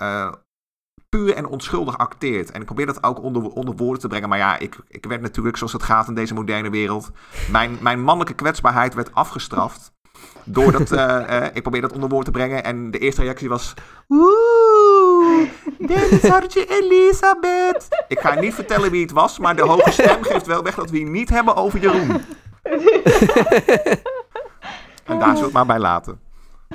puur 1.11 1.35
en 1.35 1.47
onschuldig 1.47 1.99
acteert. 1.99 2.51
En 2.51 2.61
ik 2.61 2.67
probeer 2.67 2.87
dat 2.87 3.03
ook 3.03 3.23
onder, 3.23 3.43
onder 3.43 3.77
woorden 3.77 4.01
te 4.01 4.09
brengen. 4.09 4.29
Maar 4.29 4.39
ja, 4.39 4.59
ik, 4.59 4.77
ik 4.89 5.07
werd 5.07 5.21
natuurlijk, 5.21 5.57
zoals 5.57 5.73
het 5.73 5.83
gaat 5.83 6.09
in 6.09 6.15
deze 6.15 6.35
moderne 6.35 6.71
wereld... 6.71 7.11
Mijn, 7.51 7.79
mijn 7.81 8.03
mannelijke 8.03 8.35
kwetsbaarheid 8.35 8.95
werd 8.95 9.15
afgestraft. 9.15 9.93
Doordat 10.45 10.93
uh, 10.93 10.99
uh, 11.31 11.47
ik 11.53 11.63
probeer 11.63 11.81
dat 11.81 11.93
onder 11.93 12.09
woorden 12.09 12.33
te 12.33 12.39
brengen. 12.39 12.65
En 12.65 12.91
de 12.91 12.99
eerste 12.99 13.23
reactie 13.23 13.49
was... 13.49 13.75
Oeh, 14.09 15.49
Dennis 15.79 16.29
hartje 16.29 16.67
Elisabeth. 16.67 18.05
Ik 18.09 18.21
ga 18.21 18.35
niet 18.35 18.55
vertellen 18.55 18.91
wie 18.91 19.03
het 19.03 19.13
was, 19.13 19.39
maar 19.39 19.57
de 19.57 19.63
hoge 19.63 19.91
stem 19.91 20.23
geeft 20.23 20.47
wel 20.47 20.63
weg 20.63 20.75
dat 20.75 20.91
we 20.91 20.97
hier 20.97 21.11
niet 21.11 21.29
hebben 21.29 21.57
over 21.57 21.81
Jeroen. 21.81 22.11
en 25.05 25.19
daar 25.19 25.37
zullen 25.37 25.39
we 25.39 25.43
het 25.43 25.53
maar 25.53 25.67
bij 25.67 25.79
laten. 25.79 26.21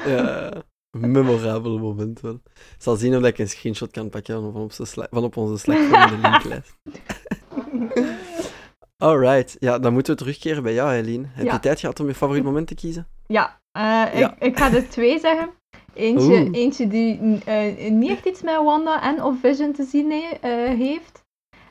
Ja 0.06 0.52
memorabele 1.00 1.80
moment 1.80 2.22
wel. 2.22 2.42
Ik 2.54 2.76
zal 2.78 2.96
zien 2.96 3.16
of 3.16 3.24
ik 3.24 3.38
een 3.38 3.50
screenshot 3.50 3.92
kan 3.92 4.10
pakken 4.10 4.52
van 4.52 4.62
op, 4.62 4.72
van 5.10 5.24
op 5.24 5.38
onze 5.38 5.58
Slack 5.58 5.78
van 5.78 6.10
de 6.10 6.18
linklijst. 6.18 6.78
Alright, 8.98 9.56
ja, 9.60 9.80
dan 9.80 9.94
moeten 9.94 10.14
we 10.14 10.20
terugkeren 10.20 10.64
bij 10.64 10.74
jou, 10.74 10.94
Helene. 10.94 11.28
Heb 11.30 11.52
je 11.52 11.60
tijd 11.60 11.80
gehad 11.80 12.00
om 12.00 12.08
je 12.08 12.16
favoriet 12.16 12.44
moment 12.44 12.68
te 12.68 12.76
kiezen? 12.76 13.08
Ja, 13.28 13.60
uh, 13.78 14.20
ja. 14.20 14.36
Ik, 14.40 14.44
ik, 14.44 14.58
ga 14.58 14.74
er 14.74 14.90
twee 14.90 15.20
zeggen. 15.20 15.50
Eentje, 15.94 16.50
eentje 16.52 16.88
die 16.88 17.20
uh, 17.48 17.90
niet 17.92 18.10
echt 18.10 18.26
iets 18.26 18.42
met 18.42 18.64
Wanda 18.64 19.02
en 19.02 19.24
of 19.24 19.40
Vision 19.40 19.74
te 19.74 19.84
zien 19.84 20.12
uh, 20.12 20.30
heeft. 20.80 21.24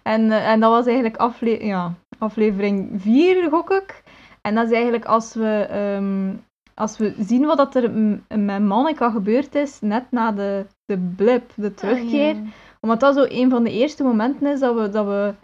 En, 0.03 0.31
en 0.33 0.61
dat 0.61 0.71
was 0.71 0.87
eigenlijk 0.87 1.17
afle 1.17 1.65
ja, 1.65 1.95
aflevering 2.19 3.03
4, 3.03 3.51
gok 3.51 3.71
ik. 3.71 4.03
En 4.41 4.55
dat 4.55 4.67
is 4.67 4.73
eigenlijk 4.73 5.05
als 5.05 5.35
we 5.35 5.69
um, 5.97 6.45
als 6.75 6.99
we 6.99 7.15
zien 7.19 7.47
wat 7.47 7.57
dat 7.57 7.75
er 7.75 7.91
met 8.39 8.63
Monica 8.63 9.11
gebeurd 9.11 9.55
is, 9.55 9.81
net 9.81 10.05
na 10.11 10.33
de, 10.33 10.67
de 10.85 10.99
blip, 11.17 11.53
de 11.57 11.69
ah, 11.69 11.75
terugkeer, 11.75 12.37
omdat 12.81 13.01
dat 13.01 13.15
zo 13.15 13.25
een 13.29 13.51
van 13.51 13.65
de 13.65 13.71
eerste 13.71 14.03
momenten 14.03 14.47
is 14.47 14.61
dat 14.61 14.75
we, 14.75 14.89
dat 14.89 15.07
we, 15.07 15.35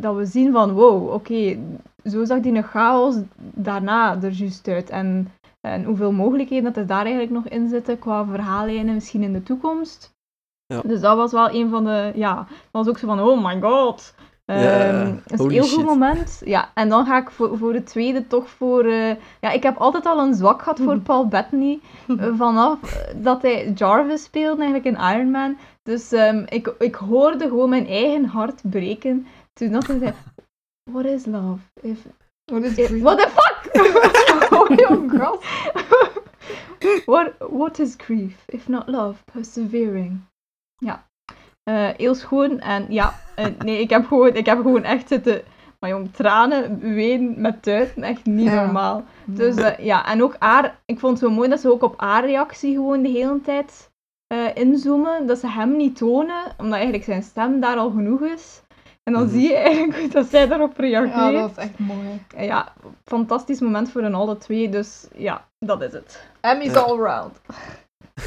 dat 0.00 0.16
we 0.16 0.24
zien 0.24 0.52
van 0.52 0.72
wow, 0.72 1.12
oké, 1.12 1.58
zo 2.04 2.24
zag 2.24 2.40
die 2.40 2.62
chaos 2.62 3.16
daarna 3.36 4.22
er 4.22 4.30
juist 4.30 4.68
uit. 4.68 4.90
En, 4.90 5.32
en 5.60 5.84
hoeveel 5.84 6.12
mogelijkheden 6.12 6.64
dat 6.64 6.76
er 6.76 6.86
daar 6.86 7.04
eigenlijk 7.04 7.32
nog 7.32 7.48
in 7.48 7.68
zitten 7.68 7.98
qua 7.98 8.24
verhaallijnen 8.24 8.94
misschien 8.94 9.22
in 9.22 9.32
de 9.32 9.42
toekomst. 9.42 10.18
Ja. 10.66 10.80
Dus 10.80 11.00
dat 11.00 11.16
was 11.16 11.32
wel 11.32 11.50
een 11.50 11.68
van 11.68 11.84
de, 11.84 12.12
ja, 12.14 12.34
dat 12.36 12.46
was 12.70 12.88
ook 12.88 12.98
zo 12.98 13.06
van, 13.06 13.20
oh 13.20 13.44
my 13.44 13.60
god, 13.60 14.14
ja, 14.58 15.04
um, 15.04 15.22
dat 15.26 15.38
is 15.38 15.44
een 15.44 15.50
heel 15.50 15.68
goed 15.68 15.84
moment. 15.84 16.42
Ja, 16.44 16.70
en 16.74 16.88
dan 16.88 17.06
ga 17.06 17.18
ik 17.18 17.30
voor, 17.30 17.58
voor 17.58 17.74
het 17.74 17.86
tweede 17.86 18.26
toch 18.26 18.48
voor... 18.48 18.84
Uh, 18.84 19.14
ja, 19.40 19.50
ik 19.50 19.62
heb 19.62 19.76
altijd 19.76 20.06
al 20.06 20.18
een 20.18 20.34
zwak 20.34 20.62
gehad 20.62 20.80
voor 20.80 20.98
Paul 20.98 21.28
Bettany. 21.28 21.80
Uh, 22.06 22.26
vanaf 22.38 22.78
dat 23.16 23.42
hij 23.42 23.72
Jarvis 23.74 24.22
speelde 24.22 24.62
eigenlijk 24.62 24.96
in 24.96 25.14
Iron 25.14 25.30
Man. 25.30 25.56
Dus 25.82 26.12
um, 26.12 26.44
ik, 26.48 26.74
ik 26.78 26.94
hoorde 26.94 27.48
gewoon 27.48 27.68
mijn 27.68 27.86
eigen 27.86 28.24
hart 28.24 28.60
breken 28.62 29.26
toen 29.52 29.72
dat 29.72 29.86
hij 29.86 29.98
zei... 29.98 30.12
What 30.90 31.04
is 31.04 31.26
love? 31.26 31.60
If, 31.82 32.06
what, 32.44 32.62
is 32.62 32.78
if, 32.78 33.00
what 33.00 33.18
the 33.18 33.28
fuck? 33.28 33.60
oh, 34.90 35.10
god. 35.10 35.44
what, 37.06 37.32
what 37.38 37.78
is 37.78 37.94
grief? 37.96 38.42
If 38.46 38.68
not 38.68 38.88
love, 38.88 39.24
persevering. 39.32 40.20
Ja, 40.76 41.09
uh, 41.64 41.88
heel 41.96 42.14
schoon. 42.14 42.60
En 42.60 42.86
ja, 42.88 43.14
uh, 43.38 43.46
nee, 43.58 43.80
ik 43.80 43.90
heb, 43.90 44.06
gewoon, 44.06 44.34
ik 44.34 44.46
heb 44.46 44.56
gewoon 44.56 44.84
echt 44.84 45.08
zitten... 45.08 45.42
Maar 45.80 45.90
jong, 45.90 46.12
tranen, 46.12 46.78
ween 46.94 47.34
met 47.40 47.62
tuiten, 47.62 48.02
echt 48.02 48.24
niet 48.26 48.46
ja. 48.46 48.64
normaal. 48.64 49.04
Dus 49.24 49.56
uh, 49.56 49.78
ja, 49.78 50.06
en 50.06 50.22
ook 50.22 50.36
haar... 50.38 50.78
Ik 50.84 50.98
vond 50.98 51.20
het 51.20 51.28
zo 51.28 51.34
mooi 51.34 51.48
dat 51.48 51.60
ze 51.60 51.72
ook 51.72 51.82
op 51.82 52.00
haar 52.00 52.24
reactie 52.26 52.74
gewoon 52.74 53.02
de 53.02 53.08
hele 53.08 53.40
tijd 53.40 53.90
inzoomen. 54.54 55.26
Dat 55.26 55.38
ze 55.38 55.48
hem 55.48 55.76
niet 55.76 55.96
tonen, 55.96 56.42
omdat 56.58 56.74
eigenlijk 56.74 57.04
zijn 57.04 57.22
stem 57.22 57.60
daar 57.60 57.76
al 57.76 57.90
genoeg 57.90 58.20
is. 58.20 58.62
En 59.02 59.12
dan 59.12 59.22
Mhm. 59.22 59.32
zie 59.32 59.48
je 59.48 59.54
eigenlijk 59.56 60.12
dat 60.12 60.26
zij 60.26 60.46
daarop 60.46 60.76
reageert. 60.76 61.14
Ja, 61.14 61.30
dat 61.30 61.50
is 61.50 61.56
echt 61.56 61.78
mooi. 61.78 62.22
En 62.36 62.44
ja, 62.44 62.72
fantastisch 63.04 63.60
moment 63.60 63.90
voor 63.90 64.02
hen 64.02 64.14
alle 64.14 64.38
twee. 64.38 64.68
Dus 64.68 65.06
ja, 65.16 65.44
dat 65.58 65.82
is 65.82 65.92
het. 65.92 66.26
Emmy's 66.40 66.72
Ja. 66.72 66.80
all 66.80 66.96
round. 66.98 67.40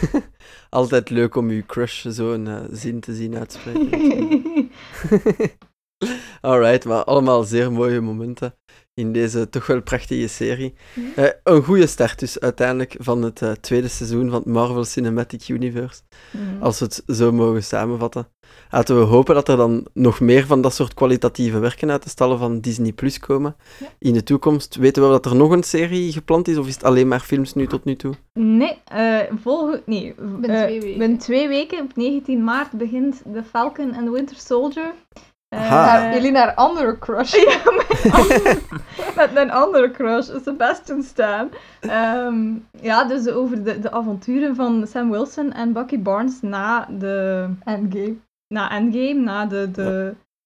Altijd 0.69 1.09
leuk 1.09 1.35
om 1.35 1.49
uw 1.49 1.65
crush 1.65 2.05
zo'n 2.07 2.47
eh, 2.47 2.61
zin 2.71 2.99
te 2.99 3.13
zien 3.13 3.37
uitspreken. 3.37 4.69
Alright, 6.41 6.85
maar 6.85 7.03
allemaal 7.03 7.43
zeer 7.43 7.71
mooie 7.71 8.01
momenten 8.01 8.55
in 8.95 9.11
deze 9.13 9.49
toch 9.49 9.67
wel 9.67 9.81
prachtige 9.81 10.27
serie. 10.27 10.73
Eh, 11.15 11.25
een 11.43 11.63
goede 11.63 11.87
start 11.87 12.19
dus 12.19 12.39
uiteindelijk 12.39 12.95
van 12.99 13.21
het 13.21 13.41
eh, 13.41 13.51
tweede 13.51 13.87
seizoen 13.87 14.29
van 14.29 14.39
het 14.39 14.45
Marvel 14.45 14.83
Cinematic 14.83 15.47
Universe. 15.47 16.01
Mhm. 16.31 16.63
Als 16.63 16.79
we 16.79 16.85
het 16.85 17.03
zo 17.15 17.31
mogen 17.31 17.63
samenvatten. 17.63 18.27
Laten 18.69 18.97
we 18.99 19.03
hopen 19.05 19.35
dat 19.35 19.47
er 19.49 19.57
dan 19.57 19.87
nog 19.93 20.19
meer 20.19 20.45
van 20.45 20.61
dat 20.61 20.73
soort 20.73 20.93
kwalitatieve 20.93 21.59
werken 21.59 21.91
uit 21.91 22.03
de 22.03 22.09
stallen 22.09 22.37
van 22.37 22.59
Disney 22.59 22.91
Plus 22.91 23.19
komen 23.19 23.55
Ja. 23.79 23.87
in 23.99 24.13
de 24.13 24.23
toekomst. 24.23 24.75
Weten 24.75 25.03
we 25.03 25.09
dat 25.09 25.25
er 25.25 25.35
nog 25.35 25.51
een 25.51 25.63
serie 25.63 26.11
gepland 26.11 26.47
is, 26.47 26.57
of 26.57 26.67
is 26.67 26.73
het 26.73 26.83
alleen 26.83 27.07
maar 27.07 27.19
films 27.19 27.53
nu 27.53 27.67
tot 27.67 27.83
nu 27.83 27.95
toe? 27.95 28.13
Nee, 28.33 28.77
eh 28.85 29.19
volgende... 29.41 29.81
Nee, 29.85 30.13
Binnen 30.15 30.49
twee 30.65 30.79
weken. 30.81 30.97
binnen 30.97 31.17
twee 31.17 31.47
weken, 31.47 31.79
op 31.81 31.95
19 31.95 32.43
maart, 32.43 32.71
begint 32.71 33.21
The 33.33 33.43
Falcon 33.43 33.93
and 33.95 34.05
the 34.05 34.11
Winter 34.11 34.35
Soldier. 34.35 34.93
Eh. 35.53 35.69
Naar- 35.69 36.13
jullie 36.13 36.31
naar 36.31 36.53
andere 36.53 36.97
crush. 36.99 37.33
Ja, 37.45 37.57
mijn 37.71 38.13
andere- 38.19 38.59
met 39.15 39.33
mijn 39.33 39.51
andere 39.51 39.91
crush, 39.91 40.29
Sebastian 40.43 41.03
Stan. 41.03 41.49
Ehm, 41.79 42.51
ja, 42.81 43.03
dus 43.03 43.27
over 43.27 43.63
de, 43.63 43.79
de 43.79 43.91
avonturen 43.91 44.55
van 44.55 44.87
Sam 44.87 45.09
Wilson 45.11 45.51
en 45.51 45.73
Bucky 45.73 45.99
Barnes 45.99 46.41
na 46.41 46.87
de... 46.99 47.47
Endgame. 47.63 48.15
Na 48.47 48.71
Endgame, 48.71 49.13
na 49.13 49.45
de... 49.45 49.71
de 49.71 49.81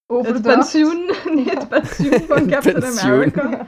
het 0.07 0.17
Overdracht. 0.17 0.57
pensioen, 0.57 1.11
nee, 1.35 1.49
het 1.49 1.67
pensioen 1.69 2.19
van 2.27 2.47
Captain 2.47 2.79
Pensioen. 2.79 3.11
America. 3.11 3.65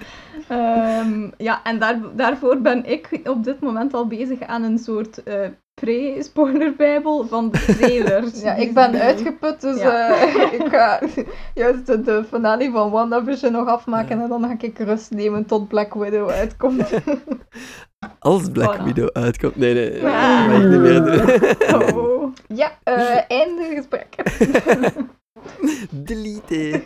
Ehm, 0.48 1.30
ja, 1.38 1.64
en 1.64 1.80
daar, 1.80 2.00
daarvoor 2.16 2.58
ben 2.62 2.86
ik 2.86 3.20
op 3.24 3.44
dit 3.44 3.60
moment 3.60 3.94
al 3.94 4.08
bezig 4.08 4.42
aan 4.42 4.64
een 4.64 4.78
soort 4.78 5.24
eh 5.24 5.48
pre-spoilerbijbel 5.80 7.28
van 7.28 7.52
de 7.52 7.76
trailers. 7.78 8.42
Ja, 8.44 8.54
ik 8.56 8.74
ben 8.74 8.96
uitgeput, 9.02 9.62
dus 9.62 9.80
Ja. 9.80 10.10
eh, 10.16 10.54
ik 10.60 10.68
ga 10.72 11.00
juist 11.54 11.86
de, 11.86 12.02
de 12.02 12.24
finale 12.30 12.72
van 12.72 12.90
WandaVision 12.92 13.52
nog 13.52 13.68
afmaken 13.68 14.18
Ja. 14.18 14.24
en 14.24 14.30
dan 14.30 14.44
ga 14.48 14.56
ik 14.68 14.80
rust 14.80 15.12
nemen 15.12 15.46
tot 15.46 15.68
Black 15.68 15.94
Widow 15.94 16.30
uitkomt. 16.30 16.90
Als 18.20 18.50
Black 18.52 18.78
Voilà. 18.80 18.84
Widow 18.84 19.10
uitkomt. 19.14 19.56
Nee, 19.56 19.74
nee, 19.74 19.92
dat 20.02 20.12
Ah. 20.12 20.48
mag 20.48 20.62
ik 20.62 20.70
niet 20.70 20.80
meer 20.80 21.04
doen. 21.04 21.98
Oh. 21.98 22.34
ja, 22.48 22.72
eh 22.84 23.18
einde 23.28 23.64
gesprek. 23.76 24.16
Delete. 25.92 26.84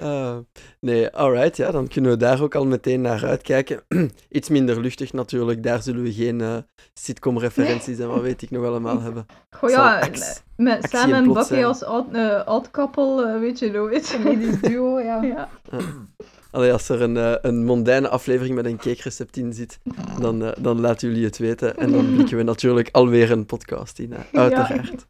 Ah, 0.00 0.36
nee, 0.80 1.10
alright, 1.10 1.56
ja, 1.56 1.70
dan 1.70 1.88
kunnen 1.88 2.10
we 2.10 2.16
daar 2.16 2.42
ook 2.42 2.54
al 2.54 2.66
meteen 2.66 3.00
naar 3.00 3.24
uitkijken. 3.24 3.80
Iets 4.28 4.48
minder 4.48 4.80
luchtig 4.80 5.12
natuurlijk, 5.12 5.62
daar 5.62 5.82
zullen 5.82 6.02
we 6.02 6.12
geen 6.12 6.40
eh, 6.40 6.56
sitcom-referenties 6.94 7.98
en 7.98 8.08
wat 8.08 8.20
weet 8.20 8.42
ik 8.42 8.50
nog 8.50 8.64
allemaal 8.64 9.00
hebben. 9.00 9.26
Goh 9.50 9.70
ja, 9.70 10.00
actie- 10.00 10.42
met 10.56 10.82
actie 10.82 10.98
Sam 10.98 11.12
en 11.12 11.32
Bucky 11.32 11.62
als 11.62 11.82
oud, 11.82 12.12
eh, 12.12 12.46
oud 12.46 12.70
couple, 12.70 13.26
eh, 13.26 13.40
weet 13.40 13.58
je 13.58 13.70
nooit. 13.70 14.18
Medisch 14.24 14.60
duo, 14.60 15.00
ja. 15.00 15.22
ja. 15.34 15.48
Allee, 16.50 16.72
als 16.72 16.88
er 16.88 17.02
een, 17.02 17.46
een 17.48 17.64
mondaine 17.64 18.08
aflevering 18.08 18.54
met 18.54 18.64
een 18.64 18.76
cakerecept 18.76 19.36
in 19.36 19.52
zit, 19.52 19.78
dan, 20.20 20.54
dan 20.58 20.80
laten 20.80 21.08
jullie 21.08 21.24
het 21.24 21.38
weten. 21.38 21.76
En 21.76 21.92
dan 21.92 22.14
blikken 22.14 22.36
we 22.36 22.42
natuurlijk 22.42 22.88
alweer 22.92 23.30
een 23.30 23.46
podcast 23.46 23.98
in, 23.98 24.14
uiteraard. 24.32 25.06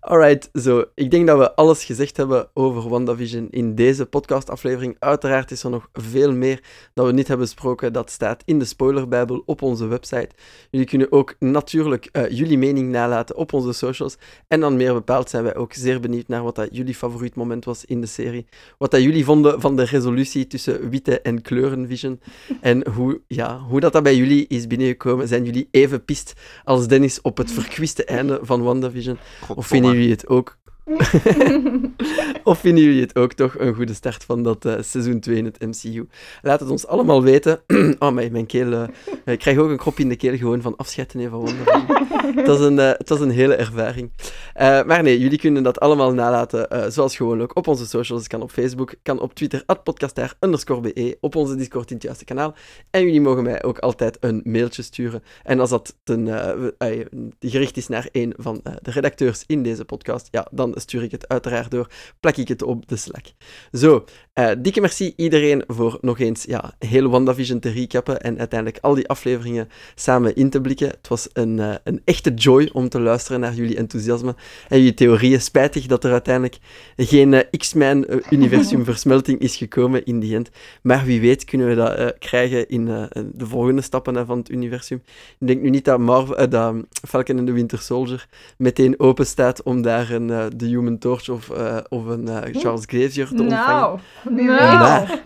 Alright, 0.00 0.48
zo. 0.52 0.84
Ik 0.94 1.10
denk 1.10 1.26
dat 1.26 1.38
we 1.38 1.54
alles 1.54 1.84
gezegd 1.84 2.16
hebben 2.16 2.48
over 2.54 2.88
WandaVision 2.88 3.48
in 3.50 3.74
deze 3.74 4.06
podcastaflevering. 4.06 4.96
Uiteraard 4.98 5.50
is 5.50 5.62
er 5.62 5.70
nog 5.70 5.88
veel 5.92 6.32
meer 6.32 6.62
dat 6.94 7.06
we 7.06 7.12
niet 7.12 7.28
hebben 7.28 7.46
besproken. 7.46 7.92
Dat 7.92 8.10
staat 8.10 8.42
in 8.44 8.58
de 8.58 8.64
spoilerbijbel 8.64 9.42
op 9.46 9.62
onze 9.62 9.86
website. 9.86 10.28
Jullie 10.70 10.86
kunnen 10.86 11.12
ook 11.12 11.34
natuurlijk 11.38 12.08
eh, 12.12 12.30
jullie 12.30 12.58
mening 12.58 12.90
nalaten 12.90 13.36
op 13.36 13.52
onze 13.52 13.72
socials. 13.72 14.16
En 14.48 14.60
dan 14.60 14.76
meer 14.76 14.92
bepaald 14.92 15.30
zijn 15.30 15.42
wij 15.42 15.56
ook 15.56 15.72
zeer 15.72 16.00
benieuwd 16.00 16.28
naar 16.28 16.42
wat 16.42 16.54
dat 16.54 16.68
jullie 16.72 16.94
favoriet 16.94 17.34
moment 17.34 17.64
was 17.64 17.84
in 17.84 18.00
de 18.00 18.06
serie. 18.06 18.46
Wat 18.78 18.90
dat 18.90 19.02
jullie 19.02 19.24
vonden 19.24 19.60
van 19.60 19.76
de 19.76 19.84
resolutie 19.84 20.46
tussen 20.46 20.90
witte 20.90 21.20
en 21.20 21.42
kleurenvision. 21.42 22.20
En 22.60 22.88
hoe, 22.88 23.20
ja, 23.26 23.58
hoe 23.58 23.80
dat, 23.80 23.92
dat 23.92 24.02
bij 24.02 24.16
jullie 24.16 24.46
is 24.46 24.66
binnengekomen. 24.66 25.28
Zijn 25.28 25.44
jullie 25.44 25.68
even 25.70 26.04
pist 26.04 26.32
als 26.64 26.88
Dennis 26.88 27.20
op 27.20 27.36
het 27.36 27.52
verkwiste 27.52 28.04
einde 28.04 28.38
van 28.42 28.62
WandaVision? 28.62 29.18
Of 29.54 29.66
vinden 29.66 29.88
jullie 29.94 30.10
het 30.10 30.28
ook? 30.28 30.58
of 32.50 32.58
vinden 32.58 32.84
jullie 32.84 33.00
het 33.00 33.16
ook 33.16 33.32
toch 33.32 33.58
een 33.58 33.74
goede 33.74 33.94
start 33.94 34.24
van 34.24 34.42
dat 34.42 34.64
eh, 34.64 34.74
seizoen 34.80 35.20
2 35.20 35.36
in 35.36 35.44
het 35.44 35.60
MCU? 35.60 36.06
Laat 36.42 36.60
het 36.60 36.70
ons 36.70 36.86
allemaal 36.86 37.22
weten. 37.22 37.60
oh, 37.98 38.12
mijn, 38.12 38.32
mijn 38.32 38.46
keel... 38.46 38.72
eh, 38.72 38.88
ik 39.24 39.38
krijg 39.38 39.58
ook 39.58 39.70
een 39.70 39.76
krop 39.76 39.98
in 39.98 40.08
de 40.08 40.16
keel 40.16 40.36
gewoon 40.36 40.62
van 40.62 40.76
afscheid 40.76 41.08
te 41.08 41.16
nemen 41.16 41.32
van 41.32 41.40
WandaVision. 41.40 42.36
het, 42.36 42.46
was 42.46 42.60
een, 42.60 42.78
eh, 42.78 42.90
het 42.98 43.08
was 43.08 43.20
een 43.20 43.30
hele 43.30 43.54
ervaring. 43.54 44.10
Eh, 44.54 44.84
maar 44.84 45.02
nee, 45.02 45.18
jullie 45.18 45.38
kunnen 45.38 45.62
dat 45.62 45.80
allemaal 45.80 46.12
nalaten, 46.12 46.70
eh, 46.70 46.88
zoals 46.88 47.16
gewoonlijk, 47.16 47.56
op 47.56 47.66
onze 47.66 47.86
socials. 47.86 48.26
Kan 48.26 48.42
op 48.42 48.50
Facebook, 48.50 48.94
kan 49.02 49.20
op 49.20 49.34
Twitter, 49.34 49.64
podcastair 49.84 50.34
be, 50.80 51.16
op 51.20 51.36
onze 51.36 51.56
Discord 51.56 51.88
in 51.90 51.94
het 51.94 52.04
juiste 52.04 52.24
kanaal. 52.24 52.54
En 52.90 53.04
jullie 53.04 53.20
mogen 53.20 53.42
mij 53.42 53.62
ook 53.62 53.78
altijd 53.78 54.16
een 54.20 54.40
mailtje 54.44 54.82
sturen. 54.82 55.22
En 55.42 55.60
als 55.60 55.70
dat 55.70 55.96
ten, 56.02 56.28
eh, 56.28 56.68
eh, 56.78 57.06
gericht 57.40 57.76
is 57.76 57.88
naar 57.88 58.08
een 58.12 58.34
van 58.36 58.60
eh, 58.62 58.72
de 58.82 58.90
redacteurs 58.90 59.44
in 59.46 59.62
deze 59.62 59.84
podcast, 59.84 60.28
ja, 60.30 60.46
dan 60.50 60.74
stuur 60.80 61.02
ik 61.02 61.10
het 61.10 61.28
uiteraard 61.28 61.70
door, 61.70 61.90
plak 62.20 62.36
ik 62.36 62.48
het 62.48 62.62
op 62.62 62.88
de 62.88 62.96
Slack. 62.96 63.24
Zo, 63.72 64.04
eh, 64.32 64.50
dikke 64.58 64.80
merci 64.80 65.12
iedereen 65.16 65.64
voor 65.66 65.98
nog 66.00 66.18
eens 66.18 66.44
ja, 66.44 66.74
heel 66.78 67.08
WandaVision 67.08 67.60
te 67.60 67.70
recappen 67.70 68.20
en 68.20 68.38
uiteindelijk 68.38 68.84
al 68.84 68.94
die 68.94 69.08
afleveringen 69.08 69.68
samen 69.94 70.36
in 70.36 70.50
te 70.50 70.60
blikken. 70.60 70.88
Het 70.88 71.08
was 71.08 71.28
een, 71.32 71.58
eh, 71.58 71.74
een 71.84 72.02
echte 72.04 72.34
joy 72.34 72.70
om 72.72 72.88
te 72.88 73.00
luisteren 73.00 73.40
naar 73.40 73.54
jullie 73.54 73.76
enthousiasme 73.76 74.34
en 74.68 74.78
jullie 74.78 74.94
theorieën. 74.94 75.40
Spijtig 75.40 75.86
dat 75.86 76.04
er 76.04 76.12
uiteindelijk 76.12 76.58
geen 76.96 77.34
eh, 77.34 77.58
X-Men-universum 77.58 78.84
versmelting 78.92 79.38
is 79.38 79.56
gekomen 79.56 80.04
in 80.04 80.20
die 80.20 80.34
end. 80.34 80.50
Maar 80.82 81.04
wie 81.04 81.20
weet 81.20 81.44
kunnen 81.44 81.68
we 81.68 81.74
dat 81.74 82.18
krijgen 82.18 82.68
in 82.68 82.84
de 83.32 83.46
volgende 83.46 83.82
stappen 83.82 84.26
van 84.26 84.38
het 84.38 84.50
universum. 84.50 85.02
Ik 85.38 85.46
denk 85.46 85.62
nu 85.62 85.70
niet 85.70 85.84
dat, 85.84 85.98
Marvel, 85.98 86.48
dat 86.48 86.74
Falcon 87.08 87.38
and 87.38 87.46
the 87.46 87.52
Winter 87.52 87.78
Soldier 87.78 88.26
meteen 88.56 89.00
open 89.00 89.26
staat 89.26 89.62
om 89.62 89.82
daar 89.82 90.10
een 90.10 90.58
The 90.60 90.66
Human 90.66 90.98
Torch 90.98 91.28
of, 91.28 91.50
eh, 91.50 91.76
of 91.88 92.06
een 92.06 92.28
eh, 92.28 92.60
Charles 92.60 92.86
Xavier 92.86 93.26
te 93.28 93.42
ontvangen. 93.42 93.50
nou, 93.66 93.98
Wie 94.22 94.44
nou, 94.44 94.78
Maar, 94.78 95.22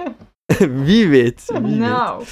wie 0.85 1.09
weet, 1.09 1.43
wie 1.47 1.61
weet. 1.61 1.78
nou. 1.78 2.23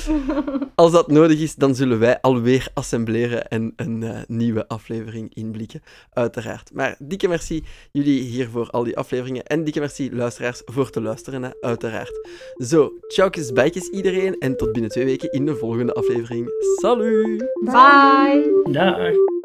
Als 0.74 0.92
dat 0.92 1.08
nodig 1.10 1.40
is, 1.40 1.54
dan 1.54 1.74
zullen 1.74 1.98
wij 1.98 2.20
alweer 2.20 2.68
assembleren 2.74 3.48
en 3.48 3.72
een 3.76 4.02
eh, 4.02 4.18
nieuwe 4.26 4.68
aflevering 4.68 5.34
inblikken, 5.34 5.82
uiteraard. 6.10 6.70
Maar 6.74 6.96
dikke 6.98 7.28
merci 7.28 7.64
jullie 7.92 8.20
hier 8.22 8.48
voor 8.48 8.70
al 8.70 8.84
die 8.84 8.96
afleveringen 8.96 9.44
en 9.44 9.64
dikke 9.64 9.80
merci 9.80 10.14
luisteraars 10.14 10.62
voor 10.64 10.90
te 10.90 11.00
luisteren, 11.00 11.42
hè, 11.42 11.50
uiteraard. 11.60 12.28
Zo, 12.58 12.92
tjaukjes, 13.08 13.52
bijtjes 13.52 13.88
iedereen 13.88 14.38
en 14.38 14.56
tot 14.56 14.72
binnen 14.72 14.90
twee 14.90 15.04
weken 15.04 15.30
in 15.32 15.46
de 15.46 15.56
volgende 15.56 15.92
aflevering. 15.94 16.48
Salut! 16.80 17.44
Bye. 17.64 18.68
Dag. 18.72 19.41